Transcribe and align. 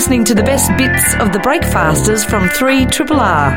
listening 0.00 0.24
to 0.24 0.34
the 0.34 0.42
best 0.42 0.74
bits 0.78 1.14
of 1.16 1.30
the 1.34 1.38
Breakfasters 1.40 2.24
from 2.24 2.48
3 2.48 2.86
Triple 2.86 3.20
R. 3.20 3.50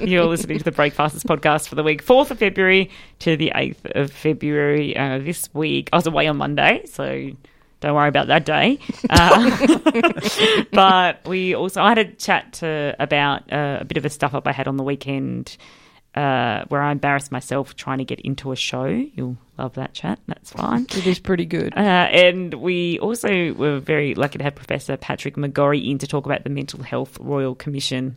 You're 0.00 0.24
listening 0.24 0.58
to 0.58 0.64
the 0.64 0.72
Breakfasters 0.72 1.22
podcast 1.22 1.68
for 1.68 1.76
the 1.76 1.84
week 1.84 2.04
4th 2.04 2.32
of 2.32 2.40
February 2.40 2.90
to 3.20 3.36
the 3.36 3.52
8th 3.54 3.92
of 3.94 4.10
February. 4.10 4.96
Uh, 4.96 5.18
this 5.18 5.48
week, 5.54 5.88
I 5.92 5.96
was 5.96 6.08
away 6.08 6.26
on 6.26 6.36
Monday, 6.36 6.84
so 6.86 7.30
don't 7.78 7.94
worry 7.94 8.08
about 8.08 8.26
that 8.26 8.44
day. 8.44 8.80
Uh, 9.08 10.64
but 10.72 11.24
we 11.28 11.54
also, 11.54 11.80
I 11.80 11.90
had 11.90 11.98
a 11.98 12.10
chat 12.10 12.54
to, 12.54 12.96
about 12.98 13.52
uh, 13.52 13.78
a 13.82 13.84
bit 13.84 13.96
of 13.98 14.04
a 14.04 14.10
stuff 14.10 14.34
up 14.34 14.48
I 14.48 14.52
had 14.52 14.66
on 14.66 14.78
the 14.78 14.82
weekend 14.82 15.56
uh, 16.16 16.64
where 16.68 16.82
I 16.82 16.92
embarrassed 16.92 17.30
myself 17.30 17.76
trying 17.76 17.98
to 17.98 18.04
get 18.04 18.20
into 18.20 18.50
a 18.50 18.56
show. 18.56 18.86
You'll 18.86 19.36
love 19.58 19.74
that 19.74 19.92
chat. 19.92 20.18
That's 20.26 20.50
fine. 20.50 20.86
It 20.96 21.06
is 21.06 21.18
pretty 21.18 21.44
good. 21.44 21.74
Uh, 21.76 21.80
and 21.80 22.54
we 22.54 22.98
also 23.00 23.52
were 23.52 23.78
very 23.78 24.14
lucky 24.14 24.38
to 24.38 24.44
have 24.44 24.54
Professor 24.54 24.96
Patrick 24.96 25.36
McGorry 25.36 25.90
in 25.90 25.98
to 25.98 26.06
talk 26.06 26.24
about 26.24 26.44
the 26.44 26.50
Mental 26.50 26.82
Health 26.82 27.18
Royal 27.20 27.54
Commission. 27.54 28.16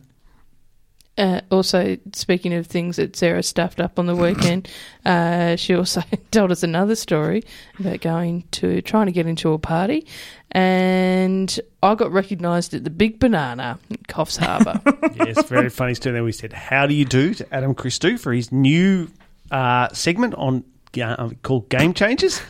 Uh, 1.18 1.42
also, 1.50 1.98
speaking 2.14 2.54
of 2.54 2.66
things 2.66 2.96
that 2.96 3.14
Sarah 3.14 3.42
stuffed 3.42 3.80
up 3.80 3.98
on 3.98 4.06
the 4.06 4.16
weekend, 4.16 4.70
uh, 5.04 5.56
she 5.56 5.74
also 5.74 6.02
told 6.30 6.50
us 6.50 6.62
another 6.62 6.94
story 6.94 7.42
about 7.78 8.00
going 8.00 8.44
to 8.52 8.80
trying 8.80 9.06
to 9.06 9.12
get 9.12 9.26
into 9.26 9.52
a 9.52 9.58
party, 9.58 10.06
and 10.52 11.60
I 11.82 11.94
got 11.94 12.12
recognised 12.12 12.74
at 12.74 12.84
the 12.84 12.90
Big 12.90 13.18
Banana 13.18 13.78
in 13.88 13.96
Coffs 14.08 14.36
Harbour. 14.36 14.80
yes, 15.24 15.42
very 15.46 15.70
funny 15.70 15.94
story. 15.94 16.12
Then 16.14 16.24
we 16.24 16.32
said, 16.32 16.52
"How 16.52 16.86
do 16.86 16.94
you 16.94 17.04
do?" 17.04 17.34
to 17.34 17.54
Adam 17.54 17.74
Christou 17.74 18.18
for 18.18 18.32
his 18.32 18.50
new 18.52 19.08
uh, 19.50 19.88
segment 19.92 20.34
on 20.34 20.64
uh, 21.00 21.30
called 21.42 21.68
Game 21.68 21.94
Changers, 21.94 22.40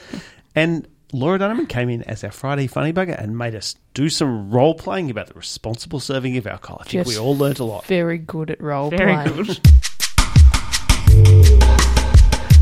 and 0.54 0.86
Laura 1.12 1.38
Dunham 1.38 1.66
came 1.66 1.88
in 1.90 2.02
as 2.04 2.22
our 2.24 2.30
Friday 2.30 2.66
funny 2.66 2.92
bugger 2.92 3.20
and 3.20 3.36
made 3.36 3.54
us 3.54 3.74
do 3.94 4.08
some 4.08 4.50
role 4.50 4.74
playing 4.74 5.10
about 5.10 5.26
the 5.26 5.34
responsible 5.34 6.00
serving 6.00 6.36
of 6.36 6.46
alcohol. 6.46 6.78
I 6.80 6.84
think 6.84 7.04
Just 7.04 7.08
we 7.08 7.18
all 7.18 7.36
learnt 7.36 7.58
a 7.58 7.64
lot. 7.64 7.84
Very 7.86 8.18
good 8.18 8.50
at 8.50 8.60
role 8.60 8.90
Very 8.90 9.12
playing. 9.14 9.44
good. 9.44 9.60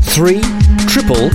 Three 0.01 0.41
triple 0.87 1.29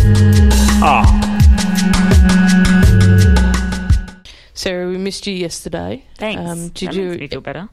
Sarah, 4.64 4.88
we 4.88 4.96
missed 4.96 5.26
you 5.26 5.34
yesterday. 5.34 6.02
Thanks. 6.16 6.40
Um, 6.40 6.68
did 6.70 6.88
that 6.88 6.94
you? 6.94 7.08
makes 7.10 7.20
me 7.20 7.28
feel 7.28 7.40
better? 7.42 7.68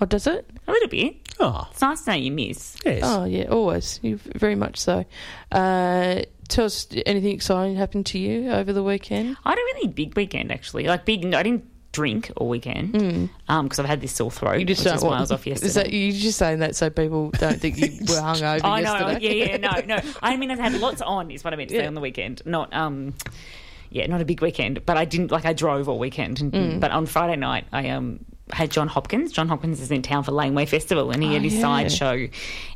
Oh, 0.00 0.06
does 0.06 0.26
it? 0.26 0.48
A 0.66 0.72
little 0.72 0.88
bit. 0.88 1.16
Oh, 1.38 1.68
It's 1.70 1.82
nice 1.82 2.00
to 2.04 2.10
know 2.12 2.16
you 2.16 2.32
miss. 2.32 2.76
yes. 2.82 3.02
Oh, 3.04 3.24
yeah, 3.24 3.44
always. 3.48 4.00
You 4.02 4.16
very 4.16 4.54
much 4.54 4.78
so. 4.78 5.04
Uh, 5.52 6.22
tell 6.48 6.64
us 6.64 6.86
anything 7.04 7.34
exciting 7.34 7.76
happened 7.76 8.06
to 8.06 8.18
you 8.18 8.50
over 8.50 8.72
the 8.72 8.82
weekend. 8.82 9.36
I 9.44 9.50
had 9.50 9.58
a 9.58 9.62
really 9.74 9.88
big 9.88 10.16
weekend 10.16 10.50
actually. 10.50 10.84
Like 10.84 11.04
big. 11.04 11.26
I 11.34 11.42
didn't 11.42 11.64
drink 11.92 12.30
all 12.38 12.48
weekend 12.48 12.92
because 13.46 13.78
I've 13.78 13.84
had 13.84 14.00
this 14.00 14.12
sore 14.12 14.30
throat. 14.30 14.54
Hmm. 14.54 14.60
You 14.60 14.64
just 14.64 14.80
which 14.80 14.86
don't 14.86 14.96
is 14.96 15.02
why 15.02 15.08
want- 15.10 15.18
I 15.18 15.22
was 15.24 15.32
off 15.32 15.46
yesterday. 15.46 15.66
Is 15.68 15.74
that 15.74 15.92
you 15.92 16.10
just 16.12 16.38
saying 16.38 16.60
that 16.60 16.74
so 16.74 16.88
people 16.88 17.32
don't 17.32 17.60
think 17.60 17.76
you 17.76 17.88
were 18.00 18.14
hungover 18.22 18.60
I 18.64 18.80
know. 18.80 18.94
yesterday? 19.10 19.34
Yeah, 19.40 19.44
yeah. 19.44 19.56
No, 19.58 19.96
no. 19.96 20.00
I 20.22 20.38
mean, 20.38 20.50
I've 20.50 20.58
had 20.58 20.72
lots 20.80 21.02
on. 21.02 21.30
Is 21.30 21.44
what 21.44 21.52
I 21.52 21.56
meant 21.56 21.68
to 21.68 21.76
say 21.76 21.86
on 21.86 21.92
the 21.94 22.00
weekend. 22.00 22.40
Not 22.46 22.72
um. 22.72 23.12
Yeah, 23.90 24.06
not 24.06 24.20
a 24.20 24.24
big 24.24 24.40
weekend, 24.42 24.84
but 24.86 24.96
I 24.96 25.04
didn't 25.04 25.30
like. 25.30 25.44
I 25.46 25.52
drove 25.52 25.88
all 25.88 25.98
weekend, 25.98 26.40
and, 26.40 26.52
Mm. 26.52 26.80
but 26.80 26.90
on 26.90 27.06
Friday 27.06 27.36
night 27.36 27.64
I 27.72 27.88
um 27.90 28.20
had 28.52 28.70
Jon 28.70 28.88
Hopkins. 28.88 29.32
Jon 29.32 29.48
Hopkins 29.48 29.80
is 29.80 29.90
in 29.90 30.02
town 30.02 30.24
for 30.24 30.32
Laneway 30.32 30.66
Festival, 30.66 31.10
and 31.10 31.22
he 31.22 31.28
Oh, 31.30 31.32
had 31.34 31.42
his 31.42 31.54
yeah. 31.54 31.60
side 31.60 31.92
show, 31.92 32.26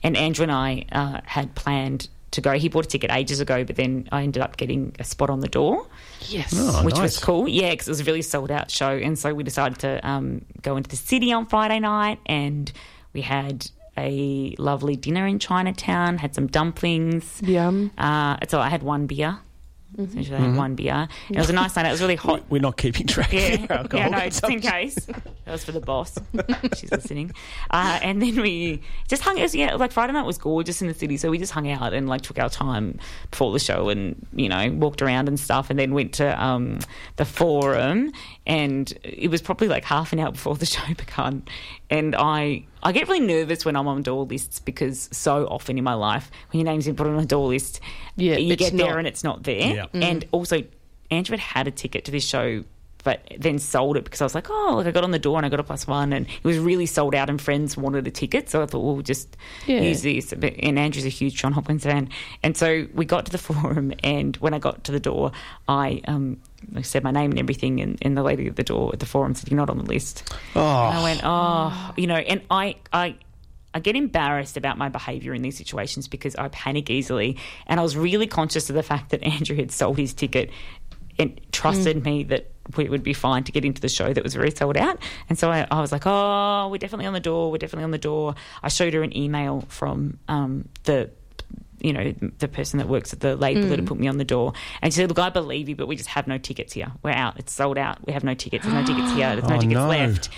and 0.03 0.17
Andrew 0.17 0.43
and 0.43 0.53
I 0.53 0.85
uh, 0.93 1.21
had 1.25 1.55
planned 1.55 2.09
to 2.33 2.41
go. 2.41 2.53
He 2.53 2.69
bought 2.69 2.87
a 2.87 2.89
ticket 2.89 3.11
ages 3.11 3.41
ago, 3.41 3.63
but 3.65 3.77
then 3.77 4.09
I 4.13 4.23
ended 4.23 4.43
up 4.43 4.57
getting 4.57 4.95
a 4.99 5.05
spot 5.05 5.29
on 5.31 5.41
the 5.41 5.49
door 5.49 5.87
Yes. 6.29 6.55
Oh, 6.57 6.83
which 6.85 6.95
nice. 6.95 7.03
was 7.03 7.19
cool. 7.19 7.49
Yeah, 7.49 7.71
because 7.71 7.89
it 7.89 7.91
was 7.91 8.01
a 8.01 8.05
really 8.05 8.23
sold 8.23 8.51
out 8.51 8.71
show, 8.71 8.91
and 8.97 9.19
so 9.19 9.35
we 9.35 9.43
decided 9.45 9.79
to 9.81 10.07
um, 10.09 10.43
go 10.63 10.77
into 10.77 10.89
the 10.89 10.97
city 10.97 11.33
on 11.33 11.47
Friday 11.47 11.79
night, 11.81 12.19
and 12.27 12.71
we 13.13 13.21
had 13.23 13.67
a 13.99 14.55
lovely 14.59 14.97
dinner 14.97 15.27
in 15.27 15.39
Chinatown. 15.39 16.17
Had 16.19 16.35
some 16.35 16.47
dumplings. 16.47 17.41
Yum. 17.45 17.91
Uh, 17.99 18.37
so 18.49 18.61
I 18.61 18.69
had 18.71 18.83
one 18.83 19.07
beer. 19.07 19.39
Essentially, 19.99 20.37
I 20.37 20.41
had 20.41 20.57
one 20.57 20.75
beer. 20.75 20.93
And 21.29 21.37
it 21.37 21.39
was 21.39 21.51
a 21.51 21.53
nice 21.53 21.77
night. 21.77 21.87
It 21.87 21.91
was 21.91 22.01
really 22.01 22.17
hot. 22.17 22.43
We're 22.49 22.61
not 22.61 22.77
keeping 22.77 23.07
track 23.07 23.33
Yeah, 23.33 23.67
alcohol 23.69 23.89
yeah, 23.93 24.09
no, 24.09 24.21
just 24.21 24.45
in 24.49 24.61
case. 24.61 25.07
That 25.45 25.51
was 25.51 25.65
for 25.65 25.73
the 25.73 25.81
boss. 25.81 26.17
She's 26.77 26.93
listening. 26.93 27.33
Uh, 27.69 27.99
and 28.01 28.23
then 28.23 28.41
we 28.41 28.81
just 29.09 29.23
hung. 29.23 29.37
It 29.39 29.43
was, 29.43 29.57
yeah, 29.57 29.75
like 29.75 29.91
Friday 29.91 30.13
night 30.13 30.25
was 30.25 30.39
gorgeous 30.39 30.81
in 30.81 30.87
the 30.87 30.95
city, 30.95 31.17
so 31.17 31.31
we 31.31 31.39
just 31.39 31.51
hung 31.51 31.69
out 31.69 31.93
and 31.93 32.09
like 32.09 32.23
took 32.23 32.39
our 32.39 32.49
time 32.49 33.01
before 33.33 33.53
the 33.53 33.59
show, 33.59 33.89
and 33.89 34.25
you 34.35 34.49
know 34.49 34.71
walked 34.71 35.03
around 35.03 35.27
and 35.27 35.41
stuff, 35.41 35.69
and 35.69 35.81
then 35.81 35.95
went 35.95 36.13
to 36.15 36.43
um, 36.43 36.79
the 37.17 37.25
forum, 37.25 38.13
and 38.47 38.97
it 39.03 39.33
was 39.33 39.43
probably 39.43 39.67
like 39.67 39.85
half 39.85 40.13
an 40.13 40.21
hour 40.21 40.31
before 40.31 40.55
the 40.55 40.65
show 40.65 40.81
began, 40.97 41.43
and 41.97 42.15
I. 42.17 42.65
I 42.85 42.91
get 42.91 43.07
really 43.07 43.21
nervous 43.25 43.65
when 43.65 43.77
I'm 43.77 43.87
on 43.87 44.03
door 44.03 44.25
lists 44.25 44.59
because 44.59 45.09
so 45.13 45.47
often 45.47 45.79
in 45.79 45.85
my 45.85 45.95
life, 45.95 46.31
when 46.51 46.59
your 46.61 46.65
name's 46.73 46.87
been 46.87 46.97
put 46.97 47.07
on 47.07 47.17
a 47.19 47.25
door 47.25 47.47
list, 47.49 47.81
Yeah, 48.17 48.37
you 48.37 48.57
get 48.57 48.77
there 48.77 48.89
not. 48.89 48.99
and 48.99 49.07
it's 49.07 49.23
not 49.23 49.45
there. 49.45 49.75
Yeah. 49.77 49.87
And 49.95 50.25
also, 50.33 50.65
Andrew 51.11 51.37
had 51.37 51.41
had 51.59 51.69
a 51.69 51.71
ticket 51.71 52.05
to 52.07 52.11
this 52.11 52.25
show, 52.27 52.65
but 53.05 53.21
then 53.39 53.59
sold 53.59 53.97
it 53.97 54.05
because 54.05 54.21
I 54.21 54.25
was 54.25 54.35
like, 54.35 54.49
oh, 54.51 54.75
look, 54.77 54.87
I 54.87 54.91
got 54.91 55.05
on 55.05 55.11
the 55.11 55.19
door 55.19 55.37
and 55.37 55.45
I 55.45 55.49
got 55.49 55.61
a 55.61 55.65
plus 55.65 55.87
one, 55.87 56.13
and 56.13 56.27
it 56.27 56.45
was 56.45 56.59
really 56.59 56.87
sold 56.87 57.15
out, 57.15 57.29
and 57.29 57.41
friends 57.41 57.77
wanted 57.77 58.07
a 58.07 58.11
ticket, 58.11 58.49
so 58.49 58.63
I 58.63 58.67
thought, 58.67 58.81
well, 58.83 58.95
we'll 58.95 59.03
just 59.03 59.37
Yeah. 59.67 59.81
use 59.81 60.03
this. 60.03 60.33
And 60.33 60.79
Andrew's 60.79 61.05
a 61.07 61.09
huge 61.11 61.35
Jon 61.35 61.53
Hopkins 61.53 61.85
fan, 61.85 62.09
and 62.43 62.57
so 62.57 62.87
we 62.95 63.05
got 63.05 63.27
to 63.27 63.33
the 63.33 63.39
forum, 63.49 63.93
and 64.05 64.37
when 64.37 64.55
I 64.55 64.59
got 64.59 64.85
to 64.85 64.93
the 64.93 65.01
door, 65.01 65.33
I 65.69 66.01
um. 66.07 66.39
I 66.77 66.83
said 66.83 67.03
my 67.03 67.11
name 67.11 67.33
and 67.33 67.41
everything, 67.41 67.81
and, 67.81 67.99
and 68.03 68.17
the 68.17 68.23
lady 68.23 68.47
at 68.47 68.55
the 68.55 68.63
door 68.63 68.91
at 68.93 69.01
the 69.01 69.07
forum 69.07 69.35
said, 69.35 69.51
"You're 69.51 69.57
not 69.59 69.69
on 69.69 69.79
the 69.79 69.85
list." 69.85 70.33
And 70.55 70.63
I 70.95 70.99
Oh, 71.01 71.03
went, 71.03 71.21
"Oh, 71.25 71.91
you 71.97 72.07
know," 72.07 72.15
and 72.15 72.41
I, 72.53 72.77
I, 72.93 73.17
I 73.75 73.81
get 73.81 73.97
embarrassed 73.97 74.57
about 74.57 74.79
my 74.79 74.89
behaviour 74.89 75.35
in 75.35 75.43
these 75.43 75.57
situations 75.57 76.07
because 76.07 76.37
I 76.37 76.47
panic 76.51 76.89
easily, 76.89 77.37
and 77.67 77.81
I 77.81 77.83
was 77.83 77.97
really 77.97 78.29
conscious 78.29 78.71
of 78.71 78.77
the 78.77 78.85
fact 78.85 79.11
that 79.11 79.25
Andrew 79.25 79.57
had 79.57 79.73
sold 79.73 79.99
his 79.99 80.15
ticket 80.15 80.51
and 81.19 81.41
trusted 81.51 82.05
me 82.05 82.23
that 82.23 82.52
we 82.77 82.89
would 82.89 83.03
be 83.03 83.13
fine 83.13 83.45
to 83.45 83.53
get 83.53 83.65
into 83.65 83.81
the 83.81 83.89
show 83.89 84.13
that 84.13 84.23
was 84.23 84.35
very 84.35 84.51
sold 84.51 84.77
out. 84.77 85.01
And 85.29 85.39
so 85.39 85.51
I, 85.51 85.67
I 85.71 85.81
was 85.81 85.93
like, 85.93 86.03
"Oh, 86.07 86.69
we're 86.71 86.79
definitely 86.79 87.07
on 87.07 87.13
the 87.13 87.21
door. 87.21 87.51
We're 87.51 87.59
definitely 87.59 87.85
on 87.85 87.91
the 87.91 87.99
door." 87.99 88.35
I 88.63 88.69
showed 88.69 88.95
her 88.95 89.03
an 89.03 89.17
email 89.17 89.65
from 89.69 90.19
um, 90.29 90.69
the 90.85 91.11
you 91.81 91.93
know, 91.93 92.15
the 92.39 92.47
person 92.47 92.79
that 92.79 92.87
works 92.89 93.13
at 93.13 93.19
the 93.19 93.35
label 93.35 93.63
that 93.63 93.77
had 93.81 93.89
put 93.89 93.99
me 93.99 94.07
on 94.07 94.17
the 94.17 94.25
door. 94.25 94.53
And 94.81 94.93
she 94.95 94.99
said, 94.99 95.09
Look, 95.09 95.19
I 95.19 95.31
believe 95.31 95.69
you, 95.69 95.75
but 95.75 95.89
we 95.89 95.97
just 95.97 96.11
have 96.11 96.29
no 96.29 96.39
tickets 96.39 96.73
here. 96.73 96.93
We're 97.03 97.11
out. 97.11 97.41
It's 97.41 97.53
sold 97.53 97.77
out. 97.77 98.07
We 98.07 98.13
have 98.13 98.23
no 98.23 98.35
tickets. 98.35 98.65
There's 98.65 98.73
no 98.73 98.85
tickets 98.85 99.13
here. 99.15 99.35
There's 99.35 99.49
no 99.49 99.57
Oh, 99.57 99.59
tickets 99.59 99.75
no. 99.75 99.89
left. 99.89 100.29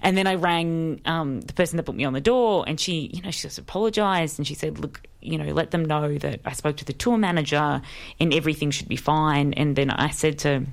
And 0.00 0.16
then 0.16 0.28
I 0.28 0.36
rang 0.36 1.00
um, 1.04 1.40
the 1.40 1.54
person 1.54 1.76
that 1.78 1.82
put 1.82 1.96
me 1.96 2.04
on 2.04 2.12
the 2.12 2.20
door, 2.20 2.64
and 2.68 2.78
she, 2.78 3.10
you 3.12 3.20
know, 3.20 3.32
she 3.32 3.42
just 3.42 3.58
apologised 3.58 4.38
and 4.38 4.46
she 4.46 4.54
said, 4.54 4.78
Look, 4.78 5.00
you 5.20 5.38
know, 5.38 5.52
let 5.52 5.72
them 5.72 5.84
know 5.84 6.18
that 6.18 6.40
I 6.44 6.52
spoke 6.52 6.76
to 6.76 6.84
the 6.84 6.92
tour 6.92 7.18
manager 7.18 7.82
and 8.20 8.32
everything 8.32 8.70
should 8.70 8.88
be 8.88 8.94
fine. 8.96 9.54
And 9.54 9.74
then 9.74 9.90
I 9.90 10.10
said 10.10 10.38
to, 10.40 10.66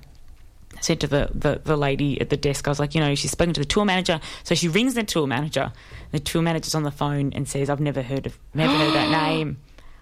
I 0.80 0.82
said 0.82 1.00
to 1.02 1.08
the, 1.08 1.30
the, 1.34 1.62
the 1.64 1.76
lady 1.78 2.20
at 2.22 2.30
the 2.30 2.38
desk, 2.38 2.68
I 2.68 2.72
was 2.72 2.80
like, 2.80 2.96
you 2.96 3.02
know, 3.02 3.14
she's 3.16 3.32
spoken 3.32 3.54
to 3.54 3.60
the 3.60 3.66
tour 3.66 3.86
manager. 3.86 4.20
So 4.44 4.56
she 4.56 4.68
rings 4.68 4.94
the 4.96 5.04
tour 5.04 5.28
manager. 5.28 5.72
The 6.12 6.20
tour 6.20 6.42
manager's 6.42 6.74
on 6.76 6.84
the 6.84 6.92
phone 6.92 7.34
and 7.34 7.48
says, 7.48 7.70
I've 7.70 7.80
never 7.82 8.02
heard 8.02 8.26
of, 8.26 8.38
never 8.54 8.74
heard 8.74 8.94
that 8.94 9.12
name. 9.28 9.58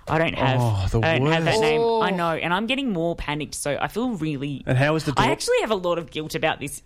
I 0.09 0.17
don't 0.19 0.35
have, 0.35 0.59
Oh, 0.61 0.87
the 0.89 1.05
I 1.05 1.17
don't 1.19 1.27
have 1.31 1.43
that 1.45 1.59
name. 1.59 1.81
Oh. 1.81 2.01
I 2.01 2.11
know, 2.11 2.29
and 2.29 2.53
I'm 2.53 2.65
getting 2.65 2.93
more 2.93 3.15
panicked. 3.15 3.55
So 3.55 3.77
I 3.81 3.87
feel 3.89 4.11
really. 4.11 4.63
And 4.65 4.77
how 4.77 4.93
was 4.93 5.03
the 5.03 5.13
I 5.17 5.31
actually 5.31 5.59
have 5.61 5.71
a 5.71 5.75
lot 5.75 5.97
of 5.97 6.11
guilt 6.11 6.33
about 6.33 6.61
this, 6.61 6.81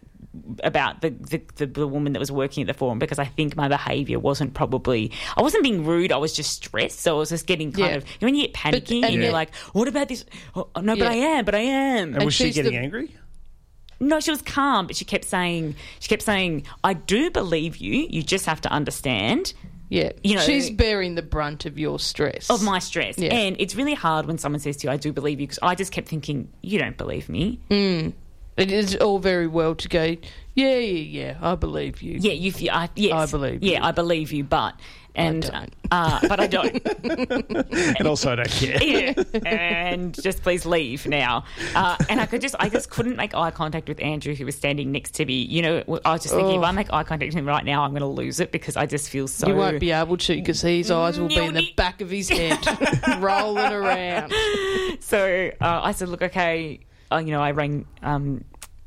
about 0.63 1.01
the 1.01 1.11
the, 1.11 1.41
the 1.57 1.65
the 1.67 1.87
woman 1.87 2.13
that 2.13 2.19
was 2.19 2.31
working 2.31 2.61
at 2.63 2.67
the 2.67 2.73
forum 2.73 2.97
because 2.97 3.19
I 3.19 3.25
think 3.25 3.55
my 3.55 3.67
behaviour 3.67 4.17
wasn't 4.17 4.55
probably. 4.55 5.11
I 5.37 5.43
wasn't 5.43 5.61
being 5.61 5.85
rude. 5.85 6.11
I 6.11 6.17
was 6.17 6.33
just 6.33 6.63
stressed. 6.63 6.99
So 7.01 7.15
I 7.15 7.19
was 7.19 7.29
just 7.29 7.45
getting 7.45 7.71
kind 7.71 7.91
Yeah. 7.91 7.95
of. 7.97 8.05
You 8.07 8.11
know, 8.21 8.25
when 8.27 8.35
you 8.35 8.41
get 8.43 8.53
panicky 8.53 9.03
and, 9.03 9.13
and- 9.13 9.21
you're 9.23 9.31
like, 9.31 9.53
"What 9.73 9.87
about 9.87 10.07
this? 10.07 10.25
Oh, 10.55 10.67
no, 10.81 10.95
but 10.95 11.03
Yeah. 11.03 11.09
I 11.11 11.13
am. 11.37 11.45
But 11.45 11.53
I 11.53 11.59
am." 11.59 12.15
and 12.15 12.25
was 12.25 12.33
she 12.33 12.49
getting 12.51 12.71
the- 12.71 12.77
angry? 12.79 13.15
No, 14.01 14.19
she 14.19 14.31
was 14.31 14.41
calm, 14.41 14.87
but 14.87 14.95
she 14.95 15.05
kept 15.05 15.25
saying, 15.25 15.75
she 15.99 16.09
kept 16.09 16.23
saying, 16.23 16.65
I 16.83 16.93
do 16.93 17.31
believe 17.31 17.77
you. 17.77 18.07
You 18.09 18.23
just 18.23 18.45
have 18.47 18.59
to 18.61 18.69
understand 18.69 19.53
Yeah. 19.89 20.11
You 20.23 20.35
know- 20.35 20.41
she's 20.41 20.69
bearing 20.69 21.15
the 21.15 21.21
brunt 21.21 21.65
of 21.65 21.77
your 21.77 21.99
stress. 21.99 22.49
of 22.49 22.63
my 22.63 22.79
stress. 22.79 23.17
Yeah. 23.17 23.33
And 23.33 23.55
it's 23.59 23.75
really 23.75 23.93
hard 23.93 24.25
when 24.25 24.37
someone 24.37 24.59
says 24.59 24.77
to 24.77 24.87
you, 24.87 24.91
I 24.93 24.97
do 24.97 25.11
believe 25.13 25.39
you, 25.39 25.47
because 25.47 25.59
I 25.61 25.75
just 25.75 25.91
kept 25.91 26.07
thinking, 26.07 26.47
you 26.61 26.79
don't 26.79 26.97
believe 26.97 27.27
me. 27.29 27.59
Mm. 27.69 28.13
It 28.57 28.71
is 28.71 28.95
all 28.97 29.19
very 29.19 29.47
well 29.47 29.75
to 29.75 29.87
go, 29.89 30.03
yeah, 30.55 30.75
yeah, 30.77 30.77
yeah, 30.77 31.37
I 31.41 31.55
believe 31.55 32.01
you. 32.01 32.17
Yeah, 32.19 32.33
you. 32.33 32.69
I, 32.71 32.89
yes, 32.95 33.13
I 33.13 33.25
believe 33.31 33.63
Yeah, 33.63 33.79
you. 33.79 33.83
I 33.83 33.91
believe 33.91 34.31
you, 34.31 34.43
but 34.43 34.79
and 35.15 35.43
don't. 35.43 35.75
Uh, 35.91 36.19
but 36.27 36.39
I 36.39 36.47
don't. 36.47 36.81
And 38.01 38.07
also, 38.07 38.31
I 38.31 38.35
don't 38.35 38.49
care. 38.49 38.81
yeah, 38.83 39.13
and 39.43 40.13
just 40.13 40.41
please 40.41 40.65
leave 40.65 41.05
now. 41.05 41.43
Uh, 41.75 41.97
and 42.09 42.19
I 42.21 42.25
could 42.25 42.41
just, 42.41 42.55
I 42.59 42.69
just 42.69 42.89
couldn't 42.89 43.15
make 43.15 43.35
eye 43.35 43.51
contact 43.51 43.87
with 43.87 44.01
Andrew, 44.01 44.33
who 44.33 44.45
was 44.45 44.55
standing 44.55 44.91
next 44.91 45.11
to 45.15 45.25
me. 45.25 45.33
You 45.33 45.61
know, 45.61 45.99
I 46.05 46.13
was 46.13 46.23
just 46.23 46.33
thinking, 46.33 46.55
if 46.55 46.63
I 46.63 46.71
make 46.71 46.91
eye 46.93 47.03
contact 47.03 47.29
with 47.29 47.35
him 47.35 47.47
right 47.47 47.65
now, 47.65 47.83
I'm 47.83 47.91
going 47.91 48.01
to 48.01 48.07
lose 48.07 48.39
it 48.39 48.51
because 48.51 48.77
I 48.77 48.85
just 48.85 49.09
feel 49.09 49.27
so. 49.27 49.47
You 49.47 49.55
won't 49.55 49.79
be 49.79 49.91
able 49.91 50.17
to 50.17 50.35
because 50.35 50.61
his 50.61 50.89
eyes 50.89 51.19
will 51.19 51.27
be 51.27 51.37
in 51.37 51.53
the 51.53 51.71
back 51.75 52.01
of 52.01 52.09
his 52.09 52.29
head, 52.29 52.59
rolling 53.19 53.73
around. 53.73 54.33
So 55.01 55.51
uh, 55.59 55.81
I 55.83 55.91
said, 55.91 56.09
look, 56.09 56.21
okay, 56.21 56.79
uh, 57.11 57.17
you 57.17 57.31
know, 57.31 57.41
I 57.41 57.51
rang. 57.51 57.85
Um, 58.01 58.43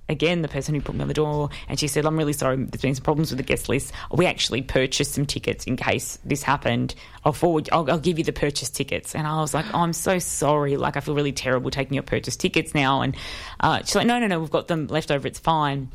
Again, 0.09 0.43
the 0.43 0.49
person 0.49 0.75
who 0.75 0.83
put 0.83 0.95
me 0.95 1.01
on 1.01 1.09
the 1.09 1.15
door, 1.15 1.49
and 1.67 1.79
she 1.79 1.89
said, 1.89 2.05
"I'm 2.05 2.17
really 2.17 2.35
sorry. 2.35 2.56
There's 2.56 2.83
been 2.83 2.95
some 2.95 3.05
problems 3.05 3.31
with 3.31 3.39
the 3.39 3.45
guest 3.45 3.69
list. 3.69 3.93
We 4.12 4.27
actually 4.27 4.61
purchased 4.61 5.15
some 5.15 5.25
tickets 5.25 5.65
in 5.65 5.77
case 5.77 6.19
this 6.25 6.43
happened. 6.43 6.95
I'll 7.25 7.33
forward. 7.33 7.71
I'll, 7.73 7.91
I'll 7.91 7.99
give 7.99 8.19
you 8.19 8.25
the 8.25 8.33
purchase 8.33 8.69
tickets." 8.69 9.15
And 9.15 9.27
I 9.27 9.41
was 9.41 9.55
like, 9.55 9.65
oh, 9.73 9.79
"I'm 9.79 9.95
so 9.95 10.19
sorry. 10.19 10.77
Like, 10.77 10.97
I 10.97 11.01
feel 11.01 11.15
really 11.15 11.33
terrible 11.33 11.71
taking 11.71 11.95
your 11.95 12.03
purchase 12.03 12.37
tickets 12.37 12.75
now." 12.75 13.01
And 13.01 13.17
uh, 13.61 13.79
she's 13.79 13.95
like, 13.95 14.06
"No, 14.06 14.19
no, 14.19 14.27
no. 14.27 14.41
We've 14.41 14.51
got 14.51 14.69
them 14.69 14.89
left 14.89 15.11
over. 15.11 15.27
It's 15.27 15.39
fine." 15.39 15.91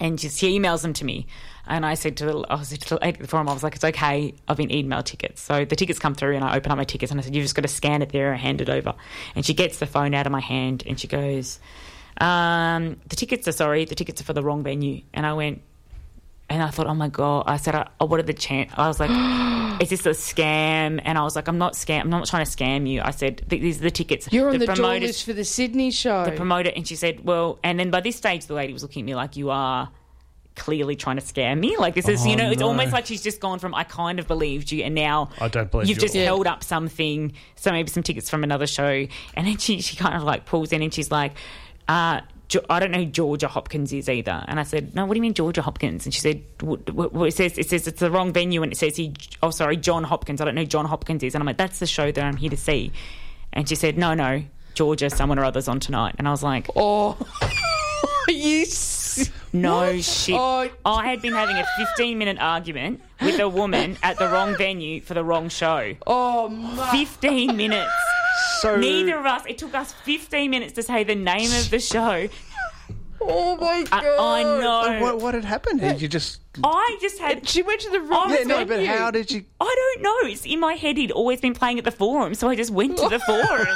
and 0.00 0.18
just 0.18 0.38
she 0.38 0.58
emails 0.58 0.82
them 0.82 0.92
to 0.94 1.04
me. 1.04 1.26
And 1.66 1.84
I 1.84 1.94
said 1.94 2.18
to 2.18 2.26
the, 2.26 2.46
I 2.48 2.62
said 2.62 2.80
to 2.82 2.94
the 2.94 3.04
at 3.04 3.18
the 3.18 3.26
forum, 3.26 3.48
I 3.48 3.52
was 3.52 3.62
like, 3.62 3.74
it's 3.74 3.84
okay. 3.84 4.34
I've 4.46 4.56
been 4.56 4.68
emailed 4.68 5.04
tickets. 5.04 5.42
So 5.42 5.64
the 5.64 5.74
tickets 5.74 5.98
come 5.98 6.14
through 6.14 6.36
and 6.36 6.44
I 6.44 6.56
open 6.56 6.70
up 6.70 6.78
my 6.78 6.84
tickets 6.84 7.10
and 7.10 7.20
I 7.20 7.24
said, 7.24 7.34
you've 7.34 7.44
just 7.44 7.56
got 7.56 7.62
to 7.62 7.68
scan 7.68 8.02
it 8.02 8.10
there 8.10 8.32
and 8.32 8.40
hand 8.40 8.60
it 8.60 8.68
over. 8.68 8.94
And 9.34 9.44
she 9.44 9.52
gets 9.52 9.78
the 9.78 9.86
phone 9.86 10.14
out 10.14 10.26
of 10.26 10.32
my 10.32 10.40
hand 10.40 10.84
and 10.86 10.98
she 10.98 11.08
goes, 11.08 11.58
um, 12.20 12.96
the 13.08 13.16
tickets 13.16 13.46
are 13.48 13.52
sorry, 13.52 13.84
the 13.84 13.94
tickets 13.94 14.20
are 14.20 14.24
for 14.24 14.32
the 14.32 14.42
wrong 14.42 14.62
venue. 14.62 15.02
And 15.14 15.26
I 15.26 15.32
went, 15.34 15.62
and 16.48 16.62
I 16.62 16.70
thought, 16.70 16.86
oh 16.86 16.94
my 16.94 17.08
god! 17.08 17.44
I 17.46 17.56
said, 17.56 17.74
oh, 18.00 18.06
what 18.06 18.20
are 18.20 18.22
the 18.24 18.32
chance? 18.32 18.70
I 18.76 18.86
was 18.88 19.00
like, 19.00 19.10
is 19.82 19.90
this 19.90 20.06
a 20.06 20.10
scam? 20.10 21.00
And 21.04 21.18
I 21.18 21.22
was 21.22 21.34
like, 21.36 21.48
I'm 21.48 21.58
not 21.58 21.72
scam. 21.74 22.00
I'm 22.02 22.10
not 22.10 22.26
trying 22.26 22.44
to 22.46 22.50
scam 22.50 22.88
you. 22.88 23.00
I 23.02 23.10
said, 23.10 23.42
these 23.48 23.78
are 23.80 23.82
the 23.84 23.90
tickets. 23.90 24.28
You're 24.32 24.48
on 24.50 24.58
the, 24.58 24.66
door 24.66 24.76
promoters- 24.76 25.02
list 25.08 25.24
for 25.24 25.32
the 25.32 25.44
Sydney 25.44 25.90
show. 25.90 26.24
the 26.24 26.32
promoter, 26.32 26.70
and 26.74 26.86
she 26.86 26.94
said, 26.96 27.24
"Well," 27.24 27.58
and 27.64 27.78
then 27.80 27.90
by 27.90 28.00
this 28.00 28.16
stage, 28.16 28.46
the 28.46 28.54
lady 28.54 28.72
was 28.72 28.82
looking 28.82 29.02
at 29.02 29.06
me 29.06 29.14
like, 29.14 29.36
"You 29.36 29.50
are." 29.50 29.90
Clearly 30.58 30.96
trying 30.96 31.16
to 31.16 31.22
scam 31.22 31.58
me. 31.58 31.76
Like 31.76 31.94
this 31.94 32.08
is, 32.08 32.24
you 32.24 32.32
Oh, 32.32 32.36
know, 32.36 32.50
it's 32.50 32.62
almost 32.62 32.90
like 32.90 33.04
she's 33.04 33.20
just 33.22 33.40
gone 33.42 33.58
from 33.58 33.74
I 33.74 33.84
kind 33.84 34.18
of 34.18 34.26
believed 34.26 34.72
you, 34.72 34.84
and 34.84 34.94
now 34.94 35.28
I 35.38 35.48
don't 35.48 35.70
believe 35.70 35.86
you've 35.86 35.98
you 35.98 36.00
just 36.00 36.16
all. 36.16 36.22
held 36.24 36.46
up 36.46 36.64
something. 36.64 37.34
So 37.56 37.70
maybe 37.72 37.90
some 37.90 38.02
tickets 38.02 38.30
from 38.30 38.42
another 38.42 38.66
show, 38.66 39.06
and 39.34 39.46
then 39.46 39.58
she 39.58 39.82
she 39.82 39.96
kind 39.96 40.14
of 40.16 40.22
like 40.22 40.46
pulls 40.46 40.72
in 40.72 40.80
and 40.80 40.94
she's 40.94 41.10
like, 41.10 41.32
uh, 41.88 42.20
I 42.70 42.78
don't 42.80 42.90
know 42.92 42.98
who 42.98 43.06
Georgia 43.06 43.48
Hopkins 43.48 43.92
is 43.92 44.08
either. 44.08 44.44
And 44.48 44.60
I 44.60 44.62
said, 44.62 44.94
No, 44.94 45.04
what 45.04 45.14
do 45.14 45.18
you 45.18 45.22
mean 45.22 45.34
Georgia 45.34 45.62
Hopkins? 45.62 46.04
And 46.06 46.14
she 46.14 46.20
said, 46.20 46.42
"What- 46.60 46.88
what- 46.90 47.12
what- 47.12 47.26
It 47.28 47.34
says 47.34 47.58
it 47.58 47.68
says 47.68 47.86
it's 47.88 48.00
the 48.00 48.10
wrong 48.10 48.32
venue, 48.32 48.62
and 48.62 48.70
it 48.72 48.76
says 48.76 48.96
he. 48.96 49.14
Oh, 49.42 49.50
sorry, 49.50 49.76
Jon 49.76 50.04
Hopkins. 50.04 50.40
I 50.40 50.44
don't 50.44 50.54
know 50.54 50.60
who 50.62 50.66
Jon 50.66 50.84
Hopkins 50.84 51.22
is. 51.22 51.34
And 51.34 51.42
I'm 51.42 51.46
like, 51.46 51.56
That's 51.58 51.78
the 51.80 51.86
show 51.86 52.10
that 52.12 52.22
I'm 52.24 52.36
here 52.36 52.50
to 52.50 52.56
see. 52.56 52.92
And 53.52 53.68
she 53.68 53.74
said, 53.74 53.98
No, 53.98 54.14
no, 54.14 54.42
Georgia, 54.74 55.10
someone 55.10 55.38
or 55.38 55.44
other's 55.44 55.66
on 55.68 55.80
tonight. 55.80 56.14
And 56.18 56.28
I 56.28 56.30
was 56.30 56.42
like, 56.42 56.68
oh, 56.76 57.16
yes. 58.28 59.18
s- 59.18 59.30
No 59.52 59.98
shit. 60.02 60.36
Oh. 60.38 60.68
I 60.84 61.08
had 61.08 61.22
been 61.22 61.32
having 61.32 61.56
a 61.56 61.64
15 61.78 62.18
minute 62.18 62.36
argument 62.38 63.00
with 63.22 63.40
a 63.40 63.48
woman 63.48 63.96
at 64.02 64.18
the 64.18 64.28
wrong 64.28 64.54
venue 64.56 65.00
for 65.00 65.14
the 65.14 65.24
wrong 65.24 65.48
show. 65.48 65.94
Oh, 66.06 66.48
my. 66.50 66.90
15 66.90 67.56
minutes. 67.56 67.90
So 68.60 68.76
Neither 68.76 69.18
of 69.18 69.26
us. 69.26 69.42
It 69.46 69.58
took 69.58 69.74
us 69.74 69.92
15 69.92 70.50
minutes 70.50 70.72
to 70.74 70.82
say 70.82 71.04
the 71.04 71.14
name 71.14 71.50
of 71.52 71.70
the 71.70 71.78
show. 71.78 72.28
Oh 73.20 73.56
my 73.56 73.82
god. 73.84 74.04
I, 74.04 74.40
I 74.40 74.42
know. 74.42 75.00
what, 75.02 75.18
what 75.20 75.34
had 75.34 75.44
happened? 75.44 75.80
Did 75.80 76.00
you 76.00 76.08
just? 76.08 76.40
I 76.64 76.98
just 77.00 77.18
had. 77.18 77.48
She 77.48 77.62
went 77.62 77.80
to 77.82 77.90
the 77.90 77.98
oh, 77.98 78.06
wrong 78.06 78.30
Yeah, 78.30 78.38
Yeah, 78.38 78.44
no, 78.44 78.58
but 78.58 78.68
venue. 78.68 78.86
how 78.86 79.10
did 79.10 79.30
you? 79.30 79.44
I 79.60 79.94
don't 79.98 80.02
know. 80.02 80.30
It's 80.30 80.44
in 80.46 80.60
my 80.60 80.74
head. 80.74 80.96
He'd 80.96 81.10
always 81.12 81.40
been 81.40 81.54
playing 81.54 81.78
at 81.78 81.84
the 81.84 81.90
forum, 81.90 82.34
so 82.34 82.48
I 82.48 82.56
just 82.56 82.70
went 82.70 82.98
to 82.98 83.08
the 83.08 83.18
forum. 83.26 83.66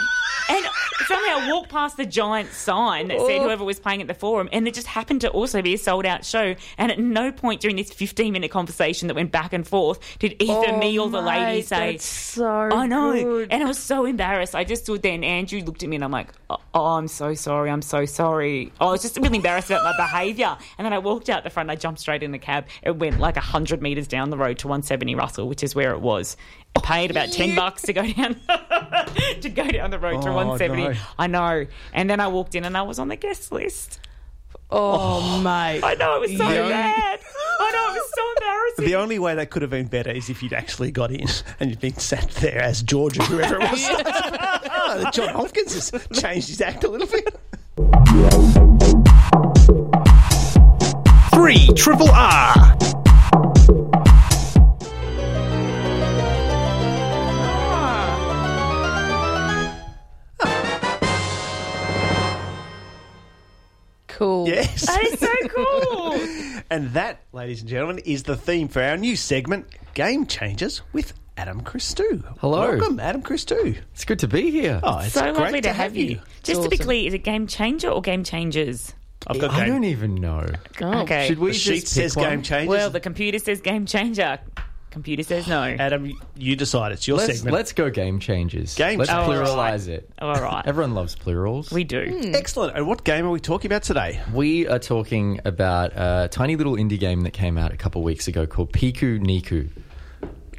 And 0.49 0.67
somehow 1.07 1.49
walked 1.49 1.71
past 1.71 1.97
the 1.97 2.07
giant 2.07 2.51
sign 2.51 3.09
that 3.09 3.19
said 3.21 3.39
oh. 3.39 3.45
whoever 3.45 3.65
was 3.65 3.79
playing 3.81 4.01
at 4.01 4.09
the 4.09 4.15
forum, 4.15 4.49
and 4.53 4.67
it 4.67 4.75
just 4.75 4.87
happened 4.87 5.21
to 5.23 5.31
also 5.31 5.63
be 5.63 5.75
a 5.75 5.79
sold 5.79 6.07
out 6.07 6.25
show. 6.25 6.55
And 6.79 6.91
at 6.93 6.99
no 6.99 7.33
point 7.33 7.61
during 7.61 7.77
this 7.77 7.91
15 7.93 8.33
minute 8.33 8.51
conversation 8.51 9.09
that 9.09 9.15
went 9.15 9.33
back 9.33 9.53
and 9.53 9.67
forth 9.67 10.01
did 10.19 10.37
either 10.41 10.71
Oh, 10.73 10.79
me 10.79 10.99
or 10.99 11.09
the 11.09 11.21
lady 11.21 11.61
oh, 11.61 11.63
say, 11.63 11.93
that's 11.93 12.05
so 12.05 12.47
I 12.47 12.87
know. 12.87 13.13
good. 13.13 13.49
And 13.51 13.63
I 13.63 13.67
was 13.67 13.79
so 13.79 14.05
embarrassed. 14.05 14.55
I 14.55 14.65
just 14.65 14.85
stood 14.85 15.03
there, 15.03 15.13
and 15.13 15.25
Andrew 15.25 15.61
looked 15.61 15.83
at 15.83 15.89
me, 15.89 15.97
and 15.97 16.05
I'm 16.05 16.11
like, 16.11 16.29
oh, 16.49 16.59
oh, 16.75 16.87
I'm 16.97 17.09
so 17.09 17.35
sorry. 17.35 17.71
I'm 17.71 17.83
so 17.83 18.05
sorry. 18.05 18.73
I 18.81 18.87
was 18.87 19.03
just 19.03 19.17
really 19.17 19.37
embarrassed 19.37 19.71
about 19.71 19.85
my 19.85 19.97
behaviour. 19.97 20.57
And 20.79 20.85
then 20.85 20.93
I 20.93 20.99
walked 20.99 21.29
out 21.29 21.45
the 21.45 21.51
front, 21.51 21.71
I 21.71 21.77
jumped 21.77 22.01
straight 22.01 22.23
in 22.23 22.33
the 22.33 22.39
cab. 22.39 22.67
It 22.83 22.97
went 22.97 23.19
like 23.19 23.37
100 23.37 23.83
metres 23.83 24.07
down 24.09 24.31
the 24.31 24.37
road 24.37 24.59
to 24.59 24.69
170 24.69 25.15
Russell, 25.15 25.49
which 25.49 25.63
is 25.63 25.75
where 25.75 25.93
it 25.93 26.01
was. 26.01 26.37
I 26.77 26.81
paid 26.81 27.11
about 27.11 27.31
10 27.33 27.55
bucks 27.57 27.83
to 27.83 27.93
go 27.93 28.07
down 28.13 28.35
to 29.41 29.49
go 29.49 29.69
down 29.69 29.91
the 29.91 29.99
road 29.99 30.23
to 30.23 30.29
Oh, 30.29 30.35
170. 30.35 30.83
no. 30.89 30.95
I 31.19 31.27
know. 31.27 31.67
And 31.93 32.09
then 32.09 32.21
I 32.21 32.29
walked 32.29 32.55
in 32.55 32.65
and 32.65 32.77
I 32.77 32.83
was 32.83 32.99
on 32.99 33.09
the 33.09 33.17
guest 33.17 33.51
list. 33.53 33.99
Oh, 34.73 35.19
oh. 35.21 35.41
mate. 35.41 35.81
I 35.83 35.95
know, 35.95 36.15
it 36.17 36.21
was 36.21 36.37
so 36.37 36.49
Yeah. 36.49 36.69
bad. 36.69 37.21
I 37.59 37.71
know, 37.73 37.93
it 37.95 37.99
was 37.99 38.11
so 38.15 38.23
embarrassing. 38.37 38.85
The 38.85 38.95
only 38.95 39.19
way 39.19 39.35
that 39.35 39.51
could 39.51 39.63
have 39.63 39.71
been 39.71 39.89
better 39.89 40.11
is 40.11 40.31
if 40.31 40.43
you'd 40.43 40.53
actually 40.53 40.93
got 40.93 41.11
in 41.11 41.27
and 41.59 41.71
you'd 41.71 41.81
been 41.81 41.99
sat 41.99 42.31
there 42.37 42.61
as 42.63 42.83
George 42.83 43.19
or 43.19 43.25
whoever 43.25 43.57
it 43.61 43.71
was. 43.71 43.85
oh, 43.91 45.11
Jon 45.13 45.29
Hopkins 45.35 45.91
has 45.91 46.07
changed 46.21 46.49
his 46.49 46.61
act 46.61 46.85
a 46.85 46.89
little 46.89 47.09
bit. 47.09 48.80
Three 51.41 51.69
Triple 51.69 52.11
R. 52.11 52.77
Cool. 64.07 64.49
Yes. 64.49 64.85
That 64.85 65.03
is 65.03 65.19
so 65.19 65.35
cool. 65.49 66.61
And 66.71 66.91
that, 66.91 67.23
ladies 67.33 67.63
and 67.63 67.71
gentlemen, 67.71 68.01
is 68.05 68.25
the 68.25 68.37
theme 68.37 68.69
for 68.69 68.83
our 68.83 68.99
new 68.99 69.17
segment, 69.17 69.67
Game 69.95 70.27
Changers 70.27 70.83
with 70.93 71.15
Adam 71.39 71.63
Christou. 71.63 72.23
Hello. 72.39 72.77
Welcome, 72.77 73.01
Adam 73.01 73.23
Christou. 73.23 73.79
It's 73.95 74.05
good 74.05 74.19
to 74.19 74.29
be 74.29 74.51
here. 74.51 74.79
Oh, 74.83 74.99
it's 74.99 75.15
so 75.15 75.23
great 75.33 75.37
lovely 75.37 75.61
to 75.63 75.73
have 75.73 75.97
you. 75.97 76.21
Just 76.43 76.63
to 76.65 76.69
be 76.69 76.77
clear, 76.77 77.09
is 77.09 77.15
it 77.15 77.25
game 77.25 77.47
changer 77.47 77.89
or 77.89 78.03
game 78.03 78.25
changers? 78.25 78.95
I've 79.27 79.39
got 79.39 79.51
I 79.51 79.61
game. 79.61 79.69
don't 79.69 79.85
even 79.85 80.15
know. 80.15 80.47
Oh. 80.81 81.01
Okay. 81.03 81.29
Should 81.29 81.39
we 81.39 81.49
the 81.51 81.53
just 81.55 81.65
sheet 81.65 81.75
pick 81.81 81.87
says 81.89 82.17
one? 82.17 82.31
Game 82.31 82.43
Changers. 82.43 82.69
Well, 82.69 82.91
the 82.91 83.01
computer 83.01 83.39
says 83.39 83.61
game 83.61 83.87
changer. 83.87 84.39
Computer 84.91 85.23
says 85.23 85.47
no. 85.47 85.63
Adam, 85.63 86.11
you 86.37 86.57
decide. 86.57 86.91
It's 86.91 87.07
your 87.07 87.19
Let's, 87.19 87.37
segment. 87.37 87.55
let's 87.55 87.73
go 87.73 87.91
game 87.91 88.19
changers. 88.19 88.75
Game 88.75 88.99
let's 88.99 89.09
changers. 89.09 89.49
pluralize 89.49 89.89
oh, 89.89 89.93
it. 89.93 90.11
Oh, 90.21 90.29
all 90.31 90.43
right. 90.43 90.65
Everyone 90.67 90.95
loves 90.95 91.15
plurals. 91.15 91.71
we 91.71 91.85
do. 91.85 92.07
Hmm. 92.07 92.29
Hmm. 92.31 92.35
Excellent. 92.35 92.77
And 92.77 92.89
what 92.89 93.05
game 93.05 93.25
are 93.25 93.31
we 93.31 93.39
talking 93.39 93.71
about 93.71 93.85
today? 93.85 94.21
We 94.35 94.67
are 94.67 94.81
talking 94.81 95.41
about 95.45 95.93
a 95.95 96.29
tiny 96.33 96.57
little 96.57 96.75
indie 96.75 96.99
game 96.99 97.21
that 97.21 97.33
came 97.33 97.57
out 97.57 97.73
a 97.73 97.77
couple 97.77 98.03
weeks 98.03 98.27
ago 98.27 98.47
called 98.47 98.73
Pikuniku, 98.73 99.71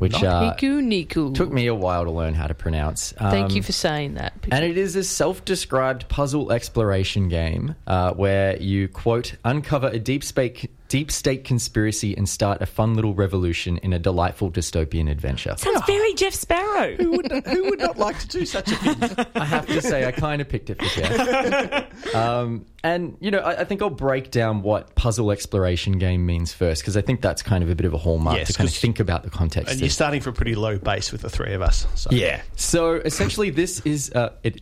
which 0.01 0.15
uh, 0.23 0.55
Niku 0.55 0.81
Niku. 0.81 1.35
took 1.35 1.51
me 1.51 1.67
a 1.67 1.75
while 1.75 2.05
to 2.05 2.09
learn 2.11 2.33
how 2.33 2.47
to 2.47 2.55
pronounce. 2.55 3.11
Thank 3.19 3.51
Um, 3.51 3.55
you 3.55 3.61
for 3.61 3.71
saying 3.71 4.15
that. 4.15 4.33
And 4.49 4.65
it 4.65 4.75
is 4.75 4.95
a 4.95 5.03
self 5.03 5.45
described 5.45 6.09
puzzle 6.09 6.51
exploration 6.51 7.29
game 7.29 7.75
uh, 7.85 8.11
where 8.13 8.57
you, 8.59 8.87
quote, 8.87 9.35
uncover 9.45 9.89
a 9.89 9.99
deep 9.99 10.23
state, 10.23 10.71
deep 10.91 11.09
state 11.09 11.45
conspiracy 11.45 12.13
and 12.17 12.27
start 12.27 12.61
a 12.61 12.65
fun 12.65 12.95
little 12.95 13.13
revolution 13.13 13.77
in 13.77 13.93
a 13.93 13.97
delightful 13.97 14.51
dystopian 14.51 15.09
adventure. 15.09 15.55
Sounds 15.57 15.85
very 15.87 16.13
Jeff 16.15 16.33
Sparrow. 16.33 16.97
Who 16.97 17.11
would, 17.11 17.31
who 17.47 17.69
would 17.69 17.79
not 17.79 17.97
like 17.97 18.19
to 18.19 18.27
do 18.27 18.45
such 18.45 18.69
a 18.69 18.75
thing? 18.75 19.25
I 19.33 19.45
have 19.45 19.65
to 19.67 19.81
say, 19.81 20.05
I 20.05 20.11
kind 20.11 20.41
of 20.41 20.49
picked 20.49 20.69
it 20.69 20.81
for 20.81 20.99
Jeff. 20.99 22.13
um, 22.13 22.65
and, 22.83 23.15
you 23.21 23.31
know, 23.31 23.39
I, 23.39 23.61
I 23.61 23.63
think 23.63 23.81
I'll 23.81 23.89
break 23.89 24.31
down 24.31 24.63
what 24.63 24.93
puzzle 24.95 25.31
exploration 25.31 25.97
game 25.97 26.25
means 26.25 26.51
first, 26.51 26.81
because 26.81 26.97
I 26.97 27.01
think 27.01 27.21
that's 27.21 27.41
kind 27.41 27.63
of 27.63 27.69
a 27.69 27.75
bit 27.75 27.85
of 27.85 27.93
a 27.93 27.97
hallmark 27.97 28.39
Yes, 28.39 28.47
to 28.47 28.53
kind 28.53 28.69
of 28.69 28.75
think 28.75 28.99
about 28.99 29.23
the 29.23 29.29
context. 29.29 29.71
And 29.71 29.79
you're 29.79 29.89
starting 29.89 30.19
from 30.19 30.33
a 30.33 30.35
pretty 30.35 30.55
low 30.55 30.77
base 30.77 31.13
with 31.13 31.21
the 31.21 31.29
three 31.29 31.53
of 31.53 31.61
us. 31.61 31.87
So. 31.95 32.09
Yeah. 32.11 32.41
So 32.57 32.95
essentially, 32.95 33.49
this 33.49 33.79
is 33.85 34.11
uh, 34.11 34.33
it. 34.43 34.59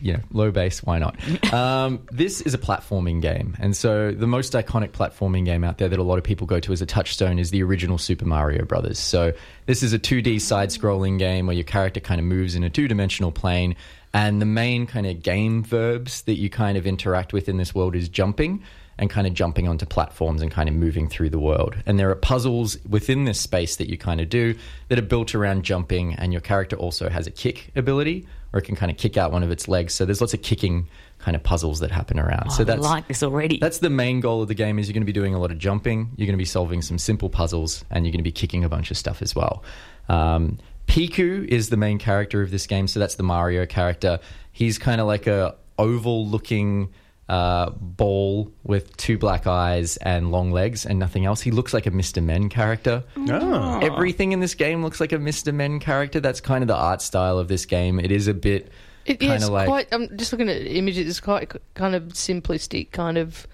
You 0.00 0.14
know, 0.14 0.20
low 0.32 0.50
base. 0.50 0.82
Why 0.82 0.98
not? 0.98 1.16
Um, 1.50 2.06
this 2.12 2.40
is 2.42 2.54
a 2.54 2.58
platforming 2.58 3.20
game, 3.20 3.56
and 3.58 3.76
so 3.76 4.12
the 4.12 4.26
most 4.26 4.52
iconic 4.52 4.90
platforming 4.90 5.44
game 5.44 5.64
out 5.64 5.78
there 5.78 5.88
that 5.88 5.98
a 5.98 6.02
lot 6.02 6.16
of 6.16 6.22
people 6.22 6.46
go 6.46 6.60
to 6.60 6.72
as 6.72 6.80
a 6.80 6.86
touchstone 6.86 7.40
is 7.40 7.50
the 7.50 7.60
original 7.62 7.98
Super 7.98 8.24
Mario 8.24 8.64
Brothers. 8.64 9.00
So 9.00 9.32
this 9.66 9.82
is 9.82 9.92
a 9.92 9.98
2D 9.98 10.40
side-scrolling 10.40 11.18
game 11.18 11.46
where 11.46 11.56
your 11.56 11.64
character 11.64 11.98
kind 11.98 12.20
of 12.20 12.26
moves 12.26 12.54
in 12.54 12.62
a 12.62 12.70
two-dimensional 12.70 13.32
plane, 13.32 13.74
and 14.14 14.40
the 14.40 14.46
main 14.46 14.86
kind 14.86 15.06
of 15.06 15.22
game 15.22 15.64
verbs 15.64 16.22
that 16.22 16.34
you 16.34 16.48
kind 16.50 16.78
of 16.78 16.86
interact 16.86 17.32
with 17.32 17.48
in 17.48 17.56
this 17.56 17.74
world 17.74 17.96
is 17.96 18.08
jumping 18.08 18.62
and 19.00 19.08
kind 19.08 19.26
of 19.26 19.32
jumping 19.32 19.66
onto 19.66 19.86
platforms 19.86 20.42
and 20.42 20.50
kind 20.50 20.68
of 20.68 20.74
moving 20.74 21.08
through 21.08 21.30
the 21.30 21.38
world. 21.38 21.74
And 21.86 21.98
there 21.98 22.10
are 22.10 22.14
puzzles 22.14 22.76
within 22.88 23.24
this 23.24 23.40
space 23.40 23.76
that 23.76 23.88
you 23.88 23.96
kind 23.96 24.20
of 24.20 24.28
do 24.28 24.54
that 24.88 24.98
are 24.98 25.02
built 25.02 25.34
around 25.34 25.64
jumping, 25.64 26.14
and 26.14 26.32
your 26.32 26.42
character 26.42 26.76
also 26.76 27.08
has 27.08 27.26
a 27.26 27.30
kick 27.30 27.72
ability, 27.74 28.26
or 28.52 28.58
it 28.60 28.62
can 28.62 28.76
kind 28.76 28.90
of 28.90 28.98
kick 28.98 29.16
out 29.16 29.32
one 29.32 29.42
of 29.42 29.50
its 29.50 29.68
legs. 29.68 29.94
So 29.94 30.04
there's 30.04 30.20
lots 30.20 30.34
of 30.34 30.42
kicking 30.42 30.88
kind 31.18 31.36
of 31.36 31.42
puzzles 31.42 31.80
that 31.80 31.90
happen 31.90 32.18
around. 32.18 32.50
so 32.50 32.62
I 32.62 32.64
that's 32.64 32.82
like 32.82 33.08
this 33.08 33.22
already. 33.22 33.58
that's 33.58 33.78
the 33.78 33.90
main 33.90 34.20
goal 34.20 34.42
of 34.42 34.48
the 34.48 34.54
game 34.54 34.78
is 34.78 34.88
you're 34.88 34.94
going 34.94 35.02
to 35.02 35.06
be 35.06 35.12
doing 35.12 35.34
a 35.34 35.38
lot 35.38 35.50
of 35.50 35.58
jumping, 35.58 36.10
you're 36.16 36.26
going 36.26 36.36
to 36.36 36.38
be 36.38 36.44
solving 36.44 36.82
some 36.82 36.98
simple 36.98 37.28
puzzles, 37.28 37.84
and 37.90 38.04
you're 38.04 38.12
going 38.12 38.20
to 38.20 38.24
be 38.24 38.32
kicking 38.32 38.64
a 38.64 38.68
bunch 38.68 38.90
of 38.90 38.96
stuff 38.96 39.22
as 39.22 39.34
well. 39.34 39.62
Um, 40.08 40.58
Piku 40.86 41.46
is 41.46 41.68
the 41.68 41.76
main 41.76 41.98
character 41.98 42.42
of 42.42 42.50
this 42.50 42.66
game, 42.66 42.88
so 42.88 42.98
that's 42.98 43.14
the 43.14 43.22
Mario 43.22 43.66
character. 43.66 44.18
He's 44.52 44.78
kind 44.78 45.00
of 45.00 45.06
like 45.06 45.26
a 45.26 45.54
oval 45.78 46.26
looking 46.26 46.90
uh, 47.30 47.70
ball 47.70 48.50
with 48.64 48.96
two 48.96 49.16
black 49.16 49.46
eyes 49.46 49.96
and 49.98 50.32
long 50.32 50.50
legs 50.50 50.84
and 50.84 50.98
nothing 50.98 51.24
else. 51.24 51.40
He 51.40 51.52
looks 51.52 51.72
like 51.72 51.86
a 51.86 51.90
Mr. 51.92 52.20
Men 52.22 52.48
character. 52.48 53.04
Oh. 53.16 53.78
Everything 53.80 54.32
in 54.32 54.40
this 54.40 54.54
game 54.54 54.82
looks 54.82 54.98
like 55.00 55.12
a 55.12 55.16
Mr. 55.18 55.54
Men 55.54 55.78
character. 55.78 56.18
That's 56.18 56.40
kind 56.40 56.62
of 56.64 56.68
the 56.68 56.74
art 56.74 57.00
style 57.02 57.38
of 57.38 57.46
this 57.46 57.66
game. 57.66 58.00
It 58.00 58.10
is 58.10 58.26
a 58.26 58.34
bit 58.34 58.72
It, 59.06 59.22
yeah, 59.22 59.28
Kinda 59.30 59.36
it's 59.36 59.48
like- 59.48 59.68
quite. 59.68 59.88
I'm 59.92 60.16
just 60.18 60.32
looking 60.32 60.48
at 60.48 60.60
images. 60.66 61.06
It's 61.08 61.20
quite 61.20 61.52
kind 61.74 61.94
of 61.94 62.02
simplistic, 62.14 62.90
kind 62.90 63.16
of. 63.16 63.46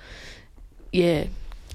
Yeah, 0.92 1.26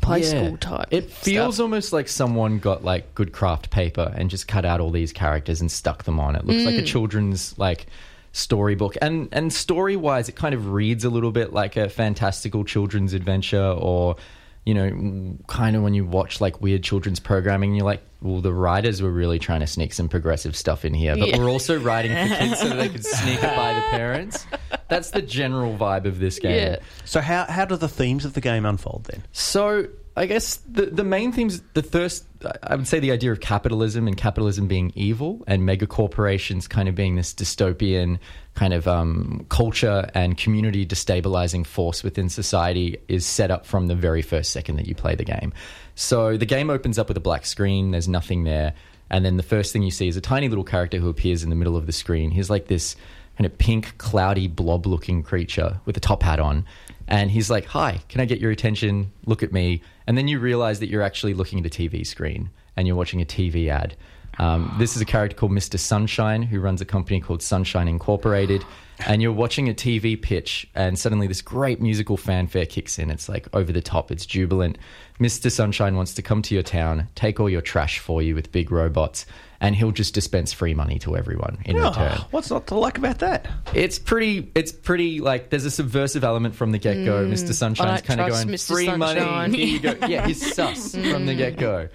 play 0.02 0.22
Yeah. 0.22 0.26
school 0.30 0.58
type. 0.58 0.88
It 0.92 1.12
feels 1.12 1.56
stuff. 1.56 1.64
almost 1.64 1.94
like 1.94 2.08
someone 2.08 2.58
got 2.58 2.84
like 2.84 3.14
good 3.14 3.32
craft 3.32 3.70
paper 3.70 4.12
and 4.16 4.30
just 4.30 4.48
cut 4.48 4.66
out 4.66 4.80
all 4.80 4.90
these 4.90 5.14
characters 5.14 5.62
and 5.62 5.72
stuck 5.72 6.04
them 6.06 6.20
on. 6.20 6.36
It 6.36 6.46
looks 6.46 6.62
Mm. 6.62 6.66
like 6.66 6.76
a 6.76 6.82
children's 6.82 7.58
like 7.60 7.86
storybook, 8.32 8.96
and 9.02 9.30
and 9.32 9.52
story 9.52 9.96
wise, 9.96 10.30
it 10.30 10.36
kind 10.36 10.54
of 10.54 10.72
reads 10.72 11.04
a 11.04 11.10
little 11.10 11.32
bit 11.32 11.54
like 11.54 11.76
a 11.78 11.90
fantastical 11.90 12.64
children's 12.64 13.14
adventure, 13.14 13.62
or 13.78 14.16
you 14.64 14.76
know, 14.76 15.36
kind 15.48 15.76
of 15.76 15.82
when 15.82 15.96
you 15.96 16.06
watch 16.06 16.40
like 16.40 16.62
weird 16.62 16.84
children's 16.84 17.20
programming, 17.20 17.74
you're 17.74 17.84
like, 17.86 18.02
well, 18.22 18.42
the 18.42 18.54
writers 18.54 19.02
were 19.02 19.10
really 19.10 19.40
trying 19.40 19.62
to 19.62 19.66
sneak 19.66 19.92
some 19.92 20.08
progressive 20.08 20.56
stuff 20.56 20.86
in 20.86 20.94
here, 20.94 21.16
but 21.18 21.30
Yeah. 21.30 21.40
we're 21.40 21.50
also 21.50 21.80
writing 21.80 22.12
for 22.12 22.36
kids 22.36 22.60
so 22.60 22.70
they 22.70 22.88
could 22.90 23.04
sneak 23.04 23.40
it 23.42 23.56
by 23.56 23.74
the 23.74 23.82
parents. 23.90 24.46
That's 24.88 25.10
the 25.10 25.24
general 25.24 25.76
vibe 25.76 26.06
of 26.06 26.20
this 26.20 26.38
game. 26.38 26.56
Yeah. 26.74 26.76
So 27.06 27.22
how 27.22 27.46
how 27.46 27.66
do 27.66 27.76
the 27.76 27.88
themes 27.90 28.24
of 28.24 28.34
the 28.34 28.42
game 28.42 28.66
unfold 28.68 29.06
then? 29.06 29.24
So 29.32 29.88
I 30.16 30.26
guess 30.26 30.58
the 30.70 30.88
the 30.88 31.06
main 31.06 31.32
themes, 31.32 31.62
the 31.74 31.84
first, 31.84 32.26
I 32.64 32.76
would 32.76 32.88
say 32.88 33.00
the 33.00 33.12
idea 33.12 33.32
of 33.32 33.40
capitalism 33.40 34.08
and 34.08 34.18
capitalism 34.18 34.68
being 34.68 34.92
evil, 34.94 35.44
and 35.48 35.66
mega 35.66 35.88
corporations 35.88 36.68
kind 36.68 36.90
of 36.90 36.96
being 36.96 37.16
this 37.16 37.34
dystopian 37.34 38.20
kind 38.54 38.74
of 38.74 38.88
um, 38.88 39.46
culture 39.48 40.10
and 40.14 40.38
community 40.38 40.86
destabilizing 40.86 41.66
force 41.66 42.04
within 42.04 42.28
society 42.28 42.98
is 43.08 43.26
set 43.26 43.52
up 43.52 43.66
from 43.66 43.88
the 43.88 43.96
very 43.96 44.22
first 44.22 44.52
second 44.52 44.76
that 44.76 44.86
you 44.86 44.96
play 44.96 45.16
the 45.16 45.24
game. 45.24 45.54
So 45.96 46.36
the 46.36 46.46
game 46.46 46.70
opens 46.70 47.00
up 47.00 47.08
with 47.08 47.16
a 47.16 47.22
black 47.22 47.46
screen. 47.46 47.92
There's 47.92 48.10
nothing 48.10 48.44
there. 48.44 48.74
And 49.10 49.26
then 49.26 49.38
the 49.38 49.44
first 49.44 49.72
thing 49.72 49.84
you 49.84 49.92
see 49.92 50.08
is 50.08 50.18
a 50.18 50.22
tiny 50.22 50.50
little 50.50 50.64
character 50.64 50.98
who 50.98 51.10
appears 51.10 51.44
in 51.44 51.50
the 51.50 51.56
middle 51.56 51.78
of 51.78 51.86
the 51.86 51.92
screen. 51.92 52.32
He's 52.32 52.50
like 52.50 52.68
this 52.68 52.96
kind 53.38 53.46
of 53.46 53.58
pink, 53.58 53.98
cloudy, 53.98 54.48
blob 54.48 54.86
looking 54.86 55.24
creature 55.24 55.80
with 55.86 55.96
a 55.98 56.00
top 56.00 56.24
hat 56.24 56.40
on. 56.40 56.66
And 57.08 57.32
he's 57.32 57.50
like, 57.50 57.66
Hi, 57.66 58.00
can 58.08 58.22
I 58.22 58.26
get 58.26 58.40
your 58.40 58.52
attention? 58.52 59.12
Look 59.26 59.44
at 59.44 59.52
me. 59.52 59.82
And 60.12 60.18
then 60.18 60.28
you 60.28 60.40
realize 60.40 60.82
that 60.82 60.90
you're 60.90 61.04
actually 61.04 61.34
looking 61.34 61.58
at 61.60 61.66
a 61.66 61.70
TV 61.70 62.06
screen 62.06 62.50
and 62.76 62.86
you're 62.86 62.98
watching 62.98 63.22
a 63.22 63.26
TV 63.26 63.70
ad. 63.70 63.96
Um, 64.40 64.76
this 64.78 64.98
is 64.98 65.02
a 65.02 65.06
character 65.06 65.38
called 65.38 65.54
Mr. 65.54 65.80
Sunshine 65.80 66.44
who 66.44 66.60
runs 66.60 66.82
a 66.82 66.86
company 66.86 67.22
called 67.22 67.42
Sunshine 67.42 67.88
Incorporated. 67.88 68.66
And 69.08 69.22
you're 69.22 69.32
watching 69.32 69.70
a 69.70 69.74
TV 69.74 70.22
pitch, 70.22 70.70
and 70.76 71.00
suddenly 71.00 71.28
this 71.28 71.42
great 71.42 71.80
musical 71.82 72.18
fanfare 72.18 72.66
kicks 72.66 73.00
in. 73.00 73.10
It's 73.10 73.30
like 73.30 73.48
over 73.54 73.72
the 73.72 73.82
top, 73.82 74.12
it's 74.12 74.26
jubilant. 74.26 74.78
Mr. 75.22 75.50
Sunshine 75.50 75.96
wants 75.96 76.14
to 76.16 76.22
come 76.22 76.42
to 76.42 76.54
your 76.56 76.64
town, 76.64 77.08
take 77.16 77.40
all 77.40 77.50
your 77.50 77.62
trash 77.62 78.00
for 78.00 78.22
you 78.22 78.36
with 78.36 78.52
big 78.52 78.70
robots, 78.70 79.26
and 79.62 79.76
he'll 79.76 79.92
just 79.92 80.14
dispense 80.16 80.52
free 80.52 80.74
money 80.74 80.98
to 81.00 81.16
everyone 81.16 81.60
in 81.66 81.78
return. 81.78 82.18
Oh, 82.18 82.28
what's 82.32 82.50
not 82.50 82.68
to 82.68 82.76
like 82.76 82.98
about 82.98 83.20
that? 83.20 83.48
It's 83.74 84.00
pretty. 84.00 84.52
It's 84.56 84.72
pretty 84.72 85.22
like 85.22 85.52
there's 85.52 85.66
a 85.66 85.72
subversive 85.72 86.24
element 86.24 86.56
from 86.56 86.72
the 86.72 86.80
get 86.80 87.06
go. 87.06 87.26
Mr. 87.26 87.54
Sunshine's 87.54 88.02
kind 88.02 88.20
of 88.20 88.30
going 88.30 88.48
Mr. 88.48 88.68
free 88.68 88.86
Sunshine." 88.88 89.52
money. 89.52 89.58
Here 89.58 89.68
you 89.68 89.80
go. 89.80 90.08
Yeah, 90.08 90.26
he's 90.28 90.54
sus 90.56 90.94
from 90.94 91.28
the 91.28 91.36
get 91.36 91.58
go. 91.58 91.88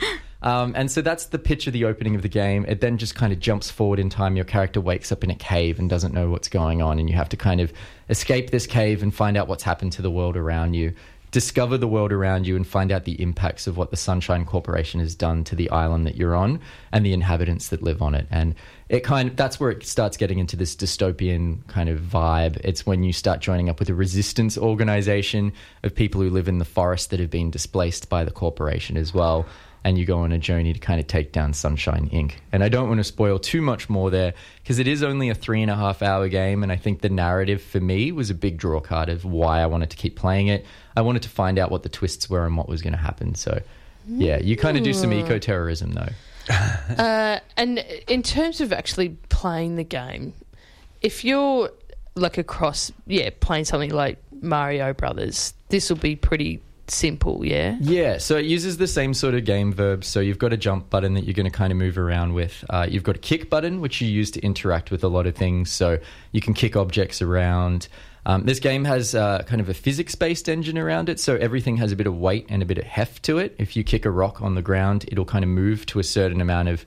Um, 0.43 0.75
and 0.77 0.89
so 0.91 1.03
that's 1.03 1.27
the 1.27 1.41
pitch 1.41 1.67
of 1.67 1.73
the 1.73 1.87
opening 1.87 2.15
of 2.15 2.23
the 2.23 2.29
game. 2.29 2.65
It 2.69 2.81
then 2.81 2.99
just 2.99 3.17
kind 3.17 3.33
of 3.33 3.41
jumps 3.41 3.69
forward 3.69 3.99
in 3.99 4.11
time. 4.11 4.37
Your 4.37 4.45
character 4.45 4.81
wakes 4.81 5.11
up 5.11 5.25
in 5.25 5.31
a 5.31 5.35
cave 5.35 5.81
and 5.81 5.91
doesn't 5.91 6.15
know 6.15 6.31
what's 6.31 6.49
going 6.49 6.83
on, 6.83 7.01
and 7.01 7.11
you 7.11 7.17
have 7.17 7.29
to 7.31 7.37
kind 7.37 7.61
of 7.61 7.73
escape 8.09 8.51
this 8.51 8.67
cave 8.67 9.03
and 9.03 9.13
find 9.13 9.37
out 9.37 9.49
what's 9.49 9.65
happened 9.65 9.93
to 9.93 10.03
the 10.03 10.11
world 10.11 10.37
around 10.37 10.75
you. 10.75 10.95
Discover 11.37 11.77
the 11.77 11.87
world 11.87 12.15
around 12.15 12.47
you 12.47 12.57
and 12.57 12.67
find 12.67 12.91
out 12.91 13.05
the 13.05 13.21
impacts 13.21 13.67
of 13.67 13.77
what 13.77 13.91
the 13.91 13.97
Sunshine 13.99 14.47
Corporation 14.47 15.01
has 15.01 15.15
done 15.15 15.45
to 15.45 15.55
the 15.55 15.69
island 15.69 16.07
that 16.07 16.17
you're 16.17 16.35
on 16.35 16.61
and 16.93 17.05
the 17.05 17.13
inhabitants 17.13 17.69
that 17.69 17.83
live 17.83 18.01
on 18.01 18.15
it. 18.15 18.27
And 18.31 18.55
it 18.89 19.01
kind 19.01 19.29
of 19.29 19.37
that's 19.37 19.61
where 19.61 19.71
it 19.71 19.85
starts 19.85 20.17
getting 20.17 20.39
into 20.39 20.57
this 20.57 20.75
dystopian 20.75 21.59
kind 21.67 21.91
of 21.91 22.01
vibe. 22.01 22.57
It's 22.65 22.87
when 22.87 23.03
you 23.03 23.13
start 23.13 23.41
joining 23.41 23.69
up 23.69 23.81
with 23.81 23.91
a 23.91 23.95
resistance 23.95 24.57
organization 24.57 25.53
of 25.83 25.95
people 25.95 26.23
who 26.23 26.31
live 26.31 26.49
in 26.49 26.57
the 26.57 26.65
forest 26.65 27.11
that 27.11 27.21
have 27.21 27.29
been 27.29 27.51
displaced 27.51 28.09
by 28.09 28.25
the 28.25 28.31
corporation 28.31 28.97
as 28.97 29.13
well. 29.13 29.45
And 29.85 29.99
you 29.99 30.07
go 30.07 30.21
on 30.21 30.33
a 30.33 30.39
journey 30.39 30.73
to 30.73 30.81
kind 30.81 31.01
of 31.01 31.07
take 31.07 31.33
down 31.33 31.53
Sunshine 31.53 32.09
Inc. 32.09 32.33
And 32.51 32.65
I 32.65 32.71
don't 32.71 32.89
want 32.89 32.99
to 32.99 33.05
spoil 33.05 33.39
too 33.39 33.61
much 33.61 33.91
more 33.91 34.11
there 34.11 34.33
because 34.63 34.79
it 34.79 34.89
is 34.89 35.03
only 35.03 35.29
a 35.29 35.35
three 35.35 35.61
and 35.61 35.71
a 35.71 35.77
half 35.77 36.01
hour 36.01 36.29
game. 36.29 36.63
And 36.63 36.73
I 36.73 36.77
think 36.77 37.03
the 37.03 37.11
narrative 37.11 37.63
for 37.63 37.79
me 37.79 38.11
was 38.11 38.31
a 38.31 38.35
big 38.35 38.57
draw 38.57 38.81
card 38.81 39.11
of 39.11 39.27
why 39.27 39.61
I 39.61 39.67
wanted 39.67 39.91
to 39.91 39.97
keep 39.97 40.17
playing 40.17 40.49
it. 40.49 40.65
I 40.97 41.03
wanted 41.03 41.23
to 41.23 41.29
find 41.29 41.59
out 41.59 41.71
what 41.71 41.83
the 41.83 41.89
twists 41.89 42.29
were 42.31 42.47
and 42.47 42.57
what 42.57 42.69
was 42.69 42.83
going 42.83 42.95
to 42.95 42.99
happen. 42.99 43.35
So, 43.35 43.61
yeah, 44.09 44.39
you 44.39 44.57
kind 44.57 44.77
of 44.77 44.83
do 44.83 44.93
some 44.93 45.13
eco 45.13 45.39
terrorism 45.39 45.93
though. 45.93 46.09
Uh, 46.97 47.41
and 47.57 47.85
in 48.07 48.23
terms 48.23 48.61
of 48.61 48.73
actually 48.73 49.09
playing 49.29 49.75
the 49.75 49.83
game, 49.83 50.33
if 51.03 51.25
you're 51.25 51.71
like 52.15 52.39
across, 52.39 52.93
yeah, 53.09 53.31
playing 53.41 53.65
something 53.65 53.91
like 53.91 54.19
Mario 54.41 54.93
Brothers, 54.93 55.55
this 55.71 55.91
will 55.91 55.97
be 55.97 56.15
pretty 56.15 56.61
simple, 56.91 57.45
yeah. 57.45 57.77
Yeah, 57.81 58.19
so 58.19 58.37
it 58.37 58.47
uses 58.47 58.77
the 58.77 58.87
same 58.87 59.15
sort 59.15 59.35
of 59.35 59.45
game 59.45 59.73
verbs. 59.73 60.07
So 60.07 60.21
you've 60.21 60.39
got 60.39 60.53
a 60.53 60.57
jump 60.57 60.91
button 60.91 61.15
that 61.15 61.25
you're 61.25 61.35
going 61.35 61.51
to 61.51 61.57
kind 61.57 61.73
of 61.73 61.79
move 61.79 61.99
around 61.99 62.35
with. 62.35 62.65
Uh, 62.71 62.87
you've 62.89 63.03
got 63.03 63.17
a 63.17 63.21
kick 63.21 63.51
button, 63.51 63.81
which 63.81 64.01
you 64.01 64.09
use 64.09 64.31
to 64.33 64.41
interact 64.41 64.91
with 64.91 65.05
a 65.05 65.09
lot 65.09 65.27
of 65.27 65.35
things. 65.35 65.71
So 65.71 65.99
you 66.33 66.41
can 66.41 66.55
kick 66.55 66.77
objects 66.77 67.23
around. 67.23 67.89
Um, 68.27 68.45
this 68.45 68.59
game 68.59 68.85
has 68.85 69.15
uh, 69.15 69.45
kind 69.45 69.61
of 69.61 69.69
a 69.69 69.75
physics 69.75 70.15
based 70.15 70.49
engine 70.49 70.79
around 70.79 71.09
it. 71.09 71.21
So 71.21 71.37
everything 71.37 71.77
has 71.77 71.93
a 71.93 71.97
bit 71.97 72.07
of 72.07 72.17
weight 72.17 72.47
and 72.49 72.63
a 72.63 72.67
bit 72.67 72.79
of 72.79 72.85
heft 72.85 73.23
to 73.25 73.39
it. 73.39 73.55
If 73.59 73.77
you 73.77 73.85
kick 73.85 74.05
a 74.05 74.11
rock 74.11 74.43
on 74.43 74.55
the 74.55 74.63
ground, 74.63 75.05
it'll 75.09 75.25
kind 75.25 75.45
of 75.45 75.49
move 75.49 75.87
to 75.87 76.01
a 76.01 76.05
certain 76.05 76.41
amount 76.41 76.69
of 76.69 76.85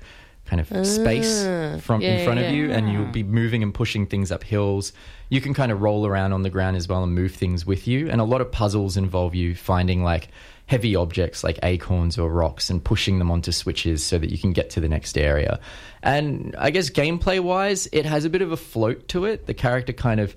kind 0.50 0.60
of 0.60 0.88
space 0.88 1.46
ah. 1.46 1.78
from 1.78 2.02
yeah, 2.02 2.18
in 2.18 2.26
front 2.26 2.40
yeah. 2.40 2.48
of 2.48 2.56
you 2.56 2.72
and 2.72 2.92
you'll 2.92 3.08
ah. 3.08 3.12
be 3.12 3.24
moving 3.24 3.62
and 3.62 3.74
pushing 3.74 4.06
things 4.06 4.32
up 4.32 4.44
hills. 4.44 4.92
You 5.30 5.42
can 5.42 5.54
kind 5.54 5.72
of 5.72 5.82
roll 5.82 6.08
around 6.08 6.34
on 6.34 6.42
the 6.42 6.50
ground 6.50 6.76
as 6.76 6.88
well 6.88 7.04
and 7.04 7.14
move 7.14 7.34
things 7.34 7.66
with 7.66 7.88
you. 7.88 8.10
And 8.10 8.20
a 8.20 8.24
lot 8.24 8.42
of 8.42 8.52
puzzles 8.52 8.98
involve 8.98 9.36
you 9.36 9.56
finding 9.56 10.04
like 10.04 10.30
heavy 10.66 10.96
objects 10.96 11.44
like 11.44 11.60
acorns 11.64 12.18
or 12.18 12.32
rocks 12.32 12.70
and 12.70 12.84
pushing 12.84 13.20
them 13.20 13.32
onto 13.32 13.52
switches 13.52 14.04
so 14.04 14.18
that 14.18 14.32
you 14.32 14.38
can 14.38 14.54
get 14.54 14.70
to 14.72 14.80
the 14.80 14.90
next 14.90 15.18
area. 15.18 15.60
And 16.02 16.56
I 16.58 16.72
guess 16.72 16.90
gameplay 16.90 17.40
wise, 17.40 17.88
it 17.92 18.06
has 18.06 18.26
a 18.26 18.30
bit 18.30 18.42
of 18.42 18.52
a 18.52 18.58
float 18.58 19.08
to 19.10 19.26
it. 19.26 19.46
The 19.46 19.54
character 19.54 19.94
kind 19.94 20.20
of 20.20 20.36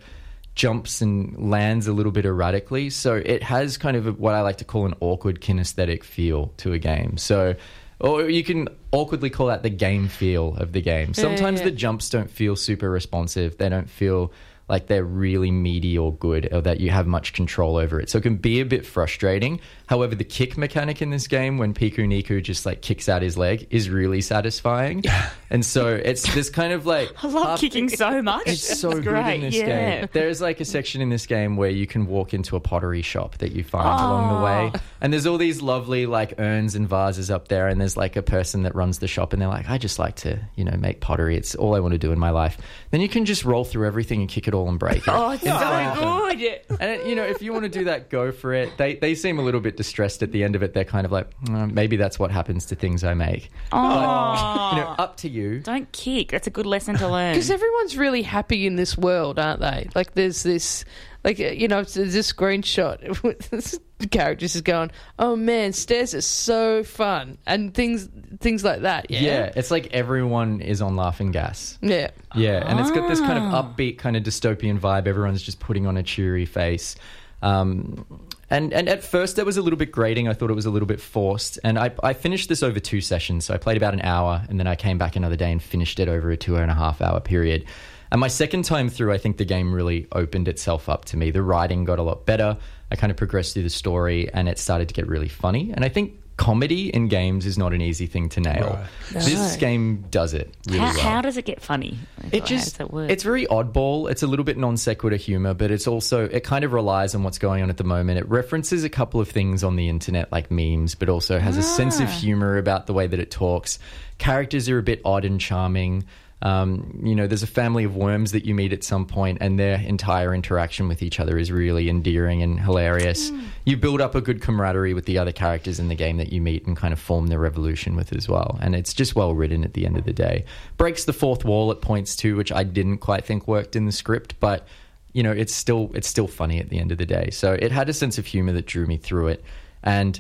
jumps 0.55 1.01
and 1.01 1.51
lands 1.51 1.87
a 1.87 1.93
little 1.93 2.13
bit 2.13 2.27
erratically. 2.27 2.91
So 2.91 3.15
it 3.15 3.43
has 3.43 3.79
kind 3.79 3.97
of 3.97 4.07
a, 4.07 4.13
what 4.13 4.35
I 4.35 4.43
like 4.43 4.59
to 4.59 4.65
call 4.65 4.85
an 4.85 4.95
awkward 5.01 5.41
kinesthetic 5.41 6.05
feel 6.05 6.53
to 6.59 6.73
a 6.75 6.79
game. 6.79 7.17
So 7.17 7.55
or 8.03 8.29
you 8.29 8.43
can 8.43 8.69
awkwardly 8.91 9.31
call 9.31 9.47
that 9.47 9.63
the 9.63 9.71
game 9.71 10.09
feel 10.09 10.57
of 10.57 10.73
the 10.73 10.83
game. 10.83 11.15
Sometimes 11.15 11.61
yeah. 11.61 11.67
the 11.67 11.71
jumps 11.71 12.11
don't 12.11 12.31
feel 12.31 12.57
super 12.57 12.91
responsive. 12.91 13.57
They 13.59 13.69
don't 13.69 13.89
feel 13.89 14.33
like 14.73 14.87
they're 14.87 15.05
really 15.05 15.51
meaty 15.51 15.97
or 15.99 16.15
good 16.15 16.49
or 16.51 16.63
that 16.63 16.81
you 16.81 16.89
have 16.91 17.07
much 17.07 17.35
control 17.35 17.77
over 17.77 18.01
it. 18.01 18.09
So 18.09 18.17
it 18.19 18.23
can 18.23 18.37
be 18.37 18.59
a 18.61 18.65
bit 18.65 18.85
frustrating. 18.87 19.61
However, 19.87 20.15
the 20.15 20.25
kick 20.25 20.57
mechanic 20.57 21.03
in 21.03 21.11
this 21.11 21.29
game 21.29 21.59
when 21.59 21.75
Piku 21.75 21.99
Niku 22.09 22.43
just 22.43 22.65
like 22.65 22.81
kicks 22.81 23.07
out 23.07 23.21
his 23.21 23.37
leg 23.37 23.67
is 23.69 23.91
really 23.91 24.23
satisfying. 24.23 25.05
and 25.51 25.63
so 25.65 25.89
it's 25.95 26.35
this 26.35 26.49
kind 26.51 26.73
of 26.73 26.87
like 26.87 27.13
I 27.23 27.27
love 27.29 27.47
half- 27.49 27.61
kicking 27.61 27.91
so 27.91 28.23
much. 28.33 28.49
it's 28.49 28.81
so 28.81 28.89
It's 28.93 29.01
good 29.01 29.05
great. 29.11 29.35
in 29.37 29.41
this 29.43 29.55
yeah. 29.57 30.01
game. 30.01 30.09
There's 30.13 30.41
like 30.41 30.61
a 30.61 30.65
section 30.65 31.03
in 31.03 31.11
this 31.11 31.27
game 31.27 31.57
where 31.59 31.69
you 31.71 31.87
can 31.87 32.07
walk 32.07 32.33
into 32.33 32.57
a 32.57 32.61
pottery 32.61 33.03
shop 33.03 33.37
that 33.39 33.53
you 33.53 33.63
find 33.63 33.87
along 33.87 34.39
the 34.39 34.45
way. 34.45 34.71
Ah. 34.75 34.83
And 35.03 35.13
there's 35.13 35.27
all 35.27 35.37
these 35.39 35.61
lovely 35.61 36.07
like 36.07 36.35
urns 36.39 36.75
and 36.75 36.89
vases 36.89 37.31
up 37.31 37.49
there 37.49 37.69
and 37.69 37.79
there's 37.81 37.97
like 37.99 38.17
a 38.17 38.23
person 38.23 38.63
that 38.63 38.75
runs 38.75 39.01
the 39.01 39.09
shop 39.09 39.35
and 39.35 39.43
they're 39.43 39.49
like, 39.49 39.69
I 39.69 39.77
just 39.77 39.99
like 39.99 40.17
to, 40.17 40.39
you 40.57 40.65
know, 40.65 40.77
make 40.79 41.01
pottery. 41.01 41.37
It's 41.37 41.55
all 41.55 41.75
I 41.75 41.81
want 41.81 41.93
to 41.93 41.99
do 41.99 42.11
in 42.13 42.19
my 42.19 42.31
life. 42.31 42.57
Then 42.91 43.03
you 43.03 43.09
can 43.11 43.27
just 43.27 43.45
roll 43.45 43.65
through 43.65 43.87
everything 43.87 44.21
and 44.21 44.31
kick 44.31 44.49
it 44.49 44.55
all 44.55 44.62
and 44.69 44.79
break 44.79 44.99
it. 44.99 45.09
Oh, 45.09 45.31
it's 45.31 45.43
in 45.43 45.51
front 45.53 45.97
so 45.99 46.37
good. 46.37 46.61
And 46.81 47.09
you 47.09 47.15
know, 47.15 47.25
if 47.25 47.43
you 47.43 47.53
want 47.53 47.65
to 47.65 47.69
do 47.69 47.85
that, 47.85 48.09
go 48.11 48.33
for 48.33 48.53
it. 48.55 48.77
They 48.79 48.97
they 48.97 49.15
seem 49.15 49.39
a 49.39 49.43
little 49.43 49.61
bit 49.61 49.77
distressed 49.77 50.23
at 50.23 50.33
the 50.33 50.43
end 50.45 50.57
of 50.57 50.63
it. 50.63 50.75
They're 50.75 50.85
kind 50.85 51.05
of 51.05 51.13
like, 51.13 51.29
"Mm, 51.45 51.73
maybe 51.73 51.97
that's 51.97 52.19
what 52.19 52.31
happens 52.31 52.67
to 52.67 52.75
things 52.75 53.05
I 53.05 53.15
make. 53.15 53.51
Oh, 53.73 54.71
You 54.73 54.81
know, 54.81 54.95
up 54.99 55.17
to 55.19 55.29
you. 55.29 55.61
don't 55.61 55.91
kick. 55.93 56.31
That's 56.31 56.47
a 56.47 56.51
good 56.51 56.67
lesson 56.67 56.97
to 56.97 57.09
learn. 57.09 57.33
Because 57.35 57.51
everyone's 57.51 57.97
really 57.97 58.23
happy 58.23 58.67
in 58.67 58.77
this 58.77 58.97
world, 58.97 59.39
aren't 59.39 59.61
they? 59.61 59.89
Like, 59.95 60.15
there's 60.15 60.43
this, 60.43 60.85
like, 61.25 61.39
you 61.39 61.69
know, 61.69 61.83
there's 61.83 62.13
this 62.15 62.33
screenshot 62.33 63.01
with 64.03 64.11
this 64.11 64.19
character 64.19 64.47
just 64.47 64.65
going, 64.65 64.91
"Oh 65.19 65.37
man, 65.37 65.73
stairs 65.73 66.15
are 66.15 66.21
so 66.21 66.83
fun," 66.85 67.39
and 67.47 67.73
things, 67.75 68.09
things 68.41 68.65
like 68.65 68.83
that. 68.83 69.11
Yeah, 69.11 69.21
Yeah, 69.21 69.53
it's 69.57 69.71
like 69.71 69.89
everyone 69.93 70.61
is 70.61 70.83
on 70.83 70.97
laughing 70.97 71.31
gas. 71.31 71.79
yeah. 71.81 72.11
Yeah, 72.35 72.67
and 72.67 72.81
it's 72.81 72.91
got 72.91 73.09
this 73.09 73.21
kind 73.21 73.39
of 73.39 73.45
Ah. 73.53 73.63
upbeat, 73.63 73.99
kind 73.99 74.17
of 74.17 74.23
dystopian 74.23 74.79
vibe. 74.81 75.07
Everyone's 75.07 75.43
just 75.43 75.61
putting 75.61 75.87
on 75.87 75.97
a 75.97 76.03
cheery 76.03 76.47
face. 76.47 76.97
Um, 77.43 78.07
and 78.51 78.73
and 78.73 78.89
at 78.89 79.03
first 79.03 79.37
that 79.37 79.47
was 79.47 79.57
a 79.57 79.63
little 79.63 79.79
bit 79.79 79.91
grating. 79.93 80.29
I 80.29 80.33
thought 80.35 80.51
it 80.51 80.55
was 80.55 80.67
a 80.67 80.71
little 80.71 80.87
bit 80.87 81.01
forced. 81.01 81.59
And 81.65 81.79
I, 81.79 81.91
I 82.03 82.13
finished 82.13 82.49
this 82.49 82.63
over 82.63 82.79
two 82.81 83.01
sessions. 83.01 83.45
So 83.47 83.55
I 83.55 83.57
played 83.57 83.77
about 83.77 83.95
an 83.95 84.03
hour, 84.03 84.43
and 84.49 84.59
then 84.61 84.67
I 84.67 84.77
came 84.77 84.97
back 84.99 85.17
another 85.17 85.37
day 85.37 85.51
and 85.51 85.63
finished 85.63 85.99
it 86.01 86.09
over 86.09 86.31
a 86.31 86.37
two 86.37 86.57
and 86.57 86.71
a 86.71 86.75
half 86.75 87.01
hour 87.01 87.19
period. 87.21 87.65
And 88.13 88.21
my 88.21 88.29
second 88.29 88.65
time 88.67 88.89
through, 88.91 89.13
I 89.13 89.19
think 89.19 89.39
the 89.39 89.45
game 89.45 89.75
really 89.75 90.07
opened 90.13 90.47
itself 90.47 90.89
up 90.89 91.07
to 91.07 91.17
me. 91.17 91.31
The 91.31 91.43
writing 91.43 91.85
got 91.85 91.99
a 91.99 92.03
lot 92.03 92.27
better. 92.27 92.59
I 92.91 92.95
kind 92.97 93.11
of 93.11 93.17
progressed 93.17 93.55
through 93.55 93.63
the 93.65 93.71
story, 93.71 94.31
and 94.33 94.49
it 94.49 94.59
started 94.59 94.87
to 94.89 94.95
get 94.95 95.09
really 95.09 95.29
funny. 95.29 95.73
And 95.73 95.83
I 95.85 95.89
think 95.89 96.19
comedy 96.37 96.89
in 96.95 97.09
games 97.09 97.47
is 97.47 97.57
not 97.57 97.73
an 97.73 97.81
easy 97.81 98.07
thing 98.07 98.29
to 98.31 98.41
nail. 98.41 98.79
Right. 99.15 99.25
This 99.25 99.57
game 99.57 100.05
does 100.11 100.35
it 100.35 100.53
really 100.67 100.79
how, 100.81 100.93
well. 100.93 101.01
how 101.03 101.21
does 101.23 101.37
it 101.37 101.45
get 101.45 101.63
funny? 101.63 101.97
Like, 102.23 102.35
It 102.35 102.45
just 102.45 102.65
does 102.65 102.73
that 102.79 102.93
work? 102.93 103.11
it's 103.11 103.23
very 103.23 103.47
oddball. 103.47 104.11
It's 104.11 104.23
a 104.23 104.27
little 104.27 104.45
bit 104.45 104.59
non 104.59 104.77
sequitur 104.77 105.17
humor, 105.17 105.55
but 105.55 105.71
it's 105.71 105.87
also 105.87 106.25
it 106.25 106.43
kind 106.45 106.65
of 106.65 106.73
relies 106.73 107.15
on 107.15 107.23
what's 107.23 107.39
going 107.39 107.63
on 107.63 107.71
at 107.71 107.77
the 107.77 107.85
moment. 107.85 108.19
It 108.19 108.29
references 108.29 108.83
a 108.85 108.89
couple 108.91 109.21
of 109.21 109.29
things 109.31 109.63
on 109.65 109.77
the 109.77 109.89
internet 109.89 110.31
like 110.33 110.51
memes, 110.51 110.95
but 110.95 111.09
also 111.09 111.39
has 111.39 111.57
a 111.57 111.63
sense 111.63 112.01
Ah. 112.01 112.05
of 112.05 112.11
humor 112.11 112.59
about 112.59 112.87
the 112.87 112.93
way 112.93 113.07
that 113.07 113.21
it 113.21 113.31
talks. 113.31 113.79
Characters 114.19 114.69
are 114.69 114.79
a 114.79 114.83
bit 114.83 115.01
odd 115.05 115.25
and 115.25 115.41
charming. 115.41 116.05
Um, 116.43 117.01
you 117.05 117.15
know, 117.15 117.29
there's 117.29 117.45
a 117.45 117.49
family 117.49 117.85
of 117.85 117.95
worms 117.95 118.33
that 118.33 118.45
you 118.45 118.55
meet 118.55 118.73
at 118.73 118.83
some 118.83 119.07
point, 119.07 119.39
and 119.41 119.59
their 119.59 119.79
entire 119.79 120.35
interaction 120.35 120.89
with 120.89 121.01
each 121.03 121.21
other 121.21 121.39
is 121.39 121.53
really 121.53 121.89
endearing 121.89 122.43
and 122.43 122.59
hilarious. 122.59 123.31
You 123.65 123.77
build 123.77 124.01
up 124.01 124.17
a 124.17 124.21
good 124.21 124.43
camaraderie 124.43 124.93
with 124.93 125.07
the 125.07 125.19
other 125.19 125.31
characters 125.31 125.79
in 125.79 125.87
the 125.87 125.95
game 125.95 126.17
that 126.17 126.33
you 126.33 126.41
meet 126.41 126.67
and 126.67 126.77
kind 126.77 126.93
of 126.93 126.99
form 126.99 127.29
the 127.29 127.39
revolution 127.39 127.95
with 127.95 128.13
as 128.13 128.29
well. 128.29 128.59
And 128.61 128.75
it's 128.75 128.93
just 128.93 129.15
well 129.15 129.35
written 129.35 129.63
at 129.63 129.75
the 129.75 129.87
end 129.87 129.97
of 129.97 130.05
the 130.05 130.13
day. 130.13 130.45
Breaks 130.77 131.05
the 131.05 131.13
fourth 131.13 131.45
wall 131.45 131.71
at 131.71 131.81
points 131.81 132.17
too, 132.17 132.35
which 132.37 132.51
I 132.51 132.65
didn't 132.65 132.99
quite 132.99 133.25
think 133.25 133.47
worked 133.47 133.77
in 133.77 133.87
the 133.87 133.93
script, 133.93 134.35
but 134.41 134.67
you 135.13 135.23
know, 135.23 135.31
it's 135.33 135.55
still 135.55 135.93
it's 135.95 136.09
still 136.09 136.27
funny 136.27 136.59
at 136.59 136.71
the 136.71 136.79
end 136.79 136.91
of 136.91 136.99
the 136.99 137.07
day. 137.07 137.31
So 137.31 137.53
it 137.53 137.71
had 137.71 137.89
a 137.89 137.93
sense 137.93 138.19
of 138.19 138.27
humor 138.27 138.53
that 138.53 138.67
drew 138.67 138.87
me 138.87 138.97
through 138.97 139.29
it, 139.29 139.45
and 139.83 140.19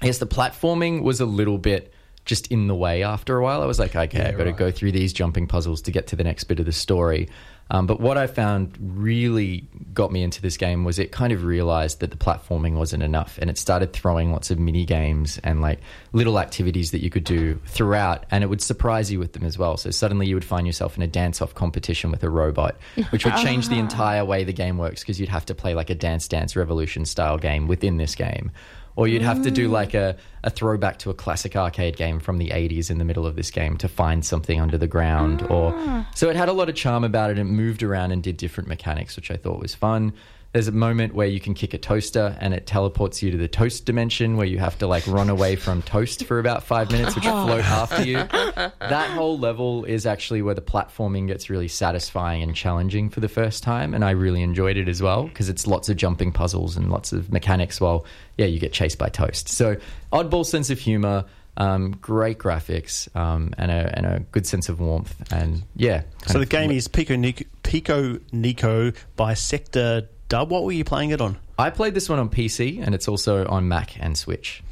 I 0.00 0.06
guess 0.06 0.18
the 0.18 0.26
platforming 0.26 1.02
was 1.02 1.20
a 1.20 1.26
little 1.26 1.58
bit 1.58 1.91
just 2.24 2.46
in 2.48 2.68
the 2.68 2.74
way 2.74 3.02
after 3.02 3.36
a 3.36 3.42
while. 3.42 3.62
I 3.62 3.66
was 3.66 3.78
like, 3.78 3.96
okay, 3.96 4.22
I've 4.22 4.36
got 4.36 4.44
to 4.44 4.50
right. 4.50 4.56
go 4.56 4.70
through 4.70 4.92
these 4.92 5.12
jumping 5.12 5.46
puzzles 5.46 5.82
to 5.82 5.90
get 5.90 6.06
to 6.08 6.16
the 6.16 6.24
next 6.24 6.44
bit 6.44 6.60
of 6.60 6.66
the 6.66 6.72
story. 6.72 7.28
Um, 7.70 7.86
but 7.86 8.00
what 8.00 8.18
I 8.18 8.26
found 8.26 8.76
really 8.78 9.66
got 9.94 10.12
me 10.12 10.22
into 10.22 10.42
this 10.42 10.58
game 10.58 10.84
was 10.84 10.98
it 10.98 11.10
kind 11.10 11.32
of 11.32 11.44
realized 11.44 12.00
that 12.00 12.10
the 12.10 12.18
platforming 12.18 12.74
wasn't 12.74 13.02
enough, 13.02 13.38
and 13.38 13.48
it 13.48 13.56
started 13.56 13.94
throwing 13.94 14.30
lots 14.30 14.50
of 14.50 14.58
mini 14.58 14.84
games 14.84 15.40
and 15.42 15.62
like 15.62 15.80
little 16.12 16.38
activities 16.38 16.90
that 16.90 17.02
you 17.02 17.08
could 17.08 17.24
do 17.24 17.58
throughout, 17.66 18.26
and 18.30 18.44
it 18.44 18.48
would 18.48 18.60
surprise 18.60 19.10
you 19.10 19.18
with 19.18 19.32
them 19.32 19.44
as 19.44 19.56
well. 19.56 19.78
So 19.78 19.90
suddenly 19.90 20.26
you 20.26 20.34
would 20.34 20.44
find 20.44 20.66
yourself 20.66 20.96
in 20.96 21.02
a 21.02 21.06
dance-off 21.06 21.54
competition 21.54 22.10
with 22.10 22.22
a 22.22 22.30
robot, 22.30 22.76
which 23.08 23.24
would 23.24 23.36
change 23.36 23.68
the 23.68 23.78
entire 23.78 24.24
way 24.24 24.44
the 24.44 24.52
game 24.52 24.76
works 24.76 25.02
because 25.02 25.18
you'd 25.18 25.30
have 25.30 25.46
to 25.46 25.54
play 25.54 25.74
like 25.74 25.88
a 25.88 25.94
Dance 25.94 26.28
Dance 26.28 26.54
Revolution 26.54 27.06
style 27.06 27.38
game 27.38 27.68
within 27.68 27.96
this 27.96 28.14
game 28.14 28.50
or 28.96 29.08
you'd 29.08 29.22
have 29.22 29.42
to 29.42 29.50
do 29.50 29.68
mm. 29.68 29.72
like 29.72 29.94
a, 29.94 30.16
a 30.44 30.50
throwback 30.50 30.98
to 31.00 31.10
a 31.10 31.14
classic 31.14 31.56
arcade 31.56 31.96
game 31.96 32.20
from 32.20 32.38
the 32.38 32.48
80s 32.48 32.90
in 32.90 32.98
the 32.98 33.04
middle 33.04 33.26
of 33.26 33.36
this 33.36 33.50
game 33.50 33.76
to 33.78 33.88
find 33.88 34.24
something 34.24 34.60
under 34.60 34.78
the 34.78 34.86
ground. 34.86 35.42
Or 35.50 35.72
ah. 35.74 36.08
so 36.14 36.28
it 36.30 36.36
had 36.36 36.48
a 36.48 36.52
lot 36.52 36.68
of 36.68 36.74
charm 36.74 37.04
about 37.04 37.30
it 37.30 37.38
it 37.38 37.44
moved 37.44 37.82
around 37.82 38.12
and 38.12 38.22
did 38.22 38.36
different 38.36 38.68
mechanics 38.68 39.16
which 39.16 39.30
i 39.30 39.36
thought 39.36 39.60
was 39.60 39.74
fun 39.74 40.12
there's 40.52 40.68
a 40.68 40.72
moment 40.72 41.14
where 41.14 41.26
you 41.26 41.40
can 41.40 41.54
kick 41.54 41.72
a 41.72 41.78
toaster 41.78 42.36
and 42.38 42.52
it 42.52 42.66
teleports 42.66 43.22
you 43.22 43.30
to 43.30 43.38
the 43.38 43.48
toast 43.48 43.86
dimension 43.86 44.36
where 44.36 44.46
you 44.46 44.58
have 44.58 44.78
to 44.78 44.86
like 44.86 45.06
run 45.06 45.30
away 45.30 45.56
from 45.56 45.80
toast 45.82 46.26
for 46.26 46.38
about 46.38 46.62
five 46.62 46.90
minutes 46.90 47.14
which 47.14 47.24
float 47.44 47.64
after 47.64 48.02
you. 48.02 48.16
That 48.16 49.10
whole 49.10 49.38
level 49.38 49.84
is 49.84 50.04
actually 50.04 50.42
where 50.42 50.54
the 50.54 50.60
platforming 50.60 51.26
gets 51.26 51.48
really 51.48 51.68
satisfying 51.68 52.42
and 52.42 52.54
challenging 52.54 53.08
for 53.08 53.20
the 53.20 53.28
first 53.28 53.62
time 53.62 53.94
and 53.94 54.04
i 54.04 54.10
really 54.10 54.42
enjoyed 54.42 54.76
it 54.76 54.88
as 54.88 55.00
well 55.00 55.24
because 55.24 55.48
it's 55.48 55.66
lots 55.66 55.88
of 55.88 55.96
jumping 55.96 56.32
puzzles 56.32 56.76
and 56.76 56.90
lots 56.90 57.12
of 57.12 57.32
mechanics 57.32 57.80
while 57.80 58.04
yeah 58.36 58.46
you 58.46 58.58
get 58.58 58.72
chased 58.72 58.98
by 58.98 59.08
toast. 59.08 59.48
So 59.48 59.76
oddball 60.12 60.44
sense 60.44 60.68
of 60.70 60.78
humor 60.78 61.24
um, 61.56 61.92
great 62.00 62.38
graphics 62.38 63.14
um, 63.14 63.52
and, 63.58 63.70
a, 63.70 63.92
and 63.94 64.06
a 64.06 64.20
good 64.32 64.46
sense 64.46 64.68
of 64.68 64.80
warmth 64.80 65.14
and 65.32 65.62
yeah 65.76 66.02
So 66.26 66.38
the 66.38 66.46
game 66.46 66.70
is 66.70 66.88
Pikuniku, 66.88 67.44
Pico 67.62 68.18
Nico 68.32 68.92
by 69.16 69.34
Sector 69.34 70.08
Dub. 70.32 70.50
What 70.50 70.64
were 70.64 70.72
you 70.72 70.82
playing 70.82 71.10
it 71.10 71.20
on? 71.20 71.36
i 71.58 71.68
played 71.68 71.92
this 71.92 72.08
one 72.08 72.18
on 72.18 72.30
pc 72.30 72.82
and 72.82 72.94
it's 72.94 73.06
also 73.06 73.46
on 73.48 73.68
mac 73.68 74.00
and 74.00 74.16
switch 74.16 74.62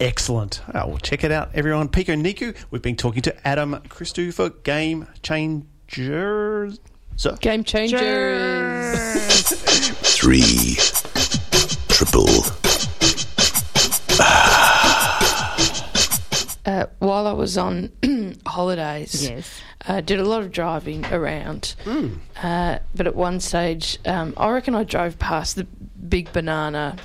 Excellent. 0.00 0.60
Oh, 0.74 0.88
well, 0.88 0.98
check 0.98 1.22
it 1.22 1.30
out, 1.30 1.50
everyone. 1.54 1.88
Pikuniku. 1.88 2.56
We've 2.72 2.82
been 2.82 2.96
talking 2.96 3.22
to 3.22 3.46
Adam 3.46 3.76
Christou 3.88 4.34
for 4.34 4.50
Game 4.50 5.06
Changers. 5.22 6.80
So, 7.14 7.36
Game 7.36 7.62
changers. 7.62 8.00
Three. 10.16 10.74
Triple. 11.88 12.63
Uh, 16.74 16.86
while 16.98 17.26
I 17.26 17.32
was 17.32 17.56
on 17.58 17.92
holidays, 18.46 19.28
Yes. 19.28 19.60
uh, 19.86 20.00
did 20.00 20.18
a 20.18 20.24
lot 20.24 20.42
of 20.42 20.50
driving 20.50 21.04
around. 21.06 21.74
Uh, 22.42 22.78
but 22.94 23.06
at 23.06 23.14
one 23.14 23.38
stage, 23.40 23.98
um, 24.06 24.34
I 24.36 24.50
reckon 24.50 24.74
I 24.74 24.84
drove 24.84 25.18
past 25.18 25.56
the 25.56 25.64
big 26.08 26.32
banana 26.32 26.96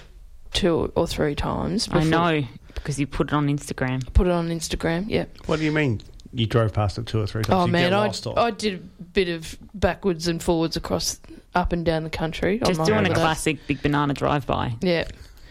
two 0.53 0.91
or 0.95 1.05
three 1.07 1.35
times. 1.35 1.87
I 1.91 2.03
know 2.03 2.43
because 2.73 2.99
you 2.99 3.05
put 3.07 3.27
it 3.27 3.33
on 3.33 3.47
Instagram. 3.47 4.11
Put 4.13 4.27
it 4.27 4.31
on 4.31 4.49
Instagram. 4.49 5.05
Yeah. 5.07 5.25
what 5.45 5.59
do 5.59 5.65
you 5.65 5.71
mean? 5.71 6.01
You 6.33 6.45
drove 6.45 6.73
past 6.73 6.97
it 6.97 7.05
two 7.05 7.19
or 7.21 7.27
three 7.27 7.43
times. 7.43 7.61
Oh 7.63 7.65
you 7.65 7.71
man, 7.71 7.93
I 7.93 8.07
or- 8.25 8.39
I 8.39 8.51
did 8.51 8.73
a 8.75 9.03
bit 9.03 9.29
of 9.29 9.57
backwards 9.73 10.27
and 10.27 10.41
forwards 10.41 10.77
across 10.77 11.19
up 11.55 11.73
and 11.73 11.83
down 11.85 12.03
the 12.03 12.09
country. 12.09 12.61
on 12.61 12.67
Just 12.67 12.79
my 12.79 12.85
doing 12.85 13.05
a 13.07 13.13
classic 13.13 13.65
big 13.67 13.81
banana 13.81 14.13
drive 14.13 14.45
by. 14.47 14.73
Yeah, 14.81 15.05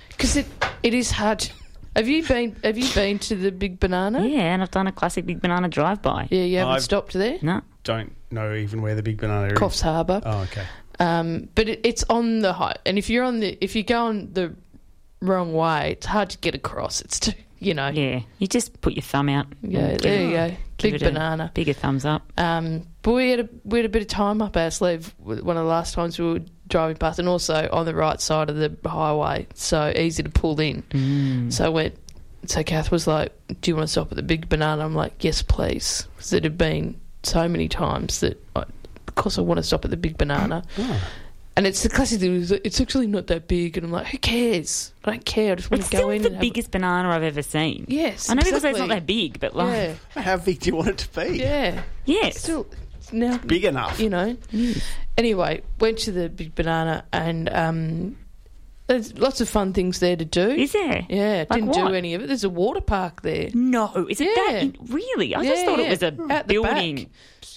because 0.09 0.37
it 0.37 0.47
it 0.83 0.95
is 0.95 1.11
hard. 1.13 1.41
to- 1.41 1.53
Have 1.99 2.07
you 2.09 2.23
been 2.23 2.55
Have 2.63 2.79
you 2.79 2.89
been 2.95 3.19
to 3.19 3.35
the 3.35 3.51
Big 3.51 3.81
Banana? 3.81 4.25
Yeah, 4.25 4.55
and 4.55 4.63
I've 4.63 4.71
done 4.71 4.87
a 4.87 4.93
classic 4.93 5.27
big 5.27 5.41
banana 5.41 5.69
drive 5.69 6.01
by. 6.01 6.29
Yeah, 6.31 6.43
you 6.45 6.59
haven't 6.59 6.75
I've- 6.75 6.83
stopped 6.85 7.13
there. 7.13 7.39
No. 7.43 7.61
don't 7.83 8.15
know 8.31 8.55
even 8.55 8.83
where 8.83 8.95
the 8.95 9.03
big 9.03 9.19
banana 9.19 9.49
is. 9.49 9.59
Coffs 9.59 9.81
Harbour. 9.83 10.21
Oh, 10.25 10.43
okay. 10.43 10.63
Um, 11.01 11.49
but 11.57 11.69
it, 11.69 11.81
it's 11.83 12.05
on 12.09 12.39
the 12.39 12.53
high, 12.53 12.77
and 12.87 12.99
if 12.99 13.11
you're 13.11 13.25
on 13.25 13.41
the 13.41 13.59
if 13.61 13.75
you 13.75 13.83
go 13.83 14.07
on 14.07 14.33
the 14.33 14.55
wrong 15.21 15.53
way, 15.55 15.93
it's 15.93 16.07
hard 16.07 16.31
to 16.31 16.39
get 16.39 16.55
across. 16.55 17.01
It's 17.01 17.19
too, 17.19 17.33
you 17.59 17.75
know. 17.75 17.89
Yeah, 17.89 18.21
you 18.39 18.47
just 18.47 18.81
put 18.81 18.93
your 18.95 19.03
thumb 19.03 19.29
out. 19.29 19.47
Yeah, 19.63 19.81
and 19.81 20.01
there 20.01 20.19
give 20.19 20.21
you 20.31 20.37
it- 20.37 20.51
go. 20.51 20.57
give 20.77 20.93
Big 20.93 20.95
it 20.95 21.03
a 21.03 21.05
banana. 21.11 21.51
Bigger 21.53 21.73
thumbs 21.73 22.05
up. 22.05 22.33
Um, 22.39 22.87
but 23.03 23.13
we 23.13 23.31
had 23.31 23.41
a 23.41 23.49
we 23.65 23.79
had 23.81 23.87
a 23.87 23.89
bit 23.89 24.03
of 24.03 24.09
time 24.09 24.41
up 24.41 24.57
our 24.57 24.71
sleeve. 24.71 25.13
One 25.19 25.39
of 25.57 25.65
the 25.65 25.71
last 25.71 25.95
times 25.95 26.17
we 26.19 26.33
were 26.33 26.41
driving 26.69 26.97
past, 26.97 27.19
and 27.19 27.29
also 27.29 27.69
on 27.73 27.87
the 27.87 27.95
right 27.95 28.21
side 28.21 28.51
of 28.51 28.57
the 28.57 28.75
highway, 28.89 29.47
so 29.55 29.93
easy 29.97 30.23
to 30.23 30.31
pull 30.31 30.61
in. 30.61 30.83
Mm. 30.91 31.53
So 31.53 31.65
I 31.67 31.69
went. 31.69 31.95
So 32.47 32.63
Kath 32.63 32.91
was 32.91 33.07
like, 33.07 33.33
"Do 33.61 33.71
you 33.71 33.75
want 33.77 33.89
to 33.89 33.93
stop 33.93 34.11
at 34.13 34.17
the 34.17 34.23
Big 34.23 34.49
Banana?" 34.49 34.85
I'm 34.85 34.95
like, 34.95 35.25
"Yes, 35.25 35.43
please," 35.43 36.07
because 36.17 36.33
it 36.33 36.45
had 36.45 36.57
been 36.57 37.01
so 37.25 37.49
many 37.49 37.69
times 37.69 38.21
that, 38.21 38.41
I, 38.55 38.61
of 39.09 39.15
course, 39.17 39.39
I 39.39 39.41
want 39.41 39.59
to 39.59 39.63
stop 39.65 39.85
at 39.85 39.91
the 39.91 39.97
Big 39.97 40.17
Banana. 40.17 40.63
And 41.57 41.67
it's 41.67 41.83
the 41.83 41.89
classic 41.89 42.21
thing. 42.21 42.47
It's, 42.63 42.81
actually 42.81 43.09
not 43.09 43.27
that 43.27 43.49
big, 43.49 43.77
and 43.77 43.85
I'm 43.87 43.91
like, 43.91 44.07
"Who 44.07 44.19
cares? 44.19 44.93
I 45.05 45.11
don't 45.11 45.25
care. 45.25 45.51
I 45.53 45.55
just 45.57 45.69
want 45.73 45.81
It's 45.81 45.91
to 45.91 45.97
go 45.97 45.99
still 46.03 46.11
in." 46.11 46.23
the 46.23 46.29
and 46.29 46.37
have- 46.37 46.41
biggest 46.41 46.71
banana 46.71 47.09
I've 47.11 47.25
ever 47.25 47.43
seen. 47.43 47.85
Yes, 47.89 48.31
I 48.31 48.35
know 48.35 48.43
people 48.43 48.61
say 48.61 48.71
it's 48.71 48.79
not 48.79 48.89
that 48.91 49.07
big, 49.07 49.41
but 49.41 49.57
like, 49.57 49.97
Yeah, 50.15 50.23
How 50.23 50.37
big 50.37 50.61
do 50.61 50.71
you 50.71 50.77
want 50.77 50.89
it 50.91 50.99
to 50.99 51.09
be? 51.27 51.39
yeah. 51.41 51.83
yes. 52.05 52.39
Still, 52.39 52.69
it's 52.71 52.88
now 53.13 53.39
Big 53.39 53.65
enough. 53.65 53.99
you 54.01 54.11
know. 54.11 54.37
Anyway, 55.17 55.63
went 55.81 55.99
to 55.99 56.13
the 56.13 56.29
Big 56.29 56.55
Banana, 56.55 57.05
and 57.13 57.49
um, 57.51 58.17
there's 58.87 59.17
lots 59.19 59.41
of 59.41 59.49
fun 59.49 59.73
things 59.73 59.99
there 60.01 60.17
to 60.17 60.25
do. 60.25 60.49
Is 60.51 60.73
there? 60.73 61.05
Yeah, 61.09 61.45
Like 61.51 61.61
didn't 61.61 61.69
what? 61.69 61.89
do 61.89 61.95
any 61.95 62.15
of 62.15 62.23
it. 62.23 62.27
There's 62.29 62.45
a 62.45 62.51
water 62.51 62.81
park 62.81 63.23
there. 63.23 63.51
No, 63.55 64.07
is 64.09 64.21
it 64.21 64.27
Yeah. 64.29 64.53
that? 64.53 64.63
In, 64.63 64.77
really? 64.87 65.35
I 65.35 65.45
just 65.45 65.61
Yeah, 65.61 65.65
thought 65.67 65.79
yeah. 65.81 65.87
it 65.87 65.91
was 65.91 66.03
a 66.03 66.33
At 66.33 66.47
the 66.49 66.55
building 66.55 67.11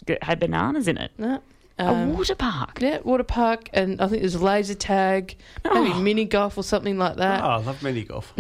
that 0.08 0.24
had 0.24 0.40
bananas 0.40 0.88
in 0.88 0.98
it. 0.98 1.12
No. 1.18 1.40
a 1.80 1.86
Um, 1.88 2.16
water 2.18 2.36
park. 2.36 2.80
yeah, 2.82 3.00
water 3.04 3.24
park, 3.24 3.70
and 3.74 4.02
I 4.02 4.08
think 4.08 4.22
there's 4.22 4.40
laser 4.42 4.76
tag, 4.76 5.36
maybe 5.64 5.92
Oh. 5.94 6.00
mini 6.00 6.26
golf 6.26 6.58
or 6.58 6.64
something 6.64 6.98
like 6.98 7.16
that. 7.18 7.44
Oh, 7.44 7.48
that. 7.48 7.54
I 7.54 7.58
love 7.66 7.82
mini 7.84 8.04
golf. 8.04 8.34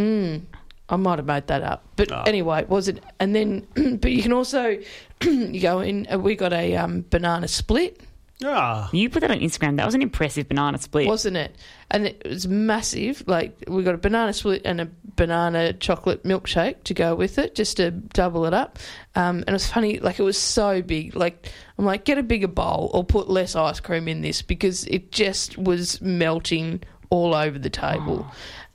I 0.92 0.98
might 0.98 1.18
have 1.18 1.26
made 1.26 1.48
that 1.48 1.64
up, 1.64 1.84
but 1.96 2.12
Oh. 2.12 2.22
anyway, 2.28 2.62
it 2.62 2.70
was 2.70 2.88
it? 2.88 3.02
And 3.20 3.34
then, 3.34 3.66
but 4.02 4.12
you 4.12 4.22
can 4.22 4.34
also 4.34 4.78
you 5.24 5.60
go 5.62 5.80
in. 5.80 6.06
uh, 6.12 6.20
We 6.20 6.36
got 6.36 6.54
a 6.54 6.76
um, 6.76 7.06
banana 7.10 7.48
split, 7.48 8.02
Ah, 8.44 8.90
You 8.92 9.08
put 9.10 9.20
that 9.22 9.30
on 9.30 9.38
Instagram. 9.40 9.78
That 9.78 9.86
was 9.86 9.94
an 9.94 10.02
impressive 10.02 10.48
banana 10.50 10.80
split. 10.80 11.06
wasn't 11.08 11.38
it? 11.38 11.56
And 11.92 12.08
it 12.08 12.24
was 12.28 12.48
massive. 12.48 13.24
Like 13.28 13.56
we 13.68 13.84
got 13.84 13.94
a 13.94 14.00
banana 14.00 14.34
split 14.34 14.64
and 14.66 14.82
a 14.82 14.88
banana 15.16 15.74
chocolate 15.74 16.24
milkshake 16.24 16.84
to 16.86 16.96
go 16.96 17.14
with 17.14 17.38
it, 17.38 17.54
just 17.54 17.78
to 17.78 17.92
double 17.92 18.46
it 18.48 18.54
up. 18.56 18.80
Um, 19.16 19.38
and 19.46 19.50
it 19.50 19.54
was 19.54 19.68
funny. 19.68 20.00
Like 20.00 20.20
it 20.20 20.24
was 20.24 20.40
so 20.40 20.82
big. 20.82 21.16
Like 21.16 21.52
I'm 21.78 21.86
like, 21.86 22.04
get 22.04 22.18
a 22.18 22.24
bigger 22.24 22.48
bowl 22.48 22.90
or 22.96 23.04
put 23.04 23.30
less 23.30 23.56
ice 23.56 23.80
cream 23.80 24.08
in 24.08 24.22
this 24.22 24.42
because 24.42 24.86
it 24.88 25.12
just 25.12 25.58
was 25.60 26.02
melting 26.02 26.82
all 27.12 27.36
over 27.36 27.60
the 27.60 27.70
table. 27.70 28.26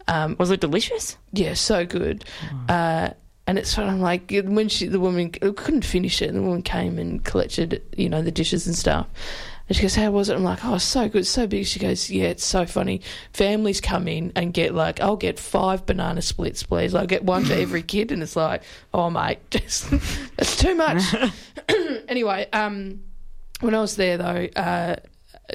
Um, 0.09 0.37
was 0.39 0.51
it 0.51 0.61
delicious? 0.61 1.17
yeah, 1.33 1.55
so 1.55 1.85
good. 1.85 2.25
Uh, 2.69 3.11
and 3.49 3.59
it's 3.59 3.71
sort 3.71 3.89
of 3.89 3.95
like 4.01 4.33
when 4.45 4.69
she, 4.69 4.87
the 4.87 5.01
woman 5.01 5.31
couldn't 5.31 5.85
finish 5.85 6.21
it, 6.21 6.29
and 6.29 6.39
the 6.39 6.43
woman 6.43 6.63
came 6.63 6.99
and 6.99 7.25
collected, 7.25 7.83
you 7.97 8.09
know, 8.09 8.23
the 8.23 8.33
dishes 8.33 8.67
and 8.67 8.75
stuff. 8.75 9.07
And 9.69 9.77
she 9.77 9.83
goes, 9.83 9.95
"How 9.97 10.11
was 10.11 10.29
it?" 10.29 10.35
I'm 10.35 10.45
like, 10.45 10.65
"Oh, 10.65 10.79
so 10.79 11.09
good, 11.09 11.27
so 11.27 11.47
big." 11.47 11.67
She 11.67 11.79
goes, 11.81 12.09
"Yeah, 12.11 12.27
it's 12.27 12.45
so 12.45 12.67
funny. 12.67 13.03
Families 13.33 13.81
come 13.81 14.07
in 14.09 14.33
and 14.37 14.53
get 14.53 14.75
like, 14.75 15.01
I'll 15.01 15.17
get 15.17 15.39
five 15.39 15.87
banana 15.87 16.23
splits, 16.23 16.63
please. 16.63 16.95
I'll 16.95 17.07
get 17.07 17.25
one 17.25 17.45
for 17.45 17.55
every 17.55 17.83
kid." 17.83 18.13
And 18.13 18.23
it's 18.23 18.37
like, 18.37 18.63
"Oh, 18.95 19.11
mate, 19.11 19.39
just, 19.51 19.91
that's 20.37 20.57
too 20.57 20.75
much." 20.75 21.03
anyway, 22.09 22.49
um, 22.53 23.01
when 23.61 23.75
I 23.75 23.81
was 23.81 23.97
there 23.97 24.19
though, 24.19 24.49
uh, 24.57 24.97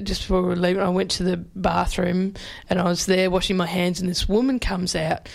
just 0.04 0.22
before 0.22 0.42
we 0.42 0.50
were 0.50 0.56
leaving, 0.56 0.82
I 0.82 0.90
went 0.90 1.12
to 1.12 1.24
the 1.24 1.38
bathroom 1.38 2.34
and 2.70 2.80
I 2.80 2.84
was 2.84 3.06
there 3.06 3.30
washing 3.30 3.58
my 3.58 3.68
hands, 3.68 4.00
and 4.00 4.10
this 4.10 4.28
woman 4.28 4.60
comes 4.60 4.96
out 4.96 5.28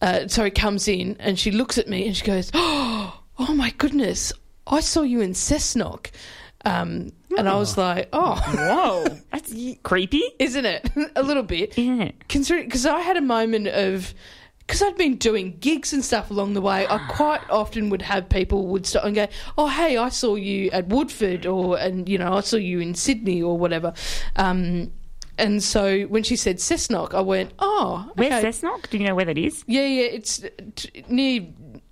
uh, 0.00 0.28
sorry, 0.28 0.50
comes 0.50 0.88
in 0.88 1.16
and 1.18 1.38
she 1.38 1.50
looks 1.50 1.78
at 1.78 1.88
me 1.88 2.06
and 2.06 2.16
she 2.16 2.24
goes, 2.24 2.50
"Oh, 2.54 3.20
oh 3.38 3.54
my 3.54 3.70
goodness, 3.78 4.32
I 4.66 4.80
saw 4.80 5.02
you 5.02 5.20
in 5.20 5.32
Cessnock." 5.32 6.10
Um, 6.64 7.12
and 7.36 7.48
I 7.48 7.56
was 7.56 7.78
like, 7.78 8.08
"Oh, 8.12 8.34
Whoa, 8.34 9.18
that's 9.32 9.54
creepy, 9.82 10.22
isn't 10.38 10.64
it? 10.64 10.90
a 11.16 11.22
little 11.22 11.42
bit." 11.42 11.78
isn't? 11.78 12.28
Considering, 12.28 12.66
because 12.66 12.86
I 12.86 13.00
had 13.00 13.16
a 13.16 13.22
moment 13.22 13.68
of, 13.68 14.14
because 14.68 14.82
I'd 14.82 14.96
been 14.98 15.16
doing 15.16 15.56
gigs 15.60 15.94
and 15.94 16.04
stuff 16.04 16.30
along 16.30 16.52
the 16.52 16.60
way, 16.60 16.86
I 16.86 16.98
quite 17.08 17.40
often 17.48 17.88
would 17.88 18.02
have 18.02 18.28
people 18.28 18.66
would 18.66 18.84
stop 18.86 19.04
and 19.04 19.14
go, 19.14 19.26
"Oh, 19.56 19.66
hey, 19.68 19.96
I 19.96 20.10
saw 20.10 20.34
you 20.34 20.70
at 20.72 20.88
Woodford," 20.88 21.46
or 21.46 21.78
and 21.78 22.06
you 22.06 22.18
know, 22.18 22.34
I 22.34 22.40
saw 22.40 22.56
you 22.58 22.78
in 22.80 22.94
Sydney 22.94 23.40
or 23.42 23.56
whatever. 23.58 23.94
Um, 24.36 24.92
and 25.38 25.62
so 25.62 26.02
when 26.02 26.22
she 26.22 26.36
said 26.36 26.58
Cessnock, 26.58 27.14
I 27.14 27.22
went, 27.22 27.52
"Oh, 27.58 28.10
Where's. 28.14 28.44
Cessnock? 28.44 28.90
Do 28.90 28.98
you 28.98 29.06
know 29.06 29.14
where 29.14 29.24
that 29.24 29.38
is? 29.38 29.64
Yeah, 29.66 29.86
yeah, 29.86 30.04
it's 30.04 30.44
t- 30.76 31.04
near 31.08 31.46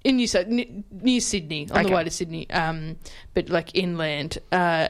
in 0.04 0.16
New 0.16 0.26
South, 0.26 0.46
near, 0.46 0.66
near 0.92 1.20
Sydney, 1.20 1.68
on 1.70 1.78
Okay. 1.80 1.88
the 1.88 1.94
way 1.96 2.04
to 2.04 2.10
Sydney, 2.10 2.48
um, 2.50 2.96
but 3.34 3.48
like 3.48 3.74
inland. 3.74 4.38
Uh, 4.52 4.88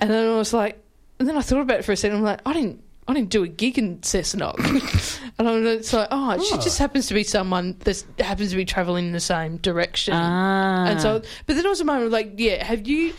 and 0.00 0.10
then 0.10 0.26
I 0.32 0.36
was 0.36 0.52
like, 0.52 0.82
and 1.18 1.26
then 1.28 1.36
I 1.38 1.40
thought 1.42 1.60
about 1.62 1.78
it 1.78 1.84
for 1.86 1.92
a 1.92 1.96
second. 1.96 2.18
I'm 2.18 2.22
like, 2.24 2.40
I 2.44 2.52
didn't, 2.52 2.82
I 3.06 3.12
didn't 3.12 3.30
do 3.30 3.42
a 3.42 3.48
gig 3.48 3.78
in 3.78 3.98
Cessnock, 3.98 4.58
and 5.38 5.48
I'm 5.48 5.66
it's 5.66 5.92
like, 5.92 6.08
oh, 6.10 6.42
she 6.42 6.56
just 6.56 6.78
happens 6.78 7.06
to 7.08 7.14
be 7.14 7.22
someone 7.22 7.76
that 7.80 8.02
happens 8.18 8.50
to 8.50 8.56
be 8.56 8.64
travelling 8.64 9.06
in 9.06 9.12
the 9.12 9.20
same 9.20 9.58
direction. 9.58 10.14
Ah. 10.14 10.86
And 10.86 11.00
so, 11.00 11.20
but 11.46 11.54
then 11.54 11.62
there 11.62 11.70
was 11.70 11.80
a 11.80 11.84
moment 11.84 12.06
of 12.06 12.12
like, 12.12 12.32
yeah, 12.36 12.64
have 12.64 12.86
you? 12.86 13.12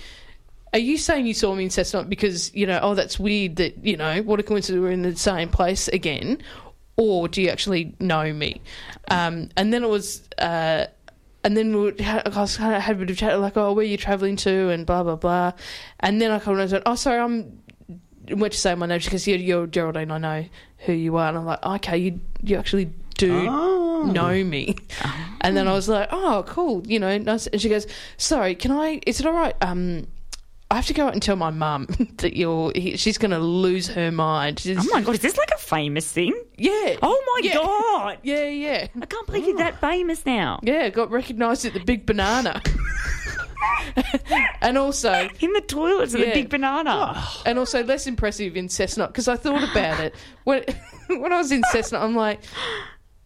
Are 0.74 0.80
you 0.80 0.98
saying 0.98 1.26
you 1.26 1.34
saw 1.34 1.54
me 1.54 1.64
in 1.64 1.70
Cessnock 1.70 2.10
because 2.10 2.54
you 2.56 2.66
know? 2.66 2.80
Oh, 2.82 2.96
that's 2.96 3.20
weird. 3.20 3.58
That 3.58 3.86
you 3.86 3.96
know, 3.96 4.24
what 4.24 4.40
a 4.40 4.44
coincidence 4.44 4.82
we're 4.82 4.92
in 4.92 5.04
the 5.04 5.16
same 5.16 5.50
place 5.50 5.88
again, 5.88 6.42
or 6.98 7.28
do 7.28 7.42
you 7.42 7.50
actually 7.50 7.96
know 8.00 8.34
me? 8.34 8.62
Um, 9.10 9.50
and 9.56 9.72
then 9.72 9.84
it 9.84 9.90
was, 9.90 10.28
uh, 10.40 10.88
and 11.44 11.56
then 11.56 11.76
we 11.76 11.82
would 11.84 12.02
ha- 12.02 12.24
I 12.26 12.42
was 12.42 12.58
kind 12.58 12.76
of 12.76 12.82
had 12.82 12.96
a 12.96 13.00
bit 13.00 13.12
of 13.12 13.18
chat 13.18 13.40
like, 13.40 13.56
oh, 13.56 13.74
where 13.74 13.84
are 13.84 13.88
you 13.88 13.98
travelling 13.98 14.36
to, 14.38 14.70
and 14.70 14.86
blah 14.86 15.04
blah 15.04 15.16
blah. 15.16 15.52
And 16.00 16.20
then 16.20 16.32
I 16.32 16.40
kind 16.40 16.60
of 16.60 16.72
went, 16.72 16.84
oh, 16.88 16.96
sorry, 16.96 17.20
I'm 17.20 17.62
went 18.32 18.54
to 18.54 18.60
say 18.60 18.76
my 18.76 18.86
name. 18.86 19.00
She 19.00 19.10
goes, 19.10 19.28
yeah, 19.28 19.36
you're 19.36 19.68
Geraldine. 19.68 20.12
I 20.12 20.18
know 20.18 20.46
who 20.80 20.94
you 20.94 21.18
are. 21.18 21.30
And 21.30 21.38
I'm 21.38 21.46
like, 21.46 21.64
okay, 21.66 21.98
you 21.98 22.20
you 22.42 22.58
actually 22.58 22.90
do 23.18 23.44
know 24.12 24.44
me. 24.44 24.76
And 25.42 25.56
then 25.56 25.68
I 25.68 25.74
was 25.74 25.88
like, 25.88 26.10
oh, 26.12 26.44
cool, 26.48 26.86
you 26.88 27.00
know. 27.00 27.18
Nice. 27.18 27.48
And 27.48 27.62
she 27.62 27.70
goes, 27.70 27.88
sorry, 28.18 28.56
can 28.56 28.72
I? 28.72 29.00
Is 29.06 29.20
it 29.20 29.26
all 29.26 29.34
right? 29.34 29.56
Um, 29.62 30.08
I 30.72 30.76
have 30.78 30.88
to 30.88 30.94
go 30.94 31.06
out 31.06 31.14
and 31.14 31.22
tell 31.22 31.36
my 31.36 31.52
mum 31.52 31.86
that 32.18 32.36
you're. 32.36 32.72
he- 32.76 32.98
She's 32.98 33.18
going 33.20 33.32
to 33.32 33.40
lose 33.40 33.88
her 33.90 34.12
mind. 34.12 34.60
She's, 34.60 34.78
Oh 34.80 34.90
my 34.92 35.02
god, 35.02 35.14
is 35.16 35.22
this 35.22 35.38
like 35.38 35.52
a 35.54 35.58
famous 35.60 36.12
thing? 36.12 36.34
Yeah. 36.58 36.98
Oh 37.04 37.24
my 37.36 37.48
Yeah. 37.48 37.54
god, 37.54 38.18
Yeah, 38.24 38.46
yeah. 38.48 38.88
I 39.00 39.06
can't 39.06 39.26
believe 39.28 39.46
you're 39.48 39.58
that 39.58 39.80
famous 39.80 40.26
now. 40.26 40.60
Yeah, 40.64 40.90
got 40.90 41.12
recognised 41.12 41.66
at 41.66 41.74
the 41.74 41.80
Big 41.82 42.06
Banana. 42.06 42.62
and 44.62 44.78
also, 44.78 45.30
In 45.40 45.54
the 45.54 45.62
toilets 45.62 46.14
of 46.14 46.20
the 46.22 46.28
Yeah. 46.28 46.34
big 46.34 46.50
banana. 46.50 47.24
and 47.46 47.58
also 47.60 47.84
less 47.84 48.08
impressive 48.08 48.56
in 48.58 48.68
Cessnock 48.68 49.08
because 49.08 49.28
I 49.28 49.36
thought 49.36 49.64
about 49.70 50.00
it 50.00 50.16
when 50.44 50.64
when 51.08 51.32
I 51.34 51.38
was 51.38 51.52
in 51.52 51.62
Cessnock. 51.74 52.02
I'm 52.02 52.16
like, 52.16 52.40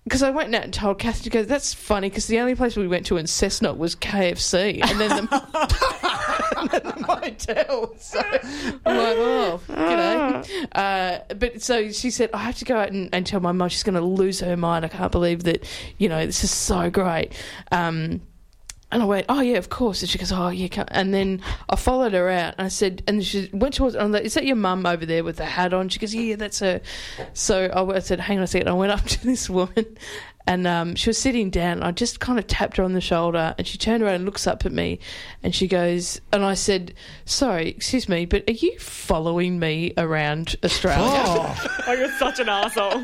because 0.04 0.23
I 0.23 0.32
went 0.32 0.54
out 0.56 0.63
and 0.63 0.73
told 0.73 0.99
Kathy 0.99 1.23
to 1.25 1.30
go. 1.30 1.43
That's 1.43 1.73
funny 1.73 2.10
because 2.10 2.28
the 2.28 2.39
only 2.39 2.56
place 2.56 2.75
we 2.75 2.88
went 2.88 3.06
to 3.08 3.17
in 3.17 3.25
Cessnock 3.25 3.78
was 3.78 3.95
KFC, 3.95 4.82
and 4.84 4.99
then 4.99 5.10
the, 5.10 6.54
and 6.58 6.69
then 6.71 6.82
the 6.84 7.06
motel. 7.08 7.93
So 7.99 8.19
I'm 8.86 8.97
like, 8.97 9.17
oh, 9.17 9.62
g'day. 9.67 10.67
Uh, 10.73 11.34
but 11.36 11.62
so 11.62 11.91
she 11.91 12.10
said, 12.12 12.30
I 12.34 12.39
have 12.39 12.58
to 12.58 12.65
go 12.65 12.78
out 12.78 12.89
and, 12.91 13.10
and 13.13 13.25
tell 13.25 13.39
my 13.39 13.52
mum 13.52 13.69
she's 13.69 13.84
going 13.84 13.95
to 13.95 14.02
lose 14.02 14.39
her 14.39 14.58
mind. 14.58 14.84
I 14.86 14.88
can't 14.88 15.12
believe 15.12 15.43
that. 15.43 15.63
You 15.97 16.10
know, 16.10 16.25
this 16.25 16.43
is 16.43 16.52
so 16.52 16.89
great. 16.89 17.34
Um, 17.71 18.21
and 18.91 19.04
I 19.04 19.06
went, 19.06 19.28
oh 19.30 19.41
yeah, 19.41 19.58
of 19.58 19.69
course. 19.69 20.02
And 20.02 20.10
she 20.10 20.17
goes, 20.17 20.32
oh 20.32 20.49
yeah. 20.49 20.84
And 20.88 21.13
then 21.13 21.41
I 21.69 21.75
followed 21.75 22.13
her 22.13 22.30
out, 22.30 22.56
and 22.58 22.65
I 22.65 22.69
said, 22.69 23.04
and 23.08 23.23
she 23.23 23.49
went 23.54 23.75
towards. 23.75 23.95
I'm 23.95 24.12
like, 24.12 24.23
is 24.23 24.34
that 24.34 24.45
your 24.45 24.56
mum 24.56 24.86
over 24.86 25.06
there 25.06 25.23
with 25.23 25.38
the 25.38 25.45
hat 25.45 25.73
on? 25.73 25.89
She 25.89 25.99
goes, 25.99 26.13
yeah, 26.13 26.21
yeah, 26.21 26.36
that's 26.36 26.60
her. 26.60 26.82
So 27.34 27.69
I 27.71 27.99
said, 27.99 28.19
hang 28.19 28.38
on 28.38 28.43
a 28.43 28.47
second. 28.47 28.67
I 28.67 28.73
went 28.73 28.91
up 28.91 29.04
to 29.06 29.23
this 29.25 29.49
woman, 29.49 29.97
and 30.50 30.66
um, 30.66 30.96
she 30.96 31.12
was 31.12 31.18
sitting 31.20 31.52
down. 31.52 31.74
And 31.74 31.84
I 31.84 31.92
just 31.92 32.20
kind 32.20 32.40
of 32.40 32.48
tapped 32.48 32.78
her 32.78 32.84
on 32.84 32.94
the 32.94 33.02
shoulder, 33.02 33.54
and 33.60 33.68
she 33.68 33.78
turned 33.78 34.02
around 34.02 34.16
and 34.16 34.26
looks 34.26 34.48
up 34.48 34.66
at 34.66 34.72
me, 34.72 35.00
and 35.44 35.54
she 35.54 35.68
goes, 35.68 36.20
and 36.34 36.44
I 36.44 36.56
said, 36.56 36.96
sorry, 37.26 37.70
excuse 37.70 38.10
me, 38.10 38.26
but 38.26 38.50
are 38.50 38.54
you 38.54 38.78
following 38.80 39.60
me 39.60 39.94
around 39.96 40.56
Australia? 40.64 41.22
Oh, 41.24 41.94
you're 41.98 42.12
such 42.18 42.40
an 42.40 42.50
asshole. 42.50 43.04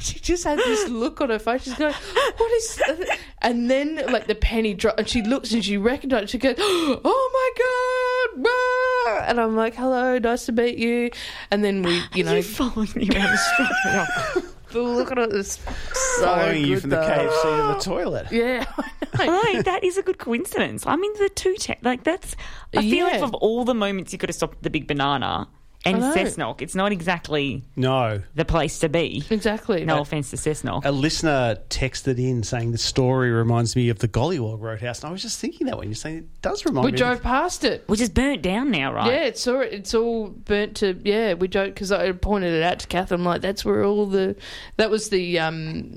she 0.00 0.20
just 0.20 0.44
had 0.44 0.58
this 0.58 0.90
look 0.90 1.22
on 1.22 1.30
her 1.30 1.38
face. 1.38 1.62
She's 1.62 1.74
going, 1.74 1.94
"What 2.36 2.52
is?" 2.52 2.76
That? 2.76 3.18
And 3.40 3.70
then, 3.70 4.02
like 4.12 4.26
the 4.26 4.34
penny 4.34 4.74
dropped, 4.74 4.98
and 4.98 5.08
she 5.08 5.22
looks 5.22 5.52
and 5.52 5.64
she 5.64 5.78
recognises. 5.78 6.30
She 6.30 6.38
goes, 6.38 6.56
"Oh 6.58 8.30
my 8.34 8.36
god!" 8.36 8.46
ah!" 8.46 9.24
And 9.28 9.40
I'm 9.40 9.56
like, 9.56 9.74
"Hello, 9.74 10.18
nice 10.18 10.46
to 10.46 10.52
meet 10.52 10.76
you." 10.76 11.10
And 11.50 11.64
then 11.64 11.82
we, 11.82 12.02
you 12.14 12.24
know, 12.24 12.34
you 12.34 12.42
following 12.42 12.90
me 12.94 13.08
around 13.10 13.30
Australia. 13.30 14.48
look 14.74 15.10
at 15.12 15.18
it. 15.18 15.30
it 15.30 15.36
is 15.36 15.52
so 15.52 16.24
Following 16.24 16.64
you 16.64 16.74
good, 16.74 16.80
from 16.82 16.90
the 16.90 16.96
though. 16.96 17.02
KFC 17.02 17.42
to 17.42 17.74
the 17.74 17.84
toilet. 17.94 18.26
Yeah, 18.32 18.64
I 19.14 19.26
know. 19.26 19.42
Hey, 19.42 19.62
that 19.62 19.84
is 19.84 19.98
a 19.98 20.02
good 20.02 20.18
coincidence. 20.18 20.86
I 20.86 20.96
mean, 20.96 21.12
the 21.18 21.28
two 21.34 21.54
cha- 21.56 21.74
like 21.82 22.04
that's. 22.04 22.34
I 22.74 22.80
feel 22.82 23.06
like 23.06 23.22
of 23.22 23.34
all 23.34 23.64
the 23.64 23.74
moments 23.74 24.12
you 24.12 24.18
could 24.18 24.28
have 24.28 24.36
stopped 24.36 24.56
at 24.58 24.62
the 24.62 24.70
Big 24.70 24.86
Banana 24.86 25.48
and 25.84 26.00
know. 26.00 26.14
Cessnock, 26.14 26.62
it's 26.62 26.74
not 26.74 26.92
exactly 26.92 27.62
No. 27.76 28.22
the 28.34 28.44
place 28.44 28.78
to 28.80 28.88
be. 28.88 29.24
exactly. 29.30 29.84
No 29.84 30.00
offense 30.00 30.30
to 30.30 30.36
Cessnock. 30.36 30.84
A 30.84 30.90
listener 30.90 31.56
texted 31.70 32.18
in 32.18 32.42
saying 32.42 32.72
the 32.72 32.78
story 32.78 33.30
reminds 33.30 33.74
me 33.74 33.88
of 33.88 33.98
the 33.98 34.08
Gollywog 34.08 34.60
Roadhouse. 34.60 35.00
And 35.00 35.08
I 35.08 35.12
was 35.12 35.22
just 35.22 35.38
thinking 35.40 35.66
that 35.66 35.78
when 35.78 35.88
you're 35.88 35.94
saying 35.94 36.16
it 36.18 36.42
does 36.42 36.64
remind 36.64 36.84
we 36.84 36.92
me. 36.92 36.94
We 36.94 36.98
drove 36.98 37.22
past 37.22 37.64
it. 37.64 37.84
Which 37.88 38.00
is 38.00 38.08
burnt 38.10 38.42
down 38.42 38.70
now, 38.70 38.92
right? 38.92 39.10
Yeah, 39.12 39.24
it's 39.24 39.46
all 39.48 39.60
it's 39.60 39.94
all 39.94 40.28
burnt 40.28 40.76
to 40.76 41.00
yeah. 41.02 41.34
We 41.34 41.48
don't 41.48 41.68
because 41.74 41.90
I 41.92 42.12
pointed 42.12 42.52
it 42.52 42.62
out 42.62 42.78
to 42.80 42.86
Kath. 42.86 43.10
I'm 43.12 43.24
like, 43.24 43.40
that's 43.40 43.64
where 43.64 43.84
all 43.84 44.06
the 44.06 44.36
that 44.76 44.90
was 44.90 45.08
the 45.08 45.38
um 45.38 45.94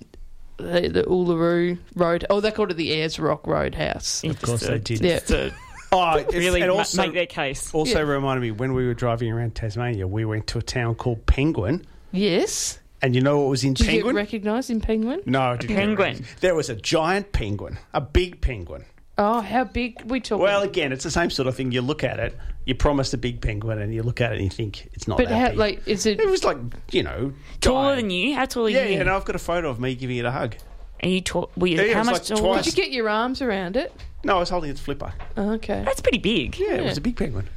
the, 0.57 0.87
the 0.87 1.03
Uluru 1.03 1.77
Road. 1.95 2.25
Oh, 2.29 2.39
they 2.39 2.51
called 2.51 2.71
it 2.71 2.75
the 2.75 2.93
Ayers 2.93 3.19
Rock 3.19 3.45
Roadhouse. 3.45 4.23
Of 4.23 4.41
course 4.41 4.61
they 4.61 4.79
did. 4.79 5.01
Yeah. 5.01 5.49
To 5.95 6.01
Oh, 6.01 6.17
it's- 6.17 6.33
really 6.35 6.61
and 6.61 6.71
also, 6.71 7.01
make 7.03 7.13
their 7.13 7.25
case. 7.25 7.73
also 7.73 7.99
Yeah. 7.99 8.11
reminded 8.11 8.41
me 8.41 8.51
when 8.51 8.73
we 8.73 8.85
were 8.85 8.93
driving 8.93 9.31
around 9.31 9.55
Tasmania, 9.55 10.07
we 10.07 10.25
went 10.25 10.47
to 10.47 10.57
a 10.57 10.61
town 10.61 10.95
called 10.95 11.25
Penguin. 11.25 11.85
Yes. 12.11 12.79
And 13.01 13.13
you 13.15 13.21
know 13.21 13.39
what 13.39 13.49
was 13.49 13.63
in 13.63 13.73
Did 13.75 13.85
you 13.85 13.91
Penguin? 13.93 14.15
get 14.15 14.19
recognised 14.21 14.69
in 14.69 14.81
Penguin? 14.81 15.21
no, 15.25 15.41
I 15.41 15.57
didn't 15.57 15.75
penguin. 15.75 16.25
There 16.41 16.55
was 16.55 16.69
a 16.69 16.75
giant 16.75 17.31
penguin, 17.33 17.77
a 17.93 18.01
big 18.01 18.41
penguin. 18.41 18.85
Oh, 19.17 19.39
how 19.41 19.63
big 19.63 20.01
we 20.07 20.19
talking? 20.19 20.43
Well, 20.43 20.61
again, 20.63 20.91
it's 20.91 21.03
the 21.05 21.11
same 21.11 21.29
sort 21.29 21.47
of 21.47 21.55
thing. 21.55 21.71
You 21.71 21.81
look 21.81 22.03
at 22.03 22.19
it, 22.19 22.35
you 22.65 22.75
promise 22.75 23.13
a 23.13 23.17
big 23.17 23.39
penguin, 23.41 23.79
and 23.79 23.93
you 23.93 24.03
look 24.03 24.19
at 24.19 24.31
it 24.31 24.35
and 24.35 24.43
you 24.43 24.49
think 24.49 24.89
it's 24.93 25.07
not 25.07 25.17
but 25.17 25.29
that 25.29 25.37
how 25.39 25.49
big. 25.49 25.57
like 25.57 25.87
is 25.87 26.05
it? 26.05 26.19
it 26.19 26.27
was 26.27 26.43
like 26.43 26.57
you 26.91 27.03
know 27.03 27.31
Taller 27.61 27.91
giant. 27.93 28.01
than 28.01 28.09
you? 28.09 28.35
How 28.35 28.45
tall 28.45 28.65
are 28.65 28.69
Yeah, 28.69 28.85
you? 28.85 28.95
yeah. 28.95 29.01
And 29.01 29.09
I've 29.09 29.23
got 29.23 29.35
a 29.35 29.39
photo 29.39 29.69
of 29.69 29.79
me 29.79 29.95
giving 29.95 30.17
it 30.17 30.25
a 30.25 30.31
hug. 30.31 30.55
Are 31.03 31.09
you 31.09 31.21
tall? 31.21 31.49
Were 31.57 31.67
you, 31.67 31.77
Yeah, 31.77 31.83
it 31.83 31.93
how 31.93 31.99
was 31.99 32.07
much 32.07 32.29
like 32.29 32.39
taller? 32.39 32.53
twice. 32.55 32.65
Did 32.65 32.77
you 32.77 32.83
get 32.83 32.91
your 32.91 33.09
arms 33.09 33.41
around 33.41 33.75
it? 33.77 33.93
No, 34.23 34.37
I 34.37 34.39
was 34.39 34.49
holding 34.49 34.71
its 34.71 34.79
flipper. 34.79 35.13
Oh, 35.37 35.51
okay. 35.53 35.83
That's 35.85 36.01
pretty 36.01 36.17
big. 36.17 36.57
Yeah, 36.57 36.75
it 36.75 36.83
was 36.85 36.97
a 36.97 37.01
big 37.01 37.15
penguin. 37.15 37.47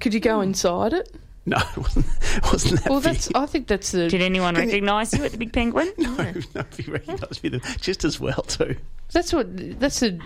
Could 0.00 0.14
you 0.14 0.20
go 0.20 0.40
inside 0.40 0.92
it? 0.92 1.14
No, 1.48 1.58
it 1.70 1.76
wasn't. 1.78 2.06
It 2.36 2.42
wasn't 2.44 2.82
that 2.82 2.90
Well, 2.90 3.00
big. 3.00 3.12
that's. 3.12 3.28
I 3.34 3.46
think 3.46 3.66
that's 3.68 3.92
the. 3.92 4.08
Did 4.08 4.22
anyone 4.22 4.54
recognise 4.56 5.12
you 5.16 5.24
at 5.24 5.30
the 5.32 5.38
Big 5.38 5.52
Penguin? 5.52 5.92
no, 5.98 6.16
no, 6.54 6.64
you 6.76 6.92
recognise 6.92 7.42
me 7.42 7.60
just 7.80 8.04
as 8.04 8.18
well 8.18 8.42
too. 8.42 8.76
That's 9.12 9.32
what. 9.32 9.78
That's 9.80 10.02
a. 10.02 10.18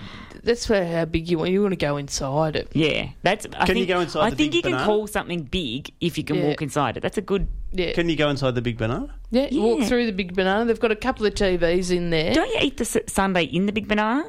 That's 0.43 0.69
where 0.71 0.87
how 0.91 1.05
big 1.05 1.29
you 1.29 1.39
want. 1.39 1.51
You 1.51 1.61
want 1.61 1.73
to 1.73 1.77
go 1.77 1.99
inside 1.99 2.57
it. 2.57 2.69
Yeah, 2.73 3.11
that's. 3.23 3.47
I 3.59 3.67
Can 3.67 3.77
you 3.77 3.83
think, 3.85 3.89
go 3.89 4.01
inside 4.01 4.21
I 4.27 4.31
the 4.31 4.37
think 4.37 4.53
big 4.53 4.55
you 4.57 4.63
can 4.63 4.71
banana? 4.73 4.87
call 4.87 5.07
something 5.07 5.43
big 5.43 5.93
if 6.01 6.17
you 6.17 6.25
can 6.25 6.37
Yeah. 6.37 6.47
walk 6.49 6.63
inside 6.63 6.97
it. 6.97 7.01
That's 7.01 7.19
a 7.19 7.23
good. 7.23 7.47
Yeah. 7.73 7.93
Can 7.93 8.09
you 8.09 8.17
go 8.17 8.31
inside 8.31 8.55
the 8.55 8.63
big 8.63 8.79
banana? 8.79 9.15
yeah. 9.31 9.49
Walk 9.53 9.85
through 9.85 10.07
the 10.07 10.13
big 10.13 10.35
banana. 10.35 10.65
They've 10.65 10.81
got 10.81 10.91
a 10.93 10.97
couple 10.97 11.27
of 11.27 11.35
TVs 11.35 11.95
in 11.95 12.11
there. 12.11 12.33
Don't 12.33 12.49
you 12.49 12.59
eat 12.63 12.79
the 12.79 12.85
s- 12.85 12.97
Sunday 13.07 13.45
in 13.45 13.67
the 13.67 13.73
Big 13.73 13.87
Banana? 13.87 14.25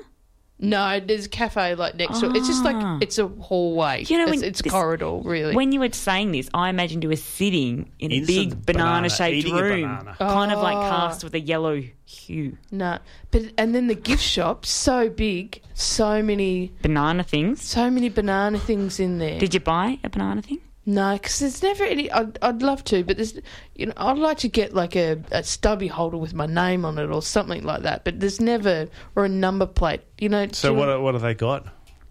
No, 0.62 1.00
there's 1.00 1.26
a 1.26 1.30
cafe 1.30 1.74
like 1.76 1.96
next 1.96 2.20
to 2.20 2.28
it. 2.30 2.36
It's 2.38 2.48
just 2.48 2.64
Ah. 2.64 2.72
like 2.72 3.04
it's 3.04 3.18
a 3.18 3.28
hallway. 3.28 4.06
You 4.08 4.18
know, 4.18 4.24
it's, 4.26 4.32
when 4.42 4.44
it's 4.44 4.62
this- 4.62 4.72
corridor 4.72 5.20
really. 5.24 5.56
When 5.56 5.72
you 5.72 5.80
were 5.80 5.92
saying 5.92 6.32
this, 6.32 6.50
I 6.54 6.70
imagined 6.70 7.02
you 7.04 7.10
were 7.10 7.16
sitting 7.16 7.92
in 8.00 8.12
a 8.12 8.16
Inside 8.16 8.28
big 8.28 8.66
banana, 8.66 8.86
banana-shaped 8.86 9.36
eating 9.38 9.58
a 9.58 9.64
room, 9.64 9.82
banana. 9.98 10.16
kind 10.20 10.52
of 10.52 10.60
like 10.62 10.78
Oh. 10.78 10.90
cast 10.90 11.24
with 11.24 11.34
a 11.34 11.40
yellow 11.40 11.82
hue. 12.06 12.58
no, 12.72 13.00
but 13.32 13.42
and 13.58 13.74
then 13.74 13.88
the 13.88 13.96
gift 13.96 14.22
shop 14.24 14.66
so 14.66 15.10
big, 15.10 15.62
so 15.74 16.22
many, 16.22 16.72
Banana 16.82 17.24
things. 17.24 17.62
so 17.64 17.90
many 17.90 18.10
banana 18.10 18.60
things 18.60 19.00
in 19.00 19.18
there. 19.18 19.40
Did 19.40 19.54
you 19.54 19.60
buy 19.60 19.98
a 20.04 20.10
banana 20.10 20.42
thing? 20.42 20.60
No, 20.94 21.14
because 21.14 21.40
there's 21.40 21.64
never 21.64 21.84
any. 21.84 22.12
I'd, 22.12 22.38
I'd 22.42 22.62
love 22.62 22.84
to, 22.86 23.04
but 23.04 23.18
there's, 23.18 23.40
you 23.76 23.86
know, 23.86 23.94
I'd 23.98 24.18
like 24.18 24.40
to 24.40 24.50
get 24.50 24.74
like 24.74 24.96
a, 24.96 25.22
a 25.32 25.44
stubby 25.44 25.88
holder 25.88 26.18
with 26.18 26.34
my 26.34 26.46
name 26.46 26.84
on 26.86 26.98
it 26.98 27.10
or 27.10 27.22
something 27.22 27.64
like 27.64 27.84
that. 27.84 28.04
But 28.04 28.20
there's 28.20 28.40
never 28.42 28.88
or 29.16 29.26
a 29.26 29.30
number 29.30 29.66
plate. 29.66 30.02
You 30.20 30.30
know. 30.30 30.48
So 30.52 30.70
do 30.70 30.74
you 30.74 30.80
what? 30.80 30.86
know- 30.88 31.02
What 31.02 31.14
have 31.14 31.24
they 31.24 31.34
got? 31.34 31.66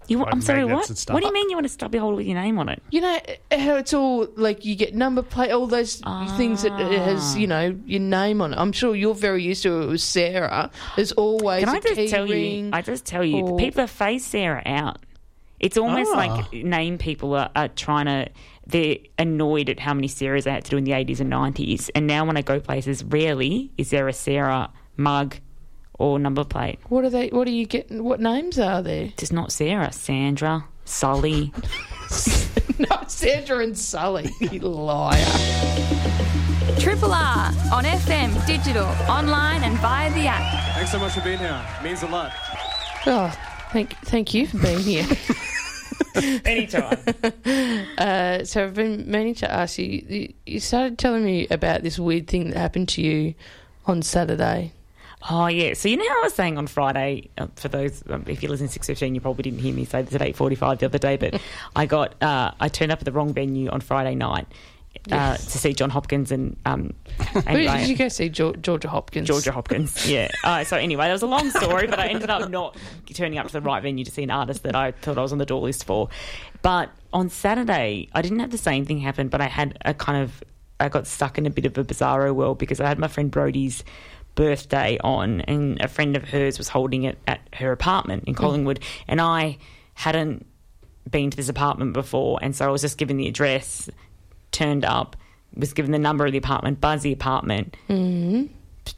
You, 0.08 0.18
Like 0.18 0.32
I'm 0.34 0.40
sorry, 0.40 0.60
magnets 0.64 0.76
what? 0.80 0.88
and 0.88 0.98
stuff. 0.98 1.14
What 1.14 1.20
do 1.20 1.26
you 1.28 1.32
mean 1.32 1.50
you 1.50 1.56
want 1.56 1.66
a 1.66 1.68
stubby 1.68 1.98
holder 1.98 2.16
with 2.16 2.26
your 2.26 2.34
name 2.34 2.58
on 2.58 2.68
it? 2.68 2.82
You 2.90 3.00
know 3.00 3.20
how 3.52 3.76
it's 3.76 3.94
all 3.94 4.26
like 4.36 4.64
you 4.64 4.74
get 4.74 4.92
number 4.92 5.22
plate, 5.22 5.52
all 5.52 5.68
those 5.68 5.96
things 6.36 6.62
that 6.62 6.80
it 6.80 7.00
has, 7.00 7.36
you 7.38 7.46
know, 7.46 7.78
your 7.86 8.00
name 8.00 8.40
on 8.42 8.52
it. 8.52 8.56
I'm 8.58 8.72
sure 8.72 8.96
you're 8.96 9.14
very 9.14 9.44
used 9.44 9.62
to 9.62 9.80
it. 9.80 9.84
It 9.84 9.88
was 9.88 10.02
Sarah. 10.02 10.70
There's 10.96 11.12
always 11.12 11.60
Can 11.64 11.68
a 11.68 11.76
I 11.76 11.80
just 11.80 11.94
key 11.94 12.08
tell 12.08 12.26
ring. 12.26 12.64
you? 12.66 12.70
I 12.72 12.82
just 12.82 13.04
tell 13.06 13.24
you, 13.24 13.44
or- 13.44 13.58
people 13.58 13.82
have 13.82 13.90
phased 13.90 14.24
Sarah 14.26 14.62
out. 14.66 14.98
It's 15.60 15.76
almost 15.76 16.10
Ah. 16.12 16.16
like 16.16 16.52
name 16.54 16.98
people 16.98 17.34
are, 17.34 17.50
are 17.54 17.68
trying 17.68 18.06
to. 18.06 18.32
They're 18.70 18.98
annoyed 19.18 19.68
at 19.68 19.80
how 19.80 19.94
many 19.94 20.08
Sarahs 20.08 20.46
I 20.46 20.54
had 20.54 20.64
to 20.64 20.70
do 20.70 20.76
in 20.76 20.84
the 20.84 20.92
80s 20.92 21.20
and 21.20 21.32
90s. 21.32 21.90
And 21.94 22.06
now 22.06 22.24
when 22.24 22.36
I 22.36 22.42
go 22.42 22.60
places, 22.60 23.02
rarely 23.04 23.72
is 23.76 23.90
there 23.90 24.08
a 24.08 24.12
Sarah 24.12 24.70
mug 24.96 25.36
or 25.98 26.18
number 26.18 26.44
plate. 26.44 26.78
what 26.88 27.04
are 27.04 27.10
they? 27.10 27.28
What 27.28 27.46
are 27.46 27.50
you 27.52 27.66
getting? 27.66 28.02
What 28.04 28.20
names 28.20 28.58
are 28.58 28.82
there? 28.82 29.12
Just 29.18 29.32
not 29.34 29.52
Sarah. 29.52 29.92
Sandra, 29.92 30.64
Sully. 30.84 31.52
No, 32.80 33.04
Sandra 33.08 33.58
and 33.58 33.76
Sully. 33.76 34.30
You 34.40 34.60
liar. 34.60 35.22
Triple 36.78 37.12
R 37.12 37.48
on 37.74 37.84
FM, 37.84 38.46
digital, 38.46 38.86
online, 39.06 39.64
and 39.64 39.76
via 39.80 40.10
the 40.14 40.26
app. 40.26 40.74
Thanks 40.74 40.90
so 40.90 40.98
much 40.98 41.12
for 41.12 41.20
being 41.20 41.38
here. 41.38 41.62
It 41.78 41.84
means 41.84 42.02
a 42.02 42.06
lot. 42.06 42.32
Oh, 43.04 43.30
thank 43.70 43.94
thank 43.98 44.32
you 44.32 44.46
for 44.46 44.56
being 44.58 44.78
here. 44.78 45.06
Anytime. 46.44 46.98
Uh, 47.98 48.44
so 48.44 48.64
I've 48.64 48.74
been 48.74 49.10
meaning 49.10 49.34
to 49.36 49.50
ask 49.50 49.78
you, 49.78 50.04
you. 50.08 50.34
You 50.46 50.60
started 50.60 50.98
telling 50.98 51.24
me 51.24 51.46
about 51.48 51.82
this 51.82 51.98
weird 51.98 52.26
thing 52.26 52.50
that 52.50 52.56
happened 52.56 52.88
to 52.90 53.02
you 53.02 53.34
on 53.86 54.02
Saturday. 54.02 54.72
Oh 55.28 55.48
yeah. 55.48 55.74
So 55.74 55.88
you 55.88 55.96
know 55.96 56.08
how 56.08 56.20
I 56.20 56.24
was 56.24 56.34
saying 56.34 56.56
on 56.56 56.66
Friday. 56.66 57.28
Uh, 57.36 57.48
for 57.56 57.68
those, 57.68 58.02
um, 58.08 58.24
if 58.26 58.42
you 58.42 58.48
listen 58.48 58.66
to 58.68 58.72
six 58.72 58.86
fifteen, 58.86 59.14
you 59.14 59.20
probably 59.20 59.42
didn't 59.42 59.60
hear 59.60 59.74
me 59.74 59.84
say 59.84 60.02
this 60.02 60.14
at 60.14 60.22
eight 60.22 60.36
forty 60.36 60.56
five 60.56 60.78
the 60.78 60.86
other 60.86 60.98
day. 60.98 61.16
But 61.16 61.40
I 61.76 61.86
got 61.86 62.20
uh, 62.22 62.52
I 62.58 62.68
turned 62.68 62.92
up 62.92 63.00
at 63.00 63.04
the 63.04 63.12
wrong 63.12 63.34
venue 63.34 63.68
on 63.68 63.80
Friday 63.80 64.14
night 64.14 64.46
uh, 65.10 65.36
to 65.36 65.58
see 65.58 65.72
Jon 65.72 65.90
Hopkins 65.90 66.30
and 66.36 66.56
um 66.66 66.92
and 67.34 67.48
I- 67.48 67.80
did 67.80 67.88
you 67.88 67.96
go 67.96 68.08
see? 68.08 68.28
Geor- 68.30 68.60
Georgia 68.60 68.88
Hopkins. 68.88 69.26
Georgia 69.28 69.52
Hopkins. 69.52 70.06
Yeah. 70.10 70.28
Uh, 70.44 70.64
so 70.64 70.76
anyway, 70.76 71.06
that 71.06 71.12
was 71.12 71.22
a 71.22 71.26
long 71.26 71.50
story, 71.50 71.86
but 71.86 71.98
I 71.98 72.08
ended 72.08 72.30
up 72.30 72.50
not 72.50 72.76
turning 73.14 73.38
up 73.38 73.46
to 73.46 73.52
the 73.52 73.60
right 73.60 73.82
venue 73.82 74.04
to 74.04 74.10
see 74.10 74.22
an 74.22 74.30
artist 74.30 74.62
that 74.64 74.74
I 74.74 74.92
thought 74.92 75.18
I 75.18 75.22
was 75.22 75.32
on 75.32 75.38
the 75.38 75.46
door 75.46 75.60
list 75.62 75.84
for. 75.84 76.08
But 76.62 76.90
on 77.12 77.28
Saturday, 77.30 78.08
I 78.12 78.22
didn't 78.22 78.40
have 78.40 78.50
the 78.50 78.58
same 78.58 78.84
thing 78.84 78.98
happen, 78.98 79.28
but 79.28 79.40
I 79.40 79.46
had 79.46 79.78
a 79.84 79.94
kind 79.94 80.22
of 80.22 80.42
I 80.78 80.88
got 80.88 81.06
stuck 81.06 81.36
in 81.38 81.46
a 81.46 81.50
bit 81.50 81.66
of 81.66 81.76
a 81.78 81.84
bizarro 81.84 82.34
world 82.34 82.58
because 82.58 82.80
I 82.80 82.86
had 82.88 82.98
my 82.98 83.08
friend 83.08 83.30
Brody's 83.30 83.84
birthday 84.34 84.98
on, 85.02 85.40
and 85.42 85.80
a 85.80 85.88
friend 85.88 86.16
of 86.16 86.24
hers 86.24 86.56
was 86.58 86.68
holding 86.68 87.02
it 87.04 87.18
at 87.26 87.40
her 87.54 87.72
apartment 87.72 88.24
in 88.26 88.34
Collingwood, 88.34 88.80
and 89.08 89.20
I 89.20 89.58
hadn't 89.94 90.46
been 91.10 91.30
to 91.30 91.36
this 91.36 91.48
apartment 91.48 91.92
before, 91.92 92.38
and 92.42 92.54
so 92.56 92.66
I 92.66 92.70
was 92.70 92.80
just 92.82 92.96
given 92.96 93.16
the 93.16 93.28
address, 93.28 93.90
turned 94.52 94.84
up, 94.84 95.16
was 95.54 95.72
given 95.72 95.92
the 95.92 95.98
number 95.98 96.26
of 96.26 96.32
the 96.32 96.38
apartment, 96.38 96.80
buzzed 96.80 97.02
the 97.02 97.12
apartment. 97.12 97.76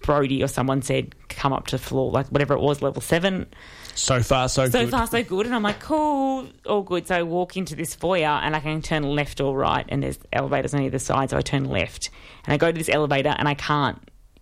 Brody 0.00 0.42
or 0.42 0.48
someone 0.48 0.80
said, 0.82 1.14
come 1.28 1.52
up 1.52 1.66
to 1.66 1.76
the 1.76 1.82
floor, 1.82 2.10
like 2.10 2.26
whatever 2.28 2.54
it 2.54 2.60
was, 2.60 2.80
level 2.82 3.02
seven. 3.02 3.46
So 3.94 4.22
far, 4.22 4.48
so, 4.48 4.66
So 4.68 4.80
good. 4.84 4.90
far, 4.90 5.06
so 5.06 5.22
good. 5.22 5.44
And 5.46 5.54
I'm 5.54 5.62
like, 5.62 5.80
cool, 5.80 6.46
all 6.66 6.82
good. 6.82 7.06
So 7.06 7.16
I 7.16 7.22
walk 7.22 7.56
into 7.56 7.76
this 7.76 7.94
foyer 7.94 8.24
and 8.26 8.56
I 8.56 8.60
can 8.60 8.80
turn 8.80 9.02
left 9.02 9.40
or 9.40 9.54
right, 9.56 9.84
and 9.88 10.02
there's 10.02 10.18
elevators 10.32 10.72
on 10.72 10.80
either 10.82 10.98
side. 10.98 11.30
So 11.30 11.36
I 11.36 11.42
turn 11.42 11.66
left 11.66 12.08
and 12.46 12.54
I 12.54 12.56
go 12.56 12.72
to 12.72 12.76
this 12.78 12.88
elevator 12.88 13.34
and 13.36 13.46
I 13.48 13.54
can't, 13.54 13.98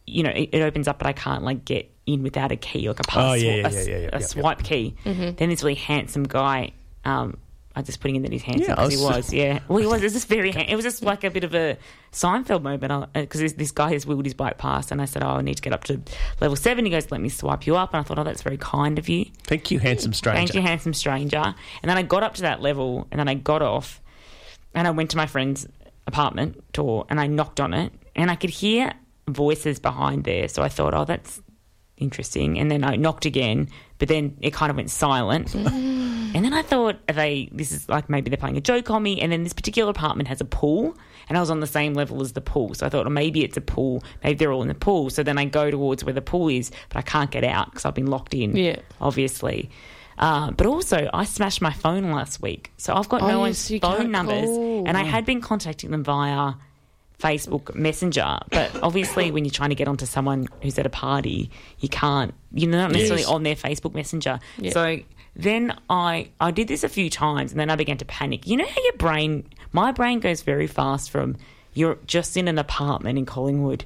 you 0.07 0.23
know, 0.23 0.31
it, 0.31 0.51
it 0.53 0.61
opens 0.63 0.87
up, 0.87 0.99
but 0.99 1.09
I 1.09 1.13
can't 1.13 1.43
like 1.43 1.65
get 1.65 1.91
in 2.07 2.23
without 2.23 2.53
a 2.53 2.57
key, 2.57 2.87
like 2.89 3.01
a 3.01 3.05
pass, 3.05 3.31
Oh, 3.31 3.35
yeah, 3.35 3.67
a, 3.67 3.71
yeah, 3.73 3.83
yeah, 3.83 3.99
yeah, 3.99 4.09
a 4.13 4.23
swipe 4.23 4.63
key. 4.63 4.95
Then 5.05 5.35
this 5.37 5.63
really 5.65 5.75
handsome 5.75 6.25
guy. 6.25 6.73
Um, 7.05 7.39
I'm 7.77 7.85
just 7.85 8.01
putting 8.01 8.17
in 8.17 8.23
that 8.23 8.33
he's 8.33 8.43
handsome 8.43 8.65
Yeah, 8.69 8.75
because 8.75 8.99
he 8.99 9.05
was- 9.05 9.33
yeah. 9.33 9.61
Well, 9.69 9.79
he 9.79 9.87
was. 9.87 10.01
It 10.01 10.05
was 10.05 10.13
just 10.13 10.27
very. 10.29 10.51
It 10.51 10.75
was 10.75 10.85
just 10.85 11.03
like 11.03 11.23
a 11.23 11.31
bit 11.31 11.45
of 11.45 11.55
a 11.55 11.79
Seinfeld 12.13 12.63
moment 12.63 12.91
uh, 12.93 13.07
because 13.15 13.41
this, 13.41 13.53
this 13.53 13.71
guy 13.71 13.93
has 13.93 14.05
wheeled 14.07 14.25
his 14.25 14.35
bike 14.35 14.59
past, 14.59 14.91
and 14.91 15.01
I 15.01 15.05
said, 15.05 15.23
"Oh, 15.23 15.29
I 15.29 15.43
need 15.43 15.55
to 15.55 15.63
get 15.63 15.73
up 15.73 15.85
to 15.85 16.01
level 16.41 16.57
seven. 16.57 16.85
He 16.85 16.91
goes, 16.91 17.11
"Let 17.13 17.21
me 17.21 17.29
swipe 17.29 17.67
you 17.69 17.77
up," 17.77 17.95
and 17.95 18.01
I 18.01 18.03
thought, 18.03 18.19
"Oh, 18.19 18.25
that's 18.25 18.43
very 18.43 18.57
kind 18.59 18.99
of 18.99 19.09
you." 19.09 19.27
Thank 19.45 19.71
you, 19.71 19.79
handsome 19.79 20.13
stranger. 20.13 20.39
Thank 20.39 20.55
you, 20.55 20.63
handsome 20.63 20.95
stranger. 20.95 21.39
And 21.83 21.89
then 21.89 21.97
I 21.97 22.03
got 22.03 22.25
up 22.25 22.35
to 22.35 22.43
that 22.43 22.61
level, 22.61 23.07
and 23.13 23.21
then 23.21 23.29
I 23.29 23.35
got 23.35 23.63
off, 23.63 24.01
and 24.75 24.89
I 24.89 24.91
went 24.91 25.11
to 25.11 25.17
my 25.17 25.27
friend's 25.27 25.69
apartment 26.09 26.73
door, 26.73 27.07
and 27.09 27.21
I 27.21 27.29
knocked 27.29 27.61
on 27.61 27.73
it, 27.73 27.93
and 28.17 28.33
I 28.33 28.35
could 28.35 28.51
hear 28.51 28.93
voices 29.29 29.79
behind 29.79 30.25
there. 30.25 30.49
So 30.49 30.63
I 30.65 30.69
thought, 30.69 30.93
oh, 30.93 31.05
that's 31.05 31.41
interesting. 31.97 32.59
And 32.59 32.69
then 32.69 32.83
I 32.83 32.97
knocked 32.97 33.27
again, 33.27 33.69
but 34.01 34.09
then 34.09 34.37
it 34.41 34.53
kind 34.53 34.71
of 34.71 34.77
went 34.77 34.91
silent. 34.91 35.55
and 35.55 36.45
then 36.45 36.53
I 36.53 36.63
thought, 36.63 36.97
are 37.09 37.15
they? 37.15 37.49
This 37.53 37.71
is 37.71 37.89
like 37.89 38.11
maybe 38.11 38.31
they're 38.31 38.37
playing 38.37 38.57
a 38.57 38.61
joke 38.61 38.91
on 38.91 39.03
me. 39.05 39.21
And 39.21 39.31
then 39.31 39.45
this 39.45 39.53
particular 39.53 39.89
apartment 39.91 40.29
has 40.29 40.41
a 40.41 40.45
pool, 40.45 40.97
and 41.29 41.39
I 41.39 41.41
was 41.41 41.51
on 41.51 41.61
the 41.61 41.67
same 41.69 41.95
level 41.95 42.21
as 42.23 42.33
the 42.33 42.41
pool. 42.41 42.75
So 42.75 42.85
I 42.87 42.89
thought, 42.89 43.07
oh, 43.07 43.11
maybe 43.11 43.45
it's 43.45 43.57
a 43.57 43.61
pool. 43.61 44.03
Maybe 44.25 44.35
they're 44.35 44.51
all 44.53 44.63
in 44.63 44.69
the 44.69 44.75
pool. 44.75 45.11
So 45.11 45.23
then 45.23 45.39
I 45.39 45.45
go 45.45 45.71
towards 45.71 46.03
where 46.05 46.13
the 46.15 46.23
pool 46.23 46.49
is, 46.49 46.73
but 46.89 46.99
I 46.99 47.03
can't 47.03 47.31
get 47.31 47.45
out 47.45 47.71
because 47.71 47.85
I've 47.85 47.95
been 47.95 48.07
locked 48.09 48.35
in 48.35 48.57
Yeah. 48.57 48.77
obviously. 49.01 49.71
Uh, 50.19 50.51
but 50.51 50.67
also, 50.67 51.09
I 51.15 51.25
smashed 51.25 51.63
my 51.63 51.73
phone 51.73 52.11
last 52.13 52.43
week, 52.43 52.73
so 52.77 52.95
I've 52.95 53.09
got 53.09 53.23
Oh, 53.23 53.29
no 53.29 53.47
yes, 53.47 53.71
one's 53.71 53.81
phone 53.81 54.11
numbers, 54.11 54.45
call. 54.45 54.85
and 54.87 54.97
I 54.99 55.03
had 55.03 55.25
been 55.25 55.41
contacting 55.41 55.91
them 55.93 56.05
via 56.05 56.55
Facebook 57.21 57.75
Messenger. 57.75 58.39
But 58.51 58.83
obviously, 58.83 59.31
when 59.31 59.45
you're 59.45 59.53
trying 59.53 59.69
to 59.71 59.75
get 59.75 59.89
onto 59.89 60.07
someone 60.07 60.49
who's 60.63 60.79
at 60.79 60.87
a 60.87 60.91
party, 60.91 61.51
you 61.81 61.89
can't. 61.89 62.33
You're 62.53 62.71
not 62.71 62.91
necessarily 62.93 63.23
Yes. 63.23 63.31
on 63.31 63.43
their 63.43 63.57
Facebook 63.57 63.95
Messenger. 63.95 64.39
Yeah. 64.59 64.71
So 64.73 64.99
then 65.37 65.77
I 65.89 66.29
I 66.41 66.51
did 66.51 66.69
this 66.69 66.83
a 66.85 66.89
few 66.89 67.09
times, 67.11 67.53
and 67.53 67.61
then 67.61 67.71
I 67.71 67.77
began 67.77 67.99
to 67.99 68.05
panic. 68.05 68.47
You 68.47 68.57
know 68.57 68.67
how 68.67 68.83
your 68.83 68.95
brain, 68.95 69.45
my 69.73 69.93
brain 69.93 70.21
goes 70.21 70.43
very 70.43 70.67
fast 70.67 71.11
from 71.11 71.37
you're 71.75 71.99
just 72.07 72.37
in 72.37 72.49
an 72.49 72.59
apartment 72.59 73.19
in 73.19 73.27
Collingwood. 73.27 73.85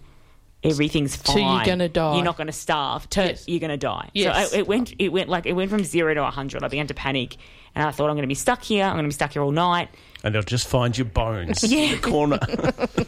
Everything's 0.63 1.15
fine. 1.15 1.37
You're 1.57 1.65
gonna 1.67 1.89
die. 1.91 2.15
You're 2.15 2.25
not 2.25 2.39
going 2.39 2.47
to 2.47 2.53
starve. 2.53 3.09
To 3.11 3.21
Yes. 3.23 3.45
you're 3.47 3.61
going 3.61 3.69
to 3.71 3.77
die. 3.77 4.09
Yes. 4.15 4.51
So 4.51 4.57
I, 4.57 4.61
it 4.61 4.67
went. 4.67 4.95
It 4.99 5.11
went 5.11 5.29
like 5.29 5.45
it 5.45 5.53
went 5.53 5.69
from 5.71 5.85
zero 5.85 6.15
to 6.15 6.25
hundred. 6.25 6.65
I 6.65 6.69
began 6.69 6.87
to 6.87 6.95
panic, 6.95 7.37
and 7.75 7.87
I 7.87 7.91
thought 7.91 8.09
I'm 8.11 8.17
going 8.17 8.23
to 8.23 8.29
be 8.29 8.35
stuck 8.35 8.63
here. 8.63 8.85
I'm 8.85 8.93
going 8.95 9.05
to 9.05 9.09
be 9.09 9.15
stuck 9.15 9.33
here 9.33 9.43
all 9.43 9.51
night, 9.53 9.89
and 10.23 10.35
they'll 10.35 10.43
just 10.43 10.67
find 10.69 10.97
your 10.97 11.07
bones 11.07 11.63
Yeah. 11.65 11.79
in 11.81 11.91
the 11.93 11.99
corner. 12.09 12.39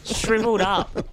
shriveled 0.05 0.61
up. 0.61 1.07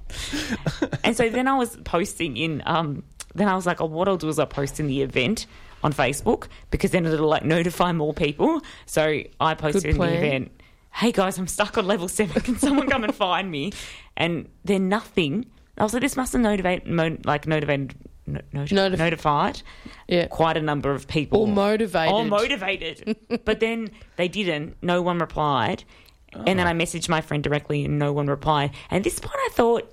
and 1.05 1.17
so 1.17 1.29
then 1.29 1.49
I 1.49 1.57
was 1.57 1.77
posting 1.85 2.37
in. 2.37 2.63
Um, 2.67 3.03
then 3.35 3.49
I 3.49 3.55
was 3.57 3.67
like, 3.67 3.81
oh, 3.81 3.87
what 3.87 4.09
I'll 4.09 4.17
do 4.17 4.29
is 4.29 4.39
I'll 4.39 4.47
post 4.47 4.79
in 4.79 4.87
the 4.87 5.03
event 5.03 5.47
on 5.83 5.93
Facebook 5.93 6.47
because 6.71 6.93
then 6.93 7.05
it'll 7.05 7.29
like 7.29 7.45
notify 7.45 7.93
more 7.93 8.15
people. 8.15 8.61
So 8.87 9.21
I 9.41 9.55
posted 9.55 9.85
in 9.87 9.99
the 9.99 10.05
event. 10.17 10.53
Hey 10.93 11.11
guys, 11.11 11.37
I'm 11.39 11.49
stuck 11.49 11.77
on 11.77 11.87
level 11.89 12.07
seven. 12.07 12.41
Can 12.43 12.57
someone 12.59 12.89
come 12.89 13.03
and 13.03 13.13
find 13.15 13.51
me? 13.51 13.73
And 14.17 14.49
then 14.65 14.89
nothing. 14.89 15.47
I 15.77 15.83
was 15.83 15.93
like, 15.93 16.03
this 16.03 16.17
must 16.17 16.33
have 16.35 16.43
motivate, 16.43 16.87
mo- 16.87 17.19
like 17.25 17.49
motivated, 17.49 17.97
no, 18.27 18.41
noti- 18.53 18.75
Notif- 18.75 18.99
notified 18.99 19.63
Yeah. 20.09 20.27
quite 20.27 20.57
a 20.57 20.63
number 20.63 20.91
of 20.93 21.07
people. 21.09 21.41
Or 21.43 21.47
motivated. 21.49 22.13
Or 22.15 22.25
motivated. 22.25 23.17
but 23.45 23.61
then 23.61 23.91
they 24.17 24.29
didn't. 24.29 24.77
No 24.83 25.03
one 25.03 25.19
replied. 25.19 25.85
And 26.33 26.59
then 26.59 26.67
I 26.67 26.73
messaged 26.73 27.09
my 27.09 27.21
friend 27.21 27.45
directly 27.45 27.85
and 27.85 27.99
no 27.99 28.13
one 28.13 28.27
replied. 28.27 28.73
And 28.91 28.99
at 28.99 29.05
this 29.05 29.19
point, 29.21 29.35
I 29.37 29.49
thought. 29.53 29.91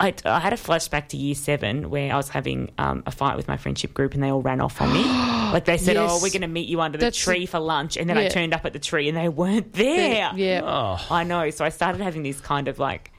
I, 0.00 0.12
I 0.24 0.40
had 0.40 0.52
a 0.52 0.56
flashback 0.56 1.08
to 1.08 1.16
year 1.16 1.34
seven 1.36 1.90
where 1.90 2.12
I 2.12 2.16
was 2.16 2.28
having 2.30 2.72
um, 2.78 3.04
a 3.06 3.12
fight 3.12 3.36
with 3.36 3.46
my 3.46 3.56
friendship 3.56 3.94
group 3.94 4.14
and 4.14 4.22
they 4.22 4.30
all 4.30 4.42
ran 4.42 4.60
off 4.60 4.80
on 4.80 4.92
me. 4.92 5.04
like 5.52 5.64
they 5.66 5.76
said, 5.78 5.94
Yes. 5.94 6.10
"Oh, 6.12 6.18
we're 6.20 6.30
going 6.32 6.40
to 6.40 6.48
meet 6.48 6.66
you 6.68 6.80
under 6.80 6.98
the 6.98 7.04
That's- 7.04 7.22
tree 7.22 7.46
for 7.46 7.60
lunch," 7.60 7.96
and 7.96 8.08
then 8.10 8.16
I 8.18 8.22
Yeah. 8.22 8.28
turned 8.30 8.52
up 8.54 8.64
at 8.64 8.72
the 8.72 8.80
tree 8.80 9.06
and 9.08 9.16
they 9.16 9.28
weren't 9.28 9.74
there. 9.74 10.32
Yeah. 10.34 10.62
oh, 10.64 11.06
I 11.14 11.22
know. 11.22 11.50
So 11.50 11.64
I 11.64 11.68
started 11.68 12.00
having 12.00 12.22
these 12.24 12.40
kind 12.40 12.66
of 12.66 12.80
like 12.80 13.12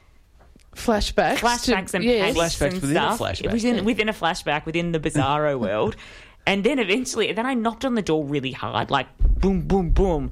Flashbacks. 0.78 1.38
flashbacks 1.38 1.92
to- 1.92 1.98
and 1.98 2.06
yes. 2.06 2.34
panics 2.36 2.56
Flashbacks 2.56 2.74
and 2.74 2.82
within 2.82 2.98
a 2.98 3.10
flashback. 3.10 3.52
Within, 3.52 3.86
within 3.86 4.10
a 4.10 4.14
flashback 4.14 4.66
within 4.66 4.92
the 4.92 5.00
bizarro 5.00 5.60
world. 5.68 5.96
And 6.46 6.64
then 6.64 6.80
eventually, 6.80 7.32
then 7.34 7.46
I 7.46 7.54
knocked 7.56 7.84
on 7.84 7.96
the 7.96 8.02
door 8.02 8.24
really 8.24 8.54
hard, 8.54 8.90
like 8.90 9.08
boom, 9.20 9.62
boom, 9.62 9.90
boom. 9.90 10.32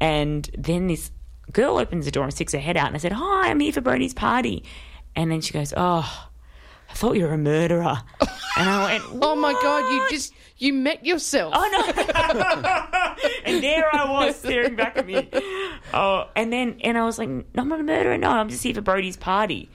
And 0.00 0.48
then 0.56 0.86
this 0.86 1.10
girl 1.52 1.76
opens 1.78 2.06
the 2.06 2.10
door 2.10 2.24
and 2.24 2.32
sticks 2.32 2.52
her 2.52 2.58
head 2.58 2.76
out, 2.78 2.86
and 2.86 2.96
I 2.96 2.98
said, 2.98 3.12
"Hi, 3.12 3.50
I'm 3.50 3.60
here 3.60 3.72
for 3.72 3.82
Brody's 3.82 4.14
party." 4.14 4.64
And 5.14 5.30
then 5.30 5.42
she 5.42 5.52
goes, 5.52 5.74
"Oh, 5.76 6.28
I 6.88 6.94
thought 6.94 7.16
you 7.16 7.26
were 7.26 7.34
a 7.34 7.38
murderer." 7.38 7.98
and 8.56 8.68
I 8.70 8.92
went, 8.92 9.04
Oh 9.22 9.36
my 9.36 9.52
God! 9.52 9.92
You 9.92 10.06
just 10.08 10.32
you 10.56 10.72
met 10.72 11.04
yourself. 11.04 11.52
Oh 11.54 11.68
no! 11.72 13.28
and 13.44 13.62
there 13.62 13.94
I 13.94 14.10
was 14.10 14.36
staring 14.36 14.76
back 14.76 14.96
at 14.96 15.06
me. 15.06 15.28
Oh, 15.92 16.28
and 16.34 16.50
then 16.50 16.78
and 16.82 16.96
I 16.96 17.04
was 17.04 17.18
like, 17.18 17.28
"No, 17.28 17.44
I'm 17.58 17.68
not 17.68 17.80
a 17.80 17.82
murderer. 17.82 18.16
No, 18.16 18.30
I'm 18.30 18.48
just 18.48 18.62
here 18.62 18.74
for 18.74 18.80
Brody's 18.80 19.18
party." 19.18 19.68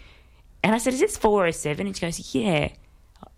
And 0.65 0.73
I 0.73 0.80
said, 0.80 0.93
"Is 0.93 0.99
this 0.99 1.15
407?" 1.17 1.86
And 1.86 1.95
she 1.95 2.01
goes, 2.01 2.34
"Yeah." 2.36 2.69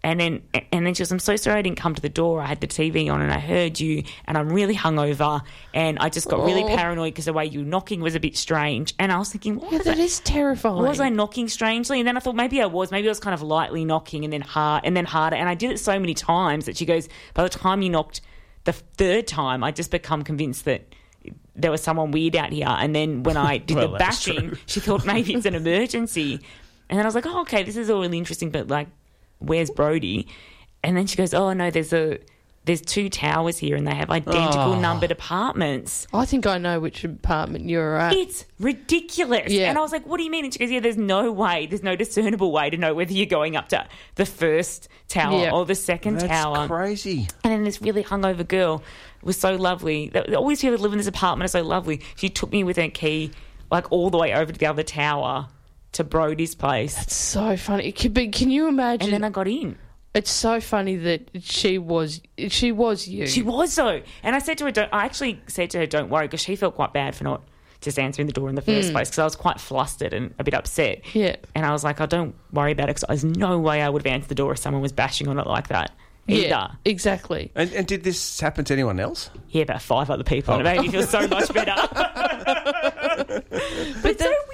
And 0.03 0.19
then 0.19 0.41
and 0.71 0.85
then 0.85 0.93
she 0.93 0.99
goes, 1.01 1.11
"I'm 1.11 1.19
so 1.19 1.35
sorry 1.35 1.59
I 1.59 1.61
didn't 1.61 1.77
come 1.77 1.93
to 1.93 2.01
the 2.01 2.09
door. 2.09 2.41
I 2.41 2.45
had 2.45 2.61
the 2.61 2.67
TV 2.67 3.09
on 3.11 3.21
and 3.21 3.31
I 3.31 3.39
heard 3.39 3.79
you, 3.79 4.03
and 4.25 4.37
I'm 4.37 4.49
really 4.49 4.75
hungover, 4.75 5.41
and 5.73 5.99
I 5.99 6.09
just 6.09 6.29
got 6.29 6.43
really 6.45 6.63
Oh. 6.63 6.75
paranoid 6.75 7.13
because 7.13 7.25
the 7.25 7.33
way 7.33 7.45
you 7.45 7.59
were 7.59 7.65
knocking 7.65 7.99
was 8.01 8.15
a 8.15 8.19
bit 8.19 8.37
strange." 8.37 8.93
And 8.97 9.11
I 9.11 9.17
was 9.17 9.29
thinking, 9.31 9.57
"What 9.57 9.71
Yeah, 9.71 9.77
was 9.79 9.85
that 9.87 9.97
I- 9.97 10.01
is 10.01 10.19
terrifying. 10.21 10.81
was 10.83 10.99
I 10.99 11.09
knocking 11.09 11.47
strangely? 11.49 11.99
And 11.99 12.07
then 12.07 12.15
I 12.15 12.21
thought 12.21 12.35
maybe 12.35 12.61
I 12.61 12.65
was. 12.67 12.91
Maybe 12.91 13.07
I 13.07 13.11
was 13.11 13.19
kind 13.19 13.33
of 13.33 13.41
lightly 13.41 13.83
knocking 13.85 14.23
and 14.23 14.31
then 14.31 14.41
hard 14.41 14.83
and 14.85 14.95
then 14.95 15.05
harder. 15.05 15.35
And 15.35 15.49
I 15.49 15.53
did 15.55 15.71
it 15.71 15.79
so 15.79 15.99
many 15.99 16.13
times 16.13 16.65
that 16.65 16.77
she 16.77 16.85
goes, 16.85 17.09
by 17.33 17.43
the 17.43 17.49
time 17.49 17.81
you 17.81 17.89
knocked 17.89 18.21
the 18.63 18.73
third 18.73 19.27
time, 19.27 19.63
I 19.63 19.71
just 19.71 19.91
become 19.91 20.23
convinced 20.23 20.63
that 20.65 20.83
there 21.55 21.71
was 21.71 21.81
someone 21.81 22.11
weird 22.11 22.35
out 22.35 22.51
here. 22.53 22.67
And 22.69 22.95
then 22.95 23.23
when 23.23 23.35
I 23.37 23.57
did 23.57 23.75
Well, 23.77 23.91
the 23.93 23.97
that's 23.97 24.25
bashing, 24.25 24.49
true. 24.49 24.57
she 24.65 24.79
thought 24.79 25.05
maybe 25.05 25.33
it's 25.33 25.45
an 25.45 25.55
emergency. 25.55 26.39
And 26.89 26.97
then 26.97 27.05
I 27.05 27.07
was 27.07 27.15
like, 27.15 27.25
oh, 27.25 27.41
okay, 27.41 27.63
this 27.63 27.75
is 27.77 27.89
all 27.89 28.01
really 28.01 28.17
interesting, 28.17 28.49
but 28.49 28.67
like, 28.67 28.87
where's 29.39 29.69
Brody? 29.69 30.27
And 30.83 30.95
then 30.95 31.05
she 31.07 31.15
goes, 31.17 31.33
oh 31.33 31.53
no, 31.53 31.69
there's 31.69 31.91
a 31.93 32.19
there's 32.65 32.81
two 32.81 33.07
towers 33.09 33.57
here, 33.57 33.77
and 33.77 33.87
they 33.87 33.95
have 33.95 34.09
identical 34.09 34.73
Oh. 34.73 34.79
numbered 34.79 35.09
apartments. 35.09 36.05
I 36.13 36.25
think 36.25 36.45
I 36.45 36.57
know 36.57 36.81
which 36.81 37.05
apartment 37.05 37.69
you're 37.69 37.95
at. 37.97 38.13
It's 38.13 38.43
ridiculous. 38.59 39.53
Yeah. 39.53 39.69
And 39.69 39.77
I 39.77 39.81
was 39.81 39.93
like, 39.93 40.05
what 40.05 40.17
do 40.17 40.23
you 40.23 40.29
mean? 40.29 40.43
And 40.43 40.53
she 40.53 40.59
goes, 40.59 40.69
yeah, 40.69 40.81
there's 40.81 40.97
no 40.97 41.31
way, 41.31 41.65
there's 41.65 41.81
no 41.81 41.95
discernible 41.95 42.51
way 42.51 42.69
to 42.69 42.75
know 42.75 42.93
whether 42.93 43.13
you're 43.13 43.25
going 43.25 43.55
up 43.55 43.69
to 43.69 43.87
the 44.15 44.25
first 44.25 44.89
tower 45.07 45.39
Yeah. 45.43 45.51
or 45.51 45.65
the 45.65 45.75
second 45.75 46.15
That's 46.19 46.27
tower. 46.27 46.67
crazy. 46.67 47.29
And 47.45 47.53
then 47.53 47.63
this 47.63 47.81
really 47.81 48.03
hungover 48.03 48.45
girl 48.45 48.83
was 49.23 49.37
so 49.37 49.55
lovely. 49.55 50.09
That- 50.09 50.33
Always 50.35 50.59
people 50.59 50.75
that 50.77 50.83
live 50.83 50.91
in 50.91 50.97
this 50.97 51.07
apartment 51.07 51.45
are 51.45 51.51
so 51.59 51.63
lovely. 51.63 52.01
She 52.17 52.27
took 52.27 52.51
me 52.51 52.65
with 52.65 52.75
her 52.75 52.89
key, 52.89 53.31
like 53.71 53.89
all 53.93 54.09
the 54.09 54.17
way 54.17 54.33
over 54.33 54.51
to 54.51 54.59
the 54.59 54.65
other 54.65 54.83
tower 54.83 55.47
to 55.93 56.03
Brody's 56.03 56.55
place. 56.55 56.95
That's 56.95 57.15
so 57.15 57.57
funny. 57.57 57.91
Can, 57.91 58.13
but 58.13 58.31
can 58.31 58.49
you 58.51 58.67
imagine? 58.67 59.05
And 59.05 59.13
then 59.13 59.23
I 59.23 59.29
got 59.29 59.47
in. 59.47 59.77
it's 60.13 60.29
so 60.31 60.59
funny 60.59 60.95
that 60.97 61.29
she 61.41 61.77
was 61.77 62.21
she 62.49 62.71
was 62.71 63.07
you. 63.07 63.27
She 63.27 63.41
was 63.41 63.75
though, 63.75 64.01
And 64.23 64.35
I 64.35 64.39
said 64.39 64.57
to 64.59 64.65
her, 64.65 64.71
don't, 64.71 64.93
I 64.93 65.05
actually 65.05 65.41
said 65.47 65.69
to 65.71 65.79
her, 65.79 65.85
don't 65.85 66.09
worry, 66.09 66.27
because 66.27 66.41
she 66.41 66.55
felt 66.55 66.75
quite 66.75 66.93
bad 66.93 67.15
for 67.15 67.23
not 67.23 67.41
just 67.81 67.99
answering 67.99 68.25
the 68.25 68.33
door 68.33 68.49
in 68.49 68.55
the 68.55 68.61
first 68.61 68.91
place, 68.91 69.07
because 69.09 69.19
I 69.19 69.23
was 69.23 69.35
quite 69.35 69.59
flustered 69.59 70.11
and 70.13 70.33
a 70.39 70.43
bit 70.43 70.55
upset. 70.55 71.03
Mm. 71.03 71.13
Yeah. 71.13 71.35
And 71.53 71.65
I 71.65 71.71
was 71.71 71.83
like, 71.83 72.01
oh, 72.01 72.07
don't 72.07 72.33
worry 72.51 72.71
about 72.71 72.89
it, 72.89 72.95
because 72.99 73.07
there's 73.07 73.23
no 73.37 73.59
way 73.59 73.81
I 73.83 73.89
would 73.89 74.01
have 74.03 74.11
answered 74.11 74.29
the 74.29 74.35
door 74.35 74.51
if 74.53 74.57
someone 74.57 74.81
was 74.81 74.91
bashing 74.91 75.27
on 75.27 75.37
it 75.39 75.45
like 75.47 75.67
that. 75.67 75.91
Either. 76.29 76.47
yeah, 76.47 76.71
exactly. 76.83 77.51
And, 77.55 77.71
and 77.71 77.87
did 77.87 78.03
this 78.03 78.39
happen 78.41 78.65
to 78.65 78.73
anyone 78.73 78.99
else? 78.99 79.29
Yeah, 79.49 79.61
about 79.61 79.81
five 79.81 80.09
other 80.09 80.25
people, 80.25 80.55
and 80.55 80.67
it 80.67 80.71
Oh. 80.71 80.81
made 80.81 80.87
me 80.87 80.91
feel 80.91 81.03
so 81.07 81.25
much 81.27 81.53
better. 81.53 81.73
but 83.21 83.45
it's 84.11 84.23
so 84.23 84.29
weird 84.29 84.46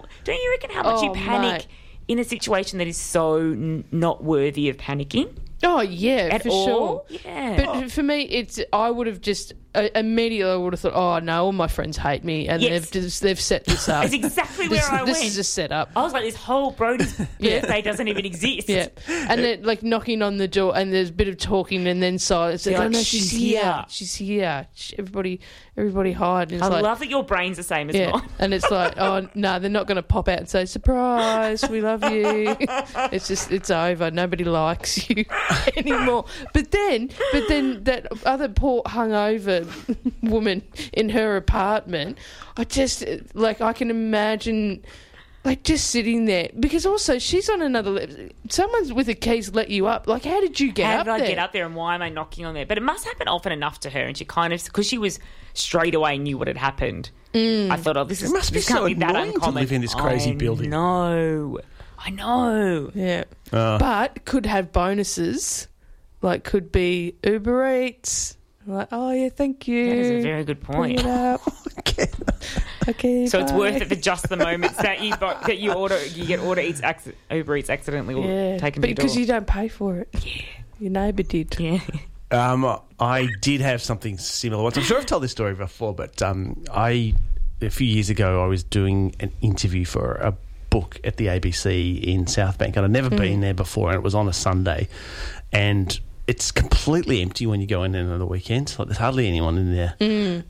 how 0.00 0.04
don't 0.24 0.36
you 0.36 0.50
reckon 0.50 0.70
how 0.70 0.82
much 0.82 1.02
you 1.02 1.10
Oh, 1.10 1.14
panic 1.14 1.52
mate. 1.52 1.66
in 2.08 2.18
a 2.18 2.24
situation 2.24 2.78
that 2.78 2.86
is 2.88 2.96
so 2.96 3.36
n- 3.36 3.84
not 3.92 4.22
worthy 4.24 4.68
of 4.68 4.76
panicking 4.76 5.36
Oh 5.64 5.80
yeah, 5.80 6.28
at 6.32 6.42
for 6.42 6.48
all? 6.48 6.66
sure. 6.66 7.18
Yeah, 7.24 7.54
But 7.64 7.92
for 7.92 8.02
me, 8.02 8.22
it's 8.22 8.58
I 8.72 8.90
would 8.90 9.06
have 9.06 9.20
just 9.20 9.52
uh, 9.76 9.88
immediately 9.94 10.50
I 10.52 10.56
would 10.56 10.72
have 10.72 10.80
thought, 10.80 10.92
oh 10.94 11.20
no, 11.24 11.44
all 11.44 11.52
my 11.52 11.68
friends 11.68 11.96
hate 11.96 12.24
me, 12.24 12.48
and 12.48 12.60
Yes. 12.60 12.90
they've 12.90 13.02
just, 13.04 13.22
they've 13.22 13.40
set 13.40 13.64
this 13.64 13.88
up. 13.88 14.04
it's 14.06 14.12
exactly 14.12 14.68
where 14.68 14.80
this, 14.80 14.88
I 14.90 15.04
this 15.04 15.18
went. 15.18 15.26
is 15.28 15.38
a 15.38 15.44
setup. 15.44 15.90
I 15.94 16.02
was 16.02 16.12
like, 16.12 16.24
this 16.24 16.34
whole 16.34 16.72
Brody's 16.72 17.16
Yeah. 17.38 17.60
birthday 17.60 17.80
doesn't 17.80 18.08
even 18.08 18.26
exist. 18.26 18.68
Yeah, 18.68 18.88
and 19.08 19.40
then 19.44 19.62
like 19.62 19.84
knocking 19.84 20.20
on 20.20 20.38
the 20.38 20.48
door, 20.48 20.76
and 20.76 20.92
there's 20.92 21.10
a 21.10 21.12
bit 21.12 21.28
of 21.28 21.36
talking, 21.38 21.86
and 21.86 22.02
then 22.02 22.18
silence. 22.18 22.66
You're 22.66 22.74
Like, 22.74 22.80
oh 22.80 22.84
like, 22.86 22.92
no, 22.94 22.98
she's, 23.04 23.30
"She's 23.30 23.30
here. 23.30 23.62
here." 23.62 23.84
She's 23.88 24.14
here. 24.16 24.66
Sh- 24.74 24.94
Everybody, 24.98 25.40
everybody 25.76 26.12
hide. 26.12 26.52
And 26.52 26.60
it's 26.60 26.62
I 26.62 26.68
like, 26.68 26.82
love 26.82 26.98
that 26.98 27.08
your 27.08 27.24
brain's 27.24 27.56
the 27.56 27.62
same 27.62 27.88
as 27.88 27.96
yeah, 27.96 28.10
mine. 28.10 28.28
and 28.38 28.52
it's 28.52 28.70
like, 28.70 28.98
oh 28.98 29.28
no, 29.34 29.58
they're 29.58 29.70
not 29.70 29.86
going 29.86 29.96
to 29.96 30.02
pop 30.02 30.28
out 30.28 30.38
and 30.38 30.48
say 30.48 30.64
surprise, 30.66 31.68
we 31.68 31.80
love 31.80 32.04
you. 32.04 32.56
it's 33.10 33.28
just, 33.28 33.50
it's 33.50 33.70
over. 33.70 34.10
Nobody 34.10 34.44
likes 34.44 35.08
you 35.08 35.24
anymore. 35.76 36.26
But 36.52 36.70
then, 36.70 37.10
but 37.32 37.48
then 37.48 37.84
that 37.84 38.06
other 38.26 38.48
poor 38.48 38.82
hungover 38.82 39.66
woman 40.22 40.62
in 40.92 41.08
her 41.10 41.36
apartment, 41.36 42.18
I 42.56 42.64
just 42.64 43.04
like 43.34 43.60
I 43.60 43.72
can 43.72 43.90
imagine. 43.90 44.84
Like 45.44 45.64
just 45.64 45.90
sitting 45.90 46.26
there, 46.26 46.50
because 46.60 46.86
also 46.86 47.18
she's 47.18 47.50
on 47.50 47.62
another. 47.62 47.90
level. 47.90 48.28
Someone's 48.48 48.92
with 48.92 49.08
a 49.08 49.14
keys 49.14 49.52
let 49.52 49.70
you 49.70 49.88
up. 49.88 50.06
Like, 50.06 50.24
how 50.24 50.40
did 50.40 50.60
you 50.60 50.70
get 50.70 50.86
How 50.86 50.98
up 51.00 51.04
did 51.06 51.10
I 51.12 51.18
there? 51.18 51.28
get 51.30 51.38
up 51.38 51.52
there 51.52 51.66
and 51.66 51.74
why 51.74 51.96
am 51.96 52.02
I 52.02 52.10
knocking 52.10 52.44
on 52.44 52.54
there? 52.54 52.64
But 52.64 52.78
it 52.78 52.82
must 52.82 53.04
happen 53.04 53.26
often 53.26 53.50
enough 53.50 53.80
to 53.80 53.90
her, 53.90 54.00
and 54.02 54.16
she 54.16 54.24
kind 54.24 54.52
of 54.52 54.62
because 54.64 54.86
she 54.86 54.98
was 54.98 55.18
straight 55.54 55.96
away 55.96 56.16
knew 56.18 56.38
what 56.38 56.46
had 56.46 56.56
happened. 56.56 57.10
I 57.34 57.76
thought, 57.76 57.96
oh, 57.96 58.04
this 58.04 58.22
is 58.22 58.30
must 58.32 58.52
be 58.52 58.58
this 58.58 58.68
can't 58.68 58.80
so 58.80 58.86
be 58.86 58.94
that 58.94 59.10
annoying 59.10 59.30
to 59.30 59.34
uncommon. 59.36 59.54
live 59.62 59.72
in 59.72 59.80
this 59.80 59.94
crazy 59.94 60.30
I 60.30 60.34
building. 60.34 60.70
No, 60.70 61.58
I 61.98 62.10
know. 62.10 62.90
Yeah. 62.94 63.24
Uh. 63.52 63.78
but 63.78 64.24
could 64.24 64.46
have 64.46 64.70
bonuses. 64.70 65.66
Like 66.20 66.44
could 66.44 66.70
be 66.70 67.16
Uber 67.24 67.82
Eats. 67.82 68.36
Like, 68.64 68.88
oh 68.92 69.10
yeah, 69.10 69.28
thank 69.30 69.66
you. 69.66 69.88
That 69.88 69.96
is 69.96 70.10
a 70.10 70.22
very 70.22 70.44
good 70.44 70.60
Bring 70.60 70.76
point. 70.76 71.00
it 71.00 71.06
up. 71.06 71.40
okay. 72.88 73.26
So 73.26 73.40
it's 73.40 73.52
worth 73.52 73.76
it 73.80 73.88
for 73.88 73.94
just 73.94 74.28
the 74.28 74.36
moments 74.36 74.76
that 74.78 75.00
you 75.02 75.14
bo- 75.16 75.38
that 75.46 75.58
you 75.58 75.72
order 75.72 76.02
you 76.06 76.26
get 76.26 76.40
order 76.40 76.60
eats 76.60 76.82
acc- 76.82 77.14
Uber 77.30 77.56
Eats 77.56 77.70
accidentally 77.70 78.14
Yeah, 78.20 78.58
taken 78.58 78.82
to 78.82 78.88
because 78.88 79.16
you 79.16 79.26
don't 79.26 79.46
pay 79.46 79.68
for 79.68 79.98
it. 79.98 80.08
Yeah, 80.24 80.42
your 80.80 80.90
neighbour 80.90 81.22
did. 81.22 81.56
yeah. 81.58 81.80
Um, 82.30 82.64
I 82.98 83.28
did 83.42 83.60
have 83.60 83.82
something 83.82 84.16
similar 84.16 84.62
once. 84.62 84.76
I'm 84.78 84.82
sure 84.84 84.96
I've 84.98 85.06
told 85.06 85.22
this 85.22 85.32
story 85.32 85.54
before, 85.54 85.94
but 85.94 86.22
um, 86.22 86.64
I 86.72 87.14
a 87.60 87.70
few 87.70 87.86
years 87.86 88.08
ago 88.10 88.42
I 88.42 88.46
was 88.46 88.64
doing 88.64 89.14
an 89.20 89.30
interview 89.42 89.84
for 89.84 90.14
a 90.14 90.34
book 90.70 90.98
at 91.04 91.18
the 91.18 91.26
ABC 91.26 92.02
in 92.02 92.26
South 92.26 92.56
Bank, 92.56 92.76
and 92.76 92.84
I'd 92.86 92.90
never 92.90 93.10
been 93.10 93.40
there 93.42 93.52
before, 93.54 93.88
and 93.90 93.96
it 93.96 94.02
was 94.02 94.14
on 94.14 94.28
a 94.28 94.32
Sunday, 94.32 94.88
and 95.52 96.00
it's 96.26 96.50
completely 96.50 97.20
empty 97.20 97.46
when 97.46 97.60
you 97.60 97.66
go 97.66 97.82
in 97.84 97.92
there 97.92 98.10
on 98.10 98.18
the 98.18 98.24
weekends. 98.26 98.78
Like 98.78 98.88
there's 98.88 98.96
hardly 98.98 99.28
anyone 99.28 99.58
in 99.58 99.74
there, 99.74 99.94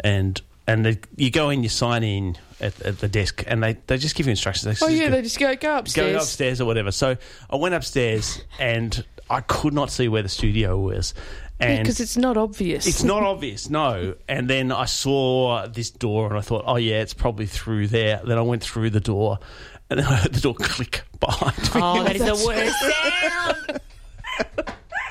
and 0.05 0.41
and 0.67 0.85
they, 0.87 0.99
you 1.17 1.31
go 1.31 1.51
in, 1.51 1.63
you 1.63 1.69
sign 1.69 2.03
in 2.03 2.37
at, 2.61 2.81
at 2.83 2.99
the 2.99 3.09
desk, 3.09 3.43
and 3.47 3.63
they, 3.63 3.75
they 3.87 3.99
just 3.99 4.15
give 4.15 4.27
you 4.27 4.31
instructions. 4.31 4.79
They 4.79 4.87
Oh 4.87 4.89
yeah, 4.89 5.07
go- 5.07 5.11
they 5.13 5.23
just 5.23 5.39
go 5.39 5.55
go 5.57 5.79
upstairs. 5.79 6.13
Go 6.13 6.19
upstairs 6.19 6.61
or 6.61 6.65
whatever. 6.67 6.91
So 6.93 7.17
I 7.51 7.57
went 7.57 7.75
upstairs 7.75 8.43
and 8.59 9.05
I 9.29 9.41
could 9.41 9.73
not 9.75 9.91
see 9.91 10.09
where 10.09 10.23
the 10.23 10.29
studio 10.29 10.79
was. 10.79 11.15
And 11.61 11.85
because 11.85 12.01
it's 12.01 12.17
not 12.17 12.37
obvious. 12.37 12.87
it's 12.89 13.05
not 13.05 13.23
obvious, 13.23 13.71
no. 13.71 14.15
And 14.29 14.51
then 14.51 14.73
I 14.73 14.85
saw 14.87 15.69
this 15.69 15.91
door 15.91 16.27
and 16.29 16.37
I 16.37 16.41
thought, 16.41 16.65
oh, 16.67 16.75
yeah, 16.77 17.03
it's 17.03 17.15
probably 17.15 17.47
through 17.47 17.87
there. 17.87 18.21
Then 18.25 18.37
I 18.37 18.43
went 18.43 18.65
through 18.65 18.91
the 18.91 18.99
door 19.01 19.39
and 19.89 20.01
then 20.01 20.07
I 20.07 20.17
heard 20.17 20.33
the 20.33 20.41
door 20.41 20.55
click 20.59 21.03
behind 21.21 21.57
me. 21.57 21.81
Oh, 21.81 22.03
that 22.03 22.17
is 22.17 22.25
the 22.25 22.35
worst 22.47 22.81
sound. 23.69 23.81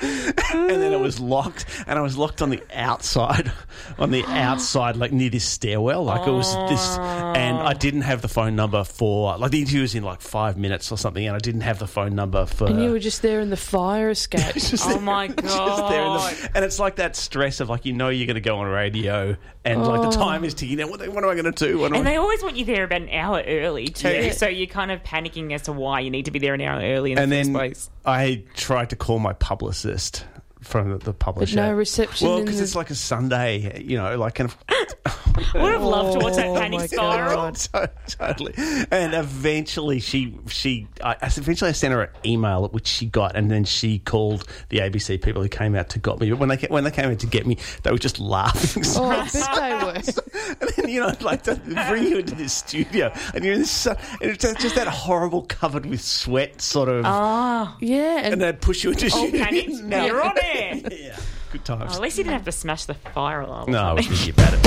and 0.52 0.68
then 0.82 0.92
it 0.92 1.00
was 1.00 1.20
locked 1.20 1.64
and 1.86 1.98
I 1.98 2.02
was 2.02 2.16
locked 2.16 2.42
on 2.42 2.50
the 2.50 2.62
outside, 2.74 3.52
on 3.98 4.10
the 4.10 4.24
outside, 4.26 4.96
like 4.96 5.12
near 5.12 5.30
this 5.30 5.44
stairwell. 5.44 6.04
Like 6.04 6.26
it 6.26 6.30
was 6.32 6.54
this, 6.68 6.98
and 6.98 7.58
I 7.58 7.72
didn't 7.74 8.02
have 8.02 8.22
the 8.22 8.28
phone 8.28 8.56
number 8.56 8.84
for, 8.84 9.36
like 9.38 9.50
the 9.50 9.60
interview 9.60 9.82
was 9.82 9.94
in 9.94 10.02
like 10.02 10.20
five 10.20 10.56
minutes 10.56 10.90
or 10.92 10.98
something, 10.98 11.24
and 11.26 11.34
I 11.36 11.38
didn't 11.38 11.60
have 11.62 11.78
the 11.78 11.86
phone 11.86 12.14
number 12.14 12.46
for. 12.46 12.66
and 12.66 12.82
you 12.82 12.90
were 12.90 12.98
just 12.98 13.22
there 13.22 13.40
in 13.40 13.50
the 13.50 13.56
fire 13.56 14.10
escape. 14.10 14.54
Just 14.54 14.86
Oh 14.86 14.98
my 15.00 15.26
just 15.28 15.38
there 15.38 16.00
in 16.02 16.06
god. 16.16 16.32
the- 16.34 16.50
and 16.56 16.64
it's 16.64 16.78
like 16.78 16.96
that 16.96 17.14
stress 17.16 17.60
of 17.60 17.68
like 17.68 17.84
you 17.84 17.92
know 17.92 18.08
you're 18.08 18.26
going 18.26 18.34
to 18.34 18.40
go 18.40 18.58
on 18.58 18.66
radio 18.66 19.36
and 19.64 19.82
like 19.84 20.00
the 20.02 20.08
Oh. 20.08 20.10
time 20.10 20.44
is 20.44 20.54
ticking. 20.54 20.78
Now 20.78 20.88
what, 20.88 21.00
what 21.08 21.22
am 21.24 21.30
I 21.30 21.34
going 21.34 21.52
to 21.52 21.66
do? 21.66 21.78
What 21.78 21.92
And 21.94 22.06
I- 22.06 22.10
they 22.12 22.16
always 22.16 22.42
want 22.42 22.56
you 22.56 22.64
there 22.64 22.84
about 22.84 23.02
an 23.02 23.08
hour 23.10 23.42
early 23.46 23.88
too, 23.88 24.08
Yeah. 24.10 24.32
so 24.32 24.48
you're 24.48 24.66
kind 24.66 24.90
of 24.90 25.02
panicking 25.02 25.52
as 25.52 25.62
to 25.62 25.72
why 25.72 26.00
you 26.00 26.10
need 26.10 26.24
to 26.24 26.30
be 26.30 26.38
there 26.38 26.54
an 26.54 26.60
hour 26.60 26.80
early 26.82 27.12
in 27.12 27.16
the 27.16 27.22
and 27.22 27.30
first 27.32 27.44
then 27.46 27.54
place. 27.54 27.90
I 28.04 28.42
tried 28.56 28.90
to 28.90 28.96
call 28.96 29.18
my 29.20 29.32
publicist 29.34 29.91
Buddhist 29.92 30.31
from 30.62 30.90
the, 30.90 30.98
the 30.98 31.12
publisher. 31.12 31.56
no 31.56 31.72
reception 31.72 32.28
Well, 32.28 32.40
because 32.40 32.56
the- 32.58 32.62
it's 32.64 32.74
like 32.76 32.90
a 32.90 32.94
Sunday, 32.94 33.82
you 33.82 33.96
know, 33.96 34.16
like 34.16 34.34
kind 34.34 34.50
of 34.50 34.56
I 34.68 35.44
would 35.62 35.72
have 35.72 35.82
loved 35.82 36.18
to 36.18 36.24
watch 36.24 36.36
that 36.36 36.46
Oh 36.48 36.54
panic 36.56 36.80
my 36.80 36.86
spiral. 36.86 37.36
God. 37.36 37.54
to- 37.56 37.90
totally. 38.06 38.54
And 38.90 39.14
eventually, 39.14 39.98
she 40.00 40.36
she 40.48 40.86
I, 41.02 41.12
I- 41.22 41.26
eventually 41.26 41.70
I 41.70 41.72
sent 41.72 41.92
her 41.94 42.02
an 42.02 42.10
email 42.24 42.68
which 42.68 42.86
she 42.86 43.06
got, 43.06 43.34
and 43.34 43.50
then 43.50 43.64
she 43.64 43.98
called 43.98 44.46
the 44.68 44.78
ABC 44.78 45.20
people 45.22 45.42
who 45.42 45.48
came 45.48 45.74
out 45.74 45.88
to 45.90 45.98
got 45.98 46.20
me. 46.20 46.30
But 46.30 46.38
when 46.38 46.48
they 46.50 46.56
when 46.68 46.84
they 46.84 46.90
came 46.90 47.10
out 47.10 47.18
to 47.20 47.26
get 47.26 47.46
me, 47.46 47.56
they 47.82 47.90
were 47.90 47.98
just 47.98 48.18
laughing. 48.18 48.82
oh, 48.96 49.08
I 49.08 49.28
bet 49.32 49.48
they 49.56 49.74
were. 49.74 50.56
And 50.60 50.70
then, 50.76 50.88
you 50.88 51.00
know, 51.00 51.12
like 51.20 51.44
they 51.44 51.54
bring 51.88 52.04
you 52.04 52.18
into 52.18 52.34
this 52.34 52.52
studio, 52.52 53.12
and 53.34 53.42
you're 53.44 53.54
in 53.54 53.60
this, 53.60 53.70
sun- 53.70 53.96
and 54.20 54.30
it's 54.30 54.42
just 54.42 54.58
just 54.60 54.74
that 54.74 54.86
horrible, 54.88 55.42
covered 55.42 55.86
with 55.86 56.02
sweat 56.02 56.60
sort 56.60 56.88
of, 56.88 57.04
Oh, 57.06 57.74
Yeah, 57.80 58.18
and, 58.18 58.34
and 58.34 58.42
they 58.42 58.52
push 58.52 58.84
you 58.84 58.90
into 58.90 59.06
oh 59.06 59.08
studio. 59.08 59.44
panic! 59.44 59.68
No. 59.82 60.04
You're 60.06 60.22
on 60.22 60.36
air. 60.38 60.51
Yeah, 60.92 61.16
good 61.52 61.64
times. 61.64 61.92
Oh, 61.92 61.96
at 61.96 62.00
least 62.00 62.18
you 62.18 62.24
didn't 62.24 62.34
have 62.36 62.44
to 62.44 62.52
smash 62.52 62.84
the 62.84 62.94
fire 62.94 63.40
alarm. 63.40 63.70
no, 63.70 63.78
I 63.78 63.92
was 63.92 64.06
something. 64.06 64.34
thinking 64.34 64.42
about 64.42 64.54
it. 64.54 64.62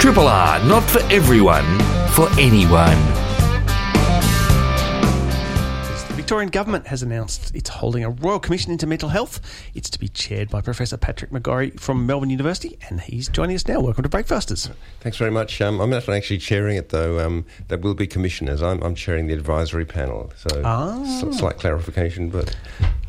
Triple 0.00 0.26
R, 0.26 0.58
not 0.64 0.82
for 0.82 0.98
everyone, 1.12 1.64
for 2.10 2.28
anyone. 2.38 2.98
Victorian 6.32 6.48
Government 6.48 6.86
has 6.86 7.02
announced 7.02 7.54
it's 7.54 7.68
holding 7.68 8.04
a 8.04 8.08
Royal 8.08 8.40
Commission 8.40 8.72
into 8.72 8.86
Mental 8.86 9.10
Health. 9.10 9.38
It's 9.74 9.90
to 9.90 9.98
be 9.98 10.08
chaired 10.08 10.48
by 10.48 10.62
Professor 10.62 10.96
Patrick 10.96 11.30
McGorry 11.30 11.78
from 11.78 12.06
Melbourne 12.06 12.30
University, 12.30 12.78
and 12.88 13.02
he's 13.02 13.28
joining 13.28 13.54
us 13.54 13.68
now. 13.68 13.80
Welcome 13.80 14.02
to 14.04 14.08
Breakfasters. 14.08 14.70
Thanks 15.00 15.18
very 15.18 15.30
much. 15.30 15.60
Um, 15.60 15.78
I'm 15.78 15.90
not 15.90 16.08
actually 16.08 16.38
chairing 16.38 16.78
it, 16.78 16.88
though. 16.88 17.18
Um, 17.20 17.44
there 17.68 17.76
will 17.76 17.92
be 17.92 18.06
commissioners. 18.06 18.62
I'm, 18.62 18.82
I'm 18.82 18.94
chairing 18.94 19.26
the 19.26 19.34
advisory 19.34 19.84
panel. 19.84 20.32
So, 20.38 20.62
Ah. 20.64 21.04
slight 21.32 21.58
clarification, 21.58 22.30
but 22.30 22.56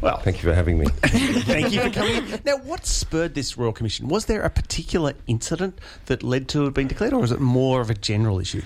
Well, 0.02 0.18
thank 0.18 0.44
you 0.44 0.50
for 0.50 0.54
having 0.54 0.78
me. 0.78 0.88
Thank 1.04 1.72
you 1.72 1.80
for 1.80 1.92
coming. 1.92 2.42
Now, 2.44 2.58
what 2.58 2.86
spurred 2.86 3.36
this 3.36 3.58
Royal 3.58 3.72
Commission? 3.72 4.10
Was 4.10 4.26
there 4.26 4.42
a 4.42 4.50
particular 4.50 5.14
incident 5.28 5.80
that 6.08 6.24
led 6.24 6.50
to 6.50 6.66
it 6.68 6.74
being 6.74 6.90
declared, 6.90 7.14
or 7.14 7.22
was 7.22 7.32
it 7.32 7.40
more 7.40 7.80
of 7.80 7.90
a 7.90 7.94
general 7.94 8.42
issue? 8.42 8.64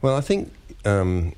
well, 0.00 0.16
I 0.16 0.22
think 0.22 0.50
um, 0.86 1.34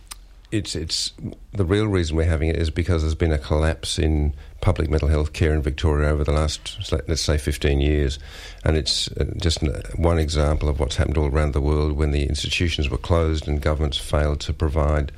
it's 0.52 0.74
it's 0.74 1.12
the 1.52 1.64
real 1.64 1.86
reason 1.86 2.16
we're 2.16 2.24
having 2.24 2.48
it 2.48 2.56
is 2.56 2.70
because 2.70 3.02
there's 3.02 3.14
been 3.14 3.32
a 3.32 3.38
collapse 3.38 3.98
in 3.98 4.34
public 4.60 4.90
mental 4.90 5.08
health 5.08 5.32
care 5.32 5.54
in 5.54 5.62
Victoria 5.62 6.08
over 6.08 6.24
the 6.24 6.32
last 6.32 6.92
let's 7.08 7.22
say 7.22 7.38
15 7.38 7.80
years, 7.80 8.18
and 8.64 8.76
it's 8.76 9.08
uh, 9.12 9.24
just 9.36 9.62
one 9.96 10.18
example 10.18 10.68
of 10.68 10.80
what's 10.80 10.96
happened 10.96 11.16
all 11.16 11.28
around 11.28 11.52
the 11.52 11.60
world 11.60 11.92
when 11.92 12.10
the 12.10 12.24
institutions 12.24 12.90
were 12.90 12.98
closed 12.98 13.46
and 13.46 13.62
governments 13.62 13.98
failed 13.98 14.40
to 14.40 14.52
provide 14.52 15.12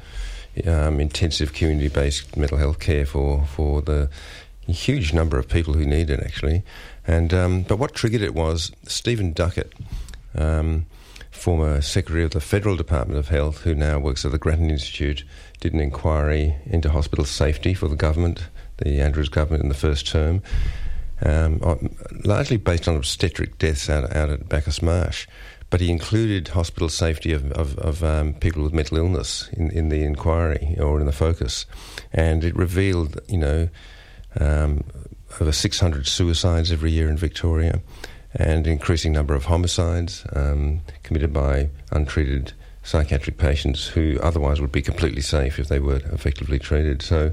um, 0.67 1.01
intensive 1.01 1.55
community-based 1.55 2.37
mental 2.37 2.59
health 2.59 2.79
care 2.79 3.07
for 3.07 3.45
for 3.47 3.81
the 3.83 4.11
huge 4.67 5.13
number 5.13 5.39
of 5.39 5.49
people 5.49 5.75
who 5.75 5.85
need 5.85 6.11
it 6.11 6.21
actually, 6.21 6.63
and 7.07 7.33
um, 7.33 7.63
but 7.63 7.79
what 7.79 7.95
triggered 7.95 8.23
it 8.23 8.35
was 8.35 8.71
Stephen 8.85 9.33
Duckett. 9.33 9.73
Um, 10.35 10.87
former 11.43 11.81
Secretary 11.81 12.23
of 12.23 12.31
the 12.31 12.41
Federal 12.41 12.77
Department 12.77 13.19
of 13.19 13.27
Health, 13.27 13.63
who 13.63 13.75
now 13.75 13.99
works 13.99 14.25
at 14.25 14.31
the 14.31 14.39
Grattan 14.39 14.71
Institute, 14.71 15.25
did 15.59 15.75
an 15.75 15.81
inquiry 15.81 16.55
into 16.67 16.89
hospital 16.89 17.25
safety 17.25 17.75
for 17.75 17.89
the 17.89 17.97
government, 17.97 18.45
the 18.77 19.01
Andrews 19.01 19.29
government 19.29 19.65
in 19.65 19.69
the 19.69 19.75
first 19.75 20.07
term, 20.07 20.41
um, 21.23 21.61
largely 22.25 22.59
based 22.59 22.87
on 22.87 22.95
obstetric 22.95 23.59
deaths 23.59 23.91
out, 23.91 24.15
out 24.15 24.31
at 24.31 24.49
Bacchus 24.49 24.81
Marsh. 24.83 25.27
But 25.69 25.81
he 25.81 25.91
included 25.91 26.47
hospital 26.47 26.89
safety 26.89 27.33
of, 27.33 27.51
of, 27.53 27.77
of 27.79 28.05
um, 28.05 28.35
people 28.35 28.63
with 28.63 28.73
mental 28.73 28.99
illness 28.99 29.49
in, 29.53 29.69
in 29.73 29.89
the 29.89 30.05
inquiry 30.05 30.77
or 30.79 31.01
in 31.01 31.07
the 31.07 31.13
focus. 31.13 31.67
And 32.13 32.45
it 32.45 32.55
revealed, 32.55 33.21
you 33.27 33.39
know, 33.39 33.69
um, 34.39 34.85
over 35.41 35.51
600 35.51 36.07
suicides 36.07 36.71
every 36.71 36.93
year 36.93 37.09
in 37.09 37.17
Victoria 37.17 37.83
and 38.35 38.67
increasing 38.67 39.13
number 39.13 39.35
of 39.35 39.45
homicides 39.45 40.25
um, 40.35 40.81
committed 41.13 41.33
by 41.33 41.69
untreated 41.91 42.55
psychiatric 42.83 43.37
patients 43.37 43.87
who 43.87 44.19
otherwise 44.23 44.63
would 44.63 44.73
be 44.73 44.81
completely 44.81 45.21
safe 45.21 45.59
if 45.59 45.69
they 45.69 45.79
were 45.79 46.01
effectively 46.11 46.59
treated. 46.59 47.03
So 47.03 47.33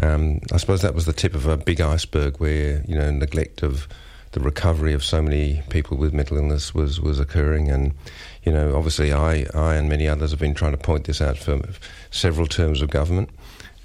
um, 0.00 0.38
I 0.52 0.56
suppose 0.58 0.82
that 0.82 0.94
was 0.94 1.04
the 1.04 1.12
tip 1.12 1.34
of 1.34 1.46
a 1.46 1.56
big 1.56 1.80
iceberg 1.80 2.36
where 2.36 2.84
you 2.86 2.94
know 2.94 3.10
neglect 3.10 3.64
of 3.64 3.88
the 4.30 4.40
recovery 4.40 4.94
of 4.94 5.02
so 5.02 5.20
many 5.20 5.62
people 5.68 5.96
with 5.96 6.14
mental 6.14 6.36
illness 6.36 6.72
was, 6.72 7.00
was 7.00 7.18
occurring 7.18 7.68
and 7.68 7.92
you 8.44 8.52
know 8.52 8.76
obviously 8.76 9.12
I, 9.12 9.46
I 9.52 9.74
and 9.74 9.88
many 9.88 10.06
others 10.06 10.30
have 10.30 10.40
been 10.40 10.54
trying 10.54 10.72
to 10.72 10.78
point 10.78 11.04
this 11.04 11.20
out 11.20 11.36
for 11.36 11.60
several 12.10 12.46
terms 12.46 12.80
of 12.80 12.88
government 12.88 13.28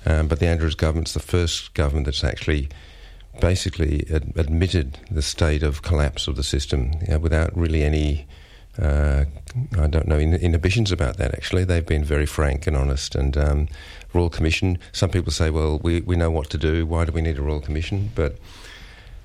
um, 0.06 0.28
but 0.28 0.40
the 0.40 0.46
Andrews 0.46 0.76
government's 0.76 1.14
the 1.14 1.20
first 1.20 1.74
government 1.74 2.06
that's 2.06 2.24
actually 2.24 2.70
basically 3.40 4.06
ad- 4.14 4.34
admitted 4.36 5.00
the 5.10 5.22
state 5.22 5.64
of 5.64 5.82
collapse 5.82 6.28
of 6.28 6.36
the 6.36 6.44
system 6.44 6.94
you 7.02 7.10
know, 7.10 7.20
without 7.20 7.56
really 7.58 7.84
any, 7.84 8.28
uh, 8.82 9.26
I 9.80 9.88
don't 9.88 10.08
know, 10.08 10.18
in- 10.18 10.34
inhibitions 10.36 10.92
about 10.92 11.18
that. 11.18 11.34
Actually, 11.34 11.66
they've 11.66 11.86
been 11.86 12.04
very 12.04 12.26
frank 12.26 12.68
and 12.68 12.78
honest. 12.78 13.16
And 13.16 13.36
um, 13.38 13.68
Royal 14.14 14.30
Commission, 14.30 14.78
some 14.92 15.10
people 15.10 15.32
say, 15.32 15.50
well, 15.50 15.80
we, 15.80 16.02
we 16.02 16.16
know 16.16 16.32
what 16.32 16.50
to 16.52 16.58
do. 16.58 16.86
Why 16.86 17.06
do 17.06 17.12
we 17.12 17.22
need 17.22 17.38
a 17.38 17.42
Royal 17.42 17.62
Commission? 17.62 18.12
But 18.16 18.38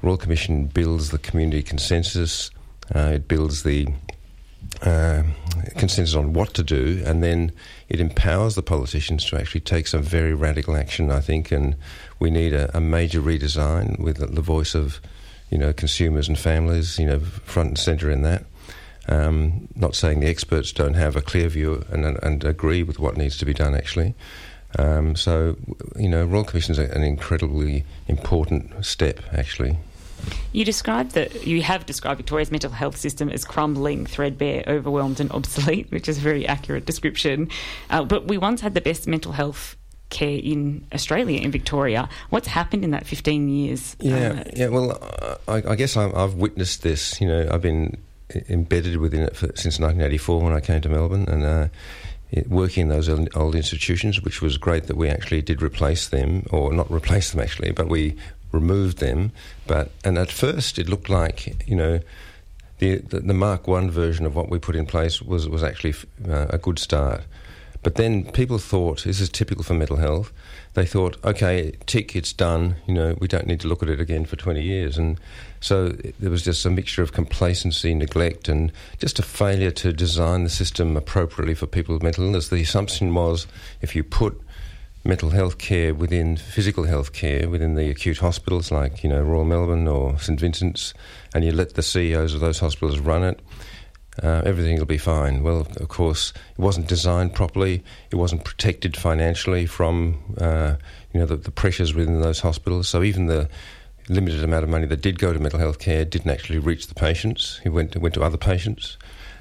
Royal 0.02 0.16
Commission 0.16 0.66
builds 0.66 1.10
the 1.10 1.18
community 1.18 1.62
consensus. 1.62 2.50
Uh, 2.94 3.12
it 3.14 3.28
builds 3.28 3.62
the 3.62 3.88
uh, 4.82 5.22
consensus 5.76 6.14
on 6.14 6.32
what 6.32 6.54
to 6.54 6.62
do, 6.62 7.02
and 7.04 7.22
then 7.22 7.52
it 7.88 8.00
empowers 8.00 8.54
the 8.54 8.62
politicians 8.62 9.24
to 9.26 9.36
actually 9.36 9.60
take 9.60 9.86
some 9.86 10.02
very 10.02 10.34
radical 10.34 10.76
action. 10.76 11.10
I 11.10 11.20
think, 11.20 11.52
and 11.52 11.76
we 12.18 12.30
need 12.30 12.52
a, 12.52 12.76
a 12.76 12.80
major 12.80 13.20
redesign 13.20 13.98
with 14.00 14.16
the, 14.16 14.26
the 14.26 14.40
voice 14.40 14.74
of, 14.74 15.00
you 15.50 15.58
know, 15.58 15.72
consumers 15.72 16.28
and 16.28 16.38
families, 16.38 16.98
you 16.98 17.06
know, 17.06 17.20
front 17.20 17.68
and 17.68 17.78
centre 17.78 18.10
in 18.10 18.22
that. 18.22 18.44
Um, 19.08 19.68
not 19.74 19.94
saying 19.94 20.20
the 20.20 20.28
experts 20.28 20.72
don't 20.72 20.94
have 20.94 21.16
a 21.16 21.22
clear 21.22 21.48
view 21.48 21.84
and, 21.90 22.04
and 22.04 22.44
agree 22.44 22.82
with 22.82 22.98
what 22.98 23.16
needs 23.16 23.36
to 23.38 23.44
be 23.44 23.52
done, 23.52 23.74
actually. 23.74 24.14
Um, 24.78 25.16
so, 25.16 25.56
you 25.96 26.08
know, 26.08 26.24
Royal 26.24 26.44
Commission 26.44 26.72
is 26.72 26.78
an 26.78 27.02
incredibly 27.02 27.84
important 28.08 28.84
step, 28.84 29.20
actually. 29.32 29.78
You 30.52 30.64
described 30.64 31.12
that 31.12 31.46
you 31.46 31.62
have 31.62 31.84
described 31.84 32.18
Victoria's 32.18 32.50
mental 32.50 32.70
health 32.70 32.96
system 32.96 33.28
as 33.28 33.44
crumbling, 33.44 34.06
threadbare, 34.06 34.62
overwhelmed, 34.66 35.18
and 35.20 35.30
obsolete, 35.32 35.90
which 35.90 36.08
is 36.08 36.18
a 36.18 36.20
very 36.20 36.46
accurate 36.46 36.86
description. 36.86 37.48
Uh, 37.90 38.04
but 38.04 38.28
we 38.28 38.38
once 38.38 38.60
had 38.60 38.74
the 38.74 38.80
best 38.80 39.06
mental 39.06 39.32
health 39.32 39.76
care 40.10 40.38
in 40.38 40.86
Australia, 40.92 41.40
in 41.40 41.50
Victoria. 41.50 42.08
What's 42.30 42.46
happened 42.46 42.84
in 42.84 42.90
that 42.90 43.06
15 43.06 43.48
years? 43.48 43.96
Yeah, 43.98 44.44
uh, 44.46 44.50
yeah. 44.54 44.68
Well, 44.68 44.98
I, 45.48 45.62
I 45.70 45.74
guess 45.74 45.96
i 45.96 46.02
have 46.08 46.34
witnessed 46.34 46.82
this. 46.82 47.20
You 47.20 47.28
know, 47.28 47.48
I've 47.50 47.62
been 47.62 47.96
embedded 48.48 48.96
within 48.96 49.22
it 49.22 49.36
for, 49.36 49.46
since 49.48 49.78
1984 49.78 50.40
when 50.40 50.52
I 50.52 50.60
came 50.60 50.80
to 50.80 50.88
Melbourne, 50.88 51.26
and. 51.28 51.44
Uh, 51.44 51.68
working 52.48 52.84
in 52.84 52.88
those 52.88 53.10
old 53.36 53.54
institutions, 53.54 54.22
which 54.22 54.40
was 54.40 54.56
great 54.56 54.84
that 54.84 54.96
we 54.96 55.08
actually 55.08 55.42
did 55.42 55.60
replace 55.60 56.08
them, 56.08 56.46
or 56.50 56.72
not 56.72 56.90
replace 56.90 57.30
them 57.30 57.40
actually, 57.40 57.72
but 57.72 57.88
we 57.88 58.16
removed 58.52 58.98
them. 58.98 59.32
But 59.66 59.90
and 60.04 60.18
at 60.18 60.30
first 60.30 60.78
it 60.78 60.88
looked 60.88 61.08
like 61.08 61.68
you 61.68 61.76
know 61.76 62.00
the 62.78 62.96
the, 62.98 63.20
the 63.20 63.34
Mark 63.34 63.66
One 63.66 63.90
version 63.90 64.26
of 64.26 64.34
what 64.34 64.48
we 64.48 64.58
put 64.58 64.76
in 64.76 64.86
place 64.86 65.20
was 65.20 65.48
was 65.48 65.62
actually 65.62 65.94
uh, 66.28 66.46
a 66.50 66.58
good 66.58 66.78
start. 66.78 67.22
But 67.82 67.96
then 67.96 68.30
people 68.30 68.58
thought 68.58 69.04
this 69.04 69.20
is 69.20 69.28
typical 69.28 69.64
for 69.64 69.74
mental 69.74 69.96
health. 69.96 70.32
They 70.74 70.86
thought, 70.86 71.18
okay, 71.22 71.72
tick, 71.86 72.16
it's 72.16 72.32
done. 72.32 72.76
You 72.86 72.94
know, 72.94 73.16
we 73.20 73.28
don't 73.28 73.46
need 73.46 73.60
to 73.60 73.68
look 73.68 73.82
at 73.82 73.90
it 73.90 74.00
again 74.00 74.24
for 74.24 74.36
twenty 74.36 74.62
years. 74.62 74.96
And 74.96 75.20
so 75.60 75.88
there 75.88 76.30
was 76.30 76.42
just 76.42 76.64
a 76.64 76.70
mixture 76.70 77.02
of 77.02 77.12
complacency, 77.12 77.94
neglect, 77.94 78.48
and 78.48 78.72
just 78.98 79.18
a 79.18 79.22
failure 79.22 79.70
to 79.72 79.92
design 79.92 80.44
the 80.44 80.50
system 80.50 80.96
appropriately 80.96 81.54
for 81.54 81.66
people 81.66 81.94
with 81.94 82.02
mental 82.02 82.24
illness. 82.24 82.48
The 82.48 82.62
assumption 82.62 83.14
was 83.14 83.46
if 83.80 83.94
you 83.94 84.02
put 84.02 84.40
mental 85.04 85.30
health 85.30 85.58
care 85.58 85.94
within 85.94 86.36
physical 86.36 86.84
health 86.84 87.12
care 87.12 87.48
within 87.48 87.74
the 87.74 87.90
acute 87.90 88.18
hospitals 88.18 88.70
like 88.70 89.02
you 89.02 89.10
know 89.10 89.20
Royal 89.20 89.44
Melbourne 89.44 89.88
or 89.88 90.18
St 90.18 90.38
Vincent's, 90.38 90.94
and 91.34 91.44
you 91.44 91.52
let 91.52 91.74
the 91.74 91.82
CEOs 91.82 92.34
of 92.34 92.40
those 92.40 92.60
hospitals 92.60 92.98
run 92.98 93.24
it. 93.24 93.40
Uh, 94.22 94.42
everything 94.44 94.78
will 94.78 94.84
be 94.84 94.98
fine. 94.98 95.42
Well, 95.42 95.66
of 95.76 95.88
course, 95.88 96.34
it 96.50 96.58
wasn't 96.58 96.86
designed 96.86 97.34
properly. 97.34 97.82
It 98.10 98.16
wasn't 98.16 98.44
protected 98.44 98.94
financially 98.94 99.64
from 99.64 100.36
uh, 100.38 100.76
you 101.12 101.20
know 101.20 101.26
the, 101.26 101.36
the, 101.36 101.50
pressures 101.50 101.94
within 101.94 102.20
those 102.20 102.40
hospitals. 102.40 102.88
So 102.88 103.02
even 103.02 103.26
the 103.26 103.48
limited 104.08 104.44
amount 104.44 104.64
of 104.64 104.68
money 104.70 104.86
that 104.86 105.00
did 105.00 105.18
go 105.18 105.32
to 105.32 105.38
mental 105.38 105.60
health 105.60 105.78
care 105.78 106.04
didn't 106.04 106.30
actually 106.30 106.58
reach 106.58 106.88
the 106.88 106.94
patients. 106.94 107.60
It 107.64 107.70
went 107.70 107.96
went 107.96 108.14
to 108.14 108.22
other 108.22 108.36
patients, 108.36 108.98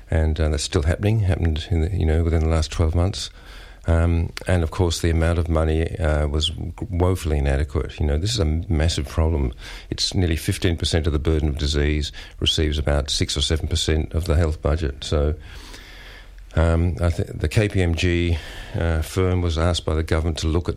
and 0.09 0.39
uh, 0.39 0.47
that's 0.47 0.63
still 0.63 0.83
happening. 0.83 1.19
Happened 1.19 1.67
in 1.69 1.81
the, 1.81 1.91
you 1.91 2.05
know 2.05 2.23
within 2.23 2.39
the 2.39 2.49
last 2.49 2.71
twelve 2.71 2.95
months. 2.95 3.29
Um, 3.87 4.31
and 4.47 4.61
of 4.61 4.71
course, 4.71 5.01
the 5.01 5.09
amount 5.09 5.39
of 5.39 5.49
money 5.49 5.97
uh, 5.97 6.27
was 6.27 6.51
woefully 6.89 7.39
inadequate. 7.39 7.99
You 7.99 8.05
know, 8.05 8.17
this 8.17 8.31
is 8.31 8.39
a 8.39 8.45
massive 8.45 9.07
problem. 9.07 9.53
It's 9.89 10.13
nearly 10.13 10.35
15% 10.35 11.07
of 11.07 11.13
the 11.13 11.19
burden 11.19 11.49
of 11.49 11.57
disease 11.57 12.11
receives 12.39 12.77
about 12.77 13.09
6 13.09 13.37
or 13.37 13.39
7% 13.39 14.13
of 14.13 14.25
the 14.25 14.35
health 14.35 14.61
budget. 14.61 15.03
So, 15.03 15.33
um, 16.55 16.97
I 17.01 17.09
think 17.09 17.39
the 17.39 17.49
KPMG 17.49 18.37
uh, 18.75 19.01
firm 19.01 19.41
was 19.41 19.57
asked 19.57 19.85
by 19.85 19.95
the 19.95 20.03
government 20.03 20.37
to 20.39 20.47
look 20.47 20.69
at 20.69 20.75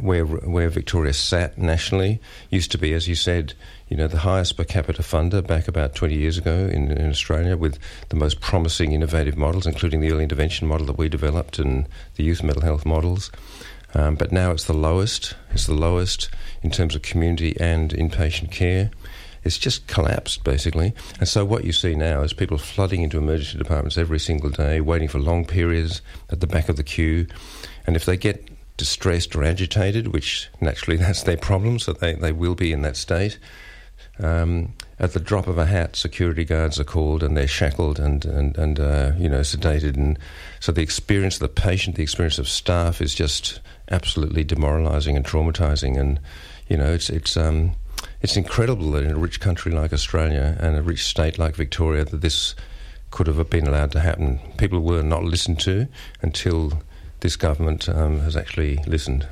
where 0.00 0.24
where 0.24 0.68
Victoria 0.68 1.12
sat 1.12 1.56
nationally. 1.56 2.20
Used 2.50 2.72
to 2.72 2.78
be, 2.78 2.92
as 2.92 3.06
you 3.06 3.14
said, 3.14 3.54
you 3.94 3.98
know, 3.98 4.08
the 4.08 4.18
highest 4.18 4.56
per 4.56 4.64
capita 4.64 5.02
funder 5.02 5.46
back 5.46 5.68
about 5.68 5.94
20 5.94 6.16
years 6.16 6.36
ago 6.36 6.68
in, 6.72 6.90
in 6.90 7.08
Australia 7.08 7.56
with 7.56 7.78
the 8.08 8.16
most 8.16 8.40
promising 8.40 8.90
innovative 8.90 9.36
models, 9.36 9.68
including 9.68 10.00
the 10.00 10.10
early 10.10 10.24
intervention 10.24 10.66
model 10.66 10.84
that 10.86 10.98
we 10.98 11.08
developed 11.08 11.60
and 11.60 11.86
the 12.16 12.24
youth 12.24 12.42
mental 12.42 12.62
health 12.64 12.84
models. 12.84 13.30
Um, 13.94 14.16
but 14.16 14.32
now 14.32 14.50
it's 14.50 14.64
the 14.64 14.72
lowest. 14.72 15.36
It's 15.52 15.68
the 15.68 15.74
lowest 15.74 16.28
in 16.60 16.72
terms 16.72 16.96
of 16.96 17.02
community 17.02 17.56
and 17.60 17.92
inpatient 17.92 18.50
care. 18.50 18.90
It's 19.44 19.58
just 19.58 19.86
collapsed, 19.86 20.42
basically. 20.42 20.92
And 21.20 21.28
so 21.28 21.44
what 21.44 21.62
you 21.62 21.70
see 21.70 21.94
now 21.94 22.22
is 22.22 22.32
people 22.32 22.58
flooding 22.58 23.02
into 23.02 23.18
emergency 23.18 23.58
departments 23.58 23.96
every 23.96 24.18
single 24.18 24.50
day, 24.50 24.80
waiting 24.80 25.06
for 25.06 25.20
long 25.20 25.44
periods 25.44 26.02
at 26.30 26.40
the 26.40 26.48
back 26.48 26.68
of 26.68 26.74
the 26.74 26.82
queue. 26.82 27.28
And 27.86 27.94
if 27.94 28.06
they 28.06 28.16
get 28.16 28.48
distressed 28.76 29.36
or 29.36 29.44
agitated, 29.44 30.08
which 30.08 30.48
naturally 30.60 30.96
that's 31.00 31.22
their 31.22 31.36
problem, 31.36 31.78
so 31.78 31.92
they, 31.92 32.14
they 32.14 32.32
will 32.32 32.56
be 32.56 32.72
in 32.72 32.82
that 32.82 32.96
state, 32.96 33.38
um, 34.18 34.74
at 34.98 35.12
the 35.12 35.20
drop 35.20 35.46
of 35.46 35.58
a 35.58 35.66
hat, 35.66 35.96
security 35.96 36.44
guards 36.44 36.78
are 36.78 36.84
called 36.84 37.22
and 37.22 37.36
they're 37.36 37.48
shackled 37.48 37.98
and 37.98 38.24
and 38.24 38.56
and 38.56 38.78
uh, 38.78 39.12
you 39.18 39.28
know 39.28 39.40
sedated, 39.40 39.96
and 39.96 40.18
so 40.60 40.72
the 40.72 40.82
experience 40.82 41.36
of 41.36 41.40
the 41.40 41.48
patient, 41.48 41.96
the 41.96 42.02
experience 42.02 42.38
of 42.38 42.48
staff 42.48 43.00
is 43.00 43.14
just 43.14 43.60
absolutely 43.90 44.44
demoralising 44.44 45.16
and 45.16 45.26
traumatising, 45.26 45.98
and 45.98 46.20
you 46.68 46.76
know 46.76 46.92
it's 46.92 47.10
it's 47.10 47.36
um, 47.36 47.72
it's 48.20 48.36
incredible 48.36 48.92
that 48.92 49.04
in 49.04 49.10
a 49.10 49.18
rich 49.18 49.40
country 49.40 49.72
like 49.72 49.92
Australia 49.92 50.56
and 50.60 50.76
a 50.76 50.82
rich 50.82 51.04
state 51.04 51.38
like 51.38 51.56
Victoria 51.56 52.04
that 52.04 52.20
this 52.20 52.54
could 53.10 53.26
have 53.26 53.50
been 53.50 53.66
allowed 53.66 53.92
to 53.92 54.00
happen. 54.00 54.40
People 54.58 54.80
were 54.80 55.02
not 55.02 55.22
listened 55.22 55.60
to 55.60 55.86
until 56.22 56.82
this 57.20 57.36
government 57.36 57.88
um, 57.88 58.20
has 58.20 58.36
actually 58.36 58.76
listened. 58.86 59.26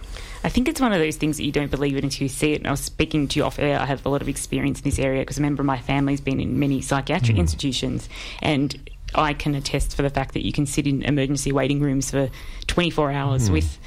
I 0.45 0.49
think 0.49 0.69
it's 0.69 0.81
one 0.81 0.93
of 0.93 0.99
those 0.99 1.17
things 1.17 1.37
that 1.37 1.45
you 1.45 1.53
don't 1.53 1.71
believe 1.71 1.97
it 1.97 2.05
until 2.05 2.25
you 2.25 2.29
see 2.29 2.53
it. 2.53 2.59
And 2.59 2.67
I 2.67 2.73
was 2.73 2.81
speaking 2.81 3.29
to 3.29 3.39
you 3.39 3.45
off 3.45 3.59
air. 3.59 3.79
I 3.79 3.87
have 3.87 4.05
a 4.05 4.09
lot 4.09 4.23
of 4.23 4.29
experience 4.29 4.81
in 4.81 4.85
this 4.85 4.99
area 4.99 5.21
because 5.23 5.39
a 5.39 5.43
member 5.43 5.63
of 5.63 5.67
my 5.67 5.79
family's 5.79 6.21
been 6.21 6.41
in 6.41 6.59
many 6.59 6.81
psychiatric 6.81 7.37
mm. 7.37 7.41
institutions, 7.41 8.09
and 8.41 8.91
I 9.15 9.35
can 9.35 9.55
attest 9.55 9.95
for 9.95 10.03
the 10.03 10.11
fact 10.11 10.35
that 10.35 10.45
you 10.45 10.53
can 10.53 10.67
sit 10.67 10.87
in 10.87 11.03
emergency 11.03 11.53
waiting 11.53 11.81
rooms 11.81 12.11
for 12.11 12.31
24 12.67 13.13
hours 13.13 13.47
Hmm. 13.49 13.53
with 13.55 13.79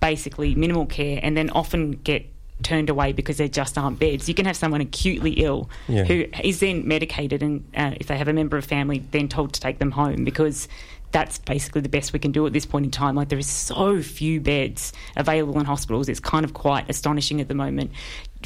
basically 0.00 0.54
minimal 0.54 0.86
care 0.86 1.18
and 1.22 1.36
then 1.36 1.50
often 1.50 1.92
get 1.92 2.26
turned 2.62 2.88
away 2.88 3.12
because 3.12 3.38
there 3.38 3.48
just 3.48 3.76
aren't 3.76 3.98
beds. 3.98 4.28
You 4.28 4.34
can 4.34 4.44
have 4.46 4.56
someone 4.56 4.80
acutely 4.80 5.32
ill 5.32 5.68
Yeah. 5.88 6.04
who 6.04 6.26
is 6.42 6.60
then 6.60 6.86
medicated 6.86 7.42
and 7.42 7.64
uh, 7.76 7.92
if 7.98 8.06
they 8.06 8.16
have 8.16 8.28
a 8.28 8.32
member 8.32 8.56
of 8.56 8.64
family 8.64 9.02
then 9.10 9.28
told 9.28 9.54
to 9.54 9.60
take 9.60 9.78
them 9.80 9.90
home 9.90 10.24
because 10.24 10.68
that's 11.14 11.38
basically 11.38 11.80
the 11.80 11.88
best 11.88 12.12
we 12.12 12.18
can 12.18 12.32
do 12.32 12.44
at 12.44 12.52
this 12.52 12.66
point 12.66 12.84
in 12.84 12.90
time. 12.90 13.14
Like 13.14 13.28
there 13.28 13.38
is 13.38 13.46
so 13.46 14.02
few 14.02 14.40
beds 14.40 14.92
available 15.16 15.60
in 15.60 15.64
hospitals. 15.64 16.08
It's 16.08 16.18
kind 16.18 16.44
of 16.44 16.54
quite 16.54 16.90
astonishing 16.90 17.40
at 17.40 17.46
the 17.46 17.54
moment. 17.54 17.92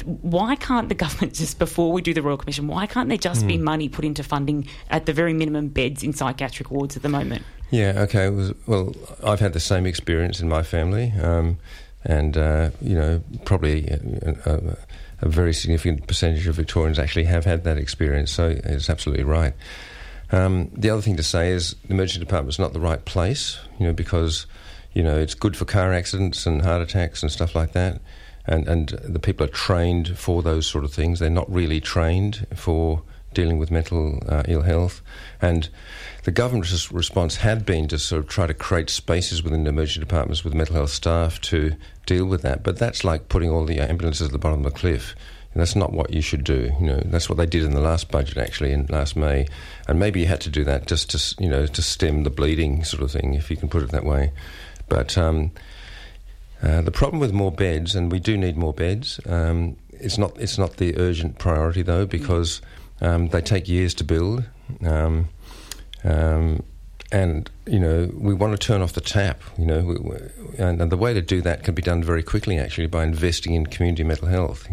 Why 0.05 0.55
can't 0.55 0.87
the 0.87 0.93
government 1.03 1.33
just 1.33 1.57
before 1.57 1.91
we 1.91 2.03
do 2.03 2.13
the 2.13 2.21
Royal 2.21 2.37
Commission, 2.37 2.67
why 2.67 2.85
can't 2.85 3.09
there 3.09 3.17
just 3.17 3.47
be 3.47 3.57
Hmm. 3.57 3.63
money 3.63 3.89
put 3.89 4.05
into 4.05 4.21
funding 4.23 4.67
at 4.91 5.07
the 5.07 5.13
very 5.13 5.33
minimum 5.33 5.69
beds 5.69 6.03
in 6.03 6.13
psychiatric 6.13 6.69
wards 6.69 6.95
at 6.95 7.01
the 7.01 7.09
moment? 7.09 7.41
Yeah, 7.71 7.93
okay. 8.03 8.29
Was, 8.29 8.53
well, 8.67 8.93
I've 9.23 9.39
had 9.39 9.53
the 9.53 9.59
same 9.59 9.87
experience 9.87 10.39
in 10.39 10.47
my 10.47 10.61
family, 10.61 11.11
um, 11.19 11.57
and 12.05 12.37
uh, 12.37 12.69
you 12.81 12.93
know, 12.93 13.23
probably 13.45 13.87
a 13.87 15.27
very 15.27 15.53
significant 15.55 16.05
percentage 16.05 16.45
of 16.45 16.55
Victorians 16.55 16.99
actually 16.99 17.25
have 17.25 17.45
had 17.45 17.63
that 17.63 17.77
experience. 17.79 18.31
So 18.31 18.55
it's 18.63 18.89
absolutely 18.91 19.23
right. 19.23 19.53
Um, 20.31 20.69
the 20.73 20.89
other 20.89 21.01
thing 21.01 21.17
to 21.17 21.23
say 21.23 21.51
is 21.51 21.75
the 21.87 21.93
emergency 21.93 22.19
department 22.19 22.53
is 22.53 22.59
not 22.59 22.73
the 22.73 22.79
right 22.79 23.03
place, 23.03 23.59
you 23.79 23.87
know, 23.87 23.93
because 23.93 24.45
you 24.93 25.03
know 25.03 25.17
it's 25.17 25.33
good 25.33 25.55
for 25.55 25.65
car 25.65 25.93
accidents 25.93 26.45
and 26.45 26.61
heart 26.61 26.81
attacks 26.81 27.23
and 27.23 27.31
stuff 27.31 27.55
like 27.55 27.71
that, 27.73 28.01
and 28.45 28.67
and 28.67 28.89
the 29.03 29.19
people 29.19 29.45
are 29.45 29.49
trained 29.49 30.17
for 30.17 30.41
those 30.41 30.67
sort 30.67 30.83
of 30.83 30.93
things. 30.93 31.19
They're 31.19 31.29
not 31.29 31.51
really 31.51 31.81
trained 31.81 32.45
for 32.53 33.01
dealing 33.33 33.59
with 33.59 33.69
mental 33.69 34.21
uh, 34.27 34.43
ill 34.47 34.61
health, 34.61 35.01
and 35.41 35.69
the 36.23 36.31
government's 36.31 36.91
response 36.91 37.37
had 37.37 37.65
been 37.65 37.87
to 37.87 37.97
sort 37.97 38.23
of 38.23 38.29
try 38.29 38.45
to 38.45 38.53
create 38.53 38.89
spaces 38.89 39.43
within 39.43 39.63
the 39.63 39.69
emergency 39.69 39.99
departments 39.99 40.43
with 40.43 40.53
mental 40.53 40.75
health 40.75 40.91
staff 40.91 41.41
to 41.41 41.75
deal 42.05 42.25
with 42.25 42.41
that. 42.43 42.63
But 42.63 42.77
that's 42.77 43.03
like 43.03 43.29
putting 43.29 43.49
all 43.49 43.65
the 43.65 43.79
ambulances 43.79 44.27
at 44.27 44.31
the 44.31 44.37
bottom 44.37 44.65
of 44.65 44.73
the 44.73 44.79
cliff. 44.79 45.15
And 45.53 45.61
that's 45.61 45.75
not 45.75 45.91
what 45.91 46.13
you 46.13 46.21
should 46.21 46.43
do. 46.43 46.71
You 46.79 46.85
know, 46.85 47.01
that's 47.05 47.27
what 47.27 47.37
they 47.37 47.47
did 47.47 47.63
in 47.63 47.71
the 47.71 47.81
last 47.81 48.11
budget, 48.11 48.37
actually, 48.37 48.71
in 48.71 48.85
last 48.87 49.15
May. 49.15 49.47
And 49.87 49.99
maybe 49.99 50.19
you 50.19 50.27
had 50.27 50.41
to 50.41 50.49
do 50.49 50.63
that 50.65 50.85
just 50.85 51.09
to, 51.11 51.43
you 51.43 51.49
know, 51.49 51.65
to 51.65 51.81
stem 51.81 52.23
the 52.23 52.29
bleeding, 52.29 52.83
sort 52.83 53.01
of 53.01 53.11
thing, 53.11 53.33
if 53.33 53.49
you 53.49 53.57
can 53.57 53.67
put 53.67 53.81
it 53.81 53.89
that 53.89 54.05
way. 54.05 54.31
But 54.89 55.17
um, 55.17 55.51
uh, 56.61 56.81
the 56.81 56.91
problem 56.91 57.19
with 57.19 57.31
more 57.31 57.51
beds, 57.51 57.95
and 57.95 58.11
we 58.11 58.19
do 58.19 58.37
need 58.37 58.57
more 58.57 58.73
beds, 58.73 59.19
um, 59.25 59.77
it's 59.91 60.17
not 60.17 60.37
it's 60.37 60.57
not 60.57 60.77
the 60.77 60.97
urgent 60.97 61.37
priority 61.37 61.81
though 61.81 62.05
because 62.05 62.61
um, 63.01 63.29
they 63.29 63.41
take 63.41 63.67
years 63.67 63.93
to 63.95 64.03
build, 64.03 64.43
um, 64.85 65.29
um, 66.03 66.63
and 67.11 67.49
you 67.65 67.79
know 67.79 68.09
we 68.13 68.33
want 68.33 68.51
to 68.51 68.57
turn 68.57 68.81
off 68.81 68.93
the 68.93 69.01
tap. 69.01 69.41
You 69.57 69.65
know, 69.65 69.79
we, 69.79 69.95
we, 69.95 70.17
and, 70.57 70.81
and 70.81 70.91
the 70.91 70.97
way 70.97 71.13
to 71.13 71.21
do 71.21 71.41
that 71.41 71.63
can 71.63 71.75
be 71.75 71.81
done 71.81 72.03
very 72.03 72.23
quickly 72.23 72.57
actually 72.57 72.87
by 72.87 73.03
investing 73.03 73.53
in 73.53 73.65
community 73.65 74.03
mental 74.03 74.27
health. 74.27 74.67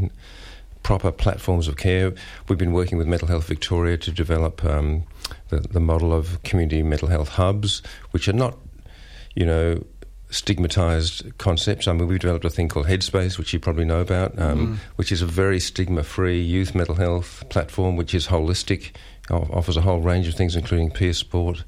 Proper 0.87 1.11
platforms 1.11 1.66
of 1.66 1.76
care. 1.76 2.14
We've 2.49 2.57
been 2.57 2.72
working 2.72 2.97
with 2.97 3.09
Mental 3.09 3.26
Health 3.26 3.49
Victoria 3.49 3.97
to 3.97 4.12
develop 4.12 4.64
um, 4.64 5.03
the, 5.49 5.59
the 5.59 5.80
model 5.80 6.12
of 6.12 6.41
community 6.45 6.80
mental 6.84 7.09
health 7.09 7.30
hubs, 7.30 7.82
which 8.12 8.28
are 8.28 8.32
not, 8.32 8.57
you 9.34 9.45
know, 9.45 9.82
stigmatized 10.30 11.37
concepts. 11.39 11.89
I 11.89 11.93
mean, 11.93 12.07
we've 12.07 12.20
developed 12.20 12.45
a 12.45 12.51
thing 12.51 12.68
called 12.68 12.87
Headspace, 12.87 13.37
which 13.37 13.53
you 13.53 13.59
probably 13.59 13.84
know 13.84 14.01
about, 14.01 14.39
um, 14.39 14.59
Mm. 14.59 14.76
which 14.95 15.11
is 15.11 15.22
a 15.22 15.26
very 15.26 15.59
stigma 15.59 16.05
free 16.05 16.41
youth 16.41 16.72
mental 16.72 16.95
health 16.95 17.43
platform, 17.49 17.97
which 17.97 18.14
is 18.14 18.28
holistic, 18.28 18.93
offers 19.28 19.76
a 19.76 19.80
whole 19.80 19.99
range 19.99 20.28
of 20.28 20.34
things, 20.34 20.55
including 20.55 20.93
peer 20.93 21.14
support, 21.14 21.64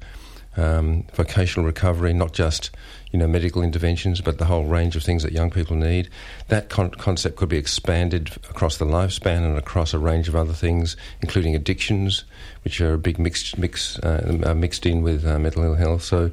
um, 0.55 1.03
vocational 1.13 1.65
recovery, 1.65 2.13
not 2.13 2.31
just 2.31 2.71
you 3.11 3.19
know 3.19 3.27
medical 3.27 3.61
interventions, 3.63 4.21
but 4.21 4.37
the 4.37 4.45
whole 4.45 4.65
range 4.65 4.95
of 4.95 5.03
things 5.03 5.23
that 5.23 5.31
young 5.31 5.49
people 5.49 5.75
need. 5.75 6.09
That 6.49 6.69
con- 6.69 6.91
concept 6.91 7.35
could 7.37 7.49
be 7.49 7.57
expanded 7.57 8.31
across 8.49 8.77
the 8.77 8.85
lifespan 8.85 9.43
and 9.43 9.57
across 9.57 9.93
a 9.93 9.99
range 9.99 10.27
of 10.27 10.35
other 10.35 10.53
things, 10.53 10.95
including 11.21 11.55
addictions, 11.55 12.23
which 12.63 12.79
are 12.81 12.93
a 12.93 12.97
big 12.97 13.17
mixed 13.19 13.57
mix 13.57 13.97
uh, 13.99 14.53
mixed 14.55 14.85
in 14.85 15.01
with 15.01 15.25
uh, 15.25 15.39
mental 15.39 15.63
ill 15.63 15.75
health. 15.75 16.03
So 16.03 16.29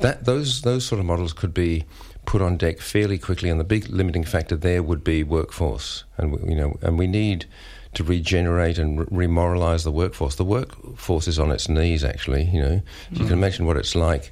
that 0.00 0.24
those 0.24 0.62
those 0.62 0.84
sort 0.84 0.98
of 1.00 1.06
models 1.06 1.32
could 1.32 1.54
be 1.54 1.84
put 2.26 2.42
on 2.42 2.56
deck 2.56 2.80
fairly 2.80 3.16
quickly, 3.18 3.48
and 3.48 3.58
the 3.58 3.64
big 3.64 3.88
limiting 3.88 4.24
factor 4.24 4.54
there 4.56 4.82
would 4.82 5.02
be 5.02 5.22
workforce, 5.22 6.04
and 6.18 6.32
we- 6.32 6.50
you 6.50 6.56
know, 6.56 6.76
and 6.82 6.98
we 6.98 7.06
need 7.06 7.46
to 7.94 8.04
regenerate 8.04 8.76
and 8.78 9.00
re- 9.10 9.26
remoralise 9.26 9.82
the 9.82 9.90
workforce. 9.90 10.34
The 10.34 10.44
workforce 10.44 11.26
is 11.26 11.38
on 11.38 11.50
its 11.50 11.70
knees, 11.70 12.04
actually. 12.04 12.44
You 12.44 12.60
know, 12.62 12.82
you 13.12 13.20
Mm. 13.24 13.28
can 13.28 13.32
imagine 13.38 13.64
what 13.64 13.78
it's 13.78 13.94
like 13.94 14.30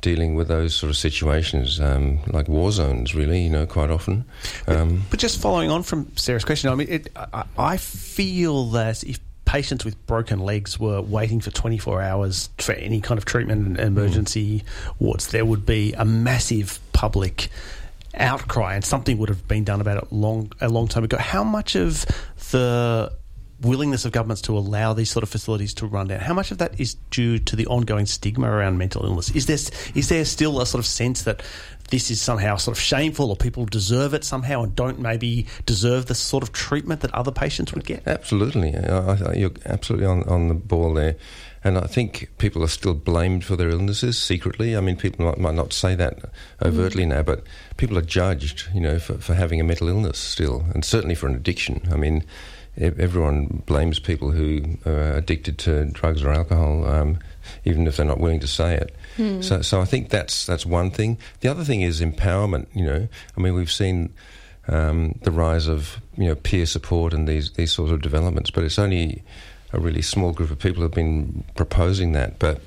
dealing 0.00 0.34
with 0.34 0.48
those 0.48 0.74
sort 0.74 0.90
of 0.90 0.96
situations, 0.96 1.80
um, 1.80 2.20
like 2.28 2.48
war 2.48 2.70
zones. 2.72 3.14
Really, 3.14 3.42
you 3.42 3.50
know, 3.50 3.66
quite 3.66 3.90
often. 3.90 4.24
Um, 4.66 5.04
But 5.10 5.18
just 5.20 5.40
following 5.40 5.70
on 5.70 5.82
from 5.82 6.10
Sarah's 6.16 6.44
question, 6.44 6.70
I 6.70 6.74
mean, 6.74 6.88
it, 6.88 7.08
I, 7.16 7.44
I 7.58 7.76
feel 7.76 8.66
that 8.70 9.02
if 9.04 9.18
patients 9.44 9.84
with 9.84 10.06
broken 10.06 10.38
legs 10.40 10.78
were 10.78 11.00
waiting 11.00 11.40
for 11.40 11.50
24 11.50 12.02
hours 12.02 12.50
for 12.58 12.72
any 12.72 13.00
kind 13.00 13.16
of 13.16 13.24
treatment 13.24 13.66
in 13.66 13.84
emergency 13.86 14.62
wards, 14.98 15.28
there 15.28 15.44
would 15.44 15.64
be 15.64 15.94
a 15.94 16.04
massive 16.04 16.78
public 16.92 17.48
outcry, 18.14 18.74
and 18.74 18.84
something 18.84 19.16
would 19.18 19.28
have 19.28 19.46
been 19.48 19.64
done 19.64 19.80
about 19.80 20.02
it 20.02 20.12
long 20.12 20.52
a 20.60 20.68
long 20.68 20.86
time 20.88 21.04
ago. 21.04 21.16
How 21.16 21.44
much 21.44 21.76
of 21.76 22.04
the 22.50 23.12
willingness 23.60 24.04
of 24.04 24.12
governments 24.12 24.42
to 24.42 24.56
allow 24.56 24.92
these 24.92 25.10
sort 25.10 25.22
of 25.22 25.28
facilities 25.28 25.74
to 25.74 25.86
run 25.86 26.08
down. 26.08 26.20
How 26.20 26.34
much 26.34 26.50
of 26.50 26.58
that 26.58 26.78
is 26.78 26.94
due 27.10 27.38
to 27.40 27.56
the 27.56 27.66
ongoing 27.66 28.06
stigma 28.06 28.48
around 28.50 28.78
mental 28.78 29.04
illness? 29.04 29.30
Is 29.30 29.46
there 29.46 29.58
is 29.94 30.08
there 30.08 30.24
still 30.24 30.60
a 30.60 30.66
sort 30.66 30.80
of 30.80 30.86
sense 30.86 31.22
that 31.22 31.42
this 31.90 32.10
is 32.10 32.20
somehow 32.20 32.56
sort 32.56 32.76
of 32.76 32.82
shameful, 32.82 33.30
or 33.30 33.36
people 33.36 33.64
deserve 33.64 34.14
it 34.14 34.22
somehow 34.22 34.62
and 34.62 34.76
don't 34.76 34.98
maybe 34.98 35.46
deserve 35.64 36.06
the 36.06 36.14
sort 36.14 36.42
of 36.42 36.52
treatment 36.52 37.00
that 37.00 37.14
other 37.14 37.32
patients 37.32 37.72
would 37.72 37.84
get? 37.84 38.06
Absolutely, 38.06 38.70
you're 39.34 39.52
absolutely 39.64 40.06
on, 40.06 40.22
on 40.24 40.48
the 40.48 40.54
ball 40.54 40.94
there. 40.94 41.16
And 41.64 41.76
I 41.76 41.86
think 41.86 42.30
people 42.38 42.62
are 42.62 42.68
still 42.68 42.94
blamed 42.94 43.44
for 43.44 43.56
their 43.56 43.70
illnesses 43.70 44.16
secretly. 44.16 44.76
I 44.76 44.80
mean, 44.80 44.96
people 44.96 45.26
might, 45.26 45.38
might 45.38 45.54
not 45.54 45.72
say 45.72 45.96
that 45.96 46.18
overtly 46.62 47.04
mm. 47.04 47.08
now, 47.08 47.22
but 47.22 47.42
people 47.76 47.98
are 47.98 48.02
judged, 48.02 48.68
you 48.72 48.80
know, 48.80 49.00
for, 49.00 49.14
for 49.14 49.34
having 49.34 49.60
a 49.60 49.64
mental 49.64 49.88
illness 49.88 50.18
still, 50.18 50.66
and 50.72 50.84
certainly 50.84 51.16
for 51.16 51.26
an 51.26 51.34
addiction. 51.34 51.88
I 51.90 51.96
mean, 51.96 52.24
everyone 52.78 53.62
blames 53.66 53.98
people 53.98 54.30
who 54.30 54.78
are 54.86 55.14
addicted 55.14 55.58
to 55.58 55.86
drugs 55.86 56.22
or 56.22 56.30
alcohol, 56.30 56.86
um, 56.86 57.18
even 57.64 57.86
if 57.86 57.96
they're 57.96 58.06
not 58.06 58.20
willing 58.20 58.40
to 58.40 58.46
say 58.46 58.76
it. 58.76 58.94
Hmm. 59.16 59.40
So, 59.40 59.62
so 59.62 59.80
I 59.80 59.84
think 59.84 60.10
that's 60.10 60.46
that's 60.46 60.64
one 60.64 60.90
thing. 60.90 61.18
The 61.40 61.48
other 61.48 61.64
thing 61.64 61.82
is 61.82 62.00
empowerment. 62.00 62.66
You 62.74 62.84
know, 62.84 63.08
I 63.36 63.40
mean, 63.40 63.54
we've 63.54 63.70
seen 63.70 64.12
um, 64.68 65.18
the 65.22 65.30
rise 65.30 65.66
of 65.66 66.00
you 66.16 66.26
know 66.26 66.34
peer 66.34 66.66
support 66.66 67.12
and 67.12 67.28
these 67.28 67.52
these 67.52 67.72
sorts 67.72 67.92
of 67.92 68.00
developments, 68.00 68.50
but 68.50 68.64
it's 68.64 68.78
only 68.78 69.22
a 69.72 69.80
really 69.80 70.02
small 70.02 70.32
group 70.32 70.50
of 70.50 70.58
people 70.58 70.82
have 70.82 70.92
been 70.92 71.44
proposing 71.56 72.12
that. 72.12 72.38
But 72.38 72.60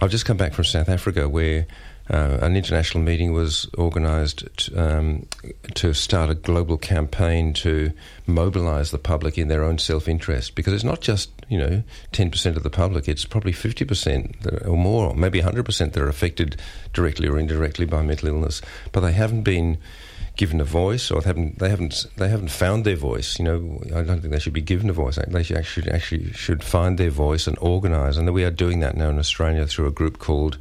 I've 0.00 0.10
just 0.10 0.26
come 0.26 0.36
back 0.36 0.52
from 0.54 0.64
South 0.64 0.88
Africa 0.88 1.28
where. 1.28 1.66
Uh, 2.10 2.38
an 2.42 2.54
international 2.54 3.02
meeting 3.02 3.32
was 3.32 3.66
organised 3.78 4.68
um, 4.76 5.26
to 5.74 5.94
start 5.94 6.28
a 6.28 6.34
global 6.34 6.76
campaign 6.76 7.54
to 7.54 7.92
mobilise 8.26 8.90
the 8.90 8.98
public 8.98 9.38
in 9.38 9.48
their 9.48 9.64
own 9.64 9.78
self-interest. 9.78 10.54
Because 10.54 10.74
it's 10.74 10.84
not 10.84 11.00
just 11.00 11.30
you 11.48 11.58
know 11.58 11.82
10% 12.12 12.56
of 12.56 12.62
the 12.62 12.70
public 12.70 13.08
it's 13.08 13.24
probably 13.24 13.52
50% 13.52 14.66
or 14.66 14.76
more 14.76 15.10
or 15.10 15.14
maybe 15.14 15.40
100% 15.40 15.92
that 15.92 16.02
are 16.02 16.08
affected 16.08 16.60
directly 16.92 17.28
or 17.28 17.38
indirectly 17.38 17.86
by 17.86 18.02
mental 18.02 18.28
illness. 18.28 18.60
But 18.92 19.00
they 19.00 19.12
haven't 19.12 19.42
been 19.42 19.78
given 20.36 20.60
a 20.60 20.64
voice 20.64 21.10
or 21.10 21.20
they 21.20 21.28
haven't 21.28 21.58
they 21.58 21.70
haven't 21.70 22.06
they 22.16 22.28
haven't 22.28 22.50
found 22.50 22.84
their 22.84 22.96
voice. 22.96 23.38
You 23.38 23.46
know 23.46 23.82
I 23.94 24.02
don't 24.02 24.20
think 24.20 24.32
they 24.32 24.38
should 24.38 24.52
be 24.52 24.60
given 24.60 24.90
a 24.90 24.92
voice. 24.92 25.18
They 25.26 25.42
should 25.42 25.56
actually 25.56 25.90
actually 25.90 26.32
should 26.32 26.62
find 26.62 26.98
their 26.98 27.10
voice 27.10 27.46
and 27.46 27.56
organise. 27.60 28.18
And 28.18 28.30
we 28.34 28.44
are 28.44 28.50
doing 28.50 28.80
that 28.80 28.96
now 28.96 29.08
in 29.08 29.18
Australia 29.18 29.66
through 29.66 29.86
a 29.86 29.92
group 29.92 30.18
called 30.18 30.58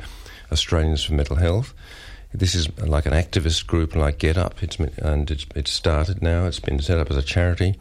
Australians 0.53 1.03
for 1.03 1.13
Mental 1.13 1.35
Health 1.35 1.73
this 2.35 2.55
is 2.55 2.67
like 2.79 3.05
an 3.05 3.13
activist 3.13 3.67
group 3.67 3.95
like 3.95 4.17
Get 4.17 4.37
Up 4.37 4.63
it's 4.63 4.79
and 4.79 5.29
it's 5.29 5.45
it's 5.55 5.71
started 5.71 6.21
now 6.21 6.45
it's 6.45 6.59
been 6.59 6.79
set 6.79 6.97
up 6.97 7.11
as 7.11 7.17
a 7.17 7.21
charity 7.21 7.75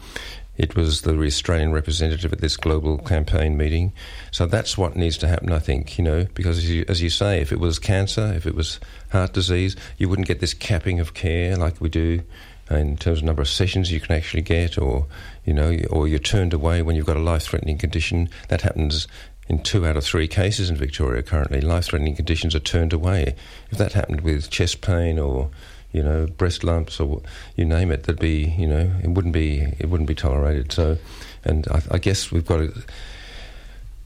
it 0.56 0.76
was 0.76 1.02
the 1.02 1.18
Australian 1.18 1.72
representative 1.72 2.32
at 2.32 2.40
this 2.40 2.56
global 2.56 2.98
campaign 2.98 3.56
meeting. 3.56 3.92
So 4.30 4.46
that's 4.46 4.76
what 4.76 4.96
needs 4.96 5.16
to 5.18 5.28
happen, 5.28 5.50
I 5.50 5.58
think, 5.58 5.96
you 5.96 6.04
know, 6.04 6.26
because 6.34 6.58
as 6.58 6.68
you, 6.68 6.84
as 6.88 7.00
you 7.00 7.08
say, 7.08 7.40
if 7.40 7.52
it 7.52 7.58
was 7.58 7.78
cancer, 7.78 8.32
if 8.34 8.46
it 8.46 8.54
was 8.54 8.78
heart 9.10 9.32
disease, 9.32 9.76
you 9.96 10.08
wouldn't 10.08 10.28
get 10.28 10.40
this 10.40 10.52
capping 10.52 11.00
of 11.00 11.14
care 11.14 11.56
like 11.56 11.80
we 11.80 11.88
do 11.88 12.22
in 12.70 12.96
terms 12.96 13.18
of 13.18 13.24
number 13.24 13.42
of 13.42 13.48
sessions 13.48 13.90
you 13.90 14.00
can 14.00 14.14
actually 14.14 14.42
get, 14.42 14.78
or, 14.78 15.06
you 15.44 15.54
know, 15.54 15.76
or 15.90 16.06
you're 16.06 16.18
turned 16.18 16.52
away 16.52 16.82
when 16.82 16.96
you've 16.96 17.06
got 17.06 17.16
a 17.16 17.20
life 17.20 17.44
threatening 17.44 17.78
condition. 17.78 18.28
That 18.48 18.60
happens 18.60 19.08
in 19.48 19.62
two 19.62 19.86
out 19.86 19.96
of 19.96 20.04
three 20.04 20.28
cases 20.28 20.70
in 20.70 20.76
Victoria 20.76 21.22
currently. 21.22 21.60
Life 21.60 21.86
threatening 21.86 22.16
conditions 22.16 22.54
are 22.54 22.60
turned 22.60 22.92
away. 22.92 23.34
If 23.70 23.78
that 23.78 23.92
happened 23.92 24.22
with 24.22 24.50
chest 24.50 24.80
pain 24.80 25.18
or 25.18 25.50
you 25.92 26.02
know, 26.02 26.26
breast 26.26 26.64
lumps 26.64 26.98
or 26.98 27.20
you 27.54 27.66
name 27.66 27.90
it, 27.90 28.04
that'd 28.04 28.18
be, 28.18 28.54
you 28.56 28.66
know, 28.66 28.90
it 29.02 29.10
wouldn't 29.10 29.34
be, 29.34 29.60
it 29.78 29.90
wouldn't 29.90 30.08
be 30.08 30.14
tolerated. 30.14 30.72
So, 30.72 30.96
and 31.44 31.68
I, 31.68 31.82
I 31.90 31.98
guess 31.98 32.32
we've 32.32 32.46
got 32.46 32.58
to, 32.58 32.72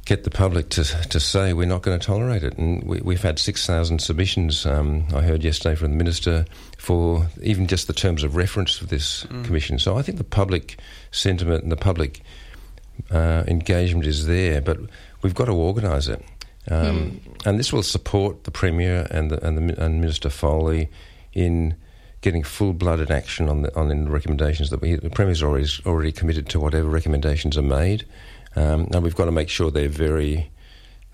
get 0.06 0.22
the 0.22 0.30
public 0.30 0.68
to 0.68 0.84
to 0.84 1.20
say 1.20 1.52
we're 1.52 1.66
not 1.66 1.82
going 1.82 1.98
to 1.98 2.06
tolerate 2.06 2.42
it. 2.42 2.56
And 2.56 2.82
we, 2.84 3.00
we've 3.00 3.22
had 3.22 3.38
six 3.38 3.66
thousand 3.66 4.00
submissions. 4.00 4.64
Um, 4.64 5.04
I 5.12 5.20
heard 5.20 5.44
yesterday 5.44 5.74
from 5.74 5.90
the 5.90 5.96
minister 5.96 6.46
for 6.78 7.26
even 7.42 7.66
just 7.66 7.88
the 7.88 7.92
terms 7.92 8.22
of 8.22 8.36
reference 8.36 8.78
for 8.78 8.86
this 8.86 9.26
commission. 9.42 9.78
So 9.78 9.98
I 9.98 10.02
think 10.02 10.16
the 10.18 10.24
public 10.24 10.78
sentiment 11.10 11.64
and 11.64 11.72
the 11.72 11.76
public 11.76 12.22
uh, 13.10 13.42
engagement 13.46 14.06
is 14.06 14.26
there, 14.26 14.60
but 14.60 14.78
we've 15.26 15.34
got 15.34 15.46
to 15.46 15.54
organise 15.54 16.06
it. 16.06 16.24
Um, 16.70 17.20
And 17.44 17.58
this 17.58 17.72
will 17.72 17.82
support 17.82 18.44
the 18.44 18.52
Premier 18.52 19.08
and, 19.10 19.28
the, 19.28 19.44
and, 19.44 19.58
the, 19.58 19.84
and 19.84 20.00
Minister 20.00 20.30
Foley 20.30 20.88
in 21.32 21.74
getting 22.20 22.44
full-blooded 22.44 23.10
action 23.10 23.48
on 23.48 23.62
the, 23.62 23.76
on 23.76 23.88
the 23.88 23.96
recommendations 24.08 24.70
that 24.70 24.80
we. 24.80 24.94
The 24.94 25.10
Premier's 25.10 25.42
already 25.42 25.68
already 25.84 26.12
committed 26.12 26.48
to 26.50 26.60
whatever 26.60 26.88
recommendations 26.88 27.58
are 27.58 27.62
made, 27.62 28.06
um, 28.54 28.86
and 28.92 29.02
we've 29.02 29.16
got 29.16 29.24
to 29.24 29.32
make 29.32 29.48
sure 29.48 29.72
they're 29.72 29.88
very 29.88 30.48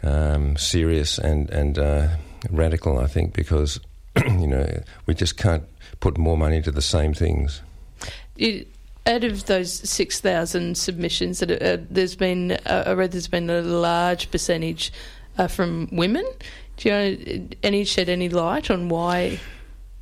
um, 0.03 0.59
serious 0.59 1.19
and 1.19 1.49
and 1.51 1.79
uh, 1.79 2.09
radical. 2.51 2.99
I 2.99 3.07
think 3.07 3.33
because 3.33 3.81
you 4.17 4.47
know 4.47 4.83
we 5.07 5.15
just 5.15 5.39
can't 5.39 5.65
put 6.01 6.19
more 6.19 6.37
money 6.37 6.57
into 6.57 6.71
the 6.71 6.83
same 6.83 7.15
things. 7.15 7.63
It, 8.37 8.69
out 9.07 9.25
of 9.25 9.47
those 9.47 9.73
6,000 9.89 10.77
submissions, 10.77 11.41
that 11.41 11.63
uh, 11.63 11.83
there's 11.91 12.17
been, 12.17 12.53
uh, 12.53 12.85
I 12.87 12.93
read 12.93 13.13
there's 13.13 13.29
been 13.29 13.51
a 13.51 13.63
large 13.63 14.31
percentage 14.31 14.93
uh, 15.39 15.49
from 15.49 15.89
women. 15.93 16.25
Do 16.77 16.89
you 16.89 16.95
know, 16.95 17.49
any 17.63 17.85
shed 17.85 18.09
any 18.09 18.29
light 18.29 18.71
on 18.71 18.89
why 18.89 19.41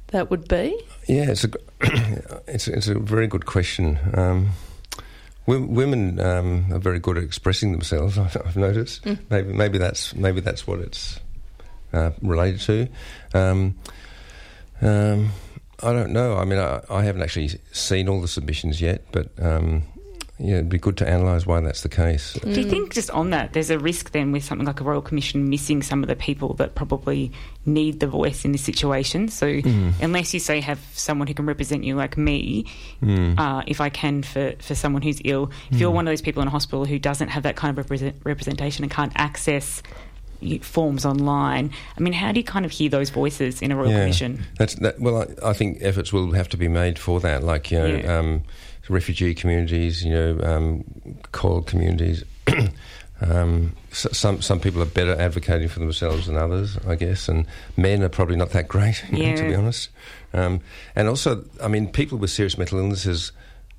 that 0.09 0.31
would 0.31 0.49
be? 0.49 0.79
Yeah, 1.07 1.31
it's 1.31 1.45
a 1.45 1.51
it's 2.47 2.69
it's 2.69 2.89
a 2.89 2.99
very 2.99 3.27
good 3.27 3.47
question. 3.47 3.99
Um, 4.15 4.51
women 5.47 6.21
um, 6.21 6.73
are 6.73 6.79
very 6.79 7.01
good 7.01 7.17
at 7.17 7.25
expressing 7.25 7.73
themselves. 7.73 8.19
I've, 8.19 8.57
noticed. 8.57 9.05
Maybe 9.29 9.53
maybe 9.53 9.79
that's 9.79 10.15
maybe 10.15 10.41
that's 10.41 10.67
what 10.67 10.81
it's 10.81 11.21
uh, 11.93 12.11
related 12.23 12.61
to. 12.61 12.89
Um, 13.35 13.77
um, 14.81 15.31
I 15.83 15.93
don't 15.93 16.13
know. 16.13 16.37
I 16.37 16.45
mean, 16.45 16.59
I, 16.59 16.83
I 16.91 17.05
haven't 17.05 17.23
actually 17.23 17.51
seen 17.73 18.09
all 18.09 18.21
the 18.21 18.29
submissions 18.29 18.81
yet, 18.81 19.05
but 19.13 19.31
um, 19.41 19.83
yeah, 20.39 20.55
it'd 20.55 20.71
be 20.71 20.79
good 20.79 20.97
to 20.99 21.07
analyse 21.07 21.47
why 21.47 21.61
that's 21.61 21.83
the 21.83 21.91
case. 21.91 22.33
Do 22.33 22.59
you 22.59 22.69
think 22.69 22.95
just 22.95 23.11
on 23.11 23.29
that, 23.31 23.53
there's 23.53 23.69
a 23.69 23.79
risk 23.79 24.13
then 24.13 24.33
with 24.33 24.43
something 24.43 24.67
like 24.67 24.81
a 24.81 24.85
royal 24.85 25.03
commission 25.03 25.51
missing 25.51 25.83
some 25.83 26.03
of 26.03 26.09
the 26.09 26.17
people 26.17 26.55
that 26.55 26.75
probably 26.75 27.31
need 27.67 28.01
the 28.01 28.07
voice 28.07 28.45
in 28.47 28.53
this 28.53 28.63
situation? 28.63 29.29
So 29.29 29.47
unless 30.01 30.33
you 30.33 30.41
say 30.41 30.61
have 30.61 30.81
someone 30.95 31.29
who 31.29 31.35
can 31.35 31.45
represent 31.45 31.85
you 31.85 31.95
like 31.95 32.17
me, 32.17 32.65
uh, 33.39 33.63
if 33.67 33.83
I 33.83 33.91
can 33.91 34.23
for, 34.23 34.55
for 34.61 34.75
someone 34.75 35.03
who's 35.03 35.21
ill, 35.27 35.51
if 35.71 35.79
you're 35.79 35.91
one 35.91 36.07
of 36.09 36.11
those 36.11 36.23
people 36.23 36.41
in 36.41 36.49
a 36.49 36.51
hospital 36.51 36.87
who 36.87 36.99
doesn't 36.99 37.29
have 37.29 37.43
that 37.43 37.57
kind 37.57 37.71
of 37.71 37.77
represent, 37.85 38.17
representation 38.25 38.83
and 38.85 38.91
can't 38.91 39.13
access 39.17 39.83
forms 40.63 41.05
online, 41.05 41.71
I 41.97 42.01
mean, 42.01 42.13
how 42.13 42.33
do 42.33 42.41
you 42.41 42.45
kind 42.45 42.65
of 42.65 42.71
hear 42.71 42.89
those 42.91 43.11
voices 43.11 43.63
in 43.63 43.73
a 43.73 43.77
royal 43.77 43.91
commission? 43.91 44.43
That's 44.59 44.75
that. 44.77 45.01
Well, 45.01 45.23
I, 45.23 45.51
I 45.51 45.53
think 45.53 45.79
efforts 45.81 46.13
will 46.13 46.33
have 46.33 46.49
to 46.51 46.57
be 46.57 46.69
made 46.69 46.99
for 46.99 47.21
that. 47.21 47.43
Like 47.43 47.71
you 47.71 47.79
know, 47.79 47.87
Yeah. 47.87 48.19
um, 48.19 48.43
refugee 48.89 49.35
communities, 49.35 50.05
you 50.05 50.11
know, 50.13 50.41
um, 50.43 50.85
communities. 51.67 52.25
um, 53.23 53.75
s 53.93 54.07
some 54.13 54.41
some 54.41 54.61
people 54.61 54.81
are 54.83 54.87
better 54.87 55.15
advocating 55.21 55.69
for 55.69 55.79
themselves 55.81 56.27
than 56.27 56.37
others, 56.37 56.79
I 56.87 56.95
guess, 56.95 57.29
and 57.29 57.47
men 57.77 58.03
are 58.03 58.09
probably 58.09 58.37
not 58.37 58.51
that 58.51 58.69
great, 58.69 59.05
know, 59.13 59.37
to 59.43 59.43
be 59.49 59.55
honest. 59.55 59.91
Um, 60.33 60.61
and 60.97 61.09
also, 61.09 61.45
I 61.63 61.69
mean, 61.69 61.89
people 61.93 62.19
with 62.19 62.31
serious 62.31 62.57
mental 62.57 62.79
illnesses. 62.79 63.33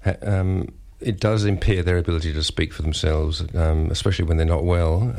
Ha- 0.04 0.16
um, 0.24 0.74
it 1.02 1.20
does 1.20 1.46
impair 1.46 1.84
their 1.84 1.98
ability 1.98 2.32
to 2.34 2.44
speak 2.44 2.74
for 2.74 2.82
themselves, 2.82 3.44
um, 3.56 3.90
especially 3.92 4.26
when 4.26 4.38
they're 4.38 4.46
not 4.46 4.64
well. 4.64 5.14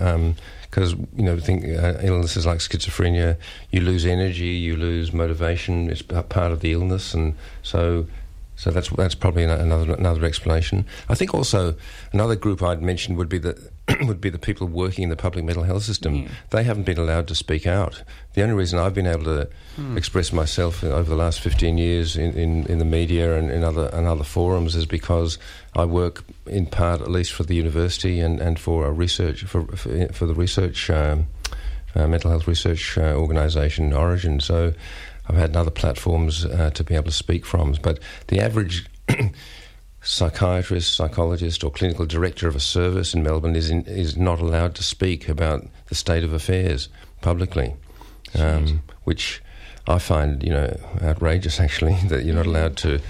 Because 0.71 0.93
you 0.93 1.25
know, 1.25 1.39
think 1.39 1.65
uh, 1.65 1.99
illnesses 2.03 2.47
like 2.47 2.59
schizophrenia, 2.59 3.37
you 3.71 3.81
lose 3.81 4.07
energy, 4.07 4.47
you 4.47 4.77
lose 4.77 5.13
motivation. 5.13 5.91
It's 5.91 6.03
part 6.03 6.53
of 6.53 6.61
the 6.61 6.73
illness, 6.73 7.15
and 7.15 7.35
so 7.63 8.07
so 8.57 8.71
that's 8.71 8.91
that's 8.91 9.15
probably 9.15 9.45
another 9.45 9.95
another 9.95 10.25
explanation. 10.25 10.87
I 11.09 11.15
think 11.15 11.35
also 11.35 11.75
another 12.13 12.37
group 12.37 12.63
I'd 12.63 12.83
mentioned 12.83 13.19
would 13.19 13.29
be 13.29 13.39
the 13.39 13.72
would 14.03 14.21
be 14.21 14.31
the 14.31 14.39
people 14.39 14.67
working 14.67 15.05
in 15.05 15.11
the 15.11 15.17
public 15.17 15.45
mental 15.45 15.65
health 15.65 15.83
system. 15.83 16.15
Yeah. 16.15 16.29
They 16.51 16.65
haven't 16.65 16.85
been 16.85 16.99
allowed 16.99 17.29
to 17.29 17.35
speak 17.35 17.67
out. 17.67 18.03
The 18.35 18.43
only 18.43 18.55
reason 18.55 18.79
I've 18.79 18.95
been 18.95 19.07
able 19.07 19.25
to 19.25 19.49
express 19.97 20.33
myself 20.33 20.85
over 20.85 21.09
the 21.09 21.17
last 21.17 21.41
15 21.41 21.79
years 21.79 22.17
in, 22.17 22.33
in, 22.35 22.67
in 22.67 22.79
the 22.79 22.85
media 22.85 23.37
and 23.37 23.51
in 23.51 23.65
other 23.65 23.91
and 23.93 24.07
other 24.07 24.25
forums 24.25 24.77
is 24.77 24.87
because 24.87 25.39
I 25.75 25.85
work 25.85 26.25
in 26.47 26.67
part, 26.67 27.01
at 27.01 27.11
least, 27.11 27.33
for 27.33 27.43
the 27.43 27.55
university 27.55 28.21
and, 28.21 28.41
and 28.41 28.59
for 28.59 28.87
a 28.87 28.93
research 28.93 29.45
for 29.45 29.67
for, 29.77 30.09
for 30.13 30.27
the 30.27 30.35
research 30.35 30.89
um, 30.91 31.27
uh, 31.95 32.07
mental 32.07 32.31
health 32.31 32.47
research 32.47 32.97
uh, 32.97 33.15
organisation 33.15 33.91
Orygen. 33.91 34.41
So 34.41 34.73
I've 35.29 35.37
had 35.37 35.57
other 35.57 35.71
platforms 35.71 36.45
uh, 36.45 36.71
to 36.71 36.85
be 36.85 36.95
able 36.95 37.07
to 37.07 37.13
speak 37.13 37.47
from. 37.47 37.75
But 37.83 37.99
the 38.29 38.41
average 38.41 38.87
psychiatrist, 40.03 40.95
psychologist, 40.95 41.63
or 41.65 41.71
clinical 41.71 42.07
director 42.07 42.49
of 42.49 42.57
a 42.57 42.61
service 42.61 43.15
in 43.15 43.23
Melbourne 43.23 43.57
is 43.57 43.71
in, 43.71 43.83
is 43.85 44.17
not 44.17 44.41
allowed 44.41 44.75
to 44.77 44.83
speak 44.83 45.29
about 45.29 45.67
the 45.87 45.95
state 45.95 46.25
of 46.25 46.33
affairs 46.33 46.89
publicly, 47.21 47.75
um, 48.39 48.83
which 49.05 49.41
I 49.87 49.99
find 49.99 50.43
you 50.43 50.51
know 50.51 50.77
outrageous. 51.03 51.61
Actually, 51.61 51.95
that 52.09 52.25
you're 52.25 52.35
not 52.35 52.47
allowed 52.47 52.77
to. 52.79 53.01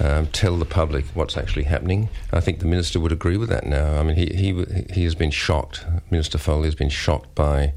Um, 0.00 0.28
tell 0.28 0.56
the 0.56 0.64
public 0.64 1.06
what's 1.14 1.36
actually 1.36 1.64
happening. 1.64 2.08
I 2.32 2.38
think 2.38 2.60
the 2.60 2.66
minister 2.66 3.00
would 3.00 3.10
agree 3.10 3.36
with 3.36 3.48
that 3.48 3.66
now. 3.66 3.98
I 3.98 4.04
mean, 4.04 4.14
he 4.14 4.26
he 4.26 4.84
he 4.92 5.02
has 5.02 5.16
been 5.16 5.32
shocked. 5.32 5.84
Minister 6.08 6.38
Foley 6.38 6.66
has 6.66 6.76
been 6.76 6.88
shocked 6.88 7.34
by 7.34 7.72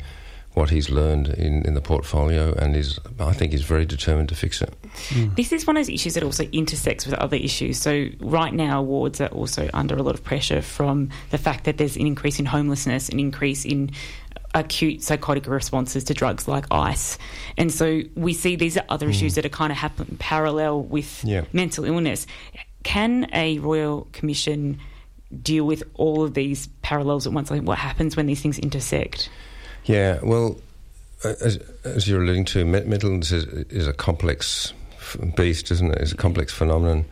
what 0.54 0.70
he's 0.70 0.90
learned 0.90 1.30
in, 1.30 1.66
in 1.66 1.76
the 1.76 1.82
portfolio, 1.82 2.54
and 2.54 2.76
is 2.76 3.00
I 3.20 3.32
think 3.34 3.54
he's 3.54 3.64
very 3.64 3.86
determined 3.86 4.30
to 4.30 4.36
fix 4.36 4.62
it. 4.62 4.74
Mm. 5.10 5.36
This 5.36 5.52
is 5.54 5.66
one 5.66 5.78
of 5.78 5.86
those 5.86 5.94
issues 5.94 6.16
that 6.16 6.24
also 6.24 6.44
intersects 6.52 7.06
with 7.06 7.16
other 7.16 7.38
issues. 7.38 7.78
So, 7.78 8.08
right 8.20 8.54
now, 8.54 8.82
wards 8.82 9.22
are 9.22 9.28
also 9.28 9.70
under 9.74 9.96
a 9.96 10.04
lot 10.04 10.16
of 10.16 10.24
pressure 10.24 10.62
from 10.62 11.10
the 11.30 11.38
fact 11.38 11.64
that 11.66 11.78
there's 11.78 11.96
an 11.96 12.06
increase 12.06 12.38
in 12.40 12.46
homelessness, 12.46 13.08
an 13.10 13.20
increase 13.20 13.64
in 13.64 13.92
acute 14.54 15.02
psychotic 15.02 15.48
responses 15.48 16.04
to 16.04 16.14
drugs 16.14 16.46
like 16.48 16.66
ice. 16.70 17.18
And 17.58 17.72
so, 17.72 18.02
we 18.16 18.34
see 18.34 18.58
these 18.58 18.76
are 18.76 18.84
other 18.90 19.08
mm. 19.08 19.12
issues 19.12 19.36
that 19.36 19.46
are 19.46 19.50
kind 19.50 19.72
of 19.72 19.78
happen 19.78 20.18
parallel 20.20 20.82
with 20.84 21.24
Yeah. 21.24 21.46
mental 21.54 21.86
illness. 21.86 22.28
Can 22.84 23.30
a 23.32 23.60
Royal 23.60 24.08
Commission 24.12 24.80
deal 25.42 25.64
with 25.66 25.84
all 25.94 26.26
of 26.26 26.34
these 26.34 26.68
parallels 26.82 27.26
at 27.26 27.32
once? 27.32 27.50
Like, 27.50 27.62
what 27.62 27.78
happens 27.78 28.18
when 28.18 28.26
these 28.26 28.42
things 28.42 28.60
intersect? 28.60 29.30
Yeah, 29.86 30.20
well, 30.22 30.58
as, 31.24 31.60
as 31.84 32.08
you're 32.08 32.22
alluding 32.22 32.46
to, 32.46 32.66
illness 32.66 33.32
is, 33.32 33.46
is 33.46 33.88
a 33.88 33.94
complex 33.94 34.74
beast, 35.36 35.72
isn't 35.72 35.92
it? 35.92 35.98
It's 36.00 36.12
a 36.12 36.18
complex 36.18 36.54
phenomenon. 36.54 37.06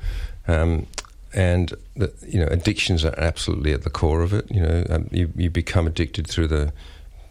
Um, 0.47 0.87
and 1.33 1.73
the, 1.95 2.11
you 2.27 2.39
know, 2.39 2.47
addictions 2.47 3.05
are 3.05 3.13
absolutely 3.17 3.73
at 3.73 3.83
the 3.83 3.89
core 3.89 4.21
of 4.21 4.33
it. 4.33 4.49
You 4.51 4.61
know, 4.61 4.85
um, 4.89 5.09
you, 5.11 5.31
you 5.35 5.49
become 5.49 5.85
addicted 5.85 6.27
through 6.27 6.47
the 6.47 6.73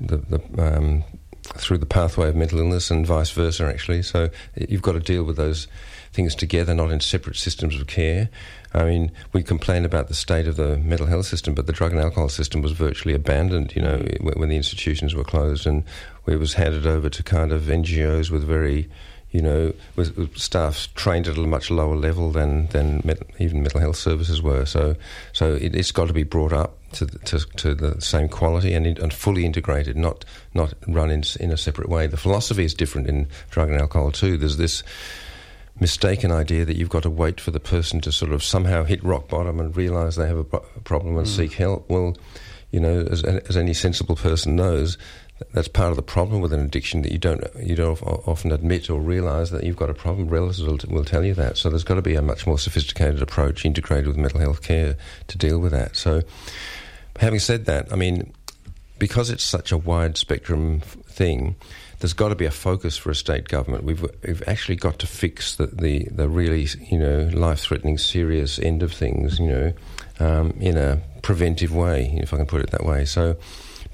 the, 0.01 0.19
the 0.19 0.41
um, 0.63 1.03
through 1.43 1.79
the 1.79 1.87
pathway 1.87 2.29
of 2.29 2.37
mental 2.37 2.61
illness, 2.61 2.91
and 2.91 3.05
vice 3.05 3.31
versa. 3.31 3.67
Actually, 3.67 4.03
so 4.03 4.31
you've 4.55 4.83
got 4.83 4.93
to 4.93 5.01
deal 5.01 5.25
with 5.25 5.37
those 5.37 5.67
things 6.13 6.37
together, 6.37 6.75
not 6.75 6.93
in 6.93 7.01
separate 7.01 7.37
systems 7.37 7.75
of 7.75 7.87
care. 7.89 8.29
I 8.75 8.85
mean, 8.85 9.13
we 9.33 9.43
complain 9.43 9.85
about 9.85 10.09
the 10.09 10.15
state 10.15 10.47
of 10.47 10.57
the 10.57 10.77
mental 10.79 11.07
health 11.07 11.27
system, 11.27 11.55
but 11.55 11.67
the 11.67 11.73
drug 11.73 11.93
and 11.93 12.01
alcohol 12.01 12.29
system 12.29 12.61
was 12.61 12.73
virtually 12.73 13.15
abandoned, 13.15 13.75
you 13.75 13.83
know, 13.83 13.99
mm. 13.99 14.21
when, 14.21 14.35
when 14.35 14.49
the 14.49 14.57
institutions 14.57 15.15
were 15.15 15.25
closed 15.25 15.67
and 15.67 15.85
it 16.27 16.37
was 16.37 16.55
handed 16.55 16.87
over 16.87 17.09
to 17.09 17.23
kind 17.23 17.53
of 17.53 17.63
NGOs 17.63 18.31
with 18.31 18.45
very, 18.45 18.89
you 19.31 19.41
know, 19.41 19.73
with, 19.97 20.37
staff 20.37 20.89
trained 20.95 21.29
at 21.29 21.39
a 21.39 21.41
much 21.41 21.71
lower 21.71 21.97
level 21.97 22.31
than, 22.31 22.67
than 22.69 23.01
met, 23.05 23.23
even 23.39 23.63
mental 23.63 23.81
health 23.81 23.97
services 23.97 24.43
were. 24.43 24.67
So, 24.67 24.97
so 25.33 25.55
it, 25.55 25.75
it's 25.75 25.93
got 25.93 26.09
to 26.09 26.13
be 26.13 26.25
brought 26.25 26.53
up 26.53 26.77
to 26.93 27.07
the, 27.07 27.19
to, 27.21 27.39
to 27.57 27.75
the 27.75 28.01
same 28.03 28.29
quality 28.29 28.75
and, 28.75 28.87
in- 28.87 29.01
and 29.01 29.13
fully 29.13 29.47
integrated, 29.47 29.97
not 29.97 30.27
not 30.55 30.75
run 30.87 31.11
in, 31.11 31.23
in 31.41 31.51
a 31.51 31.57
separate 31.57 31.89
way. 31.89 32.07
The 32.07 32.17
philosophy 32.17 32.65
is 32.65 32.75
different 32.75 33.09
in 33.09 33.29
drug 33.51 33.71
and 33.71 33.81
alcohol 33.81 34.11
too. 34.11 34.37
There's 34.37 34.57
this 34.57 34.83
mistaken 35.81 36.33
idea 36.33 36.65
that 36.65 36.77
you've 36.77 36.89
got 36.89 37.03
to 37.05 37.11
wait 37.11 37.41
for 37.41 37.51
the 37.51 37.61
person 37.61 38.01
to 38.01 38.13
sort 38.13 38.33
of 38.33 38.43
somehow 38.43 38.85
hit 38.85 39.03
rock 39.05 39.29
bottom 39.29 39.61
and 39.61 39.77
realise 39.77 40.17
they 40.17 40.27
have 40.27 40.39
a, 40.39 40.45
pro- 40.45 40.65
a 40.77 40.81
problem 40.81 41.17
and 41.17 41.27
hmm. 41.27 41.33
seek 41.33 41.53
help. 41.53 41.89
Well, 41.89 42.17
you 42.71 42.81
know, 42.81 43.01
as, 43.11 43.23
as 43.25 43.57
any 43.57 43.75
sensible 43.75 44.17
person 44.17 44.57
knows, 44.57 44.99
that's 45.53 45.69
part 45.69 45.91
of 45.91 45.97
the 45.97 46.03
problem 46.03 46.41
with 46.41 46.53
an 46.53 46.61
addiction 46.61 47.03
that 47.03 47.13
you 47.13 47.19
don't 47.19 47.43
you 47.63 47.77
don't 47.77 48.01
often 48.03 48.51
admit 48.51 48.91
or 48.91 49.01
realise 49.01 49.51
that 49.51 49.65
you've 49.65 49.77
got 49.77 49.91
a 49.91 49.95
problem. 49.95 50.29
Relatives 50.29 50.63
will, 50.63 50.79
will 50.89 51.05
tell 51.05 51.25
you 51.25 51.35
that. 51.35 51.57
So 51.57 51.71
there's 51.71 51.85
got 51.85 51.95
to 51.95 52.03
be 52.03 52.17
a 52.17 52.23
much 52.23 52.47
more 52.47 52.59
sophisticated 52.59 53.23
approach 53.23 53.65
integrated 53.65 54.09
with 54.09 54.17
mental 54.17 54.41
health 54.41 54.63
care 54.63 54.97
to 55.29 55.39
deal 55.39 55.59
with 55.59 55.73
that. 55.73 55.97
So, 55.97 56.23
having 57.21 57.39
said 57.39 57.67
that, 57.67 57.93
I 57.93 57.97
mean, 57.97 58.33
because 58.99 59.31
it's 59.31 59.45
such 59.45 59.71
a 59.71 59.79
wide 59.79 60.17
spectrum 60.17 60.81
thing, 60.81 61.55
there's 62.01 62.13
got 62.13 62.29
to 62.29 62.35
be 62.35 62.45
a 62.45 62.51
focus 62.51 62.97
for 62.97 63.11
a 63.11 63.15
state 63.15 63.49
government. 63.49 63.85
We've 63.85 64.05
we've 64.27 64.43
actually 64.47 64.77
got 64.77 64.99
to 65.01 65.07
fix 65.07 65.57
the 65.57 65.67
the, 65.67 66.09
the 66.11 66.29
really 66.29 66.67
you 66.91 66.99
know 66.99 67.31
life 67.33 67.61
threatening 67.61 67.99
serious 67.99 68.59
end 68.59 68.83
of 68.83 68.93
things. 68.93 69.39
You 69.39 69.49
know, 69.49 69.73
um, 70.21 70.51
in 70.61 70.77
a 70.77 71.01
preventive 71.23 71.75
way, 71.75 72.19
if 72.23 72.33
I 72.33 72.37
can 72.37 72.47
put 72.47 72.63
it 72.63 72.71
that 72.71 72.85
way. 72.85 73.05
So. 73.05 73.37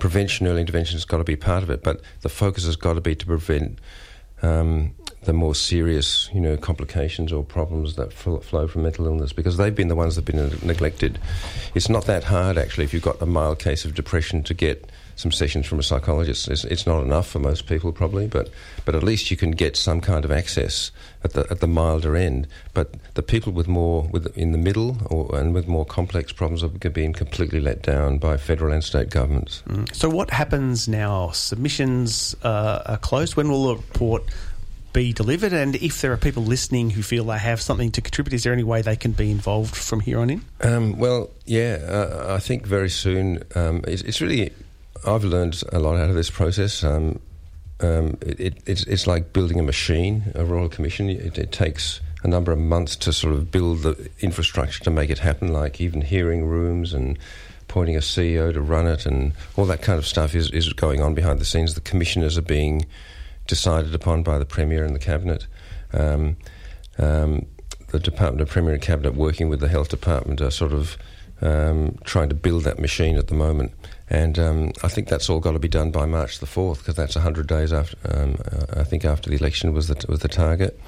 prevention, 0.01 0.49
early 0.49 0.61
intervention 0.61 0.97
has 0.97 1.05
got 1.05 1.19
to 1.19 1.25
be 1.25 1.37
part 1.37 1.63
of 1.63 1.71
it, 1.71 1.85
but 1.85 2.01
the 2.23 2.29
focus 2.29 2.65
has 2.65 2.75
got 2.75 2.95
to 2.95 3.01
be 3.01 3.15
to 3.15 3.25
prevent 3.25 3.79
um, 4.43 4.93
the 5.23 5.33
more 5.33 5.55
serious, 5.55 6.29
you 6.35 6.41
know, 6.41 6.57
complications 6.57 7.33
or 7.33 7.43
problems 7.43 7.97
that 7.97 8.13
fl- 8.13 8.39
flow 8.39 8.67
from 8.67 8.83
mental 8.83 9.07
illness 9.07 9.33
because 9.33 9.57
they've 9.57 9.75
been 9.75 9.89
the 9.89 9.95
ones 9.95 10.17
that 10.17 10.27
have 10.29 10.51
been 10.51 10.67
neglected. 10.67 11.19
It's 11.75 11.89
not 11.89 12.05
that 12.07 12.25
hard 12.25 12.59
actually 12.59 12.85
if 12.85 12.93
you've 12.93 13.03
got 13.03 13.23
a 13.23 13.27
mild 13.27 13.59
case 13.59 13.85
of 13.85 13.95
depression 13.95 14.43
to 14.45 14.55
get 14.55 14.91
some 15.17 15.33
sessions 15.33 15.67
from 15.67 15.79
a 15.79 15.83
psychologist. 15.83 16.49
It's, 16.49 16.65
it's 16.65 16.87
not 16.87 17.03
enough 17.03 17.29
for 17.29 17.39
most 17.39 17.67
people 17.67 17.93
probably, 17.93 18.27
but 18.27 18.51
but 18.85 18.95
at 18.95 19.03
least 19.03 19.31
you 19.31 19.37
can 19.37 19.53
get 19.53 19.77
some 19.77 20.01
kind 20.01 20.25
of 20.25 20.31
access 20.31 20.91
at 21.23 21.33
the 21.33 21.47
at 21.51 21.61
the 21.61 21.69
milder 21.69 22.17
end. 22.17 22.47
But 22.73 22.95
the 23.15 23.23
people 23.23 23.53
with 23.53 23.69
more 23.69 24.03
with 24.11 24.37
in 24.37 24.53
the 24.53 24.59
middle 24.59 24.97
or 25.07 25.39
and 25.39 25.55
with 25.55 25.69
more 25.69 25.85
complex 25.85 26.33
problems 26.33 26.63
are 26.63 26.69
being 26.69 27.13
completely 27.13 27.61
let 27.61 27.83
down 27.83 28.19
by 28.19 28.37
federal 28.37 28.73
and 28.73 28.83
state 28.83 29.11
governments. 29.11 29.63
So 29.93 30.09
what 30.09 30.31
happens 30.31 30.89
now? 30.89 31.31
Submissions 31.31 32.37
uh, 32.43 32.83
are 32.87 32.99
closed. 32.99 33.37
When 33.37 33.49
will 33.51 33.69
the 33.69 33.77
report 33.77 34.25
be 34.95 35.13
delivered? 35.13 35.53
And 35.53 35.77
if 35.77 36.01
there 36.01 36.13
are 36.13 36.17
people 36.17 36.43
listening 36.43 36.89
who 36.89 37.03
feel 37.03 37.25
they 37.25 37.39
have 37.39 37.61
something 37.61 37.91
to 37.93 38.01
contribute, 38.01 38.33
is 38.33 38.45
there 38.45 38.55
any 38.55 38.63
way 38.63 38.81
they 38.81 38.97
can 38.97 39.13
be 39.13 39.31
involved 39.31 39.77
from 39.77 40.01
here 40.01 40.19
on 40.19 40.31
in? 40.31 40.45
Um, 40.63 40.99
well, 40.99 41.31
yeah, 41.45 41.79
uh, 41.87 42.35
I 42.35 42.39
think 42.39 42.67
very 42.67 42.89
soon. 42.89 43.43
Um, 43.55 43.85
it's, 43.87 44.03
it's 44.03 44.23
really, 44.23 44.53
I've 45.07 45.25
learned 45.25 45.63
a 45.73 45.79
lot 45.79 45.97
out 45.97 46.09
of 46.09 46.15
this 46.15 46.31
process. 46.31 46.83
Um, 46.85 47.21
um, 47.81 48.17
it, 48.21 48.41
it, 48.41 48.63
it's, 48.67 48.85
it's 48.85 49.07
like 49.07 49.33
building 49.33 49.59
a 49.59 49.63
machine, 49.63 50.33
a 50.35 50.45
royal 50.45 50.69
commission. 50.69 51.11
It, 51.11 51.39
it 51.39 51.53
takes 51.53 52.01
a 52.23 52.29
number 52.29 52.53
of 52.53 52.59
months 52.59 52.97
to 52.97 53.13
sort 53.13 53.35
of 53.35 53.51
build 53.51 53.83
the 53.83 54.11
infrastructure 54.21 54.83
to 54.85 54.91
make 54.91 55.11
it 55.11 55.19
happen, 55.19 55.53
like 55.53 55.81
even 55.81 56.01
hearing 56.01 56.45
rooms 56.47 56.95
and 56.95 57.19
appointing 57.63 57.97
a 57.97 58.01
CEO 58.01 58.53
to 58.53 58.61
run 58.61 58.87
it, 58.87 59.05
and 59.05 59.33
all 59.57 59.67
that 59.67 59.83
kind 59.83 59.99
of 59.99 60.07
stuff 60.07 60.35
is, 60.35 60.51
is 60.51 60.73
going 60.73 61.03
on 61.03 61.15
behind 61.15 61.39
the 61.39 61.45
scenes. 61.45 61.75
The 61.75 61.81
commissioners 61.81 62.39
are 62.39 62.43
being 62.43 62.87
decided 63.47 63.95
upon 63.95 64.23
by 64.23 64.39
the 64.39 64.47
Premier 64.47 64.85
and 64.85 64.95
the 64.95 65.01
Cabinet. 65.01 65.47
Um, 65.93 66.37
um, 66.99 67.47
the 67.89 67.99
Department 68.01 68.41
of 68.41 68.49
Premier 68.49 68.73
and 68.73 68.83
Cabinet, 68.83 69.15
working 69.15 69.49
with 69.49 69.61
the 69.61 69.69
Health 69.69 69.89
Department, 69.89 70.41
are 70.41 70.51
sort 70.51 70.73
of 70.73 70.97
um, 71.41 71.99
trying 72.05 72.29
to 72.29 72.35
build 72.35 72.65
that 72.65 72.79
machine 72.79 73.17
at 73.17 73.29
the 73.29 73.35
moment. 73.35 73.73
And 74.11 74.39
um, 74.39 74.73
I 74.83 74.89
think 74.89 75.09
that's 75.09 75.31
all 75.31 75.41
got 75.41 75.53
to 75.53 75.59
be 75.59 75.69
done 75.69 75.91
by 75.91 76.07
March 76.07 76.39
the 76.39 76.47
4th 76.47 76.79
because 76.79 76.95
that's 76.95 77.15
100 77.15 77.47
days 77.47 77.73
after, 77.73 77.97
um, 78.13 78.37
uh, 78.53 78.81
I 78.81 78.85
think, 78.85 79.05
after 79.05 79.31
the 79.31 79.37
election 79.37 79.73
was 79.73 79.89
the, 79.89 80.05
was 80.09 80.21
the 80.21 80.29
target. 80.29 80.79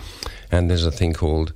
And 0.51 0.71
there's 0.71 0.85
a 0.85 0.93
thing 0.93 1.13
called 1.13 1.53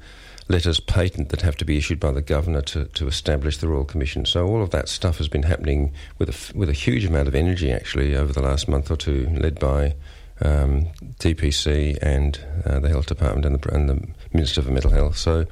letters 0.49 0.81
patent 0.81 1.29
that 1.29 1.43
have 1.43 1.57
to 1.57 1.65
be 1.65 1.77
issued 1.77 2.01
by 2.01 2.11
the 2.11 2.23
governor 2.23 2.61
to, 2.61 2.87
to 2.87 3.07
establish 3.07 3.59
the 3.59 3.69
Royal 3.69 3.85
Commission. 3.85 4.27
So 4.27 4.47
all 4.47 4.63
of 4.63 4.71
that 4.71 4.89
stuff 4.89 5.19
has 5.19 5.29
been 5.29 5.45
happening 5.45 5.93
with 6.19 6.29
a, 6.29 6.59
with 6.59 6.69
a 6.69 6.75
huge 6.75 7.05
amount 7.05 7.29
of 7.29 7.35
energy, 7.35 7.71
actually, 7.71 8.17
over 8.17 8.33
the 8.33 8.43
last 8.43 8.69
month 8.69 8.91
or 8.91 8.97
two, 8.97 9.29
led 9.39 9.61
by 9.61 9.95
um, 10.41 10.87
DPC 11.19 11.99
and 12.03 12.41
uh, 12.65 12.81
the 12.81 12.89
Health 12.89 13.07
Department 13.07 13.45
and 13.47 13.61
the, 13.61 13.75
and 13.75 13.89
the 13.89 14.09
Minister 14.33 14.63
for 14.63 14.71
Mental 14.71 14.91
Health. 14.91 15.17
So 15.17 15.47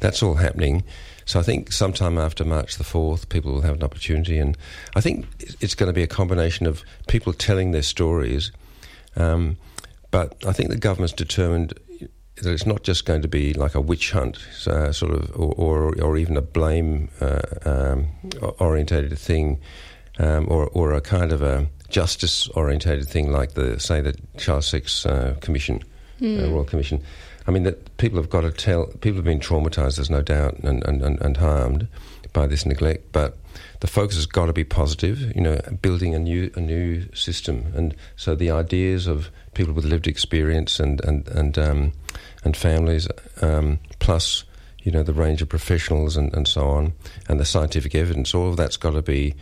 that's 0.00 0.22
all 0.22 0.34
happening. 0.34 0.82
So 1.26 1.40
I 1.40 1.42
think 1.42 1.72
sometime 1.72 2.18
after 2.18 2.44
March 2.44 2.76
the 2.76 2.84
4th, 2.84 3.28
people 3.28 3.52
will 3.52 3.62
have 3.62 3.76
an 3.76 3.82
opportunity. 3.82 4.38
And 4.38 4.56
I 4.94 5.00
think 5.00 5.26
it's 5.60 5.74
going 5.74 5.88
to 5.88 5.92
be 5.92 6.02
a 6.02 6.06
combination 6.06 6.66
of 6.66 6.82
people 7.08 7.32
telling 7.32 7.70
their 7.70 7.82
stories. 7.82 8.52
Um, 9.16 9.56
but 10.10 10.44
I 10.46 10.52
think 10.52 10.70
the 10.70 10.76
government's 10.76 11.14
determined 11.14 11.74
that 12.36 12.52
it's 12.52 12.66
not 12.66 12.82
just 12.82 13.06
going 13.06 13.22
to 13.22 13.28
be 13.28 13.54
like 13.54 13.74
a 13.74 13.80
witch 13.80 14.10
hunt, 14.10 14.38
uh, 14.66 14.92
sort 14.92 15.12
of, 15.12 15.30
or, 15.34 15.54
or, 15.54 16.02
or 16.02 16.16
even 16.16 16.36
a 16.36 16.42
blame 16.42 17.08
uh, 17.20 17.40
um, 17.64 18.08
orientated 18.58 19.16
thing, 19.18 19.60
um, 20.18 20.46
or, 20.50 20.68
or 20.68 20.92
a 20.92 21.00
kind 21.00 21.32
of 21.32 21.42
a 21.42 21.66
justice 21.88 22.48
orientated 22.48 23.08
thing 23.08 23.30
like 23.30 23.54
the, 23.54 23.78
say, 23.78 24.00
the 24.00 24.14
Child 24.36 24.64
Sex 24.64 25.06
uh, 25.06 25.36
Commission, 25.40 25.82
uh, 26.22 26.50
Royal 26.50 26.64
Commission. 26.64 27.02
I 27.46 27.50
mean, 27.50 27.64
that 27.64 27.96
people 27.98 28.18
have 28.18 28.30
got 28.30 28.42
to 28.42 28.50
tell, 28.50 28.86
people 28.86 29.16
have 29.16 29.24
been 29.24 29.40
traumatised, 29.40 29.96
there's 29.96 30.10
no 30.10 30.22
doubt, 30.22 30.58
and, 30.60 30.82
and, 30.84 31.02
and, 31.02 31.20
and 31.20 31.36
harmed 31.36 31.88
by 32.32 32.46
this 32.46 32.66
neglect, 32.66 33.12
but 33.12 33.38
the 33.80 33.86
focus 33.86 34.16
has 34.16 34.26
got 34.26 34.46
to 34.46 34.52
be 34.52 34.64
positive, 34.64 35.20
you 35.36 35.42
know, 35.42 35.60
building 35.82 36.14
a 36.14 36.18
new 36.18 36.50
a 36.56 36.60
new 36.60 37.06
system. 37.14 37.72
And 37.74 37.94
so 38.16 38.34
the 38.34 38.50
ideas 38.50 39.06
of 39.06 39.30
people 39.52 39.72
with 39.72 39.84
lived 39.84 40.06
experience 40.06 40.80
and, 40.80 41.04
and, 41.04 41.28
and, 41.28 41.58
um, 41.58 41.92
and 42.44 42.56
families, 42.56 43.06
um, 43.40 43.78
plus, 44.00 44.44
you 44.82 44.90
know, 44.90 45.02
the 45.02 45.12
range 45.12 45.42
of 45.42 45.48
professionals 45.48 46.16
and, 46.16 46.34
and 46.34 46.48
so 46.48 46.68
on, 46.68 46.92
and 47.28 47.38
the 47.38 47.44
scientific 47.44 47.94
evidence, 47.94 48.34
all 48.34 48.48
of 48.48 48.56
that's 48.56 48.76
got 48.76 48.92
to 48.92 49.02
be 49.02 49.34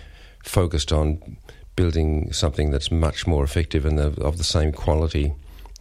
focused 0.45 0.93
on 0.93 1.37
building 1.77 2.33
something 2.33 2.71
that's 2.71 2.91
much 2.91 3.27
more 3.27 3.43
effective 3.43 3.87
and 3.87 3.99
of 3.99 4.37
the 4.37 4.45
same 4.45 4.73
quality 4.73 5.33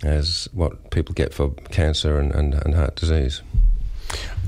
as 0.03 0.47
what 0.53 0.91
people 0.91 1.13
get 1.13 1.33
for 1.33 1.51
cancer 1.69 2.19
and, 2.19 2.33
and, 2.33 2.53
and 2.53 2.75
heart 2.75 2.95
disease. 2.95 3.41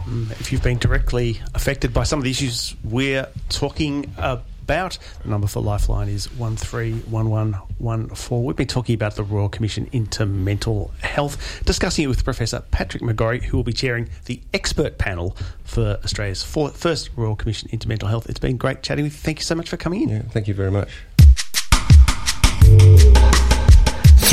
Mm, 0.06 0.32
if 0.32 0.52
you've 0.52 0.64
been 0.64 0.80
directly 0.80 1.40
affected 1.54 1.94
by 1.94 2.04
some 2.04 2.20
of 2.20 2.26
the 2.26 2.32
issues 2.32 2.76
we're 2.84 3.28
talking 3.50 4.12
about, 4.18 4.98
the 5.24 5.30
number 5.30 5.48
for 5.48 5.62
Lifeline 5.62 6.10
is 6.10 6.32
131114. 6.38 8.44
We've 8.44 8.56
been 8.56 8.68
talking 8.68 8.96
about 8.96 9.16
the 9.16 9.24
Royal 9.24 9.50
Commission 9.50 9.88
into 9.92 10.26
Mental 10.26 10.92
Health, 11.02 11.62
discussing 11.66 12.06
it 12.06 12.08
with 12.08 12.24
Professor 12.24 12.62
Patrick 12.72 13.04
McGorry, 13.04 13.44
who 13.44 13.58
will 13.58 13.64
be 13.64 13.74
chairing 13.74 14.10
the 14.26 14.42
expert 14.54 14.98
panel 14.98 15.36
for 15.64 16.00
Australia's 16.04 16.44
first 16.44 17.10
Royal 17.16 17.36
Commission 17.36 17.70
into 17.72 17.88
Mental 17.88 18.10
Health. 18.10 18.30
It's 18.30 18.40
been 18.40 18.58
great 18.58 18.84
chatting 18.84 19.04
with 19.04 19.14
you. 19.14 19.20
Thank 19.20 19.40
you 19.40 19.46
so 19.46 19.56
much 19.56 19.70
for 19.70 19.78
coming 19.78 20.04
in. 20.04 20.10
Yeah, 20.10 20.22
thank 20.24 20.48
you 20.48 20.54
very 20.54 20.72
much. 20.72 20.90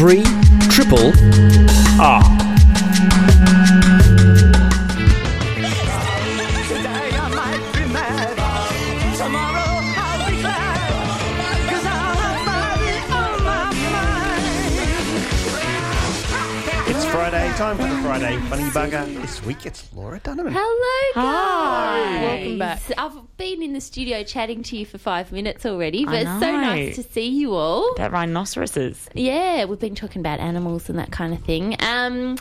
Three 0.01 0.23
triple 0.71 1.13
R. 2.01 2.50
It's 17.03 17.09
Friday 17.13 17.49
time 17.57 17.79
for 17.79 17.85
the 17.85 17.97
Friday 18.03 18.37
Funny 18.49 18.65
Bugger. 18.65 19.07
This 19.23 19.43
week 19.47 19.65
it's 19.65 19.91
Laura 19.95 20.21
Dunham. 20.21 20.49
Hello, 20.53 21.13
guys. 21.15 22.23
Welcome 22.23 22.59
back. 22.59 22.83
I've 22.99 23.37
been 23.39 23.63
in 23.63 23.73
the 23.73 23.81
studio 23.81 24.23
chatting 24.23 24.63
to 24.65 24.77
you 24.77 24.85
for 24.85 24.99
five 24.99 25.33
minutes 25.33 25.65
already, 25.65 26.05
but 26.05 26.15
I 26.15 26.19
it's 26.19 26.31
so 26.31 26.53
know. 26.53 26.61
nice 26.61 26.97
to 26.97 27.03
see 27.03 27.27
you 27.27 27.55
all. 27.55 27.95
That 27.95 28.13
rhinoceroses. 28.13 29.09
Yeah, 29.15 29.65
we've 29.65 29.79
been 29.79 29.95
talking 29.95 30.21
about 30.21 30.41
animals 30.41 30.91
and 30.91 30.99
that 30.99 31.11
kind 31.11 31.33
of 31.33 31.43
thing. 31.43 31.75
Um, 31.81 32.37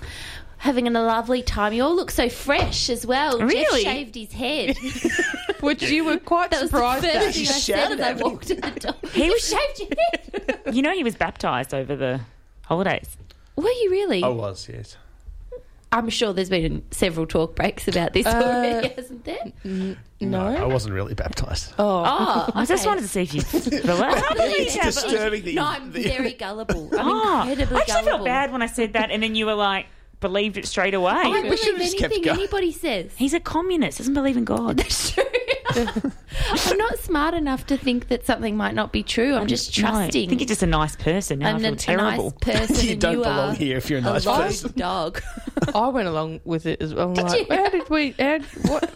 having 0.58 0.88
a 0.88 0.92
lovely 0.92 1.42
time. 1.42 1.72
You 1.72 1.84
all 1.84 1.96
look 1.96 2.12
so 2.12 2.28
fresh 2.28 2.90
as 2.90 3.06
well. 3.06 3.40
Really? 3.40 3.84
Jeff 3.84 3.94
shaved 3.94 4.16
his 4.16 4.34
head. 4.34 4.78
Which 5.62 5.84
you 5.84 6.04
were 6.04 6.18
quite 6.18 6.52
that 6.52 6.62
was 6.62 6.70
the 6.72 6.78
surprised 6.78 7.06
first 7.06 7.16
at. 7.16 7.34
thing 7.34 7.48
I 7.48 7.52
said 7.52 7.92
as 7.94 8.02
I 8.02 8.14
walked 8.22 8.50
in 8.52 8.60
the 8.60 8.72
door. 8.72 8.96
He 9.14 9.26
you 9.26 9.32
was- 9.32 9.48
shaved 9.48 9.80
your 9.80 9.90
head. 10.12 10.60
You 10.76 10.82
know, 10.84 10.94
he 10.94 11.04
was 11.06 11.16
baptized 11.16 11.74
over 11.74 11.96
the 11.96 12.20
holidays. 12.66 13.16
Were 13.62 13.70
you 13.70 13.88
really? 13.92 14.24
I 14.24 14.28
was, 14.30 14.68
yes. 14.72 14.98
I'm 15.92 16.10
sure 16.10 16.34
there's 16.34 16.52
been 16.52 16.84
several 16.92 17.26
talk 17.26 17.56
breaks 17.56 17.88
about 17.88 18.14
this 18.14 18.28
uh, 18.28 18.30
already, 18.30 18.90
hasn't 18.96 19.26
there? 19.26 19.96
No. 20.22 20.46
I 20.46 20.66
wasn't 20.66 20.94
really 20.94 21.16
baptised. 21.16 21.74
Oh. 21.80 22.04
Oh, 22.06 22.50
I 22.54 22.66
just 22.66 22.84
okay. 22.84 22.90
wanted 22.90 23.02
to 23.02 23.08
see 23.08 23.22
if 23.24 23.34
you 23.34 23.42
fell 23.42 24.04
out. 24.04 24.24
It's 24.38 24.76
disturbing 24.76 25.44
that 25.46 25.54
No, 25.56 25.66
I'm 25.66 25.92
the- 25.92 26.04
very 26.04 26.34
gullible. 26.34 26.90
I'm 26.94 27.08
Oh, 27.08 27.40
incredibly 27.42 27.76
I 27.76 27.80
actually 27.80 27.94
gullible. 27.94 28.12
felt 28.18 28.26
bad 28.26 28.52
when 28.52 28.62
I 28.62 28.68
said 28.68 28.94
that, 28.94 29.10
and 29.10 29.24
then 29.24 29.34
you 29.34 29.48
were 29.48 29.56
like, 29.56 29.88
believed 30.20 30.58
it 30.58 30.68
straight 30.68 30.94
away. 30.94 31.12
I 31.12 31.42
We 31.50 31.58
should've 31.58 31.76
believe 31.78 31.80
just 31.80 31.98
kept 31.98 32.14
anything 32.14 32.24
going. 32.26 32.38
anybody 32.40 32.72
says. 32.72 33.12
He's 33.16 33.34
a 33.34 33.40
communist, 33.40 33.98
doesn't 33.98 34.14
believe 34.14 34.38
in 34.38 34.46
God. 34.46 34.78
That's 34.78 35.12
true. 35.12 35.24
I'm 35.76 36.78
not 36.78 36.98
smart 37.00 37.34
enough 37.34 37.66
to 37.68 37.78
think 37.78 38.08
that 38.10 38.26
something 38.26 38.56
might 38.58 38.74
not 38.74 38.92
be 38.92 39.04
true. 39.04 39.36
I'm 39.36 39.48
just 39.48 39.78
No, 39.82 39.88
I 39.88 39.92
trusting. 39.92 40.30
think 40.30 40.42
you're 40.42 40.48
just 40.48 40.64
a 40.64 40.68
nice 40.68 40.96
person. 40.96 41.40
Now 41.40 41.50
I'm 41.50 41.56
I 41.58 41.60
feel 41.60 41.74
a, 41.74 41.76
terrible. 41.76 42.28
a 42.42 42.46
nice 42.52 42.68
person. 42.68 42.88
You 42.90 42.96
don't 42.96 43.14
you 43.18 43.24
belong 43.24 43.56
here 43.56 43.78
if 43.78 43.90
you're 43.90 44.00
a 44.00 44.02
nice 44.02 44.26
lost 44.26 44.64
person. 44.64 44.80
dog. 44.80 45.22
I 45.76 45.88
went 45.90 46.08
along 46.08 46.42
with 46.46 46.66
it 46.66 46.82
as 46.82 46.94
well. 46.94 47.10
I'm 47.10 47.14
Did 47.14 47.26
like, 47.26 47.50
you? 47.50 47.56
how 47.56 47.70
did 47.70 47.90
we? 47.90 48.12
How, 48.20 48.40
what? 48.68 48.92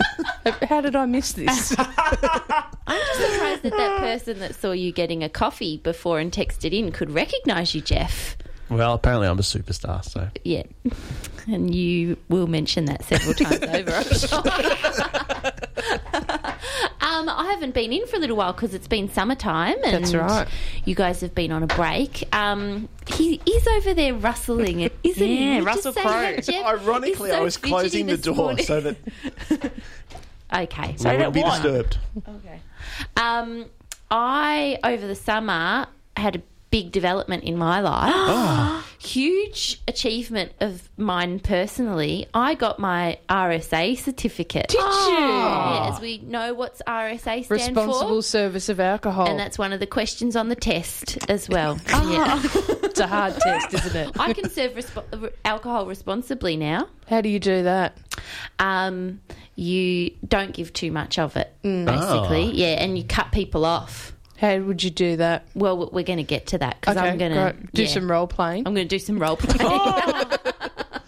How 0.69 0.81
did 0.81 0.95
I 0.95 1.05
miss 1.05 1.33
this? 1.33 1.75
I'm 1.79 2.99
just 2.99 3.33
surprised 3.33 3.63
that 3.63 3.71
that 3.77 3.99
person 3.99 4.39
that 4.39 4.55
saw 4.55 4.71
you 4.71 4.91
getting 4.91 5.23
a 5.23 5.29
coffee 5.29 5.77
before 5.77 6.19
and 6.19 6.31
texted 6.31 6.73
in 6.77 6.91
could 6.91 7.11
recognise 7.11 7.73
you, 7.75 7.81
Jeff. 7.81 8.37
Well, 8.69 8.93
apparently 8.93 9.27
I'm 9.27 9.37
a 9.37 9.43
superstar, 9.43 10.03
so. 10.03 10.29
Yeah, 10.43 10.63
and 11.47 11.73
you 11.73 12.17
will 12.29 12.47
mention 12.47 12.85
that 12.85 13.03
several 13.03 13.33
times 13.33 13.61
over. 13.61 13.91
I'm 13.91 14.03
sure. 14.03 14.39
um, 17.01 17.29
I 17.29 17.49
haven't 17.51 17.73
been 17.73 17.93
in 17.93 18.07
for 18.07 18.15
a 18.15 18.19
little 18.19 18.37
while 18.37 18.53
because 18.53 18.73
it's 18.73 18.87
been 18.87 19.11
summertime, 19.11 19.75
and 19.83 20.03
That's 20.03 20.13
right. 20.13 20.47
You 20.85 20.95
guys 20.95 21.21
have 21.21 21.35
been 21.35 21.51
on 21.51 21.63
a 21.63 21.67
break. 21.67 22.23
Um, 22.33 22.89
he 23.07 23.41
is 23.45 23.67
over 23.67 23.93
there 23.93 24.13
rustling 24.13 24.79
it, 24.79 24.97
isn't 25.03 25.27
he? 25.27 25.57
Yeah, 25.57 25.63
Russell 25.63 25.93
say 25.93 26.01
Crowe. 26.01 26.37
Ironically, 26.65 27.29
He's 27.29 27.37
I 27.37 27.41
was 27.41 27.57
closing 27.57 28.07
the 28.07 28.17
door 28.17 28.35
morning. 28.35 28.65
so 28.65 28.81
that 28.81 28.97
Okay. 30.53 30.95
So 30.97 31.09
I 31.09 31.17
that 31.17 31.27
wouldn't 31.27 31.33
be 31.33 31.41
what? 31.41 31.61
disturbed. 31.61 31.97
Um, 33.17 33.65
I 34.11 34.77
over 34.83 35.07
the 35.07 35.15
summer 35.15 35.87
had 36.15 36.37
a 36.37 36.41
big 36.73 36.91
development 36.91 37.43
in 37.43 37.55
my 37.55 37.79
life. 37.81 38.83
Huge 38.99 39.79
achievement 39.87 40.53
of 40.59 40.89
mine 40.97 41.39
personally. 41.39 42.25
I 42.33 42.55
got 42.55 42.79
my 42.79 43.19
RSA 43.29 43.95
certificate. 43.99 44.69
Did 44.69 44.79
you? 44.79 44.83
Yeah, 45.19 45.91
as 45.93 46.01
we 46.01 46.17
know 46.19 46.55
what's 46.55 46.81
RSA 46.87 47.19
stand 47.45 47.49
Responsible 47.51 48.21
for. 48.21 48.23
service 48.23 48.69
of 48.69 48.79
alcohol. 48.79 49.27
And 49.27 49.39
that's 49.39 49.59
one 49.59 49.71
of 49.71 49.79
the 49.79 49.85
questions 49.85 50.35
on 50.35 50.49
the 50.49 50.55
test 50.55 51.19
as 51.29 51.47
well. 51.47 51.79
Yeah. 52.13 52.41
it's 52.43 52.99
a 52.99 53.05
hard 53.07 53.35
test, 53.39 53.71
isn't 53.73 53.95
it? 53.95 54.19
I 54.19 54.33
can 54.33 54.49
serve 54.49 54.71
respo- 54.73 55.31
alcohol 55.45 55.85
responsibly 55.85 56.57
now. 56.57 56.87
How 57.07 57.21
do 57.21 57.29
you 57.29 57.39
do 57.39 57.63
that? 57.63 57.97
Um, 58.57 59.21
you 59.55 60.11
don't 60.27 60.53
give 60.53 60.73
too 60.73 60.91
much 60.91 61.19
of 61.19 61.37
it, 61.37 61.53
Mm. 61.63 61.85
basically. 61.85 62.45
Oh. 62.45 62.51
Yeah, 62.53 62.81
and 62.83 62.97
you 62.97 63.03
cut 63.03 63.31
people 63.31 63.63
off. 63.63 64.11
How 64.43 64.59
would 64.59 64.83
you 64.83 64.89
do 64.89 65.15
that? 65.15 65.45
Well, 65.55 65.89
we're 65.89 66.03
going 66.03 66.17
to 66.17 66.23
get 66.23 66.47
to 66.47 66.57
that 66.57 66.81
because 66.81 66.97
Okay, 66.97 67.07
I'm 67.07 67.17
going 67.17 67.31
to 67.31 67.53
great. 67.57 67.71
Do 67.71 67.87
some 67.87 68.11
role 68.11 68.27
playing. 68.27 68.67
I'm 68.67 68.73
going 68.73 68.85
to 68.89 68.93
do 68.93 68.99
some 68.99 69.17
role 69.17 69.37
playing. 69.39 70.25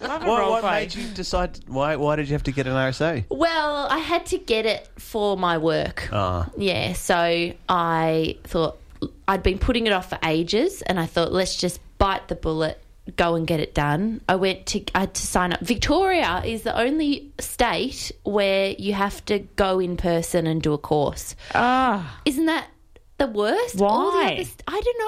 What, 0.00 0.50
what 0.50 0.64
made 0.64 0.94
you 0.94 1.06
decide? 1.10 1.60
Why? 1.68 1.94
Why 1.96 2.16
did 2.16 2.26
you 2.28 2.32
have 2.32 2.42
to 2.44 2.52
get 2.52 2.66
an 2.66 2.72
RSA? 2.72 3.26
Well, 3.28 3.86
I 3.88 3.98
had 3.98 4.26
to 4.26 4.38
get 4.38 4.66
it 4.66 4.88
for 4.98 5.36
my 5.36 5.58
work. 5.58 6.08
Ah. 6.10 6.48
Yeah, 6.56 6.94
so 6.94 7.52
I 7.68 8.36
thought 8.44 8.78
I'd 9.28 9.44
been 9.44 9.58
putting 9.58 9.86
it 9.86 9.92
off 9.92 10.08
for 10.08 10.18
ages, 10.24 10.82
and 10.82 10.98
I 10.98 11.06
thought 11.06 11.32
let's 11.32 11.54
just 11.56 11.78
bite 11.98 12.26
the 12.26 12.34
bullet, 12.34 12.82
go 13.16 13.36
and 13.36 13.46
get 13.46 13.60
it 13.60 13.72
done. 13.74 14.20
I 14.28 14.34
went 14.36 14.66
to 14.66 14.82
I 14.96 15.00
had 15.00 15.14
to 15.14 15.22
sign 15.22 15.52
up. 15.52 15.60
Victoria 15.60 16.42
is 16.44 16.62
the 16.62 16.76
only 16.76 17.30
state 17.38 18.10
where 18.24 18.70
you 18.78 18.94
have 18.94 19.24
to 19.26 19.40
go 19.54 19.78
in 19.78 19.96
person 19.96 20.46
and 20.48 20.60
do 20.60 20.72
a 20.72 20.78
course. 20.78 21.36
Ah, 21.54 22.20
isn't 22.24 22.46
that 22.46 22.66
the 23.18 23.26
worst? 23.26 23.80
All 23.80 24.10
the 24.12 24.16
Why? 24.18 24.32
other 24.34 24.44
st- 24.44 24.62
I 24.68 24.80
don't 24.80 24.98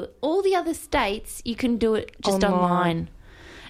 know. 0.00 0.08
All 0.20 0.42
the 0.42 0.54
other 0.54 0.74
states 0.74 1.42
you 1.44 1.56
can 1.56 1.76
do 1.78 1.94
it 1.94 2.14
just 2.24 2.42
Online. 2.44 2.60
online, 2.60 3.08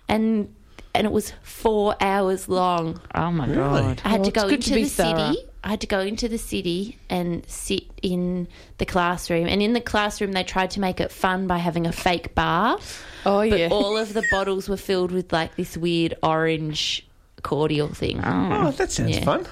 and 0.09 0.55
and 0.95 1.07
it 1.07 1.13
was 1.13 1.33
four 1.43 1.95
hours 2.01 2.49
long. 2.49 3.01
Oh 3.15 3.31
my 3.31 3.47
Really? 3.47 3.57
god! 3.59 4.03
I 4.05 4.09
had 4.11 4.21
Well, 4.21 4.31
to 4.31 4.41
go 4.41 4.49
into 4.49 4.69
to 4.71 4.75
the 4.75 4.85
thorough. 4.85 5.33
city. 5.33 5.45
I 5.65 5.71
had 5.71 5.81
to 5.81 5.87
go 5.89 5.99
into 6.01 6.29
the 6.29 6.39
city 6.39 6.97
and 7.11 7.45
sit 7.49 7.83
in 8.01 8.47
the 8.79 8.87
classroom. 8.87 9.49
And 9.49 9.61
in 9.61 9.73
the 9.73 9.81
classroom, 9.81 10.31
they 10.33 10.45
tried 10.45 10.71
to 10.73 10.81
make 10.81 11.01
it 11.01 11.11
fun 11.11 11.49
by 11.49 11.59
having 11.59 11.87
a 11.89 11.93
fake 11.93 12.37
bar. 12.37 12.79
Oh, 13.25 13.41
yeah. 13.41 13.51
but 13.51 13.59
yeah. 13.59 13.69
all 13.73 13.97
of 13.97 14.15
the 14.15 14.23
bottles 14.31 14.69
were 14.69 14.77
filled 14.77 15.11
with 15.11 15.33
like 15.33 15.57
this 15.57 15.77
weird 15.77 16.15
orange 16.23 17.05
cordial 17.43 17.89
thing. 17.89 18.21
Oh, 18.25 18.71
that 18.73 18.93
sounds 18.93 19.17
Yeah. 19.19 19.25
fun. 19.25 19.47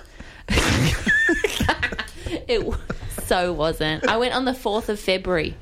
It 2.48 2.58
w- 2.58 2.76
so 3.26 3.52
wasn't. 3.52 4.06
I 4.08 4.16
went 4.16 4.34
on 4.34 4.44
the 4.44 4.52
4th 4.52 4.88
of 4.88 4.98
February. 5.00 5.56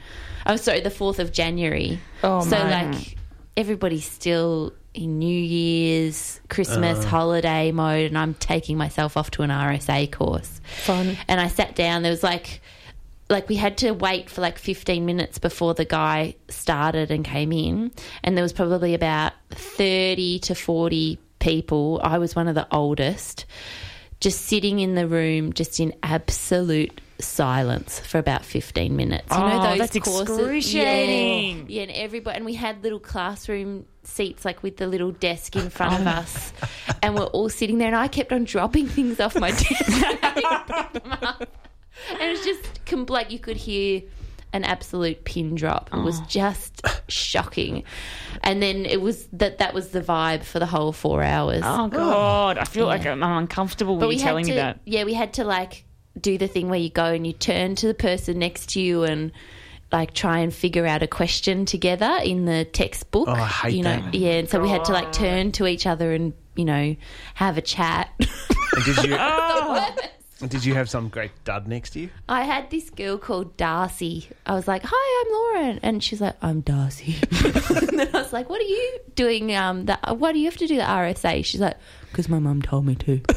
Oh, 0.46 0.56
sorry, 0.56 0.80
the 0.80 0.90
4th 0.90 1.18
of 1.18 1.32
January. 1.32 2.00
Oh, 2.24 2.40
so, 2.42 2.50
man. 2.58 2.92
like, 2.92 3.16
everybody's 3.56 4.04
still 4.10 4.72
in 4.94 5.18
New 5.18 5.26
Year's, 5.40 6.40
Christmas, 6.48 7.04
Uh. 7.04 7.08
holiday 7.08 7.72
mode, 7.72 8.06
and 8.06 8.18
I'm 8.18 8.34
taking 8.34 8.76
myself 8.76 9.16
off 9.16 9.30
to 9.32 9.42
an 9.42 9.50
RSA 9.50 10.10
course. 10.10 10.60
Fun. 10.84 11.16
And 11.28 11.40
I 11.40 11.48
sat 11.48 11.74
down. 11.74 12.02
There 12.02 12.10
was 12.10 12.22
like, 12.22 12.60
like 13.30 13.48
we 13.48 13.56
had 13.56 13.78
to 13.78 13.92
wait 13.92 14.28
for 14.28 14.42
like 14.42 14.58
15 14.58 15.06
minutes 15.06 15.38
before 15.38 15.72
the 15.74 15.86
guy 15.86 16.34
started 16.48 17.10
and 17.10 17.24
came 17.24 17.52
in, 17.52 17.90
and 18.22 18.36
there 18.36 18.42
was 18.42 18.52
probably 18.52 18.92
about 18.94 19.32
30 19.50 20.40
to 20.40 20.54
40 20.54 21.18
people. 21.38 22.00
I 22.04 22.18
was 22.18 22.36
one 22.36 22.48
of 22.48 22.54
the 22.54 22.66
oldest, 22.70 23.46
just 24.20 24.42
sitting 24.42 24.80
in 24.80 24.94
the 24.94 25.06
room, 25.08 25.52
just 25.54 25.80
in 25.80 25.94
absolute 26.02 27.00
silence 27.20 27.98
for 28.00 28.18
about 28.18 28.44
15 28.44 28.94
minutes. 28.96 29.26
You 29.30 29.38
know 29.38 29.60
Oh, 29.60 29.62
those 29.76 29.78
that's 29.78 29.98
courses? 29.98 30.20
excruciating. 30.38 31.58
Yeah, 31.58 31.64
yeah, 31.68 31.82
and 31.82 31.90
everybody, 31.92 32.36
and 32.36 32.44
we 32.44 32.54
had 32.54 32.82
little 32.82 32.98
classroom 33.00 33.86
seats 34.04 34.44
like 34.44 34.62
with 34.62 34.76
the 34.78 34.86
little 34.86 35.12
desk 35.12 35.54
in 35.56 35.70
front 35.70 36.00
of 36.00 36.06
us, 36.18 36.52
and 37.02 37.14
we're 37.14 37.26
all 37.26 37.48
sitting 37.48 37.78
there, 37.78 37.88
and 37.88 37.96
I 37.96 38.08
kept 38.08 38.32
on 38.32 38.44
dropping 38.44 38.88
things 38.88 39.20
off 39.20 39.38
my 39.38 39.50
desk. 39.50 41.46
And 42.10 42.22
it 42.22 42.30
was 42.30 42.44
just 42.44 42.84
com- 42.86 43.06
like 43.06 43.30
you 43.30 43.38
could 43.38 43.56
hear 43.56 44.02
an 44.54 44.64
absolute 44.64 45.24
pin 45.24 45.54
drop. 45.54 45.88
It 45.92 45.98
was 46.00 46.18
oh. 46.20 46.24
just 46.26 46.82
shocking. 47.08 47.84
And 48.42 48.62
then 48.62 48.86
it 48.86 49.00
was 49.00 49.26
that 49.34 49.58
that 49.58 49.72
was 49.72 49.90
the 49.90 50.00
vibe 50.00 50.42
for 50.42 50.58
the 50.58 50.66
whole 50.66 50.92
four 50.92 51.22
hours. 51.22 51.62
Oh 51.64 51.88
god, 51.88 52.58
I 52.58 52.64
feel 52.64 52.86
like 52.86 53.06
I'm 53.06 53.22
uncomfortable 53.22 53.96
But 53.96 54.08
when 54.08 54.16
we 54.16 54.18
telling 54.18 54.46
to, 54.46 54.50
me 54.50 54.56
that. 54.56 54.80
yeah, 54.84 55.04
we 55.04 55.14
had 55.14 55.34
to 55.34 55.44
like 55.44 55.84
do 56.20 56.38
the 56.38 56.48
thing 56.48 56.68
where 56.68 56.78
you 56.78 56.90
go 56.90 57.06
and 57.06 57.26
you 57.26 57.32
turn 57.32 57.74
to 57.76 57.86
the 57.86 57.94
person 57.94 58.38
next 58.38 58.70
to 58.70 58.80
you 58.80 59.04
and 59.04 59.32
like 59.90 60.14
try 60.14 60.38
and 60.38 60.54
figure 60.54 60.86
out 60.86 61.02
a 61.02 61.06
question 61.06 61.64
together 61.66 62.18
in 62.22 62.44
the 62.46 62.64
textbook. 62.64 63.28
Oh, 63.28 63.32
I 63.32 63.46
hate 63.46 63.74
you 63.74 63.82
know, 63.82 64.00
that. 64.00 64.14
yeah. 64.14 64.32
And 64.32 64.48
so 64.48 64.60
we 64.60 64.68
had 64.68 64.84
to 64.86 64.92
like 64.92 65.12
turn 65.12 65.52
to 65.52 65.66
each 65.66 65.86
other 65.86 66.12
and 66.12 66.32
you 66.56 66.64
know 66.64 66.96
have 67.34 67.58
a 67.58 67.62
chat. 67.62 68.10
And 68.74 68.84
did 68.84 69.04
you? 69.04 69.16
Oh. 70.44 70.48
did 70.48 70.64
you 70.64 70.74
have 70.74 70.90
some 70.90 71.08
great 71.08 71.30
dud 71.44 71.68
next 71.68 71.90
to 71.90 72.00
you? 72.00 72.10
I 72.28 72.42
had 72.44 72.68
this 72.70 72.90
girl 72.90 73.16
called 73.18 73.56
Darcy. 73.56 74.28
I 74.46 74.54
was 74.54 74.66
like, 74.66 74.82
"Hi, 74.84 75.24
I'm 75.24 75.32
Lauren," 75.62 75.80
and 75.82 76.02
she's 76.02 76.20
like, 76.20 76.34
"I'm 76.42 76.62
Darcy." 76.62 77.16
and 77.44 77.98
then 78.00 78.08
I 78.12 78.22
was 78.22 78.32
like, 78.32 78.48
"What 78.48 78.60
are 78.60 78.64
you 78.64 78.98
doing? 79.14 79.54
Um, 79.54 79.84
the, 79.84 79.98
why 80.08 80.32
do 80.32 80.38
you 80.38 80.46
have 80.46 80.56
to 80.56 80.66
do 80.66 80.76
the 80.76 80.82
RSA?" 80.82 81.44
She's 81.44 81.60
like, 81.60 81.76
"Because 82.12 82.28
my 82.28 82.38
mum 82.38 82.62
told 82.62 82.86
me 82.86 82.94
to." 82.96 83.20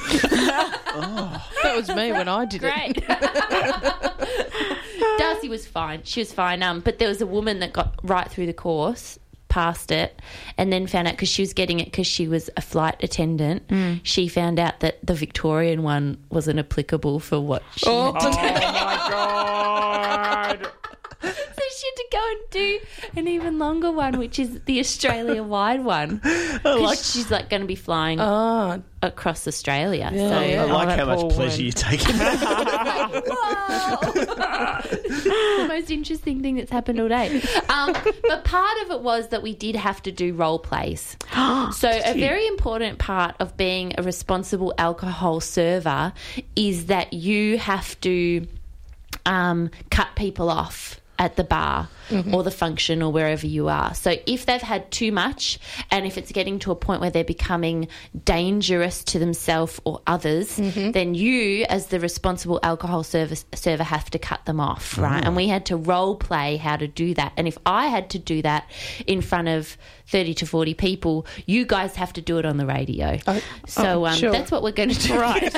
That 0.95 1.73
was 1.75 1.89
me 1.89 2.11
when 2.13 2.29
I 2.29 2.45
did 2.45 2.61
it. 2.63 3.03
Darcy 5.17 5.49
was 5.49 5.65
fine. 5.67 6.01
She 6.03 6.21
was 6.21 6.31
fine. 6.31 6.63
Um, 6.63 6.79
but 6.79 6.99
there 6.99 7.07
was 7.09 7.19
a 7.21 7.25
woman 7.25 7.59
that 7.59 7.73
got 7.73 7.95
right 8.03 8.29
through 8.29 8.45
the 8.45 8.53
course, 8.53 9.19
passed 9.49 9.91
it, 9.91 10.21
and 10.57 10.71
then 10.71 10.87
found 10.87 11.07
out 11.07 11.13
because 11.15 11.27
she 11.29 11.41
was 11.41 11.53
getting 11.53 11.79
it 11.81 11.85
because 11.85 12.07
she 12.07 12.27
was 12.27 12.49
a 12.55 12.61
flight 12.61 12.95
attendant. 13.01 13.67
Mm. 13.67 13.99
She 14.03 14.27
found 14.29 14.57
out 14.59 14.79
that 14.81 14.99
the 15.05 15.15
Victorian 15.15 15.83
one 15.83 16.17
wasn't 16.29 16.59
applicable 16.59 17.19
for 17.19 17.39
what 17.41 17.63
she 17.75 17.85
Oh. 17.89 18.13
had 18.13 18.19
to 18.21 18.29
do. 18.31 18.37
my 18.37 19.07
god! 19.09 19.84
She 21.75 21.87
had 21.87 21.95
to 21.95 22.07
go 22.11 22.29
and 22.29 22.39
do 22.51 22.79
an 23.19 23.27
even 23.27 23.59
longer 23.59 23.91
one, 23.91 24.17
which 24.17 24.39
is 24.39 24.61
the 24.65 24.79
Australia 24.79 25.43
wide 25.43 25.83
one. 25.83 26.21
Because 26.55 26.81
like- 26.81 26.99
she's 26.99 27.29
like 27.29 27.49
going 27.49 27.61
to 27.61 27.67
be 27.67 27.75
flying. 27.75 28.19
Oh, 28.19 28.81
across 29.01 29.47
Australia. 29.47 30.09
Yeah. 30.13 30.29
so 30.29 30.35
I 30.35 30.63
like 30.65 30.87
that 30.87 30.99
how 30.99 31.05
much 31.05 31.19
pleasure 31.33 31.51
woman. 31.51 31.65
you 31.65 31.71
take. 31.71 31.99
the 35.23 35.65
most 35.67 35.91
interesting 35.91 36.41
thing 36.41 36.55
that's 36.55 36.71
happened 36.71 36.99
all 36.99 37.07
day. 37.07 37.41
Um, 37.69 37.93
but 38.27 38.43
part 38.43 38.77
of 38.83 38.91
it 38.91 39.01
was 39.01 39.29
that 39.29 39.41
we 39.43 39.53
did 39.53 39.75
have 39.75 40.01
to 40.03 40.11
do 40.11 40.33
role 40.33 40.59
plays. 40.59 41.17
so 41.33 41.89
a 41.89 42.13
very 42.13 42.47
important 42.47 42.99
part 42.99 43.35
of 43.39 43.55
being 43.57 43.93
a 43.97 44.03
responsible 44.03 44.73
alcohol 44.77 45.39
server 45.39 46.13
is 46.55 46.87
that 46.87 47.13
you 47.13 47.57
have 47.57 47.99
to 48.01 48.47
um, 49.25 49.69
cut 49.89 50.09
people 50.15 50.49
off 50.49 50.99
at 51.17 51.35
the 51.35 51.43
bar 51.43 51.87
or 52.31 52.43
the 52.43 52.51
function 52.51 53.01
or 53.01 53.11
wherever 53.11 53.45
you 53.45 53.67
are. 53.67 53.93
So 53.93 54.15
if 54.25 54.45
they've 54.45 54.61
had 54.61 54.91
too 54.91 55.11
much 55.11 55.59
and 55.91 56.05
if 56.05 56.17
it's 56.17 56.31
getting 56.31 56.59
to 56.59 56.71
a 56.71 56.75
point 56.75 57.01
where 57.01 57.09
they're 57.09 57.23
becoming 57.23 57.87
dangerous 58.23 59.03
to 59.05 59.19
themselves 59.19 59.79
or 59.83 60.01
others, 60.07 60.55
then 60.57 61.15
you 61.15 61.65
as 61.69 61.87
the 61.87 61.99
responsible 61.99 62.59
alcohol 62.63 63.03
service 63.03 63.45
server 63.53 63.83
have 63.83 64.09
to 64.11 64.19
cut 64.19 64.45
them 64.45 64.59
off, 64.59 64.97
right? 64.97 65.23
And 65.23 65.35
we 65.35 65.47
had 65.47 65.65
to 65.67 65.77
role 65.77 66.15
play 66.15 66.57
how 66.57 66.77
to 66.77 66.87
do 66.87 67.13
that. 67.15 67.33
And 67.37 67.47
if 67.47 67.57
I 67.65 67.87
had 67.87 68.09
to 68.11 68.19
do 68.19 68.41
that 68.41 68.69
in 69.07 69.21
front 69.21 69.47
of 69.47 69.77
30 70.07 70.33
to 70.35 70.45
40 70.45 70.73
people, 70.75 71.25
you 71.45 71.65
guys 71.65 71.95
have 71.95 72.13
to 72.13 72.21
do 72.21 72.37
it 72.37 72.45
on 72.45 72.57
the 72.57 72.65
radio. 72.65 73.17
so 73.67 74.03
oh, 74.03 74.05
um, 74.05 74.15
sure. 74.15 74.31
that's 74.31 74.51
what 74.51 74.63
we're 74.63 74.71
going 74.71 74.89
to 74.89 75.07
do. 75.07 75.15
Right. 75.25 75.51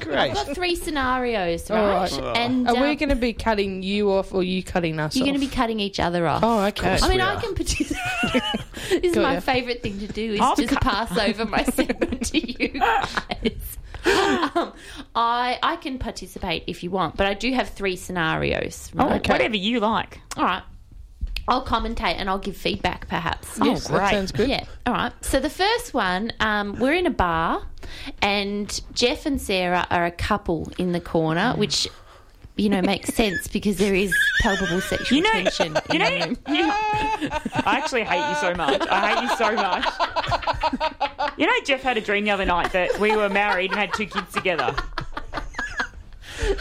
Great. 0.00 0.16
I've 0.16 0.34
got 0.34 0.54
three 0.54 0.74
scenarios, 0.74 1.70
right? 1.70 2.10
right. 2.10 2.36
And 2.36 2.66
are 2.66 2.74
we 2.74 2.90
um, 2.90 2.96
going 2.96 3.10
to 3.10 3.16
be 3.16 3.34
cutting 3.34 3.82
you 3.82 4.10
off 4.10 4.32
or 4.32 4.42
you 4.42 4.62
cutting 4.62 4.98
us 4.98 5.14
you're 5.14 5.24
off? 5.24 5.28
going 5.28 5.40
to 5.40 5.46
be 5.46 5.54
cutting 5.54 5.67
each 5.80 6.00
other 6.00 6.26
off. 6.26 6.42
Oh, 6.42 6.64
okay. 6.66 6.98
I 7.02 7.08
mean, 7.08 7.18
we 7.18 7.22
I 7.22 7.36
can 7.36 7.54
participate. 7.54 8.42
this 8.90 9.12
is 9.12 9.16
my 9.16 9.34
ya. 9.34 9.40
favourite 9.40 9.82
thing 9.82 9.98
to 10.00 10.06
do 10.06 10.34
is 10.34 10.40
I'll 10.40 10.56
just 10.56 10.68
cut- 10.70 10.82
pass 10.82 11.18
over 11.18 11.44
my 11.44 11.62
segment 11.78 12.24
to 12.26 12.38
you 12.62 12.68
guys. 12.80 13.78
Um, 14.06 14.72
I 15.14 15.58
I 15.62 15.76
can 15.76 15.98
participate 15.98 16.64
if 16.66 16.82
you 16.82 16.90
want, 16.90 17.16
but 17.16 17.26
I 17.26 17.34
do 17.34 17.52
have 17.52 17.68
three 17.70 17.96
scenarios. 17.96 18.90
Oh, 18.98 19.06
Right? 19.08 19.28
whatever 19.28 19.56
you 19.56 19.80
like. 19.80 20.20
All 20.36 20.44
right. 20.44 20.62
I'll 21.50 21.64
commentate 21.64 22.16
and 22.18 22.28
I'll 22.28 22.38
give 22.38 22.56
feedback, 22.58 23.08
perhaps. 23.08 23.58
yes, 23.62 23.88
Oh, 23.88 23.92
that 23.94 23.98
great. 24.00 24.10
sounds 24.10 24.32
good. 24.32 24.48
Yeah. 24.50 24.64
All 24.86 24.92
right. 24.92 25.12
So 25.22 25.40
the 25.40 25.48
first 25.48 25.94
one, 25.94 26.30
um, 26.40 26.78
we're 26.78 26.92
in 26.92 27.06
a 27.06 27.10
bar, 27.10 27.62
and 28.20 28.78
Jeff 28.92 29.24
and 29.24 29.40
Sarah 29.40 29.86
are 29.90 30.04
a 30.04 30.10
couple 30.10 30.70
in 30.76 30.92
the 30.92 31.00
corner, 31.00 31.54
which 31.56 31.88
you 32.58 32.68
know 32.68 32.82
makes 32.82 33.14
sense 33.14 33.46
because 33.46 33.78
there 33.78 33.94
is 33.94 34.14
palpable 34.40 34.80
sexual 34.80 35.16
You 35.16 35.22
know, 35.22 35.30
tension. 35.30 35.76
you 35.92 35.98
know, 35.98 36.10
the 36.10 36.26
room. 36.26 36.38
you, 36.48 36.70
I 37.64 37.80
actually 37.82 38.04
hate 38.04 38.28
you 38.28 38.36
so 38.36 38.54
much. 38.54 38.82
I 38.90 39.14
hate 39.14 39.22
you 39.22 39.36
so 39.36 39.54
much. 39.54 41.32
You 41.38 41.46
know, 41.46 41.52
Jeff 41.64 41.82
had 41.82 41.96
a 41.96 42.00
dream 42.00 42.24
the 42.24 42.32
other 42.32 42.44
night 42.44 42.72
that 42.72 42.98
we 42.98 43.14
were 43.16 43.28
married 43.28 43.70
and 43.70 43.78
had 43.78 43.94
two 43.94 44.06
kids 44.06 44.32
together. 44.32 44.74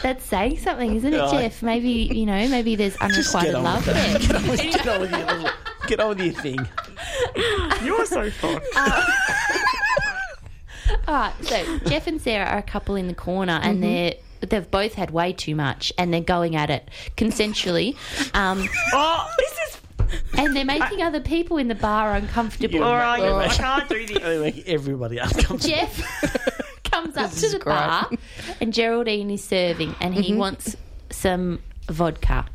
That's 0.04 0.24
saying 0.24 0.60
something, 0.60 0.96
isn't 0.96 1.14
it, 1.14 1.32
Jeff? 1.32 1.64
Maybe 1.64 1.90
you 1.90 2.26
know, 2.26 2.48
maybe 2.48 2.76
there's 2.76 2.96
unrequited 2.98 3.52
get 3.52 3.56
on 3.56 3.64
love 3.64 3.88
with 3.88 3.96
there. 3.96 4.20
Get 4.20 4.36
on 4.36 4.48
with, 4.50 4.62
get 4.62 4.88
on 4.88 5.02
with 5.02 5.12
your 5.12 5.26
little, 5.26 5.50
get 5.88 6.00
on 6.00 6.10
with 6.10 6.20
your 6.20 6.34
thing. 6.34 6.68
You're 7.84 8.06
so 8.06 8.30
fun. 8.32 8.62
Uh, 8.76 9.06
All 11.08 11.14
right, 11.14 11.34
so 11.42 11.80
Jeff 11.80 12.08
and 12.08 12.22
Sarah 12.22 12.46
are 12.46 12.58
a 12.58 12.64
couple 12.64 12.96
in 12.96 13.08
the 13.08 13.14
corner, 13.14 13.60
and 13.62 13.76
mm-hmm. 13.76 13.82
they're 13.82 14.14
they've 14.42 14.70
both 14.70 14.94
had 14.94 15.12
way 15.12 15.34
too 15.34 15.56
much, 15.56 15.92
and 15.98 16.14
they're 16.14 16.22
going 16.22 16.56
at 16.56 16.70
it 16.70 16.90
consensually. 17.16 17.96
Um, 18.36 18.68
oh, 18.94 19.30
this 19.38 19.52
is 19.52 19.82
and 20.38 20.56
they're 20.56 20.66
making 20.66 21.02
other 21.02 21.20
people 21.20 21.58
in 21.58 21.68
the 21.68 21.76
bar 21.76 22.16
uncomfortable. 22.16 22.84
all 22.84 22.96
right. 22.96 23.22
I 23.22 23.48
can't 23.50 23.90
do 23.90 24.06
this. 24.06 24.20
They 24.20 24.40
make 24.40 24.68
everybody 24.68 25.18
uncomfortable. 25.18 25.58
Jeff 25.58 26.82
comes 26.84 27.18
up 27.18 27.32
This 27.32 27.42
to 27.42 27.50
the 27.58 27.60
great. 27.60 27.76
bar, 27.76 28.10
and 28.62 28.74
Geraldine 28.74 29.30
is 29.32 29.44
serving, 29.44 29.96
and 30.00 30.14
he 30.14 30.34
wants 30.34 30.76
some 31.10 31.60
vodka 31.90 32.46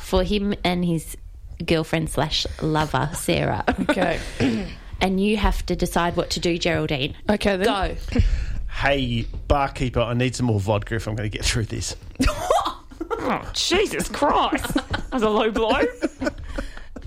for 0.00 0.22
him 0.22 0.54
and 0.64 0.84
his 0.84 1.16
girlfriend 1.64 2.10
slash 2.10 2.46
lover 2.62 3.10
Sarah. 3.14 3.64
Okay. 3.80 4.20
and 5.00 5.20
you 5.20 5.36
have 5.36 5.64
to 5.66 5.76
decide 5.76 6.16
what 6.16 6.30
to 6.30 6.40
do, 6.40 6.58
Geraldine. 6.58 7.14
Okay 7.28 7.56
then. 7.56 7.66
Go. 7.66 8.20
Hey, 8.74 9.26
barkeeper, 9.48 10.00
I 10.00 10.14
need 10.14 10.34
some 10.34 10.46
more 10.46 10.60
vodka 10.60 10.96
if 10.96 11.06
I'm 11.06 11.14
going 11.14 11.30
to 11.30 11.34
get 11.34 11.46
through 11.46 11.66
this. 11.66 11.96
Oh, 12.28 13.50
Jesus 13.54 14.08
Christ. 14.08 14.74
That 14.74 15.12
was 15.12 15.22
a 15.22 15.30
low 15.30 15.50
blow. 15.50 15.80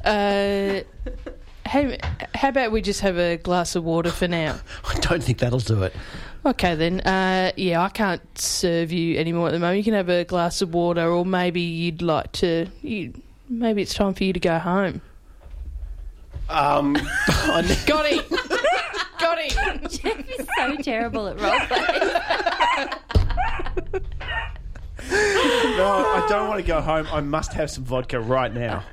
Uh, 0.05 0.83
hey, 1.67 1.97
how 2.33 2.47
about 2.47 2.71
we 2.71 2.81
just 2.81 3.01
have 3.01 3.17
a 3.17 3.35
glass 3.35 3.75
of 3.75 3.83
water 3.83 4.09
for 4.09 4.25
now? 4.25 4.57
I 4.85 4.93
don't 4.99 5.21
think 5.21 5.39
that'll 5.39 5.59
do 5.59 5.83
it. 5.83 5.93
Okay 6.45 6.75
then. 6.75 7.01
Uh, 7.01 7.51
yeah, 7.57 7.81
I 7.81 7.89
can't 7.89 8.21
serve 8.37 8.93
you 8.93 9.17
anymore 9.17 9.49
at 9.49 9.51
the 9.51 9.59
moment. 9.59 9.79
You 9.79 9.83
can 9.83 9.95
have 9.95 10.07
a 10.07 10.23
glass 10.23 10.61
of 10.61 10.73
water, 10.73 11.09
or 11.09 11.25
maybe 11.25 11.59
you'd 11.59 12.01
like 12.01 12.31
to. 12.33 12.67
You, 12.81 13.13
maybe 13.49 13.81
it's 13.81 13.93
time 13.93 14.13
for 14.13 14.23
you 14.23 14.31
to 14.31 14.39
go 14.39 14.59
home. 14.59 15.01
Um, 16.49 16.95
I 17.27 17.61
ne- 17.67 17.75
Got 17.85 18.05
it. 18.05 18.29
Got 19.19 19.37
it. 19.39 19.91
Jeff 19.91 20.29
is 20.39 20.47
so 20.57 20.75
terrible 20.77 21.27
at 21.27 21.37
roleplay. 21.37 22.93
no, 25.09 25.87
I 26.15 26.25
don't 26.29 26.47
want 26.47 26.59
to 26.61 26.65
go 26.67 26.81
home. 26.81 27.07
I 27.11 27.21
must 27.21 27.53
have 27.53 27.69
some 27.71 27.83
vodka 27.83 28.19
right 28.19 28.53
now. 28.53 28.83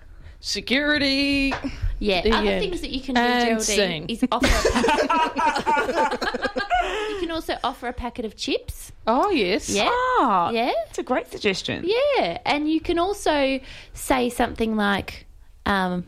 Security. 0.40 1.52
Yeah, 2.00 2.20
The 2.22 2.32
other 2.32 2.48
end. 2.50 2.60
things 2.60 2.80
that 2.82 2.90
you 2.90 3.00
can 3.00 3.14
do, 3.14 3.20
And 3.20 3.60
Geraldine, 3.64 3.64
scene. 3.64 4.06
is 4.08 4.24
offer. 4.30 4.46
A 4.46 6.18
you 7.10 7.20
can 7.20 7.30
also 7.30 7.56
offer 7.64 7.88
a 7.88 7.92
packet 7.94 8.24
of 8.26 8.36
chips. 8.36 8.92
Oh 9.06 9.30
yes. 9.30 9.70
Yeah, 9.70 9.88
Ah, 9.90 10.50
yeah, 10.50 10.70
It's 10.88 10.98
a 10.98 11.02
great 11.02 11.30
suggestion. 11.30 11.84
yeah, 11.86 12.38
and 12.44 12.68
you 12.70 12.80
can 12.80 12.98
also 12.98 13.58
say 13.94 14.28
something 14.28 14.76
like, 14.76 15.24
um, 15.64 16.04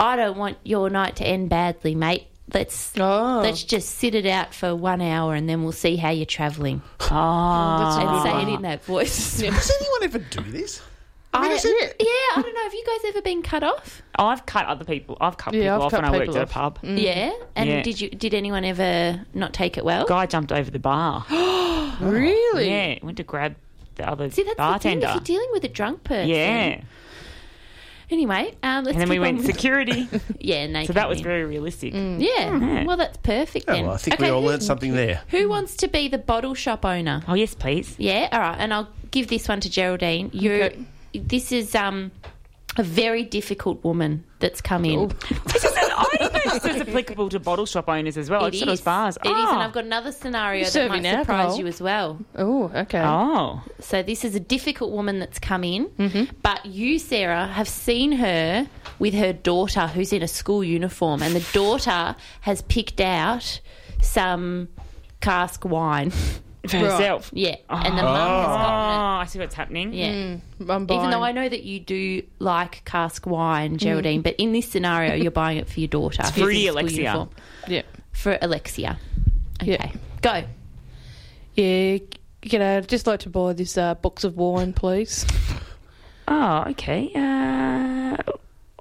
"I 0.00 0.16
don't 0.16 0.36
want 0.36 0.58
your 0.64 0.90
night 0.90 1.16
to 1.16 1.24
end 1.26 1.48
badly, 1.48 1.94
mate. 1.94 2.26
Let's 2.54 2.92
Oh. 2.98 3.40
let's 3.42 3.64
just 3.64 3.88
sit 3.96 4.14
it 4.14 4.24
out 4.26 4.54
for 4.54 4.74
one 4.74 5.00
hour, 5.00 5.34
and 5.34 5.48
then 5.48 5.62
we'll 5.64 5.72
see 5.72 5.96
how 5.96 6.10
you're 6.10 6.26
travelling. 6.26 6.82
Ah. 7.10 8.22
and 8.22 8.22
say 8.22 8.42
it 8.50 8.54
in 8.54 8.62
that 8.62 8.84
voice. 8.84 9.38
Does 9.40 9.70
anyone 9.80 10.02
ever 10.02 10.18
do 10.18 10.40
this? 10.52 10.80
I, 11.34 11.48
is 11.48 11.64
it- 11.66 11.96
yeah, 12.00 12.06
I 12.06 12.42
don't 12.42 12.54
know. 12.54 12.62
Have 12.62 12.72
you 12.72 12.84
guys 12.86 13.10
ever 13.10 13.20
been 13.20 13.42
cut 13.42 13.62
off? 13.62 14.00
I've 14.18 14.46
cut 14.46 14.64
other 14.66 14.84
people. 14.86 15.18
I've 15.20 15.36
cut 15.36 15.52
Yeah, 15.52 15.60
people 15.60 15.74
I've 15.74 15.80
off 15.82 15.90
cut 15.90 16.02
when 16.02 16.04
I 16.06 16.10
worked 16.12 16.20
people 16.28 16.36
at 16.36 16.40
a 16.40 16.44
off. 16.44 16.74
pub. 16.74 16.78
Yeah, 16.82 17.32
and 17.54 17.68
Yeah. 17.68 17.82
did 17.82 18.00
you? 18.00 18.08
Did 18.10 18.32
anyone 18.32 18.64
ever 18.64 19.20
not 19.34 19.52
take 19.52 19.76
it 19.76 19.84
well? 19.84 20.06
Guy 20.06 20.24
jumped 20.26 20.50
over 20.52 20.70
the 20.70 20.78
bar. 20.78 21.26
Really? 22.00 22.68
yeah, 22.68 22.98
went 23.02 23.16
to 23.18 23.22
grab 23.22 23.54
the 23.96 24.08
other 24.08 24.30
See, 24.30 24.42
that's 24.42 24.56
bartender. 24.56 25.00
the 25.06 25.12
thing. 25.12 25.16
If 25.22 25.28
you're 25.28 25.38
dealing 25.38 25.48
with 25.52 25.64
a 25.64 25.68
drunk 25.68 26.04
person, 26.04 26.28
yeah, 26.28 26.80
Anyway, 28.10 28.54
um, 28.62 28.84
let's 28.84 28.94
and 28.94 29.00
then 29.02 29.08
we 29.08 29.18
went 29.18 29.38
with- 29.38 29.46
security. 29.46 30.08
Yeah, 30.38 30.58
and 30.62 30.76
they 30.76 30.86
so 30.86 30.92
that 30.92 31.08
was 31.08 31.18
in. 31.18 31.24
very 31.24 31.44
realistic. 31.44 31.92
Yeah. 31.92 32.18
Yeah. 32.18 32.84
Well, 32.84 32.96
that's 32.96 33.16
perfect 33.18 33.64
Oh, 33.68 33.72
then. 33.72 33.84
well, 33.86 33.94
I 33.94 33.98
think 33.98 34.20
we 34.20 34.28
all 34.28 34.40
who- 34.42 34.46
learnt 34.48 34.62
something 34.62 34.92
there. 34.94 35.22
Who 35.28 35.48
wants 35.48 35.74
to 35.78 35.88
be 35.88 36.06
the 36.08 36.18
bottle 36.18 36.54
shop 36.54 36.84
owner? 36.84 37.22
Oh 37.26 37.34
yes, 37.34 37.54
please. 37.54 37.94
Yeah, 37.98 38.28
all 38.32 38.38
right, 38.40 38.56
and 38.58 38.72
I'll 38.72 38.88
give 39.10 39.26
this 39.28 39.48
one 39.48 39.58
to 39.60 39.68
Geraldine. 39.70 40.30
You, 40.32 40.52
Okay. 40.52 40.84
this 41.14 41.50
is 41.50 41.74
um 41.74 42.12
a 42.76 42.82
very 42.84 43.24
difficult 43.24 43.82
woman 43.82 44.22
that's 44.38 44.60
come 44.60 44.84
in. 44.84 45.08
This 45.46 45.64
is 45.64 45.72
an, 45.72 45.78
I 45.96 46.04
didn't 46.18 46.32
know 46.32 46.40
this 46.52 46.62
was 46.62 46.76
applicable 46.88 47.28
to 47.30 47.40
bottle 47.40 47.64
shop 47.66 47.88
owners 47.88 48.18
as 48.18 48.28
well. 48.28 48.44
I 48.44 48.48
It 48.48 48.50
just 48.52 48.62
thought 48.62 48.68
it 48.68 48.70
was 48.72 48.80
is. 48.80 48.84
bars. 48.84 49.18
It 49.24 49.28
is, 49.28 49.48
and 49.50 49.62
I've 49.62 49.72
got 49.72 49.84
another 49.84 50.12
scenario 50.12 50.64
that 50.64 50.70
serving 50.72 51.02
might 51.02 51.10
surprise 51.20 51.38
alcohol. 51.38 51.58
you 51.58 51.66
as 51.66 51.80
well. 51.80 52.18
Oh, 52.36 52.70
okay. 52.74 53.02
Oh, 53.02 53.62
So 53.80 54.02
this 54.02 54.24
is 54.24 54.34
a 54.34 54.40
difficult 54.40 54.92
woman 54.92 55.18
that's 55.20 55.38
come 55.38 55.64
in, 55.64 55.86
Mm-hmm. 55.86 56.34
but 56.42 56.66
you, 56.66 56.98
Sarah, 56.98 57.46
have 57.46 57.68
seen 57.68 58.12
her 58.12 58.68
with 58.98 59.14
her 59.14 59.32
daughter 59.32 59.86
who's 59.86 60.12
in 60.12 60.22
a 60.22 60.28
school 60.28 60.62
uniform, 60.62 61.22
and 61.22 61.34
the 61.34 61.46
daughter 61.52 62.14
has 62.42 62.62
picked 62.62 63.00
out 63.00 63.60
some 64.02 64.68
cask 65.20 65.64
wine. 65.64 66.12
for 66.68 66.78
herself. 66.78 67.30
Yeah, 67.32 67.56
and 67.68 67.98
the 67.98 68.02
mum 68.02 68.16
has 68.16 68.46
Oh, 68.48 68.52
gotten 68.52 69.20
I 69.20 69.24
see 69.26 69.38
what's 69.38 69.54
happening. 69.54 69.94
it. 69.94 70.40
Yeah. 70.60 70.74
I'm 70.74 70.82
Even 70.90 71.10
though 71.10 71.22
I 71.22 71.32
know 71.32 71.48
that 71.48 71.62
you 71.64 71.80
do 71.80 72.22
like 72.38 72.82
cask 72.84 73.26
wine, 73.26 73.74
Mm. 73.74 73.78
Geraldine, 73.78 74.22
but 74.22 74.34
in 74.38 74.52
this 74.52 74.68
scenario, 74.68 75.14
you're 75.14 75.30
buying 75.44 75.58
it 75.58 75.68
for 75.68 75.80
your 75.80 75.88
daughter. 75.88 76.22
who's 76.22 76.32
Fruity 76.32 76.66
in 76.66 76.72
school 76.72 76.80
Alexia. 76.80 77.02
uniform. 77.02 77.30
yeah. 77.68 77.82
For 78.12 78.38
Alexia. 78.40 78.98
Okay. 79.62 79.72
Yeah. 79.72 79.92
Go. 80.22 80.44
Yeah. 81.54 81.98
G'day. 82.42 82.76
I'd 82.78 82.88
just 82.88 83.06
like 83.06 83.20
to 83.20 83.28
buy 83.30 83.52
this 83.54 83.76
uh, 83.76 83.94
box 83.94 84.22
of 84.24 84.36
wine, 84.36 84.72
please. 84.72 85.26
Oh, 86.28 86.64
okay. 86.70 87.08
Uh, 87.14 88.16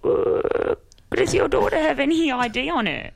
uh, 0.03 0.75
does 1.11 1.31
your 1.31 1.47
daughter 1.47 1.77
have 1.77 1.99
any 1.99 2.31
ID 2.31 2.71
on 2.71 2.87
it? 2.87 3.13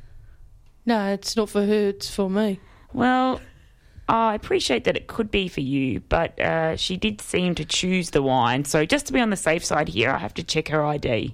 No, 0.86 1.08
it's 1.14 1.36
not 1.36 1.50
for 1.50 1.66
her. 1.66 1.88
It's 1.90 2.10
for 2.14 2.30
me. 2.30 2.60
Well, 2.94 3.42
I 4.10 4.34
appreciate 4.36 4.84
that 4.86 4.98
it 4.98 5.08
could 5.08 5.30
be 5.30 5.48
for 5.48 5.62
you, 5.62 6.00
but 6.10 6.40
uh, 6.40 6.76
she 6.76 6.98
did 6.98 7.22
seem 7.22 7.54
to 7.56 7.64
choose 7.66 8.10
the 8.10 8.22
wine. 8.24 8.66
So 8.66 8.86
just 8.86 9.06
to 9.08 9.14
be 9.14 9.20
on 9.20 9.30
the 9.30 9.36
safe 9.38 9.64
side 9.64 9.88
here, 9.88 10.10
I 10.12 10.18
have 10.18 10.34
to 10.36 10.44
check 10.44 10.68
her 10.70 10.84
ID. 10.84 11.34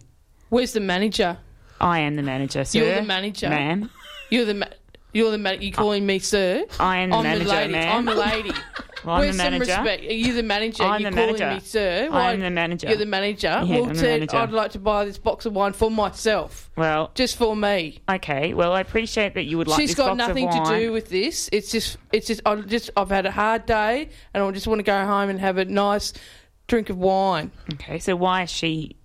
Where's 0.49 0.73
the 0.73 0.81
manager? 0.81 1.37
I 1.79 1.99
am 1.99 2.15
the 2.15 2.21
manager, 2.23 2.63
sir. 2.65 2.79
You're 2.79 2.95
the 2.95 3.01
manager? 3.03 3.49
ma'am. 3.49 3.89
You're 4.29 4.45
the 4.45 4.53
ma- 4.55 4.65
you're 5.13 5.31
the 5.31 5.37
ma- 5.37 5.51
you 5.51 5.71
calling 5.71 6.05
me 6.05 6.19
sir? 6.19 6.65
I 6.79 6.97
am 6.97 7.09
the 7.11 7.15
I'm 7.17 7.23
manager, 7.23 7.45
the 7.45 7.51
lady. 7.51 7.71
ma'am. 7.73 7.97
I'm 7.97 8.05
the 8.05 8.15
lady. 8.15 8.51
Well, 9.05 9.15
I'm 9.17 9.27
the 9.31 9.33
manager. 9.37 9.65
some 9.65 9.83
respect? 9.85 10.03
Are 10.09 10.13
you 10.13 10.33
the 10.33 10.43
manager? 10.43 10.83
I'm 10.83 11.01
You're 11.01 11.11
the 11.11 11.15
calling 11.17 11.39
manager. 11.39 11.55
me 11.55 11.59
sir? 11.61 12.09
I'm 12.11 12.39
the 12.39 12.49
manager. 12.49 12.87
You're 12.87 12.97
the 12.97 13.05
manager. 13.05 13.47
Well, 13.67 13.83
I'm 13.85 13.93
the 13.95 14.01
manager. 14.03 14.37
I'd 14.37 14.51
like 14.51 14.71
to 14.71 14.79
buy 14.79 15.05
this 15.05 15.17
box 15.17 15.45
of 15.45 15.53
wine 15.53 15.73
for 15.73 15.91
myself, 15.91 16.69
Well, 16.75 17.11
just 17.15 17.37
for 17.37 17.55
me. 17.55 17.99
okay. 18.09 18.53
Well, 18.53 18.73
I 18.73 18.81
appreciate 18.81 19.33
that 19.35 19.43
you 19.43 19.57
would 19.57 19.67
like 19.67 19.79
She's 19.79 19.91
this 19.91 19.97
got 19.97 20.17
box 20.17 20.29
of 20.29 20.35
wine. 20.35 20.37
She's 20.37 20.45
got 20.45 20.53
nothing 20.53 20.65
to 20.65 20.69
wine. 20.71 20.81
do 20.81 20.91
with 20.91 21.09
this. 21.09 21.49
It's 21.51 21.71
just, 21.71 21.97
it's 22.11 22.27
just, 22.27 22.41
I 22.45 22.55
just, 22.55 22.89
I've 22.97 23.09
had 23.09 23.25
a 23.25 23.31
hard 23.31 23.65
day, 23.65 24.09
and 24.33 24.43
I 24.43 24.51
just 24.51 24.67
want 24.67 24.79
to 24.79 24.83
go 24.83 25.05
home 25.05 25.29
and 25.29 25.39
have 25.39 25.57
a 25.57 25.65
nice 25.65 26.13
drink 26.67 26.89
of 26.89 26.97
wine. 26.97 27.51
Okay, 27.73 27.99
so 27.99 28.15
why 28.15 28.43
is 28.43 28.49
she? 28.49 28.95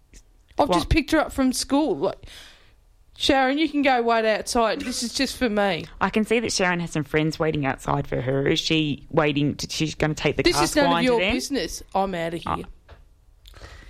I've 0.58 0.70
just 0.70 0.88
picked 0.90 1.12
her 1.12 1.18
up 1.18 1.32
from 1.32 1.52
school. 1.52 1.96
Like, 1.96 2.26
Sharon, 3.20 3.58
you 3.58 3.68
can 3.68 3.82
go 3.82 4.00
wait 4.00 4.24
outside. 4.24 4.80
This 4.80 5.02
is 5.02 5.12
just 5.12 5.36
for 5.36 5.50
me. 5.50 5.84
I 6.00 6.08
can 6.08 6.24
see 6.24 6.40
that 6.40 6.54
Sharon 6.54 6.80
has 6.80 6.90
some 6.92 7.04
friends 7.04 7.38
waiting 7.38 7.66
outside 7.66 8.06
for 8.08 8.18
her. 8.22 8.46
Is 8.48 8.58
she 8.58 9.06
waiting? 9.10 9.56
To, 9.56 9.68
she's 9.68 9.94
going 9.94 10.14
to 10.14 10.20
take 10.22 10.38
the 10.38 10.42
car. 10.42 10.52
This 10.52 10.58
cask 10.60 10.76
is 10.78 10.82
none 10.82 10.96
of 10.96 11.02
your 11.04 11.20
business. 11.20 11.82
I'm 11.94 12.14
out 12.14 12.32
of 12.32 12.40
here. 12.40 12.64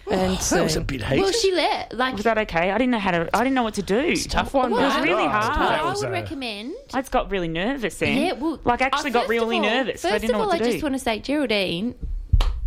Oh. 0.09 0.11
and 0.11 0.37
That 0.37 0.63
was 0.65 0.75
a 0.75 0.81
bit 0.81 1.05
heated. 1.05 1.23
Well, 1.23 1.31
she 1.31 1.53
let 1.55 1.93
like 1.97 2.15
Was 2.17 2.25
that 2.25 2.39
okay? 2.39 2.73
I 2.73 2.79
didn't 2.79 2.91
know 2.91 2.99
how 2.99 3.13
to. 3.13 3.31
I 3.33 3.45
didn't 3.45 3.55
know 3.55 3.63
what 3.63 3.75
to 3.75 3.83
do. 3.83 3.99
It's 4.01 4.27
a 4.27 4.29
tough 4.31 4.53
one. 4.53 4.73
Well, 4.73 4.81
It 4.81 4.97
was 4.97 5.05
really 5.05 5.23
Oh, 5.23 5.29
hard. 5.29 5.61
that 5.61 5.81
I 5.81 5.85
was, 5.85 6.01
would 6.01 6.09
uh, 6.09 6.11
recommend. 6.11 6.75
I 6.93 7.01
just 7.01 7.13
got 7.13 7.31
really 7.31 7.47
nervous 7.47 7.99
then. 7.99 8.19
Yeah, 8.21 8.33
well, 8.33 8.59
like 8.65 8.83
I 8.83 8.87
actually 8.87 9.11
uh, 9.11 9.13
got 9.13 9.21
first 9.23 9.31
really 9.31 9.59
of 9.59 9.63
all- 9.65 9.71
nervous. 9.71 10.03
First 10.03 10.13
I 10.13 10.19
didn't 10.19 10.31
of 10.35 10.39
know 10.39 10.43
all, 10.43 10.49
what 10.49 10.61
I 10.61 10.65
do. 10.65 10.73
just 10.73 10.83
want 10.83 10.97
to 10.97 10.99
say, 10.99 11.21
Geraldine, 11.21 11.95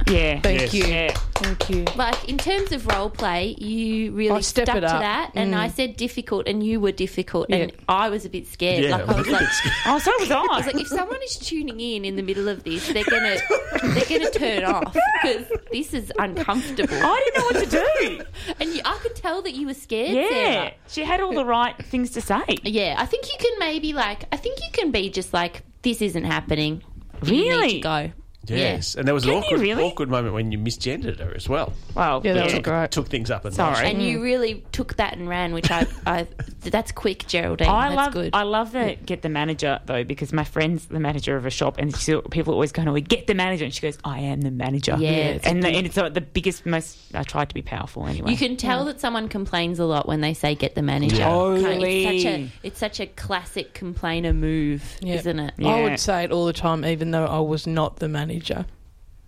yeah. 0.08 0.40
Thank 0.42 0.62
Yes. 0.62 0.74
you. 0.74 0.86
Yeah. 0.86 1.14
Thank 1.36 1.70
you. 1.70 1.86
like 1.96 2.30
in 2.30 2.38
terms 2.38 2.72
of 2.72 2.88
role 2.88 3.10
play, 3.10 3.56
you 3.58 4.12
really 4.14 4.42
step 4.42 4.66
stuck 4.68 4.78
it 4.78 4.82
to 4.82 4.88
that, 4.88 5.32
and 5.36 5.54
Mm. 5.54 5.58
I 5.60 5.68
said 5.68 5.98
difficult, 5.98 6.48
and 6.48 6.64
you 6.66 6.80
were 6.80 6.92
difficult, 6.94 7.48
and 7.50 7.72
I 7.90 8.10
was 8.10 8.24
a 8.26 8.30
bit 8.30 8.48
scared. 8.48 8.86
Yeah, 8.86 8.98
like 8.98 9.10
I 9.10 9.14
was 9.18 9.28
like, 9.28 9.48
Oh, 9.86 10.00
so 10.00 10.12
was 10.20 10.32
I. 10.32 10.40
I 10.40 10.58
was 10.58 10.66
like, 10.66 10.76
if 10.80 10.88
someone 10.88 11.22
is 11.24 11.36
tuning 11.38 11.80
in 11.80 12.06
in 12.06 12.16
the 12.16 12.22
middle 12.24 12.48
of 12.48 12.64
this, 12.64 12.88
they're 12.88 13.04
gonna 13.04 13.38
they're 13.82 14.06
gonna 14.20 14.32
turn 14.32 14.64
off 14.64 14.96
because 15.22 15.46
this 15.72 15.94
is 15.94 16.12
uncomfortable. 16.20 16.96
I 16.96 17.22
didn't 17.26 17.38
know 17.38 17.60
what 17.60 17.70
to 17.70 17.70
do. 17.70 18.22
And 18.60 18.74
you, 18.74 18.82
I 18.86 18.98
could 19.02 19.16
tell 19.16 19.42
that 19.42 19.54
you 19.54 19.68
were 19.68 19.74
scared. 19.74 20.12
yeah, 20.16 20.30
Sarah. 20.30 20.72
she 20.90 21.04
had 21.04 21.20
all 21.22 21.34
the 21.34 21.46
right 21.46 21.76
things 21.86 22.12
to 22.12 22.22
say. 22.22 22.44
Yeah, 22.64 22.96
I 22.98 23.06
think 23.06 23.26
you 23.28 23.36
can 23.40 23.52
maybe 23.60 23.94
like 23.94 24.26
I 24.32 24.38
think 24.38 24.60
you 24.60 24.70
can 24.72 24.92
be 24.92 25.10
just 25.10 25.34
like 25.34 25.62
this 25.82 26.02
isn't 26.02 26.24
happening. 26.26 26.84
You 27.24 27.32
need 27.32 27.50
Really? 27.50 27.74
to 27.74 27.80
go. 27.80 28.12
Yes, 28.46 28.96
and 28.96 29.08
there 29.08 29.14
was 29.14 29.24
an 29.24 29.30
Can 29.32 29.38
you 29.40 29.44
awkward, 29.46 29.62
really? 29.62 29.84
awkward 29.84 30.10
moment 30.10 30.34
when 30.34 30.52
you 30.52 30.58
misgendered 30.58 31.20
her 31.20 31.34
as 31.36 31.48
well. 31.48 31.72
Well, 31.96 32.22
Yeah, 32.24 32.34
that 32.34 32.44
was 32.46 32.54
took, 32.54 32.64
great. 32.64 32.92
took 32.92 33.08
things 33.08 33.32
up 33.32 33.46
a 33.46 33.52
Sorry. 33.52 33.74
notch. 33.74 33.84
And 33.86 34.02
you 34.02 34.22
really 34.22 34.64
took 34.72 34.96
that 34.98 35.16
and 35.18 35.30
ran, 35.30 35.54
which 35.54 35.72
I, 35.72 35.88
I 36.06 36.28
that's 36.62 36.92
quick, 36.92 37.26
Geraldine. 37.28 37.70
I 37.70 37.90
that's 37.90 37.96
love 37.98 38.14
good. 38.14 38.30
I 38.34 38.44
love 38.44 38.72
the 38.74 38.98
get 39.06 39.22
the 39.22 39.30
manager 39.30 39.80
though 39.86 40.04
because 40.04 40.34
my 40.34 40.44
friend's 40.44 40.86
the 40.88 41.00
manager 41.00 41.36
of 41.38 41.46
a 41.46 41.50
shop 41.50 41.78
and 41.78 41.96
she, 41.96 42.20
people 42.32 42.52
are 42.54 42.56
always 42.56 42.72
going 42.72 42.94
to 42.94 43.02
get 43.02 43.28
the 43.28 43.34
manager 43.34 43.64
and 43.66 43.74
she 43.74 43.82
goes 43.82 43.98
I 44.04 44.20
am 44.20 44.42
the 44.42 44.52
manager 44.52 44.96
Yeah, 45.00 45.40
and, 45.44 45.64
the, 45.64 45.68
and 45.70 45.86
it's 45.88 45.98
uh, 45.98 46.10
the 46.10 46.22
biggest 46.22 46.66
most 46.66 46.98
I 47.14 47.24
tried 47.24 47.50
to 47.50 47.56
be 47.56 47.62
powerful 47.62 48.06
anyway 48.08 48.32
You 48.32 48.38
can 48.38 48.58
tell 48.58 48.86
that 48.86 49.00
someone 49.00 49.28
complains 49.30 49.80
a 49.80 49.86
lot 49.86 50.08
when 50.08 50.22
they 50.22 50.34
say 50.34 50.56
"get 50.56 50.76
the 50.76 50.82
manager." 50.82 51.16
Yeah. 51.18 51.54
It's 51.54 51.62
such 51.64 51.72
a 51.72 52.24
Totally. 52.24 52.52
it's 52.64 52.80
such 52.80 53.00
a 53.00 53.06
classic 53.08 53.74
complainer 53.74 54.34
move, 54.34 54.98
Yeah. 55.02 55.16
isn't 55.16 55.40
it? 55.40 55.54
I 55.64 55.82
would 55.84 56.00
say 56.00 56.24
it 56.26 56.32
all 56.32 56.46
the 56.46 56.54
time, 56.54 56.84
even 56.86 57.12
though 57.12 57.26
I 57.26 57.40
was 57.40 57.68
not 57.68 57.98
the 57.98 58.10
manager. 58.10 58.33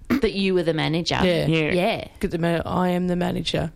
That 0.10 0.34
you 0.34 0.54
were 0.54 0.64
the 0.64 0.74
manager. 0.74 1.20
Yeah. 1.24 1.48
Yeah. 1.48 1.72
yeah. 1.74 2.08
Get 2.20 2.32
the 2.32 2.38
ma- 2.38 2.62
I 2.66 2.90
am 2.90 3.08
the 3.08 3.16
manager, 3.16 3.72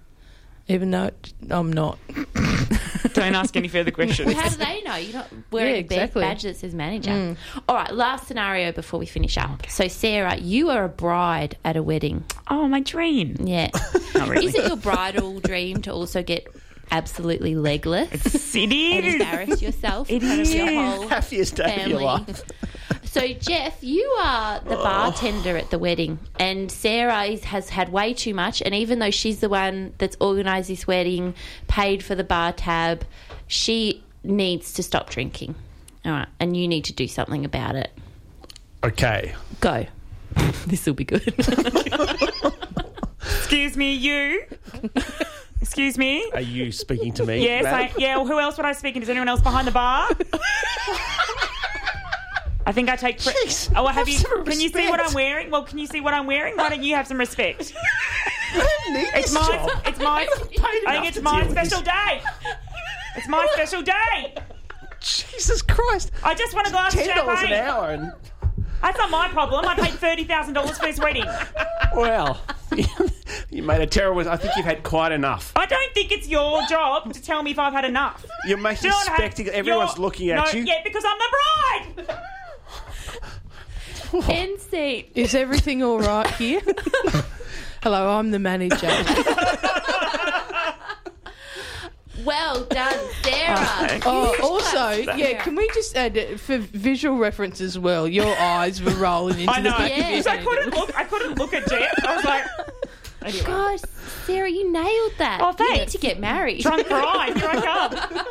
even 0.68 0.92
though 0.92 1.10
I'm 1.50 1.72
not. 1.74 1.98
don't 3.14 3.34
ask 3.36 3.56
any 3.58 3.68
further 3.68 3.92
questions 3.92 4.28
Well, 4.28 4.38
how 4.42 4.50
do 4.50 4.58
they 4.58 4.82
know? 4.84 4.96
You're 4.96 5.14
not 5.14 5.28
wearing 5.52 5.88
Yeah, 5.90 6.04
a 6.04 6.08
badge 6.08 6.44
that 6.44 6.58
says 6.58 6.76
manager. 6.76 7.10
Mm. 7.12 7.38
All 7.68 7.76
right, 7.76 7.92
last 7.94 8.28
scenario 8.28 8.72
before 8.72 9.00
we 9.00 9.06
finish 9.06 9.38
up. 9.38 9.66
So, 9.70 9.88
Sarah, 9.88 10.38
you 10.38 10.70
are 10.70 10.84
a 10.86 10.90
bride 10.90 11.58
at 11.66 11.76
a 11.76 11.84
wedding. 11.84 12.24
oh 12.50 12.68
my 12.68 12.82
dream 12.82 13.36
Yeah. 13.40 13.70
not 14.16 14.28
really 14.30 14.48
Is 14.48 14.56
it 14.56 14.68
your 14.68 14.78
bridal 14.78 15.40
dream 15.40 15.82
to 15.84 15.92
also 15.92 16.22
get 16.22 16.46
absolutely 16.92 17.56
legless 17.56 18.56
it 18.56 18.64
and 18.64 18.74
is 19.06 19.14
embarrass 19.16 19.62
yourself 19.62 20.10
It 20.10 20.22
in 20.22 20.22
front 20.22 20.42
of 20.42 20.52
your 20.54 20.68
whole 20.68 21.08
Happiest 21.08 21.56
day 21.56 21.64
of 21.64 21.72
family? 21.72 21.92
your 21.92 22.02
life. 22.02 22.42
So, 23.10 23.28
Jeff, 23.28 23.84
you 23.84 24.04
are 24.22 24.60
the 24.60 24.78
oh. 24.78 24.84
bartender 24.84 25.58
at 25.58 25.72
the 25.72 25.80
wedding, 25.80 26.20
and 26.38 26.72
Sarah 26.72 27.24
is, 27.24 27.46
has 27.46 27.70
had 27.70 27.92
way 27.92 28.14
too 28.14 28.36
much. 28.36 28.62
And 28.62 28.76
even 28.76 29.00
though 29.00 29.10
she's 29.10 29.40
the 29.40 29.50
one 29.50 29.96
that's 29.98 30.16
organised 30.22 30.68
this 30.68 30.86
wedding, 30.86 31.34
paid 31.68 32.04
for 32.04 32.14
the 32.14 32.24
bar 32.24 32.52
tab, 32.52 33.04
she 33.48 34.04
needs 34.24 34.74
to 34.74 34.84
stop 34.84 35.10
drinking. 35.10 35.56
All 36.06 36.12
right, 36.12 36.28
and 36.40 36.56
you 36.56 36.68
need 36.68 36.86
to 36.86 36.94
do 36.94 37.08
something 37.08 37.46
about 37.46 37.76
it. 37.76 37.90
Okay. 38.84 39.34
Go. 39.60 39.88
this 40.68 40.86
will 40.86 40.94
be 40.94 41.06
good. 41.06 41.34
excuse 43.22 43.76
me 43.76 43.94
you 43.94 44.44
excuse 45.60 45.98
me 45.98 46.30
Are 46.34 46.40
you 46.40 46.72
speaking 46.72 47.14
to 47.14 47.26
me? 47.26 47.44
yes 47.44 47.66
I, 47.66 47.92
yeah 47.98 48.16
well, 48.16 48.28
who 48.28 48.40
else 48.40 48.58
would 48.58 48.66
I 48.66 48.74
speak 48.74 48.96
in 48.96 49.02
is 49.02 49.10
anyone 49.10 49.28
else 49.28 49.42
behind 49.42 49.68
the 49.68 49.72
bar 49.72 50.08
I 52.70 52.72
think 52.72 52.88
I 52.88 52.96
take. 52.96 53.20
Pre- 53.20 53.34
Jeez, 53.34 53.72
oh, 53.76 53.84
well, 53.84 53.88
have 53.88 54.08
have 54.08 54.10
you? 54.10 54.20
Can 54.44 54.60
you 54.60 54.70
see 54.70 54.88
what. 54.90 55.00
I'm 55.00 55.16
wearing? 55.16 55.50
Well, 55.50 55.64
can 55.64 55.80
you 55.80 55.88
see 55.88 56.02
what 56.02 56.14
I'm 56.14 56.28
wearing? 56.28 56.56
Why 56.56 56.70
don't 56.70 56.84
you 56.84 56.94
have 56.94 57.08
some 57.08 57.18
respect? 57.18 57.74
It's 58.92 59.32
my. 59.32 59.42
job. 59.42 59.82
It's 59.86 60.00
my. 60.00 60.28
I 60.88 60.94
think 60.94 61.06
it's 61.08 61.22
my 61.22 61.48
special 61.50 61.82
day. 61.82 62.22
It's 63.16 63.28
my 63.28 63.48
special 63.54 63.82
day. 63.84 64.36
Jesus 65.00 65.62
Christ. 65.62 66.12
I 66.24 66.34
just 66.34 66.54
want 66.56 66.68
a 66.68 66.72
glass 66.72 66.94
of 66.94 67.02
Ten 67.02 67.16
dollars 67.18 67.42
an 67.42 67.48
champagne. 67.48 67.64
hour 67.64 67.90
and 67.92 68.12
That's 68.82 68.98
not 68.98 69.12
my 69.12 69.28
problem. 69.30 69.66
I 69.66 69.76
paid 69.76 69.94
thirty 69.94 70.24
thousand 70.24 70.54
dollars 70.56 70.78
for 70.78 70.86
this 70.86 71.00
wedding. 71.00 71.26
well, 71.96 72.42
you 73.52 73.62
made 73.64 73.82
a 73.82 73.88
terrible. 73.88 74.28
I 74.28 74.38
think 74.38 74.56
you've 74.56 74.66
had 74.66 74.84
quite 74.84 75.12
enough. 75.12 75.54
I 75.56 75.66
don't 75.68 75.94
think 75.94 76.12
it's 76.12 76.28
your 76.28 76.64
job 76.68 77.14
to 77.14 77.22
tell 77.22 77.42
me 77.44 77.52
if 77.52 77.60
I've 77.60 77.74
had 77.74 77.86
enough. 77.86 78.26
You're 78.46 78.58
making 78.58 78.92
spectacle. 78.92 79.54
Everyone's 79.56 80.00
looking 80.00 80.30
at 80.32 80.54
no, 80.54 80.60
you. 80.60 80.66
Yeah, 80.66 80.82
because 80.84 81.04
I'm 81.06 81.18
the 81.18 82.06
bride. 82.06 82.20
End 84.28 84.60
seat. 84.60 85.12
Is 85.16 85.36
everything 85.36 85.84
all 85.84 86.00
right 86.00 86.28
here? 86.36 86.62
Hello, 87.84 88.18
I'm 88.18 88.32
the 88.32 88.40
manager. 88.40 88.90
Well 92.26 92.66
done, 92.66 93.00
Sarah. 93.24 94.00
Oh, 94.06 94.32
Huge 94.34 94.42
also, 94.42 94.90
yeah, 95.16 95.42
can 95.42 95.56
we 95.56 95.70
just 95.74 95.96
add 95.96 96.18
uh, 96.18 96.36
for 96.38 96.58
visual 96.58 97.18
reference 97.18 97.62
as 97.62 97.80
well? 97.80 98.10
Your 98.10 98.36
eyes 98.38 98.82
were 98.84 98.92
rolling 98.96 99.40
into 99.40 99.52
I 99.54 99.62
know. 99.62 99.72
the 99.72 99.78
back 99.78 99.90
Yeah. 99.92 99.98
of 99.98 100.00
your 100.00 100.10
Because 100.18 100.28
I 100.28 100.36
head. 100.36 100.46
couldn't 100.46 100.74
look. 100.76 100.98
I 100.98 101.04
couldn't 101.06 101.38
look 101.38 101.54
at 101.54 101.70
Jeff. 101.70 101.94
I 102.06 102.16
was 102.18 102.26
like, 102.26 102.44
anyway. 103.24 103.44
Gosh, 103.46 103.80
Sarah, 104.26 104.50
you 104.50 104.70
nailed 104.70 105.14
that. 105.18 105.40
Oh, 105.42 105.56
You 105.58 105.70
need 105.70 105.78
thanks. 105.78 105.92
to 105.94 105.98
get 105.98 106.20
married. 106.20 106.62
Drunk 106.62 106.88
crying. 106.88 107.36
Here 107.38 107.48
I 107.50 107.62
come. 107.62 108.22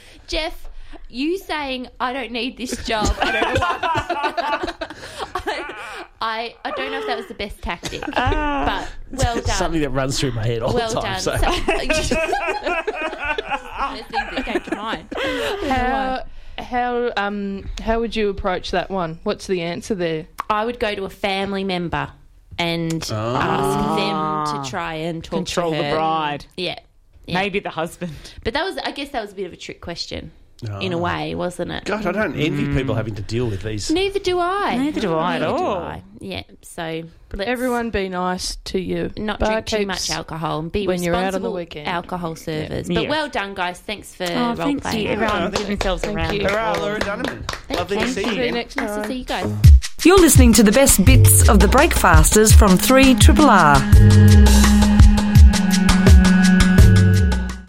Jeff, 0.28 0.65
you 1.08 1.38
saying 1.38 1.88
I 2.00 2.12
don't 2.12 2.32
need 2.32 2.56
this 2.56 2.84
job. 2.86 3.08
I 3.20 3.32
don't 3.32 3.54
know 3.54 3.60
why. 3.60 4.72
I, 6.20 6.54
I 6.64 6.70
don't 6.72 6.90
know 6.90 6.98
if 7.00 7.06
that 7.06 7.18
was 7.18 7.26
the 7.28 7.34
best 7.34 7.60
tactic, 7.62 8.00
but 8.00 8.88
well 9.12 9.36
done. 9.36 9.44
Something 9.44 9.82
that 9.82 9.90
runs 9.90 10.18
through 10.18 10.32
my 10.32 10.44
head 10.46 10.62
all 10.62 10.72
well 10.74 10.88
the 10.92 11.00
time. 11.00 11.20
Well 11.24 11.38
done. 11.38 12.02
So. 12.02 12.02
So- 12.02 12.16
First 13.86 14.08
thing 14.10 14.24
that 14.34 14.42
came 14.44 14.60
to 14.62 14.76
mind. 14.76 15.08
How 15.70 16.24
how 16.58 17.12
um 17.16 17.68
how 17.82 18.00
would 18.00 18.16
you 18.16 18.30
approach 18.30 18.70
that 18.70 18.90
one? 18.90 19.20
What's 19.22 19.46
the 19.46 19.60
answer 19.62 19.94
there? 19.94 20.26
I 20.48 20.64
would 20.64 20.80
go 20.80 20.94
to 20.94 21.04
a 21.04 21.10
family 21.10 21.64
member 21.64 22.10
and 22.58 22.94
ask 23.12 24.54
them 24.54 24.62
to 24.64 24.70
try 24.70 24.94
and 24.94 25.22
talk 25.22 25.38
Control 25.38 25.72
to 25.72 25.76
the 25.76 25.90
bride. 25.90 26.46
Yeah. 26.56 26.78
Yeah. 27.26 27.34
Maybe 27.34 27.58
the 27.60 27.70
husband. 27.70 28.14
But 28.44 28.54
that 28.54 28.64
was, 28.64 28.78
I 28.78 28.92
guess, 28.92 29.08
that 29.10 29.20
was 29.20 29.32
a 29.32 29.34
bit 29.34 29.46
of 29.46 29.52
a 29.52 29.56
trick 29.56 29.80
question, 29.80 30.30
in 30.80 30.92
a 30.92 30.98
ah. 30.98 31.00
way, 31.00 31.34
wasn't 31.34 31.70
it? 31.70 31.84
God, 31.84 32.06
I 32.06 32.12
don't 32.12 32.34
envy 32.34 32.64
mm. 32.64 32.74
people 32.74 32.94
having 32.94 33.14
to 33.16 33.22
deal 33.22 33.46
with 33.46 33.62
these. 33.62 33.90
Neither 33.90 34.18
do 34.18 34.38
I. 34.40 34.76
Neither 34.76 35.00
do 35.00 35.14
I 35.14 35.36
at 35.36 35.40
Neither 35.42 35.56
do 35.58 35.64
all. 35.64 35.76
I. 35.78 36.02
Yeah. 36.20 36.42
So 36.62 37.02
let's 37.32 37.48
Everyone 37.48 37.90
be 37.90 38.08
nice 38.08 38.56
to 38.56 38.80
you. 38.80 39.10
not 39.16 39.38
drink 39.38 39.66
too 39.66 39.76
Barkeeps. 39.76 39.86
much 39.86 40.10
alcohol 40.10 40.60
and 40.60 40.72
be 40.72 40.86
when 40.86 41.02
you're 41.02 41.14
out 41.14 41.18
on 41.18 41.22
the 41.24 41.48
responsible 41.48 41.52
weekend. 41.54 41.88
alcohol 41.88 42.36
servers. 42.36 42.88
But 42.88 43.02
Yeah. 43.02 43.08
well 43.10 43.28
done, 43.28 43.54
guys. 43.54 43.78
Thanks 43.80 44.14
for 44.14 44.24
Oh, 44.24 44.46
role 44.46 44.56
thank 44.56 44.82
playing. 44.82 45.06
you. 45.06 45.12
Everyone 45.12 45.52
put 45.52 45.66
themselves 45.66 46.04
around. 46.04 46.34
you. 46.34 46.46
Hurrah, 46.48 46.72
Laura 46.80 47.00
Dunneman. 47.00 47.76
Lovely 47.76 47.98
to 47.98 48.02
you. 48.06 48.08
see 48.08 48.22
See 48.22 48.28
you 48.30 48.34
you 48.36 48.42
again. 48.42 48.54
next 48.54 48.76
Nice 48.76 48.90
to 48.90 48.96
time. 48.96 49.08
see 49.08 49.18
you 49.18 49.24
guys. 49.24 49.52
You're 50.04 50.20
listening 50.20 50.52
to 50.54 50.62
the 50.62 50.72
best 50.72 51.04
bits 51.04 51.48
of 51.48 51.58
the 51.58 51.68
Breakfasters 51.68 52.52
from 52.52 52.76
3 52.76 53.14
Triple 53.16 53.50
R. 53.50 53.76